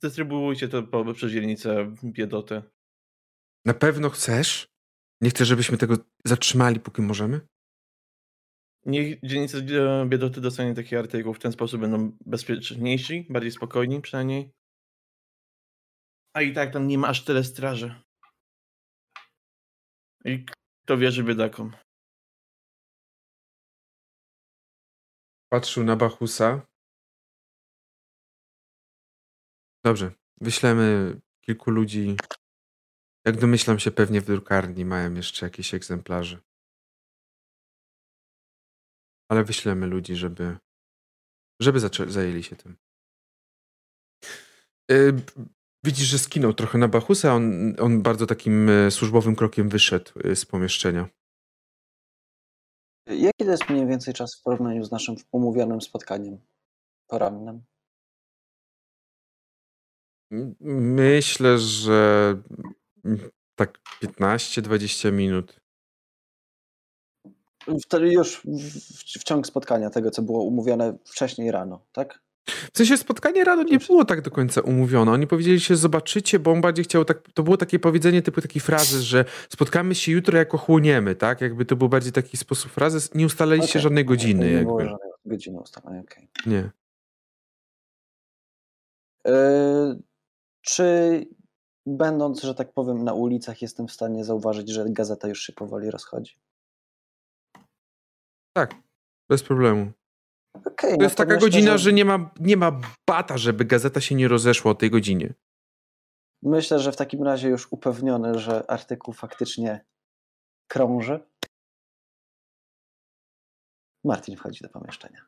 Dystrybuujcie 0.04 0.68
to 0.68 0.84
po, 0.84 1.14
przez 1.14 1.32
dzielnicę 1.32 1.96
biedotę. 2.04 2.64
Na 3.66 3.74
pewno 3.74 4.10
chcesz? 4.10 4.68
Nie 5.22 5.30
chcesz, 5.30 5.48
żebyśmy 5.48 5.78
tego 5.78 5.98
zatrzymali, 6.26 6.80
póki 6.80 7.02
możemy? 7.02 7.42
Niech 8.86 9.20
dzielnica 9.24 9.58
e, 9.58 10.06
biedoty 10.06 10.42
dostanie 10.42 10.76
taki 10.76 10.96
artykuł. 10.96 11.34
W 11.34 11.40
ten 11.40 11.52
sposób 11.52 11.82
będą 11.82 12.18
bezpieczniejsi, 12.26 13.28
bardziej 13.30 13.52
spokojni 13.52 14.02
przynajmniej. 14.02 14.52
A 16.34 16.42
i 16.42 16.54
tak 16.54 16.74
tam 16.74 16.88
nie 16.88 16.98
ma 16.98 17.08
aż 17.08 17.24
tyle 17.24 17.44
straży. 17.44 17.96
I 20.26 20.46
kto 20.84 20.98
wierzy 20.98 21.24
biedakom? 21.24 21.72
Patrzył 25.54 25.84
na 25.84 25.96
Bachusa. 25.96 26.62
Dobrze, 29.86 30.12
wyślemy 30.42 31.20
kilku 31.46 31.72
ludzi. 31.72 32.16
Jak 33.26 33.40
domyślam 33.40 33.80
się, 33.80 33.92
pewnie 33.92 34.22
w 34.22 34.26
drukarni 34.26 34.86
mają 34.86 35.14
jeszcze 35.14 35.46
jakieś 35.46 35.74
egzemplarze. 35.74 36.40
Ale 39.30 39.44
wyślemy 39.44 39.88
ludzi, 39.88 40.16
żeby, 40.16 40.58
żeby 41.62 41.80
zajęli 42.08 42.44
się 42.44 42.56
tym. 42.56 42.78
Y, 44.92 45.14
widzisz, 45.86 46.08
że 46.08 46.20
skinął 46.20 46.54
trochę 46.54 46.78
na 46.78 46.88
Bachusa. 46.88 47.36
On, 47.36 47.76
on 47.80 48.02
bardzo 48.02 48.26
takim 48.26 48.70
y, 48.70 48.92
służbowym 48.92 49.36
krokiem 49.36 49.70
wyszedł 49.70 50.12
y, 50.26 50.36
z 50.36 50.46
pomieszczenia. 50.46 51.10
Jaki 53.18 53.46
to 53.46 53.52
jest 53.52 53.70
mniej 53.70 53.88
więcej 53.88 54.14
czas 54.14 54.36
w 54.36 54.44
porównaniu 54.44 54.84
z 54.84 54.92
naszym 54.92 55.16
umówionym 55.32 55.82
spotkaniem 55.82 56.40
porannym? 57.08 57.64
Myślę, 60.60 61.58
że 61.60 62.36
tak 63.56 63.80
15-20 64.04 65.12
minut. 65.12 65.62
Wtedy 67.84 68.12
już 68.12 68.42
w, 68.46 69.20
w 69.20 69.24
ciąg 69.24 69.48
spotkania 69.48 69.90
tego, 69.90 70.12
co 70.12 70.22
było 70.22 70.44
umówione 70.44 70.98
wcześniej 71.06 71.52
rano, 71.52 71.86
tak? 71.92 72.21
W 72.48 72.78
sensie 72.78 72.98
spotkanie 72.98 73.44
rano 73.44 73.64
nie 73.64 73.78
było 73.78 74.06
tak 74.06 74.22
do 74.22 74.32
końca 74.32 74.62
umówione. 74.62 75.12
Oni 75.12 75.28
powiedzieli 75.28 75.60
się 75.60 75.76
zobaczycie, 75.76 76.40
bo 76.40 76.52
on 76.52 76.62
bardziej 76.62 76.86
chciał 76.86 77.06
tak, 77.06 77.32
to 77.34 77.44
było 77.44 77.58
takie 77.58 77.80
powiedzenie 77.80 78.22
typu 78.22 78.42
takiej 78.42 78.62
frazy, 78.62 79.02
że 79.02 79.26
spotkamy 79.50 79.96
się 79.96 80.12
jutro 80.12 80.38
jak 80.38 80.54
ochłoniemy, 80.54 81.16
tak? 81.16 81.42
Jakby 81.42 81.66
to 81.66 81.76
był 81.76 81.90
bardziej 81.90 82.12
taki 82.12 82.38
sposób 82.38 82.72
frazy. 82.72 83.10
Nie 83.16 83.26
ustalaliście 83.26 83.72
Okej, 83.72 83.82
żadnej 83.82 84.06
godziny 84.06 84.46
Nie 84.46 84.52
jakby. 84.52 84.66
było 84.66 84.82
żadnej 84.82 85.12
godziny 85.26 85.60
ustalonej, 85.60 86.02
okej. 86.02 86.28
Nie. 86.46 86.72
Yy, 89.26 90.02
Czy 90.62 91.26
będąc, 91.86 92.42
że 92.42 92.56
tak 92.56 92.74
powiem, 92.74 93.04
na 93.04 93.14
ulicach, 93.14 93.62
jestem 93.62 93.88
w 93.88 93.92
stanie 93.92 94.26
zauważyć, 94.26 94.70
że 94.70 94.86
gazeta 94.90 95.28
już 95.28 95.42
się 95.42 95.54
powoli 95.54 95.92
rozchodzi? 95.92 96.36
Tak, 98.54 98.76
bez 99.30 99.44
problemu. 99.44 99.92
Okej, 100.54 100.92
To 100.92 100.98
no 100.98 101.04
jest 101.04 101.16
taka 101.16 101.34
myślę, 101.34 101.50
godzina, 101.50 101.78
że 101.78 101.94
nie 101.94 102.06
ma, 102.06 102.32
nie 102.40 102.58
ma 102.58 102.82
bata, 103.08 103.38
żeby 103.38 103.66
gazeta 103.66 104.02
się 104.02 104.16
nie 104.16 104.28
rozeszła 104.28 104.72
o 104.72 104.76
tej 104.76 104.90
godzinie. 104.90 105.34
Myślę, 106.44 106.80
że 106.80 106.92
w 106.92 106.98
takim 106.98 107.24
razie 107.24 107.50
już 107.50 107.68
upewniony, 107.72 108.40
że 108.40 108.72
artykuł 108.72 109.14
faktycznie 109.14 109.86
krąży. 110.68 111.20
Martin 114.04 114.38
wchodzi 114.38 114.64
do 114.64 114.70
pomieszczenia. 114.70 115.26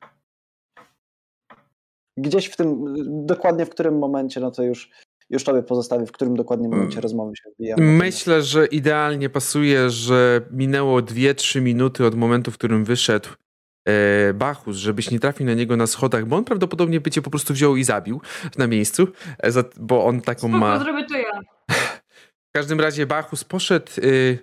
Gdzieś 2.17 2.45
w 2.45 2.55
tym, 2.55 2.95
dokładnie 3.25 3.65
w 3.65 3.69
którym 3.69 3.97
momencie, 3.97 4.39
no 4.39 4.51
to 4.51 4.63
już, 4.63 4.89
już 5.29 5.43
tobie 5.43 5.63
pozostawię, 5.63 6.05
w 6.05 6.11
którym 6.11 6.35
dokładnie 6.35 6.69
momencie 6.69 7.01
rozmowy 7.01 7.35
się 7.35 7.49
wbijamy. 7.49 7.83
Myślę, 7.83 8.43
że 8.43 8.65
idealnie 8.65 9.29
pasuje, 9.29 9.89
że 9.89 10.41
minęło 10.51 10.99
2-3 10.99 11.61
minuty 11.61 12.05
od 12.05 12.15
momentu, 12.15 12.51
w 12.51 12.57
którym 12.57 12.85
wyszedł 12.85 13.29
e, 13.87 14.33
Bachus, 14.33 14.77
żebyś 14.77 15.11
nie 15.11 15.19
trafił 15.19 15.45
na 15.45 15.53
niego 15.53 15.77
na 15.77 15.87
schodach, 15.87 16.25
bo 16.25 16.35
on 16.35 16.43
prawdopodobnie 16.43 17.01
by 17.01 17.11
cię 17.11 17.21
po 17.21 17.29
prostu 17.29 17.53
wziął 17.53 17.75
i 17.75 17.83
zabił 17.83 18.21
na 18.57 18.67
miejscu, 18.67 19.07
e, 19.37 19.63
bo 19.77 20.05
on 20.05 20.21
taką 20.21 20.39
Spoko, 20.39 20.57
ma... 20.57 20.79
zrobię 20.79 21.05
to 21.05 21.17
ja. 21.17 21.39
W 22.53 22.55
każdym 22.55 22.79
razie 22.79 23.05
Bachus 23.05 23.43
poszedł. 23.43 23.91
Y, 23.97 24.39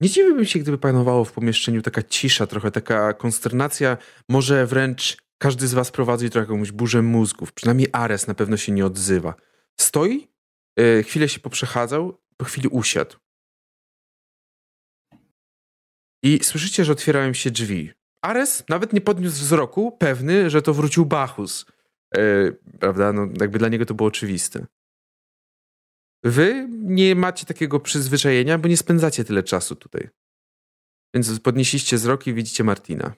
nie 0.00 0.10
dziwiłbym 0.10 0.44
się, 0.44 0.58
gdyby 0.58 0.78
panowało 0.78 1.24
w 1.24 1.32
pomieszczeniu 1.32 1.82
taka 1.82 2.02
cisza, 2.02 2.46
trochę 2.46 2.70
taka 2.70 3.12
konsternacja. 3.12 3.96
Może 4.28 4.66
wręcz 4.66 5.16
każdy 5.38 5.68
z 5.68 5.74
was 5.74 5.90
prowadzi 5.90 6.30
trochę 6.30 6.52
jakąś 6.52 6.72
burzę 6.72 7.02
mózgów. 7.02 7.52
Przynajmniej 7.52 7.88
Ares 7.92 8.26
na 8.26 8.34
pewno 8.34 8.56
się 8.56 8.72
nie 8.72 8.86
odzywa. 8.86 9.34
Stoi, 9.80 10.28
y, 10.80 11.02
chwilę 11.02 11.28
się 11.28 11.40
poprzechadzał, 11.40 12.20
po 12.36 12.44
chwili 12.44 12.68
usiadł. 12.68 13.16
I 16.22 16.44
słyszycie, 16.44 16.84
że 16.84 16.92
otwierają 16.92 17.32
się 17.32 17.50
drzwi. 17.50 17.92
Ares 18.24 18.64
nawet 18.68 18.92
nie 18.92 19.00
podniósł 19.00 19.36
wzroku, 19.36 19.92
pewny, 19.92 20.50
że 20.50 20.62
to 20.62 20.74
wrócił 20.74 21.06
Bachus. 21.06 21.66
Y, 22.16 22.58
prawda? 22.80 23.12
No, 23.12 23.26
jakby 23.40 23.58
dla 23.58 23.68
niego 23.68 23.86
to 23.86 23.94
było 23.94 24.08
oczywiste. 24.08 24.66
Wy 26.24 26.68
nie 26.70 27.14
macie 27.14 27.46
takiego 27.46 27.80
przyzwyczajenia, 27.80 28.58
bo 28.58 28.68
nie 28.68 28.76
spędzacie 28.76 29.24
tyle 29.24 29.42
czasu 29.42 29.76
tutaj. 29.76 30.08
Więc 31.14 31.40
podnieśliście 31.40 31.96
wzrok 31.96 32.26
i 32.26 32.34
widzicie 32.34 32.64
Martina. 32.64 33.14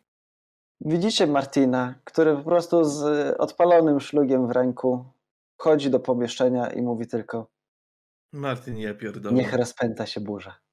Widzicie 0.81 1.27
Martina, 1.27 1.95
który 2.05 2.37
po 2.37 2.43
prostu 2.43 2.85
z 2.85 3.03
odpalonym 3.41 4.01
szlugiem 4.01 4.47
w 4.47 4.51
ręku 4.51 5.05
wchodzi 5.59 5.91
do 5.91 6.01
pomieszczenia 6.01 6.73
i 6.73 6.83
mówi 6.83 7.07
tylko 7.07 7.51
Martin, 8.33 8.79
ja 8.79 8.95
pierdolę. 8.95 9.37
niech 9.37 9.53
rozpęta 9.53 10.07
się 10.07 10.21
burza. 10.21 10.66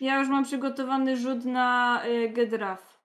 Ja 0.00 0.18
już 0.18 0.28
mam 0.28 0.44
przygotowany 0.44 1.16
rzut 1.16 1.44
na 1.44 2.02
y, 2.06 2.28
Gedraf. 2.28 3.02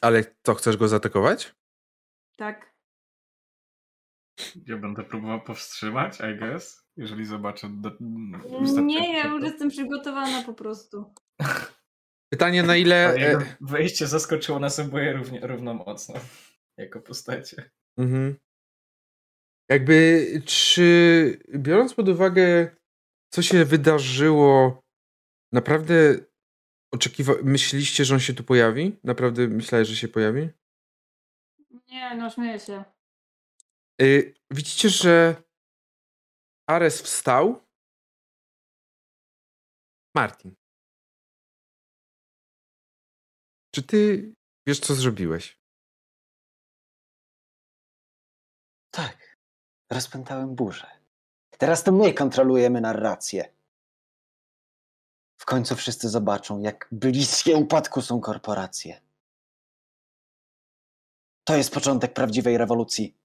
Ale 0.00 0.24
to 0.24 0.54
chcesz 0.54 0.76
go 0.76 0.88
zaatakować? 0.88 1.54
Tak. 2.36 2.74
Ja 4.66 4.76
będę 4.76 5.04
próbował 5.04 5.40
powstrzymać, 5.42 6.18
I 6.20 6.38
guess, 6.38 6.88
jeżeli 6.96 7.24
zobaczę. 7.24 7.68
Do, 7.70 7.90
Nie, 8.82 9.12
ja 9.18 9.26
już 9.26 9.42
jestem 9.44 9.68
przygotowana 9.68 10.42
po 10.42 10.54
prostu. 10.54 11.14
Pytanie 12.32 12.62
na 12.62 12.76
ile. 12.76 13.14
Jego 13.18 13.42
E, 13.42 13.56
wejście 13.60 14.06
zaskoczyło 14.06 14.58
nas 14.58 14.78
oboje 14.78 15.12
równie, 15.12 15.40
równo 15.40 15.74
mocno. 15.74 16.14
Jako 16.76 17.00
postacie. 17.00 17.70
mhm. 17.98 18.36
Jakby, 19.70 20.26
czy 20.46 21.38
biorąc 21.54 21.94
pod 21.94 22.08
uwagę, 22.08 22.76
co 23.30 23.42
się 23.42 23.64
wydarzyło, 23.64 24.82
naprawdę 25.52 25.94
oczekiwa... 26.94 27.32
myśleliście, 27.42 28.04
że 28.04 28.14
on 28.14 28.20
się 28.20 28.34
tu 28.34 28.44
pojawi? 28.44 29.00
Naprawdę 29.04 29.48
myślałeś, 29.48 29.88
że 29.88 29.96
się 29.96 30.08
pojawi? 30.08 30.48
Nie, 31.88 32.16
no 32.16 32.30
śmieję 32.30 32.60
się. 32.60 32.84
Y, 34.02 34.34
widzicie, 34.50 34.88
że 34.88 35.42
Ares 36.68 37.02
wstał. 37.02 37.68
Martin. 40.14 40.54
Czy 43.74 43.82
ty 43.82 44.32
wiesz, 44.66 44.80
co 44.80 44.94
zrobiłeś? 44.94 45.58
Tak, 48.90 49.36
rozpętałem 49.92 50.54
burzę. 50.54 50.97
Teraz 51.58 51.82
to 51.84 51.92
my 51.92 52.14
kontrolujemy 52.14 52.80
narrację. 52.80 53.52
W 55.36 55.44
końcu 55.44 55.76
wszyscy 55.76 56.08
zobaczą, 56.08 56.58
jak 56.60 56.88
bliskie 56.92 57.56
upadku 57.56 58.02
są 58.02 58.20
korporacje. 58.20 59.00
To 61.44 61.56
jest 61.56 61.74
początek 61.74 62.14
prawdziwej 62.14 62.58
rewolucji. 62.58 63.16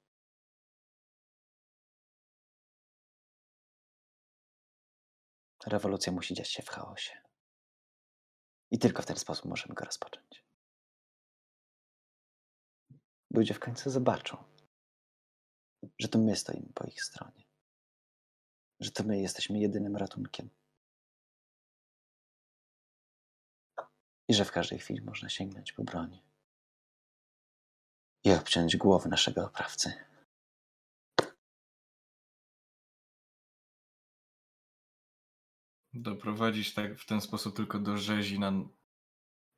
Rewolucja 5.66 6.14
musi 6.14 6.34
dziać 6.34 6.50
się 6.52 6.64
w 6.64 6.70
chaosie. 6.70 7.18
I 8.72 8.80
tylko 8.80 9.02
w 9.02 9.06
ten 9.06 9.18
sposób 9.18 9.46
możemy 9.46 9.76
go 9.76 9.86
rozpocząć. 9.86 10.46
Ludzie 13.32 13.54
w 13.54 13.60
końcu 13.60 13.90
zobaczą, 13.90 14.44
że 16.00 16.08
to 16.08 16.20
my 16.20 16.36
stoimy 16.36 16.74
po 16.74 16.86
ich 16.86 17.04
stronie. 17.04 17.43
Że 18.84 18.92
to 18.92 19.04
my 19.04 19.22
jesteśmy 19.22 19.60
jedynym 19.60 19.98
ratunkiem. 19.98 20.50
I 24.28 24.34
że 24.34 24.46
w 24.46 24.52
każdej 24.52 24.80
chwili 24.80 25.02
można 25.02 25.30
sięgnąć 25.30 25.74
po 25.74 25.84
broń 25.84 26.20
i 28.24 28.32
obciąć 28.32 28.78
głowę 28.78 29.10
naszego 29.10 29.46
oprawcy. 29.46 29.94
Doprowadzić 35.94 36.74
tak 36.74 37.00
w 37.00 37.06
ten 37.06 37.22
sposób 37.22 37.56
tylko 37.56 37.80
do 37.80 37.98
rzezi 37.98 38.40
na 38.40 38.52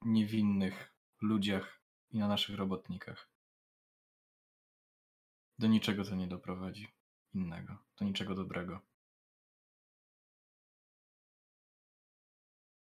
niewinnych 0.01 0.95
ludziach 1.21 1.81
i 2.11 2.19
na 2.19 2.27
naszych 2.27 2.55
robotnikach. 2.55 3.29
Do 5.59 5.67
niczego 5.67 6.03
to 6.03 6.15
nie 6.15 6.27
doprowadzi 6.27 6.87
innego, 7.33 7.77
do 7.97 8.05
niczego 8.05 8.35
dobrego. 8.35 8.94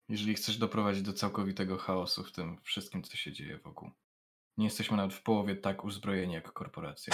Jeżeli 0.09 0.34
chcesz 0.34 0.57
doprowadzić 0.57 1.01
do 1.03 1.13
całkowitego 1.13 1.77
chaosu 1.77 2.23
w 2.23 2.31
tym 2.31 2.61
wszystkim, 2.61 3.03
co 3.03 3.17
się 3.17 3.31
dzieje 3.31 3.57
wokół. 3.57 3.91
Nie 4.57 4.65
jesteśmy 4.65 4.97
nawet 4.97 5.13
w 5.13 5.23
połowie 5.23 5.55
tak 5.55 5.84
uzbrojeni 5.84 6.34
jak 6.34 6.53
korporacja. 6.53 7.13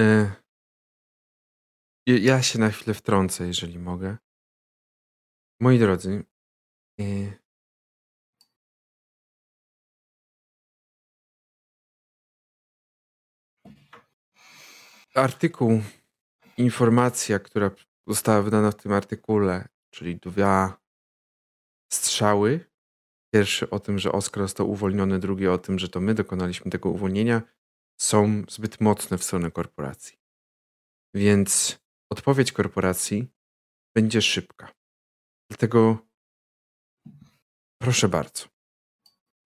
E, 0.00 0.32
ja- 2.06 2.42
się 2.42 2.58
na 2.58 2.70
chwilę 2.70 2.94
wtrącę, 2.94 3.46
jeżeli 3.46 3.78
mogę. 3.78 4.16
Moi 5.60 5.78
drodzy, 5.78 6.24
e, 7.00 7.04
artykuł, 15.14 15.82
informacja, 16.56 17.38
która 17.38 17.70
została 18.06 18.42
wydana 18.42 18.70
w 18.70 18.74
tym 18.76 18.92
artykule, 18.92 19.68
czyli 19.90 20.16
dwa 20.16 20.80
strzały. 21.92 22.70
Pierwszy 23.34 23.70
o 23.70 23.80
tym, 23.80 23.98
że 23.98 24.12
Oskar 24.12 24.42
został 24.42 24.70
uwolniony, 24.70 25.18
drugi 25.18 25.48
o 25.48 25.58
tym, 25.58 25.78
że 25.78 25.88
to 25.88 26.00
my 26.00 26.14
dokonaliśmy 26.14 26.70
tego 26.70 26.90
uwolnienia, 26.90 27.42
są 28.00 28.44
zbyt 28.48 28.80
mocne 28.80 29.18
w 29.18 29.24
stronę 29.24 29.50
korporacji. 29.50 30.18
Więc 31.14 31.78
odpowiedź 32.12 32.52
korporacji 32.52 33.28
będzie 33.96 34.22
szybka. 34.22 34.74
Dlatego 35.50 36.06
proszę 37.82 38.08
bardzo. 38.08 38.44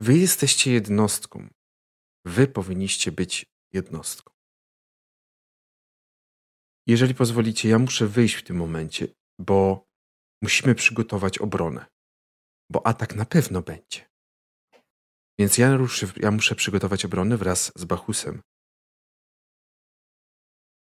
Wy 0.00 0.18
jesteście 0.18 0.72
jednostką. 0.72 1.48
Wy 2.26 2.46
powinniście 2.46 3.12
być 3.12 3.46
jednostką. 3.72 4.34
Jeżeli 6.86 7.14
pozwolicie, 7.14 7.68
ja 7.68 7.78
muszę 7.78 8.06
wyjść 8.06 8.34
w 8.34 8.42
tym 8.42 8.56
momencie, 8.56 9.08
bo 9.38 9.88
musimy 10.42 10.74
przygotować 10.74 11.38
obronę. 11.38 11.93
Bo 12.70 12.86
atak 12.86 13.14
na 13.14 13.24
pewno 13.24 13.62
będzie. 13.62 14.08
Więc 15.38 15.58
ja, 15.58 15.76
ruszę, 15.76 16.06
ja 16.16 16.30
muszę 16.30 16.54
przygotować 16.54 17.04
obronę 17.04 17.36
wraz 17.36 17.72
z 17.76 17.84
Bachusem. 17.84 18.42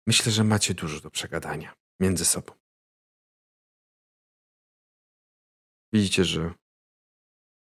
Myślę, 0.07 0.31
że 0.31 0.43
macie 0.43 0.73
dużo 0.73 0.99
do 0.99 1.11
przegadania 1.11 1.73
między 1.99 2.25
sobą. 2.25 2.53
Widzicie, 5.93 6.25
że 6.25 6.53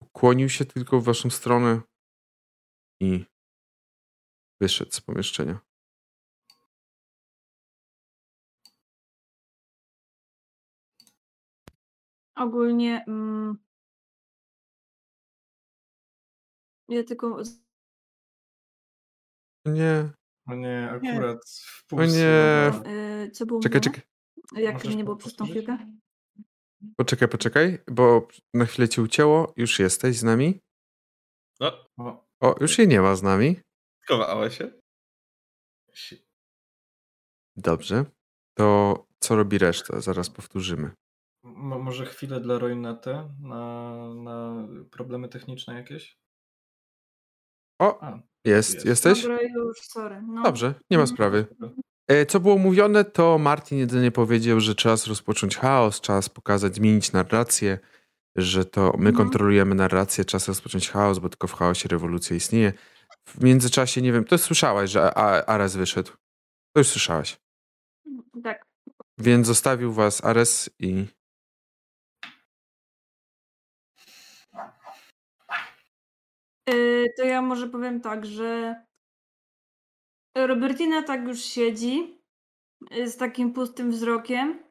ukłonił 0.01 0.50
się 0.50 0.66
tylko 0.66 1.01
w 1.01 1.03
waszą 1.03 1.30
stronę 1.30 1.82
i 3.01 3.25
wyszedł 4.61 4.92
z 4.92 5.01
pomieszczenia. 5.01 5.59
Ogólnie. 12.35 13.06
Mm, 13.08 13.65
ja 16.89 17.03
tylko. 17.03 17.41
Nie, 19.65 20.09
O 20.47 20.55
nie, 20.55 20.89
akurat 20.91 21.39
w 21.65 21.85
pół 21.88 21.99
O 21.99 22.05
nie. 22.05 22.72
słowa. 22.72 22.89
y, 23.25 23.31
co 23.31 23.45
było 23.45 23.59
czekaj, 23.59 23.80
mówione? 23.81 23.95
czekaj, 23.95 24.64
Jak 24.64 24.73
Możesz 24.73 24.95
nie 24.95 25.03
było 25.03 25.15
po- 25.15 25.19
przez 25.19 25.35
tą 25.35 25.45
powtórzyć? 25.45 25.65
chwilkę? 25.65 25.91
poczekaj, 26.97 27.27
poczekaj, 27.30 27.80
bo 27.91 28.27
na 28.53 28.65
chwilę 28.65 28.89
cię 28.89 29.01
ucięło. 29.01 29.53
Już 29.57 29.80
jesteś 29.80 30.17
z 30.17 30.23
nami? 30.23 30.59
No, 31.59 31.85
O, 31.97 32.25
O, 32.39 32.55
już 32.61 32.77
jej 32.77 32.88
nie 32.88 33.01
ma 33.01 33.15
z 33.15 33.23
nami. 33.23 33.55
skowała 34.03 34.49
się. 34.49 34.72
si- 35.93 36.25
Dobrze. 37.55 38.05
To 38.57 39.05
co 39.19 39.35
robi 39.35 39.57
reszta? 39.57 40.01
Zaraz 40.01 40.30
powtórzymy. 40.30 40.91
mo- 41.43 41.80
może 41.80 42.05
chwilę 42.05 42.39
dla 42.41 42.59
Roynete 42.59 43.30
na, 43.41 43.95
na 44.14 44.67
problemy 44.91 45.30
techniczne 45.30 45.73
jakieś? 45.73 46.17
O, 47.79 48.03
A, 48.03 48.19
jest, 48.45 48.73
jest. 48.73 48.85
jesteś? 48.85 49.21
Dobra, 49.21 49.39
już, 49.41 49.77
sorry. 49.81 50.21
No. 50.27 50.43
Dobrze, 50.43 50.73
nie 50.91 50.97
ma 50.97 51.03
Mhm. 51.03 51.15
sprawy. 51.15 51.45
E, 52.07 52.25
Co 52.25 52.39
było 52.39 52.57
mówione, 52.57 53.05
to 53.05 53.37
Martin 53.37 53.77
jedynie 53.77 54.11
powiedział, 54.11 54.59
że 54.59 54.75
czas 54.75 55.07
rozpocząć 55.07 55.57
chaos, 55.57 56.01
czas 56.01 56.29
pokazać, 56.29 56.75
zmienić 56.75 57.11
narrację, 57.11 57.79
że 58.35 58.65
to 58.65 58.81
my 58.81 59.09
Mhm. 59.09 59.15
kontrolujemy 59.15 59.75
narrację, 59.75 60.25
czas 60.25 60.47
rozpocząć 60.47 60.89
chaos, 60.89 61.19
bo 61.19 61.29
tylko 61.29 61.47
w 61.47 61.53
chaosie 61.53 61.89
rewolucja 61.89 62.35
istnieje. 62.35 62.73
W 63.27 63.43
międzyczasie, 63.43 64.01
nie 64.01 64.11
wiem, 64.13 64.25
to 64.25 64.37
słyszałaś, 64.37 64.89
że 64.89 65.13
Ares 65.49 65.75
wyszedł. 65.75 66.11
To 66.73 66.79
już 66.79 66.87
słyszałaś. 66.87 67.37
Tak. 68.43 68.65
Więc 69.17 69.47
zostawił 69.47 69.93
was 69.93 70.23
Ares 70.23 70.69
i 70.79 71.05
Y, 76.69 77.14
to 77.18 77.24
ja 77.24 77.42
może 77.42 77.68
powiem 77.68 78.02
tak, 78.02 78.26
że 78.26 78.76
Robertina 80.38 81.03
tak 81.03 81.27
już 81.27 81.40
siedzi 81.40 82.22
y, 82.98 83.10
z 83.10 83.18
takim 83.18 83.53
pustym 83.53 83.92
wzrokiem 83.92 84.64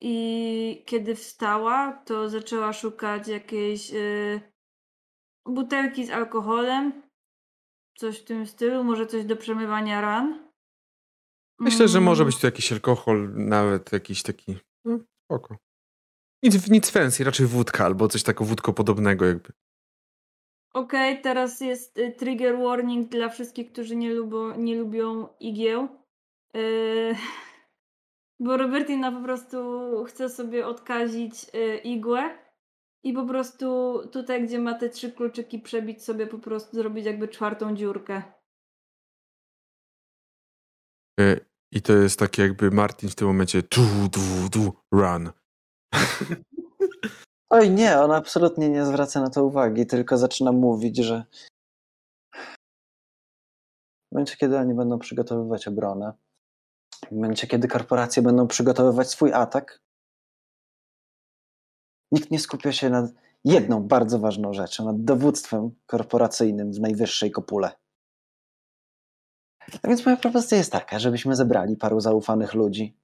i 0.00 0.84
kiedy 0.86 1.14
wstała, 1.14 1.92
to 1.92 2.28
zaczęła 2.28 2.72
szukać 2.72 3.28
jakiejś 3.28 3.92
y, 3.92 4.40
butelki 5.46 6.06
z 6.06 6.10
alkoholem, 6.10 7.02
coś 7.98 8.20
w 8.20 8.24
tym 8.24 8.46
stylu, 8.46 8.84
może 8.84 9.06
coś 9.06 9.24
do 9.24 9.36
przemywania 9.36 10.00
ran. 10.00 10.48
myślę, 11.60 11.88
że 11.88 12.00
może 12.00 12.22
Mm, 12.22 12.32
być 12.32 12.40
tu 12.40 12.46
jakiś 12.46 12.72
alkohol, 12.72 13.34
nawet 13.34 13.92
jakiś 13.92 14.22
taki, 14.22 14.56
no 14.84 14.98
spoko. 15.24 15.56
Nic, 16.42 16.70
nic 16.70 16.90
fancy, 16.90 17.24
raczej 17.24 17.46
wódka 17.46 17.84
albo 17.84 18.08
coś 18.08 18.22
takiego 18.22 18.44
wódko 18.44 18.72
podobnego 18.72 19.26
jakby. 19.26 19.52
Okej, 20.78 21.20
teraz 21.22 21.60
jest 21.60 21.98
y, 21.98 22.12
trigger 22.12 22.58
warning 22.58 23.08
dla 23.08 23.28
wszystkich, 23.28 23.72
którzy 23.72 23.96
nie, 23.96 24.14
lubią, 24.14 24.56
nie 24.56 24.76
lubią 24.76 25.28
igieł. 25.40 25.88
Yy, 26.54 27.14
bo 28.40 28.56
Robertina 28.56 29.12
po 29.12 29.20
prostu 29.20 29.58
chce 30.04 30.28
sobie 30.28 30.66
odkazić 30.66 31.46
y, 31.54 31.76
igłę 31.76 32.38
i 33.04 33.12
po 33.12 33.26
prostu 33.26 33.98
tutaj, 34.12 34.44
gdzie 34.46 34.58
ma 34.58 34.74
te 34.74 34.88
trzy 34.88 35.12
kluczyki, 35.12 35.58
przebić 35.58 36.04
sobie 36.04 36.26
po 36.26 36.38
prostu, 36.38 36.76
zrobić 36.76 37.06
jakby 37.06 37.28
czwartą 37.28 37.76
dziurkę. 37.76 38.22
E, 41.20 41.40
I 41.72 41.82
to 41.82 41.92
jest 41.92 42.18
takie 42.18 42.42
jakby 42.42 42.70
Martin 42.70 43.08
w 43.08 43.14
tym 43.14 43.26
momencie 43.26 43.62
tu, 43.62 43.80
tu, 44.12 44.20
tu, 44.52 44.72
run. 44.92 45.30
Oj 47.50 47.70
nie, 47.70 48.00
on 48.00 48.10
absolutnie 48.10 48.68
nie 48.68 48.84
zwraca 48.84 49.20
na 49.20 49.30
to 49.30 49.44
uwagi, 49.44 49.86
tylko 49.86 50.18
zaczyna 50.18 50.52
mówić, 50.52 50.96
że 50.96 51.24
w 54.08 54.12
momencie, 54.12 54.36
kiedy 54.36 54.58
oni 54.58 54.74
będą 54.74 54.98
przygotowywać 54.98 55.68
obronę, 55.68 56.12
w 57.08 57.12
momencie, 57.12 57.46
kiedy 57.46 57.68
korporacje 57.68 58.22
będą 58.22 58.46
przygotowywać 58.46 59.10
swój 59.10 59.32
atak, 59.32 59.80
nikt 62.12 62.30
nie 62.30 62.38
skupia 62.38 62.72
się 62.72 62.90
nad 62.90 63.10
jedną 63.44 63.82
bardzo 63.88 64.18
ważną 64.18 64.52
rzeczą, 64.52 64.84
nad 64.84 65.04
dowództwem 65.04 65.70
korporacyjnym 65.86 66.72
w 66.72 66.80
najwyższej 66.80 67.30
kopule. 67.30 67.70
A 69.82 69.88
więc 69.88 70.06
moja 70.06 70.16
propozycja 70.16 70.58
jest 70.58 70.72
taka, 70.72 70.98
żebyśmy 70.98 71.36
zebrali 71.36 71.76
paru 71.76 72.00
zaufanych 72.00 72.54
ludzi 72.54 72.96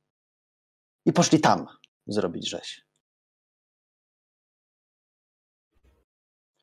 i 1.07 1.13
poszli 1.13 1.41
tam 1.41 1.67
zrobić 2.07 2.49
rzeź. 2.49 2.84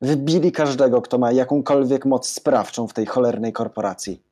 Wybili 0.02 0.52
każdego, 0.52 1.02
kto 1.02 1.18
ma 1.18 1.32
jakąkolwiek 1.32 2.06
moc 2.06 2.28
sprawczą 2.28 2.88
w 2.88 2.92
tej 2.92 3.06
cholernej 3.06 3.52
korporacji. 3.52 4.22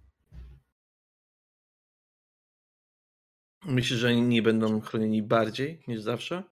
Myślisz, 3.65 3.99
że 3.99 4.09
oni 4.09 4.23
nie 4.23 4.43
będą 4.43 4.81
chronieni 4.81 5.23
bardziej 5.23 5.83
niż 5.89 6.01
zawsze? 6.01 6.43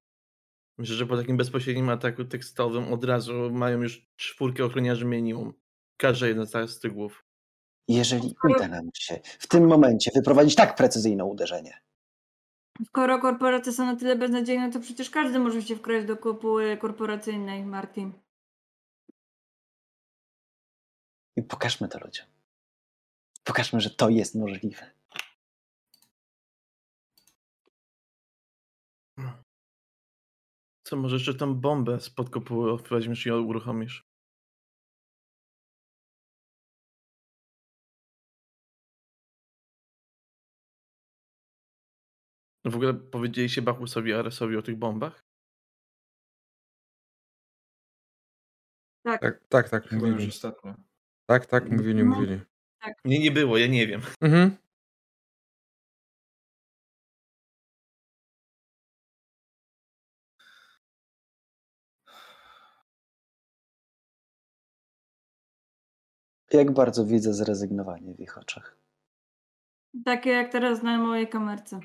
Myślę, 0.79 0.95
że 0.95 1.07
po 1.07 1.17
takim 1.17 1.37
bezpośrednim 1.37 1.89
ataku 1.89 2.25
tekstowym 2.25 2.93
od 2.93 3.05
razu 3.05 3.51
mają 3.53 3.83
już 3.83 4.07
czwórkę 4.17 4.65
ochroniarzy 4.65 5.05
minimum. 5.05 5.53
Każda 5.97 6.27
jedna 6.27 6.47
z 6.67 6.81
tych 6.81 6.93
głów. 6.93 7.25
Jeżeli 7.89 8.35
uda 8.45 8.69
nam 8.69 8.91
się 8.95 9.21
w 9.25 9.47
tym 9.47 9.67
momencie 9.67 10.11
wyprowadzić 10.15 10.55
tak 10.55 10.77
precyzyjne 10.77 11.25
uderzenie, 11.25 11.81
Skoro 12.87 13.19
korporacje 13.19 13.73
są 13.73 13.87
na 13.87 13.97
tyle 13.97 14.17
beznadziejne, 14.17 14.73
to 14.73 14.81
przecież 14.81 15.11
każdy 15.11 15.39
może 15.39 15.63
się 15.63 15.77
wkraść 15.77 16.07
do 16.07 16.17
kopuły 16.17 16.77
korporacyjnej, 16.77 17.65
Martin. 17.65 18.13
I 21.39 21.43
pokażmy 21.43 21.89
to 21.89 21.99
ludziom. 21.99 22.27
Pokażmy, 23.45 23.81
że 23.81 23.91
to 23.91 24.09
jest 24.09 24.35
możliwe. 24.35 24.91
Co, 30.85 30.97
może 30.97 31.17
jeszcze 31.17 31.35
tą 31.35 31.55
bombę 31.55 32.01
spod 32.01 32.31
kopuły 32.31 32.79
weźmiesz 32.91 33.27
i 33.27 33.31
uruchomisz? 33.31 34.09
W 42.65 42.77
ogóle 42.77 42.95
powiedzieliście 42.95 43.63
Bachusowi 43.63 44.13
Aresowi 44.13 44.57
o 44.57 44.63
tych 44.63 44.77
bombach? 44.77 45.25
Tak. 49.03 49.21
Tak, 49.21 49.49
tak, 49.49 49.69
tak, 49.69 49.89
Chyba 49.89 50.07
już 50.07 50.29
ostatnio. 50.29 50.88
Tak, 51.29 51.47
tak, 51.47 51.71
mówili, 51.71 52.05
No. 52.05 52.15
mówili. 52.15 52.41
Mnie 53.05 53.19
nie 53.19 53.31
było, 53.31 53.59
ja 53.59 53.67
nie 53.67 53.87
wiem. 53.87 54.01
Mhm. 54.21 54.57
Jak 66.53 66.71
bardzo 66.73 67.05
widzę 67.05 67.35
zrezygnowanie 67.35 68.15
w 68.15 68.21
ich 68.21 68.39
oczach. 68.39 68.77
Takie 70.05 70.31
jak 70.31 70.53
teraz 70.53 70.83
na 70.83 70.99
mojej 70.99 71.29
kamerce. 71.29 71.81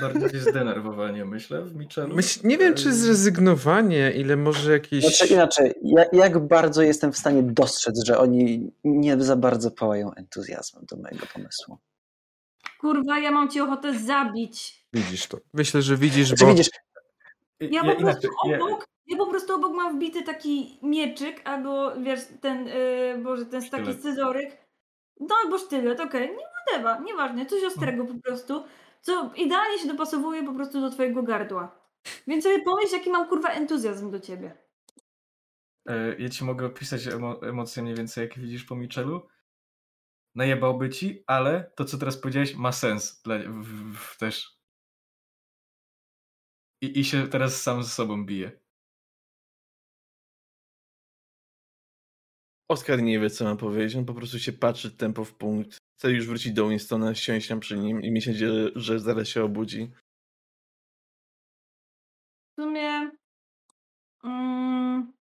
Bardziej 0.00 0.40
zdenerwowanie, 0.40 1.24
myślę, 1.24 1.62
w 1.62 1.74
Mitchellu. 1.74 2.16
Myśl, 2.16 2.40
nie 2.44 2.58
wiem, 2.58 2.74
czy 2.74 2.92
zrezygnowanie, 2.92 4.12
ile 4.12 4.36
może 4.36 4.72
jakieś... 4.72 5.04
Znaczy 5.04 5.34
inaczej, 5.34 5.74
jak, 5.82 6.12
jak 6.12 6.38
bardzo 6.38 6.82
jestem 6.82 7.12
w 7.12 7.18
stanie 7.18 7.42
dostrzec, 7.42 8.04
że 8.06 8.18
oni 8.18 8.72
nie 8.84 9.22
za 9.22 9.36
bardzo 9.36 9.70
pałają 9.70 10.14
entuzjazmem 10.14 10.84
do 10.86 10.96
mojego 10.96 11.26
pomysłu. 11.34 11.78
Kurwa, 12.80 13.18
ja 13.18 13.30
mam 13.30 13.48
ci 13.50 13.60
ochotę 13.60 13.98
zabić. 13.98 14.84
Widzisz 14.92 15.26
to. 15.26 15.38
Myślę, 15.54 15.82
że 15.82 15.96
widzisz, 15.96 16.28
Znaczy, 16.28 16.44
bo... 16.44 16.50
widzisz, 16.50 16.68
Ja, 17.60 17.68
Ja 17.70 17.80
po 17.80 17.86
prostu 17.86 18.02
inaczej, 18.02 18.30
ja- 18.48 18.56
obok, 18.64 18.86
ja 19.06 19.16
po 19.16 19.26
prostu 19.26 19.54
obok 19.54 19.72
mam 19.72 19.96
wbity 19.96 20.22
taki 20.22 20.78
mieczyk, 20.82 21.40
albo 21.44 21.96
wiesz, 21.96 22.20
ten, 22.40 22.66
yy, 22.66 23.18
boże, 23.22 23.46
ten 23.46 23.70
taki 23.70 23.94
scyzoryk. 23.94 24.56
No 25.20 25.34
albo 25.44 25.58
sztylet, 25.58 26.00
okej, 26.00 26.28
nie 26.30 26.44
whatever, 26.66 27.02
nieważne, 27.04 27.46
coś 27.46 27.64
ostrego 27.64 28.04
po 28.04 28.14
prostu, 28.24 28.64
co 29.02 29.32
idealnie 29.36 29.78
się 29.78 29.88
dopasowuje 29.88 30.44
po 30.44 30.54
prostu 30.54 30.80
do 30.80 30.90
twojego 30.90 31.22
gardła. 31.22 31.82
Więc 32.26 32.44
sobie 32.44 32.62
pomyśl, 32.62 32.92
jaki 32.92 33.10
mam 33.10 33.28
kurwa 33.28 33.48
entuzjazm 33.48 34.10
do 34.10 34.20
ciebie. 34.20 34.58
E, 35.88 36.16
Ja 36.18 36.28
ci 36.28 36.44
mogę 36.44 36.66
opisać 36.66 37.06
emo 37.06 37.42
emocje 37.42 37.82
mniej 37.82 37.94
więcej, 37.94 38.22
jakie 38.22 38.40
widzisz 38.40 38.64
po 38.64 38.76
Mitchellu. 38.76 39.28
Najebałby 40.34 40.90
ci, 40.90 41.24
ale 41.26 41.72
to, 41.76 41.84
co 41.84 41.98
teraz 41.98 42.16
powiedziałeś, 42.16 42.54
ma 42.54 42.72
sens 42.72 43.22
dla, 43.22 43.38
w, 43.38 43.64
w, 43.64 43.96
w 43.96 44.18
też. 44.18 44.58
I, 46.82 46.98
I 47.00 47.04
się 47.04 47.28
teraz 47.28 47.62
sam 47.62 47.82
ze 47.82 47.88
sobą 47.88 48.26
bije. 48.26 48.60
Oskar 52.68 53.02
nie 53.02 53.20
wie, 53.20 53.30
co 53.30 53.44
ma 53.44 53.56
powiedzieć. 53.56 53.96
On 53.96 54.04
po 54.04 54.14
prostu 54.14 54.38
się 54.38 54.52
patrzy 54.52 54.96
tempo 54.96 55.24
w 55.24 55.34
punkt. 55.34 55.81
Chce 56.02 56.12
już 56.12 56.26
wrócić 56.26 56.52
do 56.52 56.68
Winstona, 56.68 57.14
siąść 57.14 57.48
tam 57.48 57.60
przy 57.60 57.78
nim 57.78 58.02
i 58.02 58.10
myśleć, 58.10 58.36
że, 58.36 58.70
że 58.74 59.00
zaraz 59.00 59.28
się 59.28 59.44
obudzi. 59.44 59.90
W 62.50 62.60
sumie. 62.60 63.10
Mm, 64.24 65.12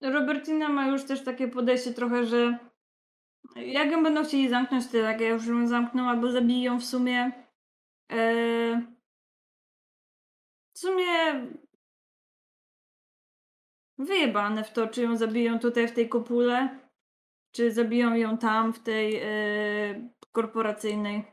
Robertina 0.00 0.68
ma 0.68 0.86
już 0.86 1.04
też 1.04 1.24
takie 1.24 1.48
podejście 1.48 1.94
trochę, 1.94 2.26
że 2.26 2.58
jak 3.56 3.90
ją 3.90 4.02
będą 4.02 4.24
chcieli 4.24 4.48
zamknąć, 4.48 4.88
to 4.88 4.96
jak 4.96 5.20
ja 5.20 5.28
już 5.28 5.46
ją 5.46 5.66
zamknę, 5.66 6.02
albo 6.02 6.32
zabiję 6.32 6.64
ją 6.64 6.80
w 6.80 6.84
sumie. 6.84 7.32
E, 8.12 8.82
w 10.74 10.78
sumie 10.78 11.06
wyjebane 13.98 14.64
w 14.64 14.72
to, 14.72 14.86
czy 14.86 15.02
ją 15.02 15.16
zabiją 15.16 15.58
tutaj 15.58 15.88
w 15.88 15.92
tej 15.92 16.08
kopule, 16.08 16.83
czy 17.54 17.72
zabiją 17.72 18.14
ją 18.14 18.38
tam 18.38 18.72
w 18.72 18.82
tej 18.82 19.16
e, 19.16 20.10
korporacyjnej. 20.32 21.24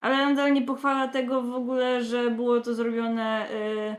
Ale 0.00 0.16
nadal 0.16 0.52
nie 0.52 0.62
pochwala 0.62 1.08
tego 1.08 1.42
w 1.42 1.54
ogóle, 1.54 2.04
że 2.04 2.30
było 2.30 2.60
to 2.60 2.74
zrobione 2.74 3.50
y, 3.50 3.96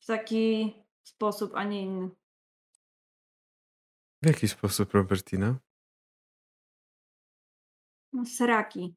w 0.00 0.06
taki 0.06 0.74
sposób, 1.02 1.54
a 1.54 1.64
nie 1.64 1.82
inny. 1.82 2.10
W 4.22 4.26
jaki 4.26 4.48
sposób, 4.48 4.94
Robertina? 4.94 5.58
No, 8.12 8.24
sraki. 8.26 8.94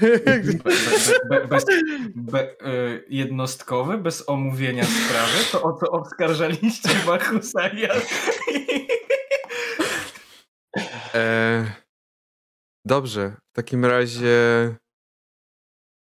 Be, 0.00 0.18
be, 0.18 0.42
be, 1.28 1.46
bez, 1.46 1.66
be, 2.14 2.60
e, 2.60 3.00
jednostkowy, 3.08 3.98
bez 3.98 4.28
omówienia 4.28 4.84
sprawy, 4.84 5.38
to 5.52 5.62
o 5.62 5.72
co 5.72 5.90
oskarżaliście 5.90 6.88
Bachusa 7.06 7.68
i. 7.68 7.88
E, 11.14 11.72
dobrze, 12.84 13.36
w 13.52 13.56
takim 13.56 13.84
razie 13.84 14.36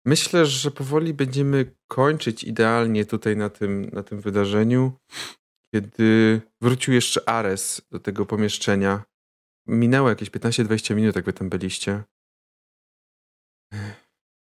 myślę, 0.05 0.45
że 0.45 0.71
powoli 0.71 1.13
będziemy 1.13 1.75
kończyć 1.87 2.43
idealnie 2.43 3.05
tutaj 3.05 3.37
na 3.37 3.49
tym, 3.49 3.89
na 3.93 4.03
tym 4.03 4.21
wydarzeniu, 4.21 4.99
kiedy 5.73 6.41
wrócił 6.61 6.93
jeszcze 6.93 7.29
Ares 7.29 7.81
do 7.91 7.99
tego 7.99 8.25
pomieszczenia. 8.25 9.03
Minęło 9.67 10.09
jakieś 10.09 10.29
15-20 10.29 10.95
minut, 10.95 11.15
jak 11.15 11.25
wy 11.25 11.33
tam 11.33 11.49
byliście. 11.49 12.03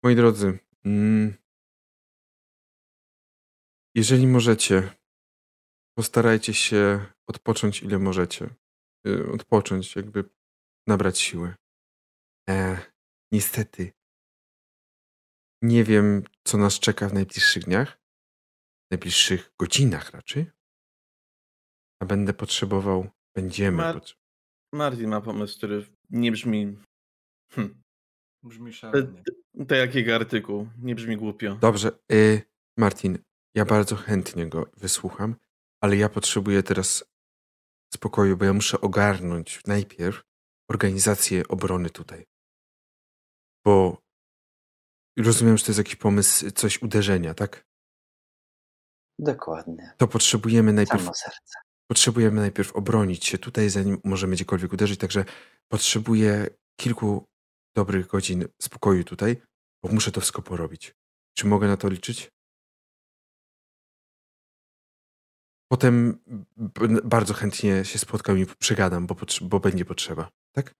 Moi 0.04 0.16
drodzy, 0.16 0.60
mm, 0.86 1.34
jeżeli 3.96 4.28
możecie, 4.28 4.90
postarajcie 5.98 6.54
się 6.54 7.06
odpocząć 7.28 7.84
ile 7.84 8.00
możecie. 8.00 8.50
Y, 9.08 9.32
Odpocząć, 9.32 9.96
jakby 9.96 10.24
nabrać 10.88 11.20
siły. 11.20 11.56
E, 12.50 12.78
niestety, 13.32 13.92
nie 15.62 15.84
wiem, 15.84 16.24
co 16.48 16.58
nas 16.58 16.80
czeka 16.80 17.10
w 17.10 17.14
najbliższych 17.14 17.64
dniach, 17.64 17.98
w 18.88 18.92
najbliższych 18.92 19.52
godzinach 19.60 20.12
raczej. 20.12 20.52
A 22.02 22.06
będę 22.06 22.34
potrzebował, 22.34 23.10
będziemy 23.36 23.78
Mar- 23.78 23.96
potrzebować. 23.96 24.24
Martin 24.74 25.10
ma 25.10 25.22
pomysł, 25.22 25.58
który 25.58 25.86
nie 26.10 26.32
brzmi. 26.32 26.78
Hm, 27.52 27.82
Brzmi 28.44 28.72
to, 28.72 28.78
szalenie. 28.78 29.24
to 29.68 29.76
jakiego 29.76 30.16
artykuł? 30.16 30.70
Nie 30.82 30.96
brzmi 30.96 31.18
głupio. 31.18 31.56
Dobrze, 31.56 31.92
y, 32.12 32.42
Martin, 32.78 33.18
ja 33.56 33.66
bardzo 33.66 33.96
chętnie 33.96 34.50
go 34.50 34.72
wysłucham, 34.78 35.36
ale 35.82 35.98
ja 35.98 36.10
potrzebuję 36.10 36.64
teraz 36.64 37.04
spokoju, 37.94 38.38
bo 38.38 38.46
ja 38.46 38.54
muszę 38.54 38.82
ogarnąć 38.82 39.62
najpierw 39.68 40.24
organizację 40.74 41.48
obrony 41.48 41.90
tutaj. 41.90 42.26
Bo 43.66 43.98
rozumiem, 45.18 45.58
że 45.58 45.66
to 45.66 45.72
jest 45.72 45.78
jakiś 45.78 45.96
pomysł, 45.96 46.52
coś 46.52 46.82
uderzenia, 46.82 47.34
tak? 47.34 47.66
dokładnie. 49.20 49.94
To 49.98 50.08
potrzebujemy 50.08 50.74
najpierw, 50.74 51.10
potrzebujemy 51.88 52.42
najpierw 52.42 52.76
obronić 52.76 53.26
się 53.26 53.38
tutaj, 53.38 53.70
zanim 53.70 53.98
możemy 54.04 54.36
gdziekolwiek 54.36 54.74
uderzyć, 54.74 55.00
także 55.00 55.26
potrzebuję 55.72 56.48
kilku 56.80 57.26
dobrych 57.76 58.08
godzin 58.08 58.46
spokoju 58.62 59.04
tutaj, 59.04 59.42
bo 59.84 59.92
muszę 59.92 60.12
to 60.12 60.22
wszystko 60.22 60.42
porobić. 60.42 60.96
Czy 61.38 61.48
mogę 61.48 61.68
na 61.68 61.78
to 61.78 61.90
liczyć? 61.90 62.32
Potem 65.72 66.20
bardzo 67.04 67.34
chętnie 67.34 67.86
się 67.86 68.00
spotkam 68.00 68.40
i 68.40 68.46
przegadam, 68.46 69.08
bo, 69.08 69.16
bo 69.42 69.60
będzie 69.60 69.86
potrzeba. 69.86 70.30
Tak? 70.56 70.76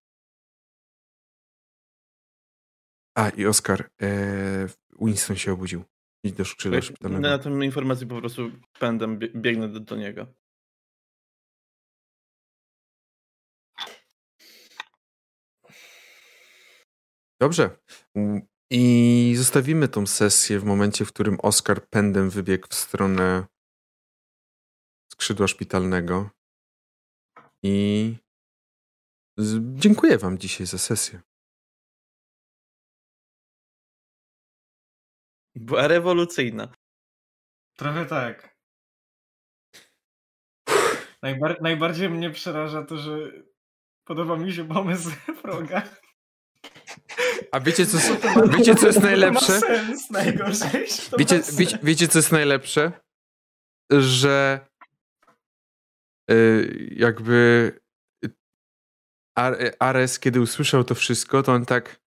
A, 3.16 3.28
i 3.28 3.46
Oskar, 3.46 3.90
e, 4.02 4.08
Winston 5.00 5.36
się 5.36 5.52
obudził. 5.52 5.84
Idź 6.24 6.32
do 6.32 6.44
szpitalnego. 6.44 7.20
na 7.20 7.38
tą 7.38 7.60
informację 7.60 8.06
po 8.06 8.20
prostu 8.20 8.50
pędem 8.78 9.18
bie- 9.18 9.40
biegnę 9.40 9.68
do, 9.68 9.80
do 9.80 9.96
niego. 9.96 10.26
Dobrze. 17.40 17.70
Mm, 18.14 18.40
I 18.70 19.34
zostawimy 19.36 19.88
tą 19.88 20.06
sesję 20.06 20.58
w 20.60 20.64
momencie, 20.64 21.04
w 21.04 21.12
którym 21.12 21.36
Oskar 21.40 21.88
pędem 21.88 22.30
wybiegł 22.30 22.66
w 22.70 22.74
stronę 22.74 23.46
skrzydła 25.24 25.48
szpitalnego. 25.48 26.30
I 27.62 28.16
dziękuję 29.74 30.18
Wam 30.18 30.38
dzisiaj 30.38 30.66
za 30.66 30.78
sesję. 30.78 31.20
Była 35.54 35.88
rewolucyjna. 35.88 36.68
Trochę 37.76 38.06
tak. 38.06 38.54
Najbar 41.22 41.62
najbardziej 41.62 42.10
mnie 42.10 42.30
przeraża 42.30 42.82
to, 42.82 42.96
że 42.98 43.18
podoba 44.04 44.36
mi 44.36 44.52
się 44.52 44.68
pomysł 44.68 45.10
Froga. 45.42 45.82
A 47.52 47.60
wiecie, 47.60 47.86
co, 47.86 47.98
wiecie, 48.58 48.74
co 48.74 48.86
jest 48.86 48.98
To 48.98 49.04
ma 49.04 49.10
najlepsze? 49.10 49.60
sens 49.60 50.10
najgorzej. 50.10 50.86
To 51.10 51.16
Wiecie, 51.16 51.36
ma 51.36 51.42
sens. 51.42 51.56
wiecie, 51.56 51.78
wiecie, 51.82 52.08
co 52.08 52.18
jest 52.18 52.32
najlepsze? 52.32 52.92
Że 53.90 54.66
jakby 56.90 57.72
y, 58.24 58.30
Ar- 59.38 59.58
Ares, 59.78 60.18
kiedy 60.18 60.40
usłyszał 60.40 60.84
to 60.84 60.94
wszystko, 60.94 61.42
to 61.42 61.52
on 61.52 61.66
tak 61.66 62.00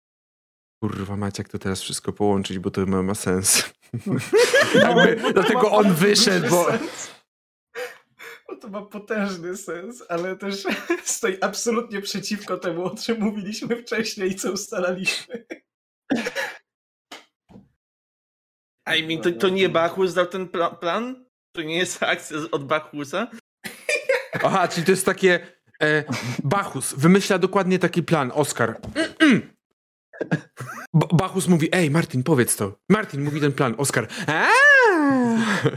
kurwa 0.84 1.16
macie, 1.16 1.44
jak 1.44 1.52
to 1.52 1.60
teraz 1.60 1.82
wszystko 1.82 2.14
połączyć, 2.14 2.60
bo 2.60 2.72
to 2.72 2.86
ma, 2.86 3.04
ma 3.04 3.16
sens. 3.16 3.74
jakby, 4.76 5.16
No, 5.16 5.28
to 5.28 5.34
dlatego 5.34 5.72
on 5.72 5.94
wyszedł, 5.94 6.50
bo... 6.50 6.68
Bo 8.48 8.56
to 8.56 8.70
ma 8.70 8.82
potężny 8.82 9.58
sens, 9.58 10.04
ale 10.10 10.36
też 10.36 10.64
stoi 11.04 11.38
absolutnie 11.42 12.02
przeciwko 12.02 12.58
temu, 12.58 12.84
o 12.84 12.96
czym 12.96 13.20
mówiliśmy 13.20 13.76
wcześniej 13.76 14.32
i 14.32 14.36
co 14.36 14.52
ustalaliśmy. 14.52 15.46
I 18.98 19.08
mean, 19.08 19.22
to, 19.22 19.32
to 19.32 19.50
nie 19.50 19.70
Bachus 19.70 20.14
dał 20.14 20.26
ten 20.26 20.48
pla- 20.48 20.80
plan? 20.80 21.26
To 21.56 21.62
nie 21.62 21.78
jest 21.78 22.04
akcja 22.04 22.38
od 22.52 22.66
Bachusa? 22.66 23.28
Aha, 24.44 24.68
czyli 24.68 24.86
to 24.86 24.92
jest 24.92 25.06
takie 25.06 25.40
e, 25.84 26.04
Bachus 26.44 26.94
wymyśla 26.94 27.38
dokładnie 27.40 27.80
taki 27.80 28.04
plan, 28.04 28.32
Oskar. 28.36 28.80
B- 30.94 31.08
Bachus 31.14 31.48
mówi, 31.48 31.70
ej 31.72 31.92
Martin, 31.92 32.24
powiedz 32.24 32.56
to. 32.56 32.80
Martin 32.90 33.24
mówi 33.24 33.42
ten 33.42 33.52
plan, 33.52 33.76
Oskar. 33.78 34.08
Aaa! 34.28 34.48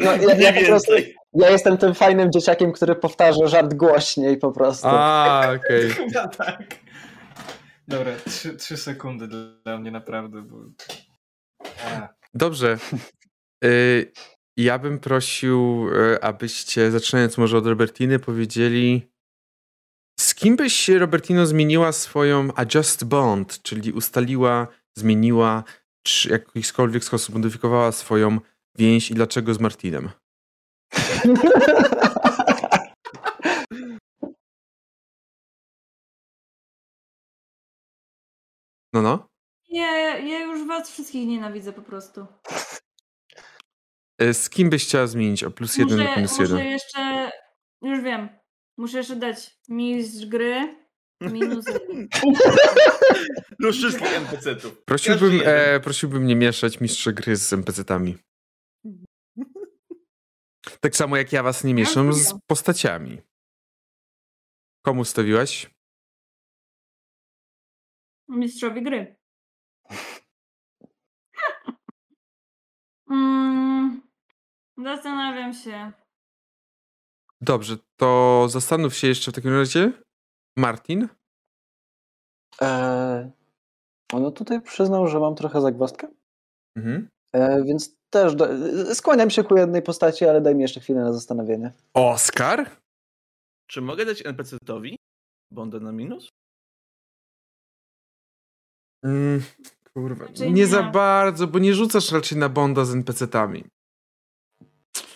No, 0.01 0.17
ja, 0.17 0.35
ja, 0.35 0.53
po 0.61 0.67
prostu, 0.67 0.93
ja 1.35 1.51
jestem 1.51 1.79
tym 1.79 1.95
fajnym 1.95 2.33
dzieciakiem, 2.33 2.73
który 2.73 2.95
powtarza 2.95 3.47
żart 3.47 3.75
głośniej 3.75 4.37
po 4.39 4.53
prostu. 4.53 4.89
A, 4.91 5.43
okej. 5.57 5.91
Chyba 6.11 6.29
tak. 6.29 6.63
Dobra, 7.89 8.13
trzy, 8.29 8.57
trzy 8.57 8.77
sekundy 8.77 9.29
dla 9.65 9.79
mnie 9.79 9.91
naprawdę, 9.91 10.43
bo... 10.43 10.57
Dobrze. 12.35 12.79
Y, 13.65 14.13
ja 14.63 14.79
bym 14.79 14.99
prosił, 14.99 15.89
y, 15.89 16.23
abyście, 16.23 16.91
zaczynając 16.91 17.39
może 17.39 17.59
od 17.59 17.67
Robertiny, 17.67 18.19
powiedzieli, 18.19 19.11
z 20.21 20.35
kim 20.35 20.57
byś, 20.57 20.89
Robertino, 20.89 21.47
zmieniła 21.47 21.93
swoją 21.93 22.55
adjust 22.55 23.05
bond, 23.05 23.63
czyli 23.63 23.93
ustaliła, 23.93 24.67
zmieniła, 24.95 25.65
czy 26.03 26.29
w 26.29 26.57
jakikolwiek 26.57 27.05
sposób 27.05 27.35
modyfikowała 27.35 27.93
swoją 27.93 28.39
więź 28.79 29.11
i 29.11 29.15
dlaczego 29.15 29.55
z 29.55 29.61
Martinem? 29.61 30.11
No, 38.93 39.03
no. 39.03 39.29
Nie, 39.71 39.81
ja 40.31 40.41
już 40.41 40.67
was 40.67 40.91
wszystkich 40.91 41.29
nienawidzę 41.29 41.73
po 41.73 41.83
prostu. 41.83 42.27
Y, 44.23 44.35
Z 44.35 44.51
kim 44.51 44.71
byś 44.71 44.85
chciała 44.87 45.07
zmienić 45.07 45.45
o 45.45 45.51
plus 45.51 45.77
jeden 45.77 45.99
muszę, 45.99 46.17
minus 46.17 46.39
muszę 46.39 46.43
jeden? 46.55 46.67
jeszcze, 46.67 47.31
już 47.83 48.01
wiem, 48.01 48.29
muszę 48.79 48.99
jeszcze 48.99 49.17
dać 49.17 49.57
mistrz 49.69 50.27
gry 50.27 50.77
minus 51.21 51.65
jeden. 51.67 52.09
Do 53.61 53.73
wszystkich 53.73 54.13
NPC-ów. 54.13 54.85
Prosiłbym, 54.85 55.41
e, 55.45 55.81
prosiłbym 55.81 56.27
nie 56.27 56.37
mieszać 56.37 56.81
mistrza 56.81 57.13
gry 57.13 57.37
z 57.37 57.53
NPC-tami. 57.53 58.19
Tak 60.81 60.97
samo 60.97 61.17
jak 61.17 61.33
ja 61.33 61.43
was 61.43 61.65
nie 61.65 61.75
mieszam 61.75 62.13
z 62.13 62.35
postaciami. 62.47 63.19
Komu 64.85 65.05
stawiłaś? 65.05 65.71
Mistrzowi 68.29 68.83
gry. 68.83 69.17
Mm, 73.11 74.03
zastanawiam 74.85 75.53
się. 75.55 75.93
Dobrze, 77.41 77.77
to 77.97 78.47
zastanów 78.49 78.95
się 78.97 79.07
jeszcze 79.09 79.31
w 79.31 79.35
takim 79.35 79.55
razie. 79.55 79.93
Martin? 80.57 81.09
E, 82.63 83.31
no 84.13 84.31
tutaj 84.31 84.63
przyznał, 84.63 85.09
że 85.09 85.21
mam 85.21 85.35
trochę 85.35 85.61
zagwozdkę, 85.61 86.09
Mhm. 86.77 87.09
e, 87.35 87.65
więc 87.65 87.97
też 88.11 88.35
do, 88.35 88.47
skłaniam 88.95 89.31
się 89.31 89.45
ku 89.45 89.57
jednej 89.57 89.83
postaci, 89.83 90.25
ale 90.25 90.41
daj 90.41 90.55
mi 90.55 90.63
jeszcze 90.63 90.81
chwilę 90.81 91.01
na 91.01 91.13
zastanowienie. 91.13 91.73
Oskar? 91.95 92.71
Czy 93.71 93.81
mogę 93.81 94.05
dać 94.05 94.23
NPC-towi 94.25 94.97
bondę 95.53 95.81
na 95.81 95.93
minus? 95.93 96.29
Mm, 99.05 99.43
kurwa, 99.95 100.25
Raczej 100.27 100.47
nie 100.49 100.55
nie. 100.55 100.67
za 100.67 100.83
bardzo, 100.83 101.47
bo 101.47 101.59
nie 101.59 101.75
rzucasz 101.75 102.13
raczej 102.13 102.39
na 102.39 102.49
Bonda 102.49 102.85
z 102.85 102.95
NPC-tami. 102.95 103.65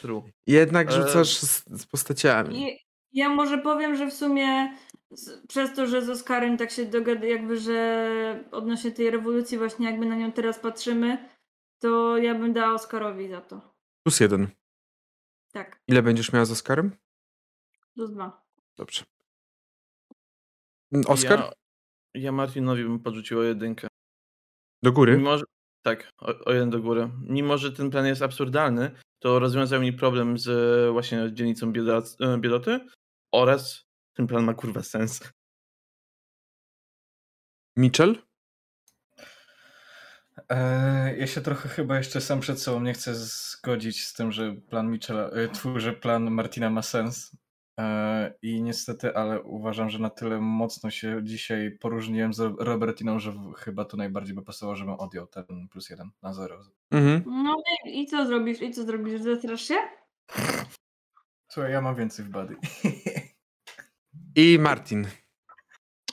True. 0.05 0.23
Jednak 0.47 0.89
E, 0.89 0.93
rzucasz 0.93 1.37
z, 1.39 1.65
z 1.81 1.87
postaciami. 1.87 2.69
I, 2.69 2.79
ja 3.13 3.29
może 3.29 3.59
powiem, 3.59 3.97
że 3.97 4.07
w 4.07 4.13
sumie 4.15 4.77
z, 5.11 5.47
przez 5.47 5.75
to, 5.75 5.87
że 5.87 6.03
z 6.03 6.09
Oskarem 6.11 6.57
tak 6.57 6.71
się 6.71 6.85
dogada, 6.87 7.27
jakby, 7.27 7.57
że 7.59 8.45
odnośnie 8.53 8.93
tej 8.93 9.11
rewolucji 9.11 9.59
właśnie 9.59 9.87
jakby 9.91 10.07
na 10.07 10.17
nią 10.17 10.33
teraz 10.33 10.59
patrzymy, 10.59 11.29
to 11.79 12.19
ja 12.19 12.35
bym 12.35 12.53
dała 12.53 12.75
Oskarowi 12.75 13.29
za 13.29 13.41
to. 13.41 13.75
Plus 14.03 14.21
jeden. 14.21 14.49
Tak, 15.53 15.81
Ile 15.89 16.03
będziesz 16.03 16.33
miała 16.33 16.45
z 16.45 16.51
Oskarem? 16.51 16.97
plus 17.95 18.11
dwa. 18.11 18.45
Dobrze. 18.77 19.05
Oskar? 21.07 21.39
Ja, 21.39 21.51
ja 22.15 22.33
Martinowi 22.33 22.83
bym 22.85 23.01
podrzuciła 23.01 23.45
jedynkę. 23.45 23.89
Do 24.83 24.93
góry? 24.93 25.17
Mimo, 25.17 25.39
że, 25.39 25.45
tak, 25.85 26.13
o, 26.19 26.45
o 26.45 26.53
jeden 26.53 26.71
do 26.71 26.81
góry. 26.81 27.11
Mimo, 27.21 27.59
że 27.59 27.73
ten 27.73 27.91
plan 27.91 28.07
jest 28.07 28.23
absurdalny, 28.23 28.91
to 29.19 29.39
rozwiązał 29.39 29.81
mi 29.81 29.93
problem 29.93 30.39
z 30.39 30.49
e, 30.49 30.93
właśnie 30.93 31.31
dzielnicą 31.33 31.73
biedac, 31.73 32.17
e, 32.21 32.39
biedoty 32.39 32.81
oraz 33.33 33.85
ten 34.15 34.27
plan 34.27 34.45
ma 34.45 34.55
kurwa 34.55 34.83
sens. 34.83 35.21
Mitchell? 37.77 38.17
E, 40.49 41.17
ja 41.17 41.27
się 41.27 41.41
trochę 41.41 41.69
chyba 41.69 41.97
jeszcze 41.99 42.21
sam 42.21 42.41
przed 42.41 42.61
sobą 42.63 42.81
nie 42.81 42.95
chcę 42.95 43.15
zgodzić 43.15 44.05
z 44.05 44.15
tym, 44.15 44.33
że 44.33 44.53
plan 44.53 44.91
Michela, 44.91 45.31
że 45.77 45.93
plan 45.93 46.31
Martina 46.31 46.71
ma 46.71 46.83
sens. 46.83 47.37
E, 47.81 48.35
I 48.43 48.63
niestety, 48.63 49.17
ale 49.17 49.43
uważam, 49.43 49.91
że 49.91 49.99
na 49.99 50.11
tyle 50.11 50.41
mocno 50.41 50.91
się 50.91 51.21
dzisiaj 51.23 51.71
poróżniłem 51.81 52.35
z 52.35 52.41
Robertiną, 52.59 53.19
że 53.19 53.33
chyba 53.57 53.85
to 53.85 53.97
najbardziej 53.97 54.35
by 54.35 54.43
pasowało, 54.43 54.77
żebym 54.77 54.95
odjął 54.95 55.27
ten 55.27 55.69
plus 55.71 55.91
jeden 55.91 56.11
na 56.23 56.35
zero. 56.35 56.59
Mhm. 56.91 57.23
No 57.27 57.57
i, 57.85 58.07
co 58.07 58.27
zrobisz? 58.27 58.63
I 58.63 58.71
co 58.71 58.83
zrobisz? 58.83 59.21
Zestrasz 59.21 59.63
się? 59.63 59.77
Słuchaj, 61.49 61.73
ja 61.73 61.81
mam 61.81 61.95
więcej 61.95 62.25
w 62.25 62.29
body. 62.29 62.57
I 64.37 64.59
Martin. 64.61 65.07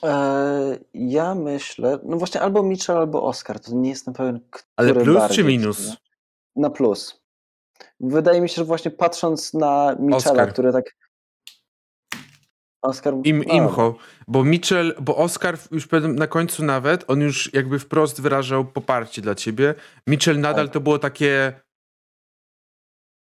E, 0.04 0.78
ja 0.94 1.34
myślę, 1.34 1.98
no 2.04 2.16
właśnie 2.16 2.40
albo 2.40 2.62
Mitchell, 2.62 2.96
albo 2.96 3.22
Oscar, 3.22 3.60
to 3.60 3.74
nie 3.74 3.90
jestem 3.90 4.14
pewien, 4.14 4.40
który 4.50 4.64
Ale 4.76 4.94
plus 4.94 5.16
bardziej 5.16 5.36
czy 5.36 5.44
minus? 5.44 5.96
Na 6.56 6.70
plus. 6.70 7.22
Wydaje 8.00 8.40
mi 8.40 8.48
się, 8.48 8.54
że 8.54 8.64
właśnie 8.64 8.90
patrząc 8.90 9.54
na 9.54 9.96
Mitchella, 10.00 10.16
Oscar. 10.16 10.52
który 10.52 10.72
tak... 10.72 10.84
Oscar... 12.82 13.14
Im, 13.24 13.44
imcho. 13.44 13.94
Bo 14.28 14.44
Mitchell, 14.44 14.94
bo 15.00 15.16
Oscar 15.16 15.58
już 15.70 15.88
na 16.02 16.26
końcu 16.26 16.64
nawet, 16.64 17.04
on 17.10 17.20
już 17.20 17.54
jakby 17.54 17.78
wprost 17.78 18.20
wyrażał 18.20 18.64
poparcie 18.64 19.22
dla 19.22 19.34
ciebie. 19.34 19.74
Mitchell 20.06 20.40
nadal 20.40 20.64
Tak. 20.66 20.74
to 20.74 20.80
było 20.80 20.98
takie 20.98 21.52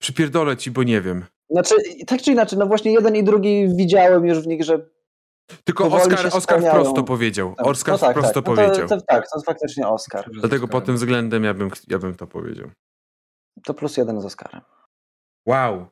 przypierdolę 0.01 0.57
ci, 0.57 0.71
bo 0.71 0.83
nie 0.83 1.01
wiem. 1.01 1.25
Znaczy, 1.49 1.75
tak 2.07 2.21
czy 2.21 2.31
inaczej, 2.31 2.59
no 2.59 2.67
właśnie 2.67 2.91
jeden 2.93 3.15
i 3.15 3.23
drugi 3.23 3.75
widziałem 3.75 4.25
już 4.25 4.39
w 4.39 4.47
nich, 4.47 4.63
że... 4.63 4.89
Tylko 5.63 5.85
Oscar, 5.85 6.27
Oscar 6.27 6.61
wprost 6.61 6.95
to 6.95 7.03
powiedział. 7.03 7.55
Tak, 7.57 7.67
Oscar 7.67 7.93
no 7.93 7.99
tak, 7.99 8.11
wprost 8.11 8.33
tak. 8.33 8.33
to 8.33 8.51
No 8.51 8.55
powiedział. 8.55 8.87
To, 8.87 9.01
tak, 9.01 9.29
to 9.29 9.37
jest 9.37 9.45
faktycznie 9.45 9.87
Oscar. 9.87 10.31
Dlatego 10.31 10.67
pod 10.67 10.85
tym 10.85 10.95
względem 10.95 11.43
ja 11.43 11.53
bym, 11.53 11.69
ja 11.87 11.99
bym 11.99 12.15
to 12.15 12.27
powiedział. 12.27 12.71
To 13.63 13.73
plus 13.73 13.97
jeden 13.97 14.21
z 14.21 14.25
Oscarem. 14.25 14.61
Wow. 15.47 15.85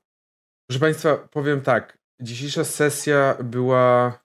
Proszę 0.69 0.79
Państwa, 0.79 1.17
powiem 1.17 1.61
tak. 1.61 1.97
Dzisiejsza 2.23 2.63
sesja 2.63 3.37
była 3.43 4.19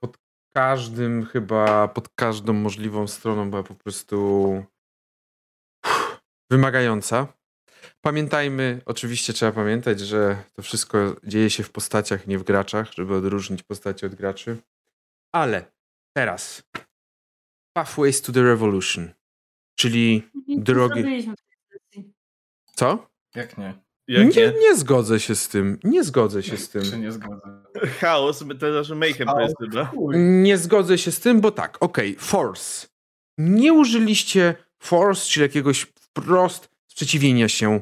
pod 0.00 0.18
każdym, 0.54 1.26
chyba 1.26 1.88
pod 1.88 2.08
każdą 2.08 2.52
możliwą 2.52 3.08
stroną 3.08 3.50
była 3.50 3.62
po 3.62 3.74
prostu 3.74 4.64
wymagająca. 6.50 7.26
Pamiętajmy, 8.00 8.80
oczywiście 8.86 9.32
trzeba 9.32 9.52
pamiętać, 9.52 10.00
że 10.00 10.44
to 10.52 10.62
wszystko 10.62 11.16
dzieje 11.24 11.50
się 11.50 11.62
w 11.62 11.70
postaciach, 11.70 12.26
nie 12.26 12.38
w 12.38 12.44
graczach, 12.44 12.92
żeby 12.92 13.14
odróżnić 13.14 13.62
postacie 13.62 14.06
od 14.06 14.14
graczy. 14.14 14.56
Ale 15.32 15.72
teraz 16.16 16.62
Pathways 17.72 18.22
to 18.22 18.32
the 18.32 18.42
Revolution, 18.42 19.10
czyli 19.74 20.30
drogi. 20.48 20.94
Nie 20.94 21.02
zrobiliśmy 21.02 21.34
w 21.34 21.40
tej 21.40 21.58
sesji. 21.80 22.12
Co? 22.74 23.10
Jak 23.34 23.58
nie? 23.58 23.87
Jak 24.08 24.36
nie, 24.36 24.52
nie? 24.60 24.76
zgodzę 24.76 25.20
się 25.20 25.34
z 25.34 25.48
tym. 25.48 25.78
Nie 25.84 26.04
zgodzę 26.04 26.42
się 26.42 26.56
z 26.56 26.68
tym. 26.68 26.82
Czy 26.82 26.98
nie 26.98 27.12
zgodzę? 27.12 27.40
Chaos, 28.00 28.38
to 28.60 28.72
znaczy 28.72 28.94
mayhem 28.94 29.28
to 29.28 29.40
jest 29.40 29.54
chyba. 29.60 29.92
Nie 30.16 30.58
zgodzę 30.58 30.98
się 30.98 31.12
z 31.12 31.20
tym, 31.20 31.40
bo 31.40 31.50
tak, 31.50 31.76
okej, 31.80 32.16
force. 32.18 32.86
Nie 33.38 33.72
użyliście 33.72 34.54
force, 34.78 35.26
czyli 35.26 35.42
jakiegoś 35.42 35.80
wprost 36.00 36.68
sprzeciwienia 36.86 37.48
się 37.48 37.80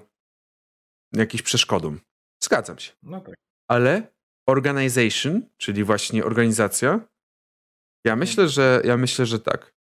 jakimś 1.12 1.42
przeszkodom. 1.42 2.00
Zgadzam 2.44 2.78
się. 2.78 2.92
No 3.02 3.20
tak. 3.20 3.34
Ale 3.68 4.02
organization, 4.48 5.42
czyli 5.56 5.84
właśnie 5.84 6.24
organizacja, 6.24 7.00
ja 8.04 8.16
myślę, 8.16 8.48
że 8.48 8.80
ja 8.84 8.96
myślę, 8.96 9.26
że 9.26 9.40
tak. 9.40 9.74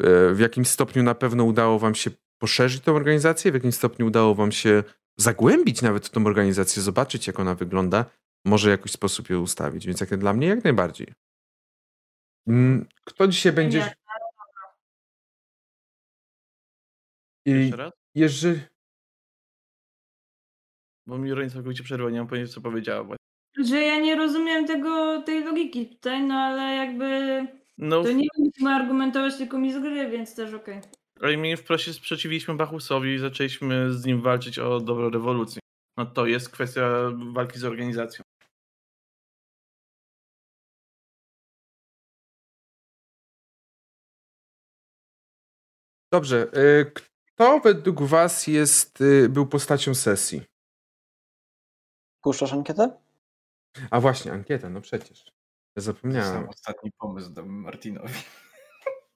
E, 0.00 0.34
W 0.34 0.38
jakimś 0.40 0.68
stopniu 0.68 1.02
na 1.02 1.14
pewno 1.14 1.44
udało 1.44 1.78
wam 1.78 1.94
się 1.94 2.10
poszerzyć 2.38 2.82
tą 2.82 2.96
organizację, 2.96 3.50
w 3.50 3.54
jakimś 3.54 3.74
stopniu 3.74 4.06
udało 4.06 4.34
wam 4.34 4.52
się 4.52 4.84
zagłębić 5.18 5.82
nawet 5.82 6.10
tą 6.10 6.26
organizację, 6.26 6.82
zobaczyć 6.82 7.26
jak 7.26 7.40
ona 7.40 7.54
wygląda, 7.54 8.04
może 8.44 8.68
w 8.68 8.70
jakiś 8.70 8.92
sposób 8.92 9.30
ją 9.30 9.40
ustawić. 9.40 9.86
Więc 9.86 10.00
jak 10.00 10.16
dla 10.16 10.32
mnie 10.32 10.46
jak 10.46 10.64
najbardziej. 10.64 11.14
Mm, 12.48 12.86
Kto 13.04 13.28
dzisiaj 13.28 13.52
będzie... 13.52 13.94
I 17.46 17.50
Jeszcze 17.50 17.76
raz? 17.76 17.92
jeżeli... 18.14 18.60
Bo 21.06 21.18
mi 21.18 21.34
Ronin 21.34 21.50
całkowicie 21.50 21.82
przerwał, 21.84 22.08
nie 22.10 22.18
mam 22.18 22.28
pojęcia 22.28 22.52
co 22.52 22.60
powiedziała. 22.60 23.04
właśnie. 23.04 23.24
Że 23.64 23.82
ja 23.82 24.00
nie 24.00 24.16
rozumiem 24.16 24.66
tego, 24.66 25.22
tej 25.22 25.44
logiki 25.44 25.88
tutaj, 25.88 26.22
no 26.22 26.34
ale 26.34 26.74
jakby 26.74 27.46
No, 27.78 28.02
to 28.02 28.12
nie 28.12 28.26
musimy 28.38 28.70
argumentować 28.74 29.36
tylko 29.36 29.58
mi 29.58 29.72
z 29.72 29.78
gry, 29.78 30.10
więc 30.10 30.34
też 30.34 30.54
okej. 30.54 30.80
Ale 31.22 31.36
my 31.36 31.56
wprost 31.56 31.84
się 31.84 31.92
sprzeciwiliśmy 31.92 32.54
Bachusowi 32.54 33.14
i 33.14 33.18
zaczęliśmy 33.18 33.92
z 33.92 34.04
nim 34.04 34.22
walczyć 34.22 34.58
o 34.58 34.80
dobro 34.80 35.10
rewolucji. 35.10 35.60
No 35.96 36.06
to 36.06 36.26
jest 36.26 36.50
kwestia 36.50 36.90
walki 37.32 37.58
z 37.58 37.64
organizacją. 37.64 38.24
Dobrze, 46.12 46.46
y, 46.56 46.92
kto 46.94 47.60
według 47.60 48.02
was 48.02 48.46
jest, 48.46 49.00
y, 49.00 49.28
był 49.28 49.46
postacią 49.46 49.94
sesji? 49.94 50.42
Puszczasz 52.22 52.52
ankietę? 52.52 52.98
A 53.90 54.00
właśnie, 54.00 54.32
ankieta, 54.32 54.70
no 54.70 54.80
przecież. 54.80 55.24
Ja 55.76 55.82
zapomniałem. 55.82 56.32
Sam 56.32 56.48
ostatni 56.48 56.92
pomysł 56.98 57.30
dam 57.30 57.48
Martinowi. 57.48 58.14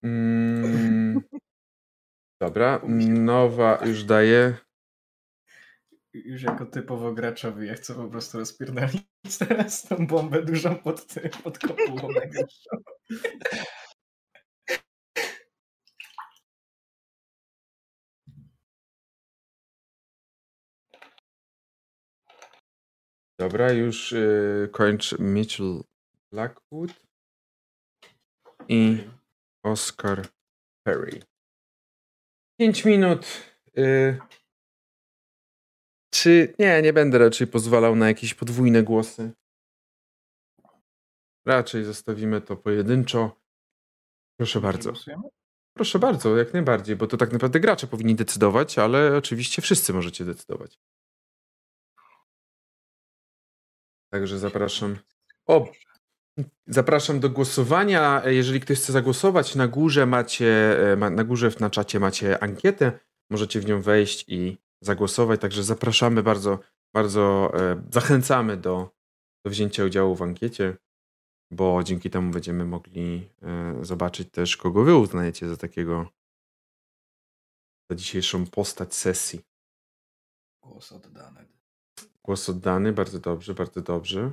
Mm, 0.02 1.20
dobra, 2.42 2.80
nowa 3.08 3.78
już 3.86 4.04
daje. 4.04 4.56
Już 6.14 6.42
jako 6.42 6.66
typowo 6.66 7.12
graczowy, 7.12 7.66
ja 7.66 7.74
chcę 7.74 7.94
po 7.94 8.08
prostu 8.08 8.38
rozpierdolić 8.38 9.02
teraz 9.38 9.82
tą 9.82 10.06
bombę 10.06 10.42
dużą 10.42 10.76
pod, 10.76 11.06
tym- 11.06 11.30
pod 11.44 11.58
kopułą. 11.58 12.08
Dobra, 23.40 23.72
już 23.72 24.12
y, 24.12 24.68
kończy 24.72 25.16
Mitchell 25.18 25.84
Blackwood 26.32 26.90
i 28.68 28.98
Oscar 29.64 30.26
Perry. 30.86 31.31
5 32.62 32.84
minut. 32.84 33.26
Y, 33.78 34.18
czy 36.10 36.54
nie, 36.58 36.82
nie 36.82 36.92
będę 36.92 37.18
raczej 37.18 37.46
pozwalał 37.46 37.96
na 37.96 38.08
jakieś 38.08 38.34
podwójne 38.34 38.82
głosy. 38.82 39.32
Raczej 41.46 41.84
zostawimy 41.84 42.40
to 42.40 42.56
pojedynczo. 42.56 43.40
Proszę 44.36 44.60
bardzo. 44.60 44.92
Proszę 45.76 45.98
bardzo, 45.98 46.36
jak 46.36 46.52
najbardziej, 46.52 46.96
bo 46.96 47.06
to 47.06 47.16
tak 47.16 47.32
naprawdę 47.32 47.60
gracze 47.60 47.86
powinni 47.86 48.14
decydować, 48.14 48.78
ale 48.78 49.16
oczywiście 49.16 49.62
wszyscy 49.62 49.92
możecie 49.92 50.24
decydować. 50.24 50.78
Także 54.12 54.38
zapraszam. 54.38 54.98
O, 55.46 55.72
zapraszam 56.66 57.20
do 57.20 57.30
głosowania. 57.30 58.22
Jeżeli 58.26 58.60
ktoś 58.60 58.78
chce 58.78 58.92
zagłosować, 58.92 59.54
na 59.54 59.68
górze 59.68 60.06
macie, 60.06 60.80
e, 60.92 60.96
na 60.96 61.24
górze 61.24 61.50
na 61.60 61.70
czacie 61.70 62.00
macie 62.00 62.42
ankietę. 62.42 62.98
Możecie 63.30 63.60
w 63.60 63.66
nią 63.66 63.82
wejść 63.82 64.24
i 64.28 64.58
zagłosować. 64.80 65.40
Także 65.40 65.64
zapraszamy 65.64 66.22
bardzo, 66.22 66.58
bardzo 66.94 67.52
e, 67.54 67.82
zachęcamy 67.90 68.56
do, 68.56 68.90
do 69.44 69.50
wzięcia 69.50 69.84
udziału 69.84 70.16
w 70.16 70.22
ankiecie, 70.22 70.76
bo 71.50 71.82
dzięki 71.82 72.10
temu 72.10 72.30
będziemy 72.30 72.64
mogli 72.64 73.28
e, 73.42 73.84
zobaczyć 73.84 74.30
też, 74.30 74.56
kogo 74.56 74.84
wy 74.84 74.96
uznajecie 74.96 75.48
za 75.48 75.56
takiego 75.56 76.06
za 77.90 77.96
dzisiejszą 77.96 78.46
postać 78.46 78.94
sesji. 78.94 79.40
Głos 80.62 80.92
oddany. 80.92 81.46
Głos 82.24 82.48
oddany, 82.48 82.92
bardzo 82.92 83.18
dobrze, 83.18 83.54
bardzo 83.54 83.80
dobrze. 83.80 84.32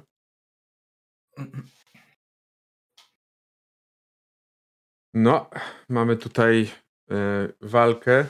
No, 5.22 5.50
mamy 5.90 6.18
tutaj 6.18 6.72
e, 7.12 7.48
walkę. 7.62 8.26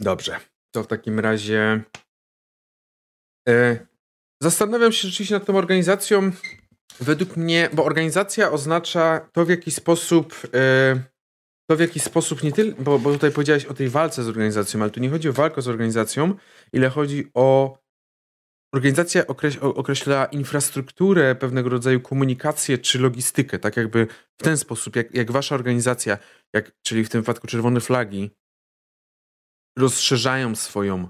Dobrze, 0.00 0.40
to 0.74 0.82
w 0.82 0.86
takim 0.86 1.20
razie 1.20 1.82
e, 3.48 3.86
zastanawiam 4.42 4.92
się 4.92 5.08
rzeczywiście 5.08 5.34
nad 5.34 5.44
tą 5.44 5.56
organizacją. 5.56 6.32
Według 7.00 7.36
mnie, 7.36 7.70
bo 7.72 7.84
organizacja 7.84 8.52
oznacza 8.52 9.28
to, 9.32 9.44
w 9.44 9.48
jaki 9.48 9.70
sposób 9.70 10.34
e, 10.54 11.02
to 11.70 11.76
w 11.76 11.80
jaki 11.80 12.00
sposób 12.00 12.42
nie 12.42 12.52
tylko, 12.52 12.82
bo, 12.82 12.98
bo 12.98 13.12
tutaj 13.12 13.32
powiedziałeś 13.32 13.64
o 13.64 13.74
tej 13.74 13.88
walce 13.88 14.24
z 14.24 14.28
organizacją, 14.28 14.82
ale 14.82 14.90
tu 14.90 15.00
nie 15.00 15.10
chodzi 15.10 15.28
o 15.28 15.32
walkę 15.32 15.62
z 15.62 15.68
organizacją, 15.68 16.34
ile 16.72 16.88
chodzi 16.88 17.30
o 17.34 17.78
organizacja 18.72 19.26
określa 19.60 20.26
infrastrukturę, 20.26 21.34
pewnego 21.34 21.68
rodzaju 21.68 22.00
komunikację 22.00 22.78
czy 22.78 22.98
logistykę, 22.98 23.58
tak 23.58 23.76
jakby 23.76 24.06
w 24.40 24.42
ten 24.42 24.56
sposób, 24.56 24.96
jak, 24.96 25.14
jak 25.14 25.32
wasza 25.32 25.54
organizacja, 25.54 26.18
jak, 26.52 26.72
czyli 26.82 27.04
w 27.04 27.08
tym 27.08 27.20
wypadku 27.20 27.46
Czerwone 27.46 27.80
Flagi, 27.80 28.30
rozszerzają 29.78 30.54
swoją, 30.54 31.08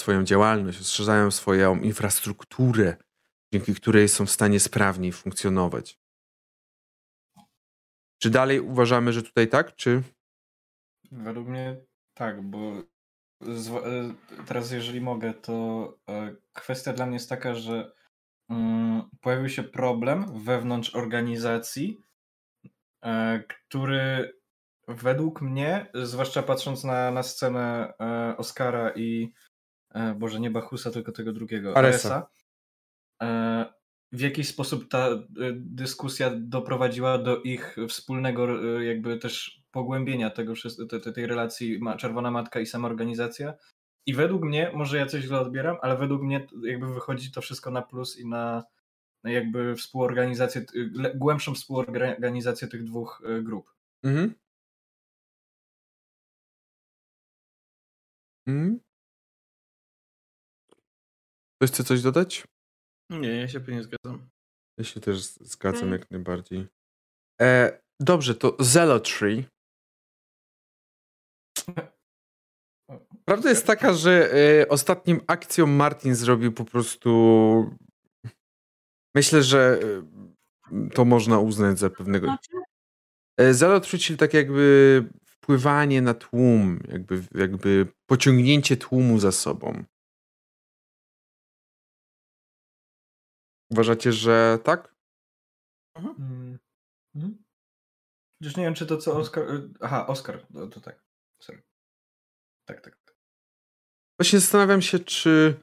swoją 0.00 0.24
działalność, 0.24 0.78
rozszerzają 0.78 1.30
swoją 1.30 1.80
infrastrukturę, 1.80 2.96
dzięki 3.52 3.74
której 3.74 4.08
są 4.08 4.26
w 4.26 4.30
stanie 4.30 4.60
sprawniej 4.60 5.12
funkcjonować. 5.12 5.98
Czy 8.22 8.30
dalej 8.30 8.60
uważamy, 8.60 9.12
że 9.12 9.22
tutaj 9.22 9.48
tak, 9.48 9.76
czy... 9.76 10.02
Według 11.12 11.48
mnie 11.48 11.76
tak, 12.14 12.42
bo 12.42 12.82
teraz 14.46 14.70
jeżeli 14.70 15.00
mogę, 15.00 15.34
to 15.34 15.98
e, 16.08 16.36
kwestia 16.52 16.92
dla 16.92 17.06
mnie 17.06 17.14
jest 17.14 17.28
taka, 17.28 17.54
że 17.54 17.92
mm, 18.50 19.02
pojawił 19.20 19.48
się 19.48 19.62
problem 19.62 20.44
wewnątrz 20.44 20.94
organizacji, 20.94 22.00
e, 23.04 23.42
który 23.48 24.36
według 24.88 25.42
mnie, 25.42 25.90
zwłaszcza 25.94 26.42
patrząc 26.42 26.84
na, 26.84 27.10
na 27.10 27.22
scenę 27.22 27.92
e, 28.00 28.36
Oscara 28.36 28.92
i 28.96 29.32
e, 29.90 30.14
Boże, 30.14 30.40
nie 30.40 30.50
Bachusa, 30.50 30.90
tylko 30.90 31.12
tego 31.12 31.32
drugiego, 31.32 31.76
Aresa. 31.76 32.08
Aresa, 32.08 32.26
e, 33.22 33.76
w 34.12 34.20
jakiś 34.20 34.48
sposób 34.48 34.88
ta 34.88 35.08
e, 35.08 35.22
dyskusja 35.54 36.30
doprowadziła 36.36 37.18
do 37.18 37.42
ich 37.42 37.76
wspólnego 37.88 38.48
e, 38.78 38.84
jakby 38.84 39.18
też 39.18 39.62
pogłębienia 39.76 40.30
tego, 40.30 40.52
tej 41.14 41.26
relacji 41.26 41.80
Czerwona 41.98 42.30
Matka 42.30 42.60
i 42.60 42.66
sama 42.66 42.88
organizacja. 42.88 43.54
I 44.06 44.14
według 44.14 44.42
mnie, 44.42 44.72
może 44.74 44.96
ja 44.96 45.06
coś 45.06 45.22
źle 45.24 45.40
odbieram, 45.40 45.76
ale 45.82 45.96
według 45.96 46.22
mnie 46.22 46.46
jakby 46.62 46.94
wychodzi 46.94 47.32
to 47.32 47.40
wszystko 47.40 47.70
na 47.70 47.82
plus 47.82 48.18
i 48.18 48.26
na 48.26 48.64
jakby 49.24 49.76
współorganizację, 49.76 50.64
głębszą 51.14 51.54
współorganizację 51.54 52.68
tych 52.68 52.84
dwóch 52.84 53.22
e, 53.26 53.42
grup. 53.42 53.74
Mhm. 54.04 54.34
Mhm. 58.46 58.80
Ktoś 61.56 61.70
chce 61.70 61.84
coś 61.84 62.02
dodać? 62.02 62.44
Nie, 63.10 63.28
ja 63.28 63.48
się 63.48 63.60
pewnie 63.60 63.82
zgadzam. 63.82 64.28
Ja 64.78 64.84
się 64.84 65.00
też 65.00 65.22
zgadzam 65.26 65.90
tak. 65.90 66.00
jak 66.00 66.10
najbardziej. 66.10 66.66
E, 67.42 67.80
dobrze, 68.00 68.34
to 68.34 68.56
Zealotry 68.60 69.44
Prawda 73.24 73.48
jest 73.48 73.66
taka, 73.66 73.92
że 73.92 74.32
e, 74.32 74.68
ostatnim 74.68 75.20
akcją 75.26 75.66
Martin 75.66 76.14
zrobił 76.14 76.52
po 76.52 76.64
prostu. 76.64 77.10
Myślę, 79.14 79.42
że 79.42 79.78
e, 80.72 80.88
to 80.94 81.04
można 81.04 81.38
uznać 81.38 81.78
za 81.78 81.90
pewnego. 81.90 82.26
Znaczy? 82.26 82.50
E, 83.40 83.54
Zealotry, 83.54 83.98
czyli 83.98 84.18
tak 84.18 84.34
jakby 84.34 85.04
wpływanie 85.26 86.02
na 86.02 86.14
tłum, 86.14 86.80
jakby, 86.88 87.22
jakby 87.34 87.86
pociągnięcie 88.06 88.76
tłumu 88.76 89.18
za 89.18 89.32
sobą. 89.32 89.84
Uważacie, 93.70 94.12
że 94.12 94.58
tak? 94.64 94.94
Mm. 95.96 96.58
Mhm. 97.14 97.44
Już 98.40 98.56
nie 98.56 98.64
wiem, 98.64 98.74
czy 98.74 98.86
to 98.86 98.96
co 98.96 99.16
Oskar. 99.16 99.50
y, 99.54 99.70
Aha, 99.80 100.06
Oskar, 100.06 100.46
to, 100.54 100.66
to 100.66 100.80
tak. 100.80 101.05
Tak, 102.66 102.80
tak. 102.80 102.96
tak. 103.04 103.16
Właśnie 104.20 104.40
zastanawiam 104.40 104.82
się, 104.82 104.98
czy, 104.98 105.54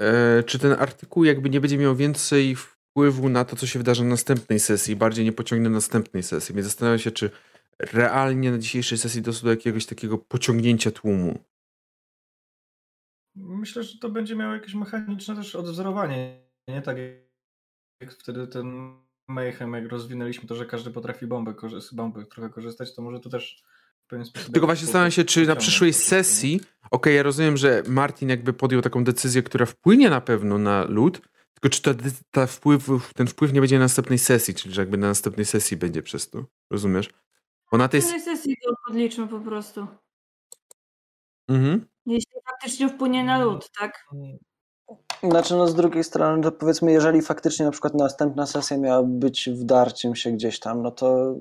e, 0.00 0.42
czy 0.42 0.58
ten 0.58 0.72
artykuł 0.72 1.24
jakby 1.24 1.50
nie 1.50 1.60
będzie 1.60 1.78
miał 1.78 1.96
więcej 1.96 2.56
wpływu 2.56 3.28
na 3.28 3.44
to, 3.44 3.56
co 3.56 3.66
się 3.66 3.78
wydarzy 3.78 4.02
na 4.04 4.10
następnej 4.10 4.60
sesji, 4.60 4.96
bardziej 4.96 5.24
nie 5.24 5.32
pociągnie 5.32 5.70
następnej 5.70 6.22
sesji. 6.22 6.54
Więc 6.54 6.66
zastanawiam 6.66 6.98
się, 6.98 7.10
czy 7.10 7.30
realnie 7.78 8.50
na 8.50 8.58
dzisiejszej 8.58 8.98
sesji 8.98 9.22
doszło 9.22 9.44
do 9.44 9.50
jakiegoś 9.50 9.86
takiego 9.86 10.18
pociągnięcia 10.18 10.90
tłumu. 10.90 11.38
Myślę, 13.34 13.82
że 13.82 13.98
to 13.98 14.08
będzie 14.08 14.36
miało 14.36 14.54
jakieś 14.54 14.74
mechaniczne 14.74 15.36
też 15.36 15.54
odwzorowanie. 15.54 16.40
Nie 16.68 16.82
tak 16.82 16.96
jak 18.00 18.12
wtedy 18.12 18.46
ten 18.46 18.96
Mayhem, 19.28 19.72
jak 19.72 19.88
rozwinęliśmy 19.88 20.48
to, 20.48 20.54
że 20.54 20.66
każdy 20.66 20.90
potrafi 20.90 21.26
bombę, 21.26 21.54
korzy- 21.54 21.80
z 21.80 21.94
bomby 21.94 22.26
trochę 22.26 22.50
korzystać, 22.50 22.94
to 22.94 23.02
może 23.02 23.20
to 23.20 23.30
też 23.30 23.64
pewien 24.12 24.26
sposób. 24.26 24.52
Tylko 24.52 24.66
właśnie 24.66 24.86
zastanawiam 24.86 25.10
się, 25.10 25.24
czy 25.24 25.46
na 25.46 25.56
przyszłej 25.56 25.92
sesji, 25.92 26.60
okej, 26.90 27.16
ja 27.16 27.22
rozumiem, 27.22 27.56
że 27.56 27.82
Martin 27.86 28.28
jakby 28.28 28.52
podjął 28.52 28.82
taką 28.82 29.04
decyzję, 29.04 29.42
która 29.42 29.66
wpłynie 29.66 30.10
na 30.10 30.20
pewno 30.20 30.58
na 30.58 30.84
lud, 30.84 31.20
tylko 31.54 31.68
czy 31.68 31.82
ta, 31.82 31.90
ta 32.30 32.46
wpływ, 32.46 32.88
ten 33.14 33.26
wpływ 33.26 33.52
nie 33.52 33.60
będzie 33.60 33.78
na 33.78 33.84
następnej 33.84 34.18
sesji, 34.18 34.54
czyli 34.54 34.74
że 34.74 34.82
jakby 34.82 34.96
na 34.96 35.08
następnej 35.08 35.46
sesji 35.46 35.76
będzie 35.76 36.02
przez 36.02 36.30
to. 36.30 36.44
Rozumiesz? 36.70 37.10
Bo 37.70 37.78
na 37.78 37.88
tej... 37.88 38.02
Sesji 38.02 38.56
to 38.64 38.74
podliczmy 38.86 39.28
po 39.28 39.40
prostu. 39.40 39.86
Mhm. 41.48 41.86
Jeśli 42.06 42.32
faktycznie 42.50 42.88
wpłynie 42.88 43.24
na 43.24 43.44
lód, 43.44 43.70
tak? 43.80 44.06
Znaczy, 45.22 45.54
no 45.54 45.68
z 45.68 45.74
drugiej 45.74 46.04
strony, 46.04 46.42
to 46.42 46.52
powiedzmy, 46.52 46.92
jeżeli 46.92 47.22
faktycznie 47.22 47.64
na 47.66 47.72
przykład 47.72 47.94
następna 47.94 48.46
sesja 48.46 48.76
miała 48.76 49.02
być 49.02 49.50
wdarciem 49.50 50.14
się 50.16 50.32
gdzieś 50.32 50.60
tam, 50.60 50.82
no 50.82 50.90
to 50.90 51.34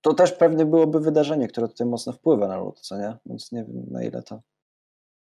to 0.00 0.14
też 0.14 0.32
pewnie 0.32 0.66
byłoby 0.66 1.00
wydarzenie, 1.00 1.48
które 1.48 1.68
tutaj 1.68 1.86
mocno 1.86 2.12
wpływa 2.12 2.48
na 2.48 2.56
lud, 2.58 2.80
co 2.80 2.98
nie? 2.98 3.16
Więc 3.26 3.52
nie 3.52 3.64
wiem 3.64 3.86
na 3.90 4.02
ile 4.02 4.22
to. 4.22 4.42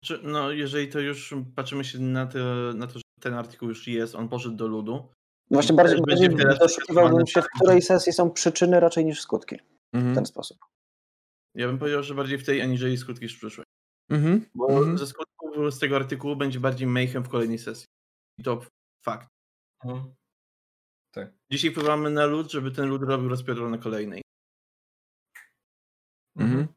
Czy, 0.04 0.20
no, 0.22 0.50
jeżeli 0.50 0.88
to 0.88 1.00
już 1.00 1.34
patrzymy 1.56 1.84
się 1.84 1.98
na 1.98 2.26
to, 2.26 2.38
na 2.74 2.86
to, 2.86 2.92
że 2.98 3.02
ten 3.20 3.34
artykuł 3.34 3.68
już 3.68 3.86
jest, 3.88 4.14
on 4.14 4.28
poszedł 4.28 4.56
do 4.56 4.66
ludu. 4.66 4.92
No 4.92 5.08
Właśnie 5.50 5.76
bardziej, 5.76 6.00
bardziej 6.08 6.28
doszukiwałbym 6.60 7.26
się, 7.26 7.42
w 7.42 7.46
której 7.48 7.82
sesji 7.82 8.12
są 8.12 8.30
przyczyny 8.30 8.80
raczej 8.80 9.04
niż 9.04 9.20
skutki. 9.20 9.56
W 9.92 9.96
Mhm. 9.96 10.14
ten 10.14 10.26
sposób. 10.26 10.58
Ja 11.54 11.66
bym 11.66 11.78
powiedział, 11.78 12.02
że 12.02 12.14
bardziej 12.14 12.38
w 12.38 12.46
tej, 12.46 12.60
aniżeli 12.62 12.96
skutki 12.98 13.28
w 13.28 13.36
przyszłej. 13.38 13.64
Mhm. 14.10 14.46
Bo 14.54 14.68
Mhm. 14.68 14.98
ze 14.98 15.06
skutków 15.06 15.74
z 15.74 15.78
tego 15.78 15.96
artykułu 15.96 16.36
będzie 16.36 16.60
bardziej 16.60 16.86
mayhem 16.88 17.24
w 17.24 17.28
kolejnej 17.28 17.58
sesji. 17.58 17.86
I 18.38 18.42
to 18.42 18.60
fakt. 19.04 19.28
Mhm. 19.84 20.14
Tak. 21.14 21.32
Dzisiaj 21.52 21.70
wpływamy 21.70 22.10
na 22.10 22.26
lud, 22.26 22.50
żeby 22.52 22.70
ten 22.70 22.88
lud 22.88 23.02
robił 23.02 23.28
rozpierdol 23.28 23.70
na 23.70 23.78
kolejnej. 23.78 24.22
Mhm. 26.36 26.68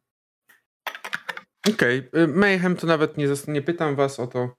Okej, 1.73 2.07
okay. 2.07 2.27
Mayhem 2.27 2.75
to 2.75 2.87
nawet 2.87 3.17
nie, 3.17 3.27
nie 3.47 3.61
pytam 3.61 3.95
was 3.95 4.19
o 4.19 4.27
to. 4.27 4.55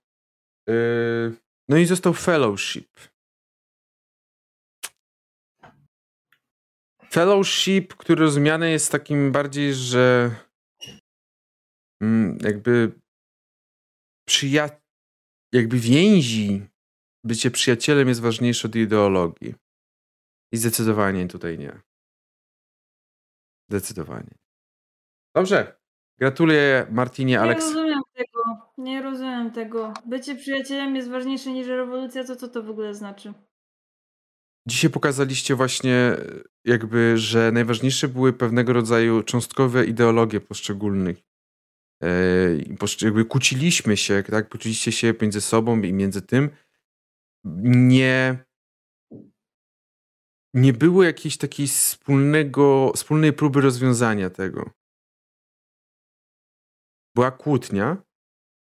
Yy, 0.69 1.37
No 1.69 1.77
i 1.77 1.87
został 1.87 2.15
Fellowship. 2.15 2.89
Fellowship, 7.11 7.95
który 7.95 8.25
rozumiany 8.25 8.71
jest 8.71 8.93
takim 8.93 9.33
bardziej, 9.33 9.75
że 9.75 10.37
mm, 12.03 12.39
jakby 12.41 13.01
przyja... 14.29 14.81
jakby 15.53 15.79
więzi, 15.79 16.67
bycie 17.25 17.51
przyjacielem 17.51 18.09
jest 18.09 18.21
ważniejsze 18.21 18.69
od 18.69 18.77
ideologii. 18.77 19.55
I 20.53 20.57
zdecydowanie 20.57 21.29
tutaj 21.29 21.59
nie. 21.59 21.81
Zdecydowanie. 23.71 24.35
Dobrze. 25.39 25.77
Gratuluję 26.19 26.87
Martinie, 26.91 27.33
Nie 27.33 27.41
Aleks. 27.41 27.65
rozumiem 27.65 28.01
tego. 28.15 28.43
Nie 28.79 29.03
rozumiem 29.03 29.51
tego. 29.51 29.93
Bycie 30.07 30.35
przyjacielem 30.37 30.97
jest 30.97 31.09
ważniejsze 31.09 31.53
niż 31.53 31.67
rewolucja, 31.67 32.25
to 32.25 32.37
co 32.37 32.49
to 32.49 32.63
w 32.63 32.71
ogóle 32.71 32.95
znaczy? 32.95 33.33
Dzisiaj 34.69 34.91
pokazaliście 34.91 35.55
właśnie 35.55 35.95
e, 35.95 36.17
jakby, 36.65 37.19
że 37.19 37.53
najważniejsze 37.53 38.09
były 38.09 38.33
pewnego 38.33 38.73
rodzaju 38.73 39.23
cząstkowe 39.23 39.85
ideologie 39.85 40.41
poszczególnych. 40.41 41.19
E, 42.03 42.09
jakby 43.03 43.25
kłóciliśmy 43.25 43.97
się, 43.97 44.23
tak? 44.23 44.49
Poczuliście 44.49 44.93
się 44.93 45.15
między 45.23 45.41
sobą 45.41 45.83
i 45.83 45.93
między 45.93 46.23
tym. 46.23 46.51
Nie, 47.65 48.45
nie 50.55 50.73
było 50.73 51.03
jakiejś 51.03 51.37
takiej 51.37 51.67
wspólnego, 51.67 52.93
wspólnej 52.97 53.33
próby 53.33 53.61
rozwiązania 53.61 54.31
tego. 54.31 54.79
Była 57.19 57.31
kłótnia, 57.31 57.97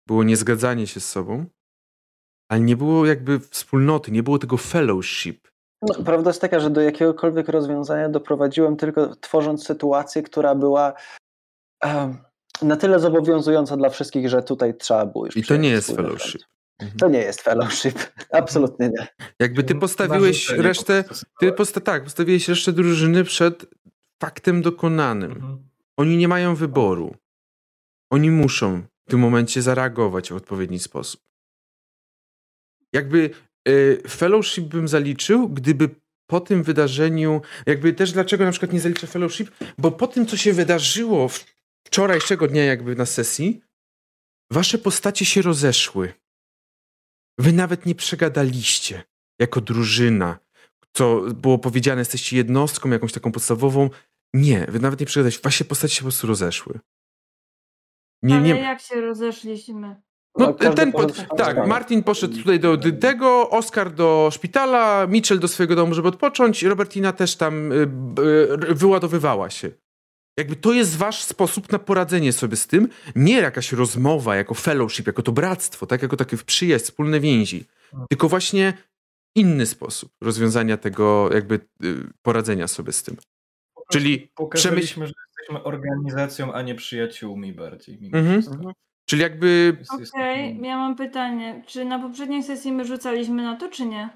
było 0.07 0.23
niezgadzanie 0.23 0.87
się 0.87 0.99
z 0.99 1.09
sobą, 1.09 1.45
ale 2.49 2.61
nie 2.61 2.77
było 2.77 3.05
jakby 3.05 3.39
wspólnoty, 3.39 4.11
nie 4.11 4.23
było 4.23 4.39
tego 4.39 4.57
fellowship. 4.57 5.47
No, 5.81 6.03
prawda 6.03 6.29
jest 6.29 6.41
taka, 6.41 6.59
że 6.59 6.69
do 6.69 6.81
jakiegokolwiek 6.81 7.49
rozwiązania 7.49 8.09
doprowadziłem 8.09 8.77
tylko 8.77 9.15
tworząc 9.15 9.65
sytuację, 9.65 10.23
która 10.23 10.55
była 10.55 10.93
na 12.61 12.75
tyle 12.79 12.99
zobowiązująca 12.99 13.77
dla 13.77 13.89
wszystkich, 13.89 14.29
że 14.29 14.43
tutaj 14.43 14.77
trzeba 14.77 15.05
było 15.05 15.25
już 15.25 15.37
I 15.37 15.43
to 15.43 15.57
nie 15.57 15.69
jest 15.69 15.95
fellowship. 15.95 16.41
front. 16.79 16.99
To 16.99 17.09
nie 17.09 17.19
jest 17.19 17.41
fellowship. 17.41 17.99
Absolutnie 18.31 18.89
nie. 18.89 19.07
Jakby 19.39 19.63
ty 19.63 19.75
postawiłeś 19.75 20.49
resztę, 20.49 21.03
ty 21.39 21.51
posta- 21.51 21.81
tak, 21.81 22.03
postawiłeś 22.03 22.49
resztę 22.49 22.71
drużyny 22.71 23.23
przed 23.23 23.65
faktem 24.21 24.61
dokonanym. 24.61 25.31
Mhm. 25.31 25.69
Oni 25.97 26.17
nie 26.17 26.27
mają 26.27 26.55
wyboru. 26.55 27.15
Oni 28.11 28.31
muszą 28.31 28.81
w 29.07 29.11
tym 29.11 29.19
momencie 29.19 29.61
zareagować 29.61 30.29
w 30.29 30.35
odpowiedni 30.35 30.79
sposób. 30.79 31.21
Jakby 32.93 33.29
y, 33.67 34.01
fellowship 34.09 34.65
bym 34.65 34.87
zaliczył, 34.87 35.49
gdyby 35.49 35.89
po 36.27 36.39
tym 36.39 36.63
wydarzeniu, 36.63 37.41
jakby 37.65 37.93
też 37.93 38.11
dlaczego 38.11 38.45
na 38.45 38.51
przykład 38.51 38.73
nie 38.73 38.79
zaliczę 38.79 39.07
fellowship, 39.07 39.51
bo 39.77 39.91
po 39.91 40.07
tym, 40.07 40.25
co 40.25 40.37
się 40.37 40.53
wydarzyło 40.53 41.29
wczorajszego 41.87 42.47
dnia 42.47 42.65
jakby 42.65 42.95
na 42.95 43.05
sesji, 43.05 43.61
wasze 44.51 44.77
postacie 44.77 45.25
się 45.25 45.41
rozeszły. 45.41 46.13
Wy 47.37 47.53
nawet 47.53 47.85
nie 47.85 47.95
przegadaliście 47.95 49.03
jako 49.39 49.61
drużyna, 49.61 50.39
co 50.93 51.21
było 51.21 51.59
powiedziane, 51.59 52.01
jesteście 52.01 52.37
jednostką 52.37 52.89
jakąś 52.89 53.13
taką 53.13 53.31
podstawową. 53.31 53.89
Nie, 54.33 54.65
wy 54.69 54.79
nawet 54.79 54.99
nie 54.99 55.05
przegadaliście. 55.05 55.41
Wasze 55.43 55.65
postacie 55.65 55.95
się 55.95 55.99
po 55.99 56.05
prostu 56.05 56.27
rozeszły. 56.27 56.79
Nie, 58.23 58.35
Ale 58.35 58.43
nie, 58.43 58.61
jak 58.61 58.81
się 58.81 59.01
rozeszliśmy? 59.01 60.01
no, 60.37 60.55
No, 60.63 60.73
ten, 60.73 60.91
pod, 60.91 61.25
tak. 61.37 61.67
Martin 61.67 62.03
poszedł 62.03 62.37
tutaj 62.37 62.59
do 62.59 62.77
tego, 62.99 63.49
Oskar 63.49 63.93
do 63.93 64.29
szpitala, 64.31 65.07
Mitchell 65.07 65.39
do 65.39 65.47
swojego 65.47 65.75
domu, 65.75 65.93
żeby 65.93 66.07
odpocząć, 66.07 66.63
Robertina 66.63 67.13
też 67.13 67.35
tam 67.35 67.71
y, 67.71 67.75
y, 67.75 68.75
wyładowywała 68.75 69.49
się. 69.49 69.71
Jakby 70.37 70.55
to 70.55 70.73
jest 70.73 70.97
wasz 70.97 71.23
sposób 71.23 71.71
na 71.71 71.79
poradzenie 71.79 72.33
sobie 72.33 72.55
z 72.55 72.67
tym, 72.67 72.89
nie 73.15 73.37
jakaś 73.37 73.71
rozmowa, 73.71 74.35
jako 74.35 74.53
fellowship, 74.53 75.07
jako 75.07 75.21
to 75.21 75.31
bractwo, 75.31 75.85
tak, 75.85 76.01
jako 76.01 76.17
takie 76.17 76.37
przyjaźń, 76.37 76.83
wspólne 76.83 77.19
więzi, 77.19 77.65
tylko 78.09 78.29
właśnie 78.29 78.73
inny 79.35 79.65
sposób 79.65 80.11
rozwiązania 80.21 80.77
tego, 80.77 81.29
jakby 81.33 81.55
y, 81.55 81.95
poradzenia 82.21 82.67
sobie 82.67 82.91
z 82.91 83.03
tym. 83.03 83.17
Czyli 83.91 84.31
Pokazaliśmy, 84.35 85.07
że 85.07 85.13
jesteśmy 85.41 85.63
organizacją, 85.63 86.53
a 86.53 86.61
nie 86.61 86.75
przyjaciółmi 86.75 87.53
bardziej. 87.53 87.97
Mimo 88.01 88.17
Mhm. 88.17 88.41
wszystko. 88.41 88.71
Czyli 89.05 89.21
jakby 89.21 89.77
Okej, 90.13 90.61
ja 90.61 90.77
mam 90.77 90.95
pytanie. 90.95 91.63
Czy 91.67 91.85
na 91.85 91.99
poprzedniej 91.99 92.43
sesji 92.43 92.71
my 92.71 92.85
rzucaliśmy 92.85 93.43
na 93.43 93.55
to, 93.55 93.69
czy 93.69 93.85
nie? 93.85 94.09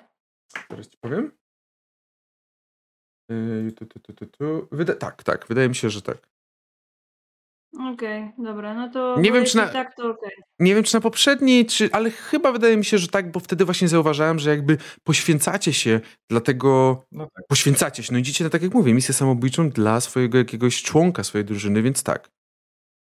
Teraz 0.67 0.87
ci 0.89 0.97
powiem. 1.01 1.31
Yy, 3.29 3.71
tu, 3.71 3.85
tu, 3.85 3.99
tu, 3.99 4.13
tu, 4.13 4.25
tu. 4.25 4.67
Wyda- 4.71 4.95
tak, 4.95 5.23
tak, 5.23 5.47
wydaje 5.47 5.69
mi 5.69 5.75
się, 5.75 5.89
że 5.89 6.01
tak. 6.01 6.17
Okej, 7.93 8.31
dobra, 8.37 8.73
no 8.73 8.89
to 8.89 9.15
Nie 9.19 9.29
bo 9.29 9.35
wiem, 9.35 9.43
czy 9.45 9.47
jeśli 9.47 9.59
na- 9.59 9.67
tak, 9.67 9.95
to 9.95 10.09
okej. 10.09 10.31
Nie 10.59 10.75
wiem, 10.75 10.83
czy 10.83 10.93
na 10.95 11.01
poprzedniej, 11.01 11.65
czy, 11.65 11.89
ale 11.91 12.11
chyba 12.11 12.51
wydaje 12.51 12.77
mi 12.77 12.85
się, 12.85 12.97
że 12.97 13.07
tak, 13.07 13.31
bo 13.31 13.39
wtedy 13.39 13.65
właśnie 13.65 13.87
zauważałem, 13.87 14.39
że 14.39 14.49
jakby 14.49 14.77
poświęcacie 15.03 15.73
się 15.73 15.99
dla 16.29 16.41
tego, 16.41 17.03
No 17.11 17.27
tak. 17.35 17.47
poświęcacie 17.47 18.03
się, 18.03 18.13
no 18.13 18.19
idziecie 18.19 18.43
na, 18.43 18.49
tak 18.49 18.61
jak 18.61 18.73
mówię, 18.73 18.93
misję 18.93 19.13
samobójczą 19.13 19.69
dla 19.69 20.01
swojego 20.01 20.37
jakiegoś 20.37 20.83
członka 20.83 21.23
swojej 21.23 21.45
drużyny, 21.45 21.81
więc 21.81 22.03
tak. 22.03 22.29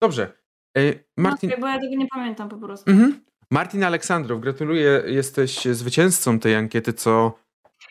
Dobrze. 0.02 0.32
E, 0.76 0.82
No 0.92 1.00
Martin, 1.16 1.50
okej, 1.50 1.60
bo 1.60 1.68
ja 1.68 1.78
tego 1.80 1.96
nie 1.96 2.06
pamiętam 2.08 2.48
po 2.48 2.56
prostu. 2.58 2.90
mhm. 2.90 3.24
Martin 3.50 3.84
Aleksandrow, 3.84 4.40
gratuluję, 4.40 5.02
jesteś 5.06 5.64
zwycięzcą 5.64 6.38
tej 6.38 6.54
ankiety, 6.54 6.92
co 6.92 7.38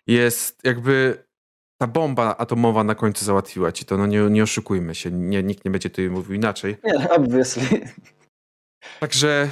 jest 0.07 0.59
jakby 0.63 1.23
ta 1.81 1.87
bomba 1.87 2.37
atomowa 2.37 2.83
na 2.83 2.95
końcu 2.95 3.25
załatwiła 3.25 3.71
ci 3.71 3.85
to, 3.85 3.97
no 3.97 4.07
nie, 4.07 4.19
nie 4.19 4.43
oszukujmy 4.43 4.95
się, 4.95 5.11
nie, 5.11 5.43
nikt 5.43 5.65
nie 5.65 5.71
będzie 5.71 5.89
tutaj 5.89 6.09
mówił 6.09 6.33
inaczej. 6.33 6.77
Nie, 6.83 7.09
obviously. 7.09 7.63
Także 8.99 9.49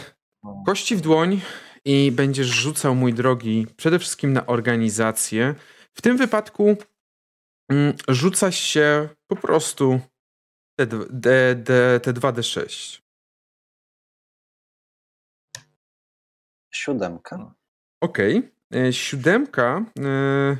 kości 0.65 0.95
w 0.95 1.01
dłoń 1.01 1.41
i 1.85 2.11
będziesz 2.11 2.47
rzucał, 2.47 2.95
mój 2.95 3.13
drogi, 3.13 3.67
przede 3.77 3.99
wszystkim 3.99 4.33
na 4.33 4.45
organizację. 4.45 5.55
W 5.93 6.01
tym 6.01 6.17
wypadku 6.17 6.75
mm, 7.71 7.93
rzuca 8.07 8.51
się 8.51 9.09
po 9.27 9.35
prostu 9.35 9.99
te, 10.79 10.87
d, 10.87 11.55
d, 11.55 11.99
te 11.99 12.13
2D6. 12.13 13.01
Siódemka. 16.73 17.53
Okej. 18.01 18.51
E, 18.73 18.93
Siódemka, 18.93 19.85
e, 19.99 20.57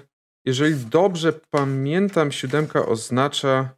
jeżeli 0.48 0.76
dobrze 0.86 1.34
pamiętam, 1.34 2.32
siódemka 2.32 2.86
oznacza. 2.86 3.78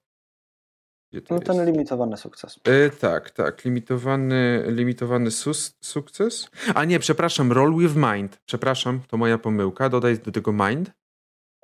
Gdzie 1.12 1.22
to 1.22 1.36
No 1.36 1.42
ten 1.42 1.56
jest? 1.56 1.68
limitowany 1.68 2.18
sukces. 2.18 2.60
E, 2.64 2.90
tak, 2.90 3.32
tak. 3.32 3.66
Limitowany, 3.66 4.64
limitowany 4.68 5.32
sus, 5.32 5.78
sukces. 5.82 6.50
A 6.76 6.86
nie, 6.86 7.00
przepraszam, 7.00 7.52
roll 7.52 7.78
with 7.78 7.96
mind. 7.96 8.42
Przepraszam, 8.46 9.02
to 9.08 9.18
moja 9.18 9.38
pomyłka. 9.38 9.90
Dodaj 9.90 10.20
do 10.20 10.32
tego 10.32 10.54
mind. 10.54 10.92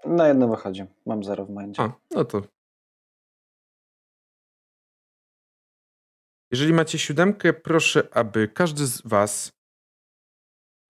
Na 0.05 0.27
jedno 0.27 0.47
wychodzi. 0.47 0.85
Mam 1.05 1.23
zero 1.23 1.45
w 1.45 1.49
mindzie. 1.49 1.81
A, 1.81 1.93
no 2.11 2.25
to. 2.25 2.41
Jeżeli 6.51 6.73
macie 6.73 6.99
siódemkę, 6.99 7.53
proszę, 7.53 8.07
aby 8.11 8.47
każdy 8.47 8.85
z 8.85 9.01
Was 9.07 9.51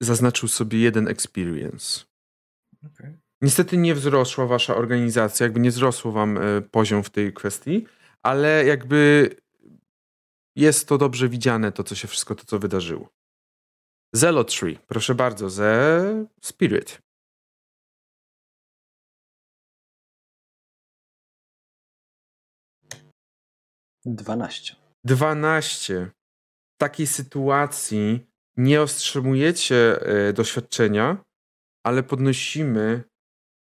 zaznaczył 0.01 0.49
sobie 0.49 0.79
jeden 0.79 1.07
experience. 1.07 2.05
Okej. 2.85 3.24
Niestety 3.41 3.77
nie 3.77 3.95
wzrosła 3.95 4.45
Wasza 4.47 4.75
organizacja, 4.75 5.43
jakby 5.43 5.59
nie 5.59 5.69
wzrosło 5.69 6.11
Wam 6.11 6.37
e, 6.37 6.61
poziom 6.61 7.03
w 7.03 7.09
tej 7.09 7.33
kwestii, 7.33 7.87
ale 8.23 8.65
jakby 8.65 9.29
jest 10.55 10.87
to 10.87 10.97
dobrze 10.97 11.29
widziane, 11.29 11.71
to 11.71 11.83
co 11.83 11.95
się 11.95 12.07
wszystko, 12.07 12.35
to 12.35 12.45
co 12.45 12.59
wydarzyło. 12.59 13.09
Zealotry, 14.13 14.77
proszę 14.87 15.15
bardzo, 15.15 15.49
ze 15.49 16.27
Spirit. 16.41 17.01
Dwanaście. 24.05 24.75
12. 25.05 26.11
W 26.75 26.77
takiej 26.77 27.07
sytuacji 27.07 28.27
nie 28.57 28.81
otrzymujecie 28.81 30.01
e, 30.01 30.33
doświadczenia, 30.33 31.23
ale 31.83 32.03
podnosimy 32.03 33.03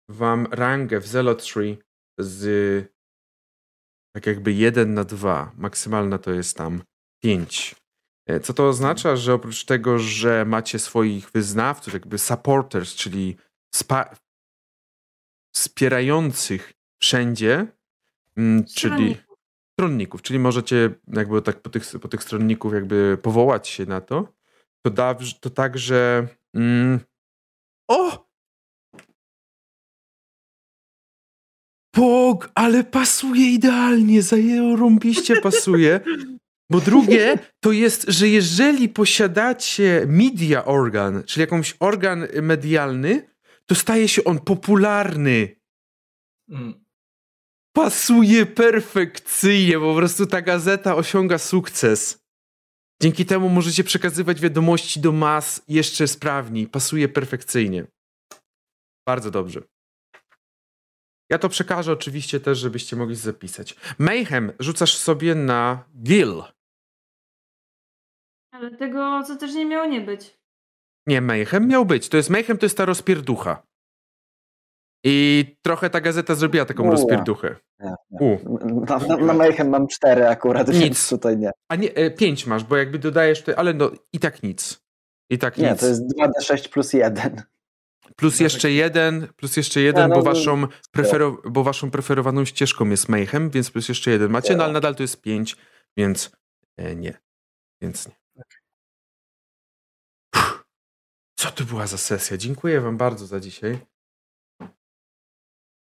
wam 0.09 0.47
rangę 0.51 0.99
w 0.99 1.07
Zealotry 1.07 1.77
z 2.17 2.91
tak 4.15 4.25
jakby 4.25 4.53
1 4.53 4.93
na 4.93 5.03
2. 5.03 5.51
Maksymalna 5.57 6.17
to 6.17 6.31
jest 6.31 6.57
tam 6.57 6.83
5. 7.23 7.75
E, 8.27 8.39
Co 8.39 8.53
to 8.53 8.67
oznacza, 8.67 9.15
że 9.15 9.33
oprócz 9.33 9.65
tego, 9.65 9.99
że 9.99 10.45
macie 10.45 10.79
swoich 10.79 11.31
wyznawców, 11.31 11.93
jakby 11.93 12.17
supporters, 12.17 12.95
czyli 12.95 13.37
wspierających 15.55 16.73
wszędzie, 17.01 17.67
mm, 18.37 18.65
czyli 18.65 18.93
Stronników. 18.93 19.37
stronników, 19.73 20.21
czyli 20.21 20.39
możecie 20.39 20.89
jakby 21.07 21.41
tak 21.41 21.61
po 21.61 21.69
tych, 21.69 21.83
po 22.01 22.07
tych 22.07 22.23
stronników 22.23 22.73
jakby 22.73 23.17
powołać 23.21 23.67
się 23.67 23.85
na 23.85 24.01
to, 24.01 24.33
to, 24.85 24.91
da, 24.91 25.15
to 25.39 25.49
tak, 25.49 25.77
że 25.77 26.27
mm, 26.53 26.99
o! 27.87 28.30
Pog, 31.91 32.49
ale 32.55 32.83
pasuje 32.83 33.51
idealnie, 33.51 34.21
zajęło 34.21 34.75
rąbiście 34.75 35.41
pasuje. 35.41 35.99
Bo 36.71 36.81
drugie 36.81 37.39
to 37.59 37.71
jest, 37.71 38.05
że 38.07 38.27
jeżeli 38.27 38.89
posiadacie 38.89 40.03
media 40.07 40.65
organ, 40.65 41.23
czyli 41.23 41.41
jakąś 41.41 41.75
organ 41.79 42.27
medialny, 42.41 43.29
to 43.65 43.75
staje 43.75 44.07
się 44.07 44.23
on 44.23 44.39
popularny 44.39 45.61
Mm. 46.51 46.85
pasuje 47.75 48.45
perfekcyjnie, 48.45 49.79
po 49.79 49.95
prostu 49.95 50.25
ta 50.25 50.41
gazeta 50.41 50.95
osiąga 50.95 51.37
sukces. 51.37 52.21
Dzięki 53.01 53.25
temu 53.25 53.49
możecie 53.49 53.83
przekazywać 53.83 54.41
wiadomości 54.41 54.99
do 54.99 55.11
mas 55.11 55.63
jeszcze 55.67 56.07
sprawniej. 56.07 56.67
Pasuje 56.67 57.09
perfekcyjnie. 57.09 57.87
Bardzo 59.07 59.31
dobrze. 59.31 59.61
Ja 61.31 61.37
to 61.37 61.49
przekażę 61.49 61.91
oczywiście 61.91 62.39
też, 62.39 62.57
żebyście 62.57 62.95
mogli 62.95 63.15
zapisać. 63.15 63.75
Mayhem 63.99 64.51
rzucasz 64.59 64.97
sobie 64.97 65.35
na 65.35 65.83
Gil. 66.03 66.43
Ale 68.51 68.71
tego, 68.77 69.23
co 69.27 69.35
też 69.35 69.53
nie 69.53 69.65
miało 69.65 69.85
nie 69.85 70.01
być. 70.01 70.37
Nie, 71.07 71.21
Mayhem 71.21 71.67
miał 71.67 71.85
być. 71.85 72.09
To 72.09 72.17
jest 72.17 72.29
Mayhem, 72.29 72.57
to 72.57 72.65
jest 72.65 72.77
ta 72.77 72.85
rozpierducha. 72.85 73.63
I 75.05 75.45
trochę 75.61 75.89
ta 75.89 76.01
gazeta 76.01 76.35
zrobiła 76.35 76.65
taką 76.65 76.83
Ua. 76.83 76.91
rozpierduchę. 76.91 77.55
Nie, 77.79 77.93
nie. 78.11 78.19
U. 78.19 78.59
Na, 78.89 78.97
na, 78.97 79.17
na 79.17 79.33
Mayhem 79.33 79.69
mam 79.69 79.87
cztery 79.87 80.27
akurat, 80.27 80.67
Nic. 80.67 80.77
więc 80.77 81.09
tutaj 81.09 81.37
nie. 81.37 81.51
A 81.69 81.75
nie, 81.75 81.93
e, 81.95 82.11
pięć 82.11 82.45
masz, 82.47 82.63
bo 82.63 82.77
jakby 82.77 82.99
dodajesz, 82.99 83.41
te, 83.43 83.59
ale 83.59 83.73
no 83.73 83.91
i 84.13 84.19
tak 84.19 84.43
nic. 84.43 84.81
I 85.29 85.37
tak 85.37 85.57
Nie, 85.57 85.71
nic. 85.71 85.79
to 85.79 85.87
jest 85.87 86.01
2D6 86.17 86.69
plus 86.69 86.93
1. 86.93 87.41
Plus 88.15 88.39
jeszcze 88.39 88.71
jeden, 88.71 89.27
plus 89.33 89.57
jeszcze 89.57 89.81
jeden, 89.81 90.09
no, 90.09 90.15
bo, 90.15 90.23
waszą 90.23 90.67
prefero, 90.91 91.41
bo 91.45 91.63
waszą 91.63 91.91
preferowaną 91.91 92.45
ścieżką 92.45 92.89
jest 92.89 93.09
Mayhem, 93.09 93.49
więc 93.49 93.71
plus 93.71 93.89
jeszcze 93.89 94.11
jeden 94.11 94.31
macie, 94.31 94.55
no 94.55 94.63
ale 94.63 94.73
nadal 94.73 94.95
to 94.95 95.03
jest 95.03 95.21
pięć, 95.21 95.55
więc 95.97 96.31
e, 96.77 96.95
nie. 96.95 97.21
Więc 97.81 98.07
nie. 98.07 98.15
Co 101.39 101.51
to 101.51 101.63
była 101.63 101.87
za 101.87 101.97
sesja? 101.97 102.37
Dziękuję 102.37 102.81
wam 102.81 102.97
bardzo 102.97 103.27
za 103.27 103.39
dzisiaj. 103.39 103.79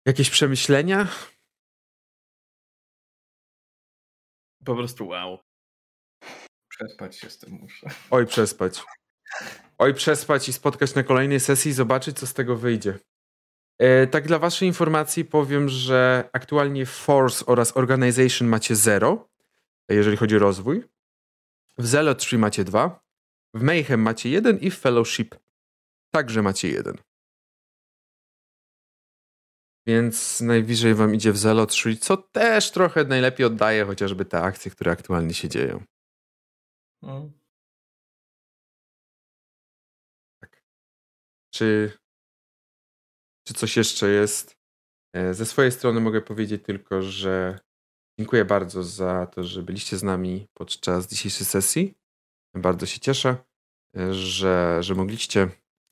Jakieś 0.05 0.29
przemyślenia? 0.29 1.07
Po 4.65 4.75
prostu 4.75 5.07
wow. 5.07 5.39
Przespać 6.67 7.17
się 7.17 7.29
z 7.29 7.39
tym 7.39 7.53
muszę. 7.53 7.89
Oj, 8.11 8.25
przespać. 8.25 8.83
Oj, 9.77 9.93
przespać 9.93 10.49
i 10.49 10.53
spotkać 10.53 10.95
na 10.95 11.03
kolejnej 11.03 11.39
sesji 11.39 11.71
i 11.71 11.73
zobaczyć, 11.73 12.19
co 12.19 12.27
z 12.27 12.33
tego 12.33 12.55
wyjdzie. 12.55 12.99
E, 13.79 14.07
tak 14.07 14.27
dla 14.27 14.39
waszej 14.39 14.67
informacji 14.67 15.25
powiem, 15.25 15.69
że 15.69 16.29
aktualnie 16.33 16.85
Force 16.85 17.45
oraz 17.45 17.77
Organization 17.77 18.47
macie 18.47 18.75
0, 18.75 19.29
jeżeli 19.89 20.17
chodzi 20.17 20.35
o 20.35 20.39
rozwój. 20.39 20.83
W 21.77 21.87
Zealotry 21.87 22.37
macie 22.37 22.63
2, 22.63 22.99
w 23.53 23.61
Mayhem 23.61 24.01
macie 24.01 24.29
1 24.29 24.59
i 24.59 24.71
w 24.71 24.79
Fellowship 24.79 25.35
także 26.11 26.41
macie 26.41 26.67
1. 26.67 26.97
Więc 29.87 30.41
najwyżej 30.41 30.95
wam 30.95 31.15
idzie 31.15 31.31
w 31.31 31.37
Zealotry, 31.37 31.97
co 31.97 32.17
też 32.17 32.71
trochę 32.71 33.03
najlepiej 33.03 33.45
oddaje 33.45 33.85
chociażby 33.85 34.25
te 34.25 34.41
akcje, 34.41 34.71
które 34.71 34.91
aktualnie 34.91 35.33
się 35.33 35.49
dzieją. 35.49 35.83
Mm. 37.03 37.44
Czy, 41.55 41.91
czy 43.47 43.53
coś 43.53 43.77
jeszcze 43.77 44.09
jest? 44.09 44.57
E, 45.15 45.33
Ze 45.33 45.45
swojej 45.45 45.71
strony 45.71 45.99
mogę 45.99 46.21
powiedzieć 46.21 46.63
tylko, 46.63 47.01
że 47.01 47.59
dziękuję 48.19 48.45
bardzo 48.45 48.83
za 48.83 49.25
to, 49.25 49.43
że 49.43 49.63
byliście 49.63 49.97
z 49.97 50.03
nami 50.03 50.47
podczas 50.53 51.07
dzisiejszej 51.07 51.45
sesji. 51.45 51.93
Bardzo 52.55 52.85
się 52.85 52.99
cieszę, 52.99 53.35
e, 53.97 54.13
że, 54.13 54.77
że 54.83 54.95
mogliście. 54.95 55.49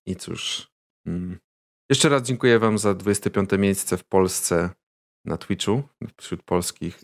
I 0.08 0.16
cóż, 0.16 0.72
mm, 1.08 1.40
jeszcze 1.90 2.09
raz 2.09 2.24
dziękuję 2.24 2.59
Wam 2.59 2.77
za 2.77 2.93
25 2.93 3.58
miejsce 3.58 3.98
w 3.98 4.03
Polsce 4.03 4.69
na 5.25 5.38
Twitchu, 5.38 5.83
wśród 6.22 6.43
polskich 6.43 7.00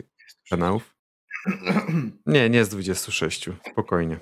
kanałów. 0.50 0.96
Nie, 2.26 2.50
nie 2.50 2.64
z 2.64 2.68
26, 2.68 3.48
spokojnie. 3.70 4.20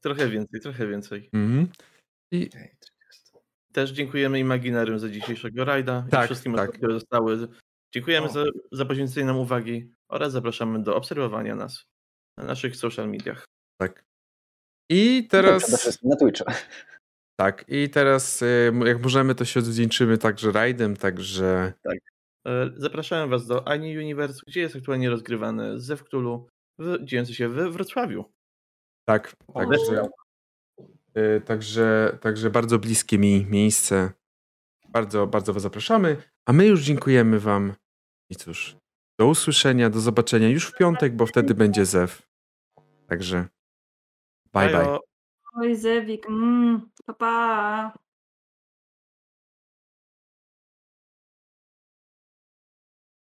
Trochę 0.00 0.28
więcej, 0.28 0.60
trochę 0.60 0.86
więcej. 0.86 1.30
Mhm. 1.32 1.68
I 2.30 2.48
30. 2.50 2.80
Też 3.72 3.90
dziękujemy 3.90 4.38
Imaginarium 4.40 4.98
za 4.98 5.08
dzisiejszego 5.08 5.64
rajda 5.64 6.04
i 6.08 6.10
Tak, 6.10 6.24
wszystkim 6.26 6.54
tak. 6.54 6.60
osobom, 6.62 6.78
które 6.78 6.92
zostały 6.94 7.48
Dziękujemy 7.94 8.26
O. 8.26 8.30
za, 8.30 8.44
za 8.72 8.84
poświęcenie 8.84 9.26
nam 9.26 9.36
uwagi 9.38 9.94
oraz 10.10 10.32
zapraszamy 10.32 10.82
do 10.82 10.96
obserwowania 10.96 11.54
nas 11.54 11.84
na 12.38 12.44
naszych 12.44 12.76
social 12.76 13.08
mediach. 13.10 13.44
Tak. 13.80 14.04
I 14.90 15.26
Przede 15.28 15.42
teraz. 15.48 15.80
wszystkim 15.80 16.10
na 16.10 16.16
Twitchu. 16.16 16.44
Tak, 17.40 17.64
i 17.68 17.90
teraz 17.90 18.42
y, 18.42 18.72
jak 18.86 19.02
możemy, 19.02 19.34
to 19.34 19.44
się 19.44 19.60
odwdzięczymy 19.60 20.18
także 20.18 20.52
rajdem, 20.52 20.96
także 20.96 21.72
E, 22.46 22.70
Zapraszamy 22.76 23.30
Was 23.30 23.46
do 23.46 23.68
Ani 23.68 23.98
Universe, 23.98 24.40
gdzie 24.46 24.60
jest 24.60 24.76
aktualnie 24.76 25.10
rozgrywany 25.10 25.80
Zew 25.80 26.04
Cthulhu, 26.04 26.48
w- 26.78 27.04
dziejący 27.04 27.34
się 27.34 27.48
w 27.48 27.54
Wrocławiu. 27.54 28.24
tak, 29.08 29.32
także, 29.54 30.08
także, 31.44 32.18
także 32.20 32.50
bardzo 32.50 32.78
bliskie 32.78 33.18
mi 33.18 33.46
miejsce. 33.50 34.12
Bardzo, 34.88 35.26
bardzo 35.26 35.52
Was 35.52 35.62
zapraszamy, 35.62 36.16
a 36.46 36.52
my 36.52 36.66
już 36.66 36.82
dziękujemy 36.82 37.40
Wam. 37.40 37.72
I 38.30 38.36
cóż, 38.36 38.76
do 39.18 39.26
usłyszenia, 39.26 39.90
do 39.90 40.00
zobaczenia 40.00 40.48
już 40.48 40.66
w 40.66 40.76
piątek, 40.76 41.16
bo 41.16 41.26
wtedy 41.26 41.54
będzie 41.54 41.86
Zew. 41.86 42.22
Także 43.06 43.48
bye 44.52 44.68
bye. 44.68 44.98
Oj, 45.54 45.76
Zewik, 45.76 46.26
mm, 46.26 46.90
pa, 47.06 47.14
pa. 47.14 47.98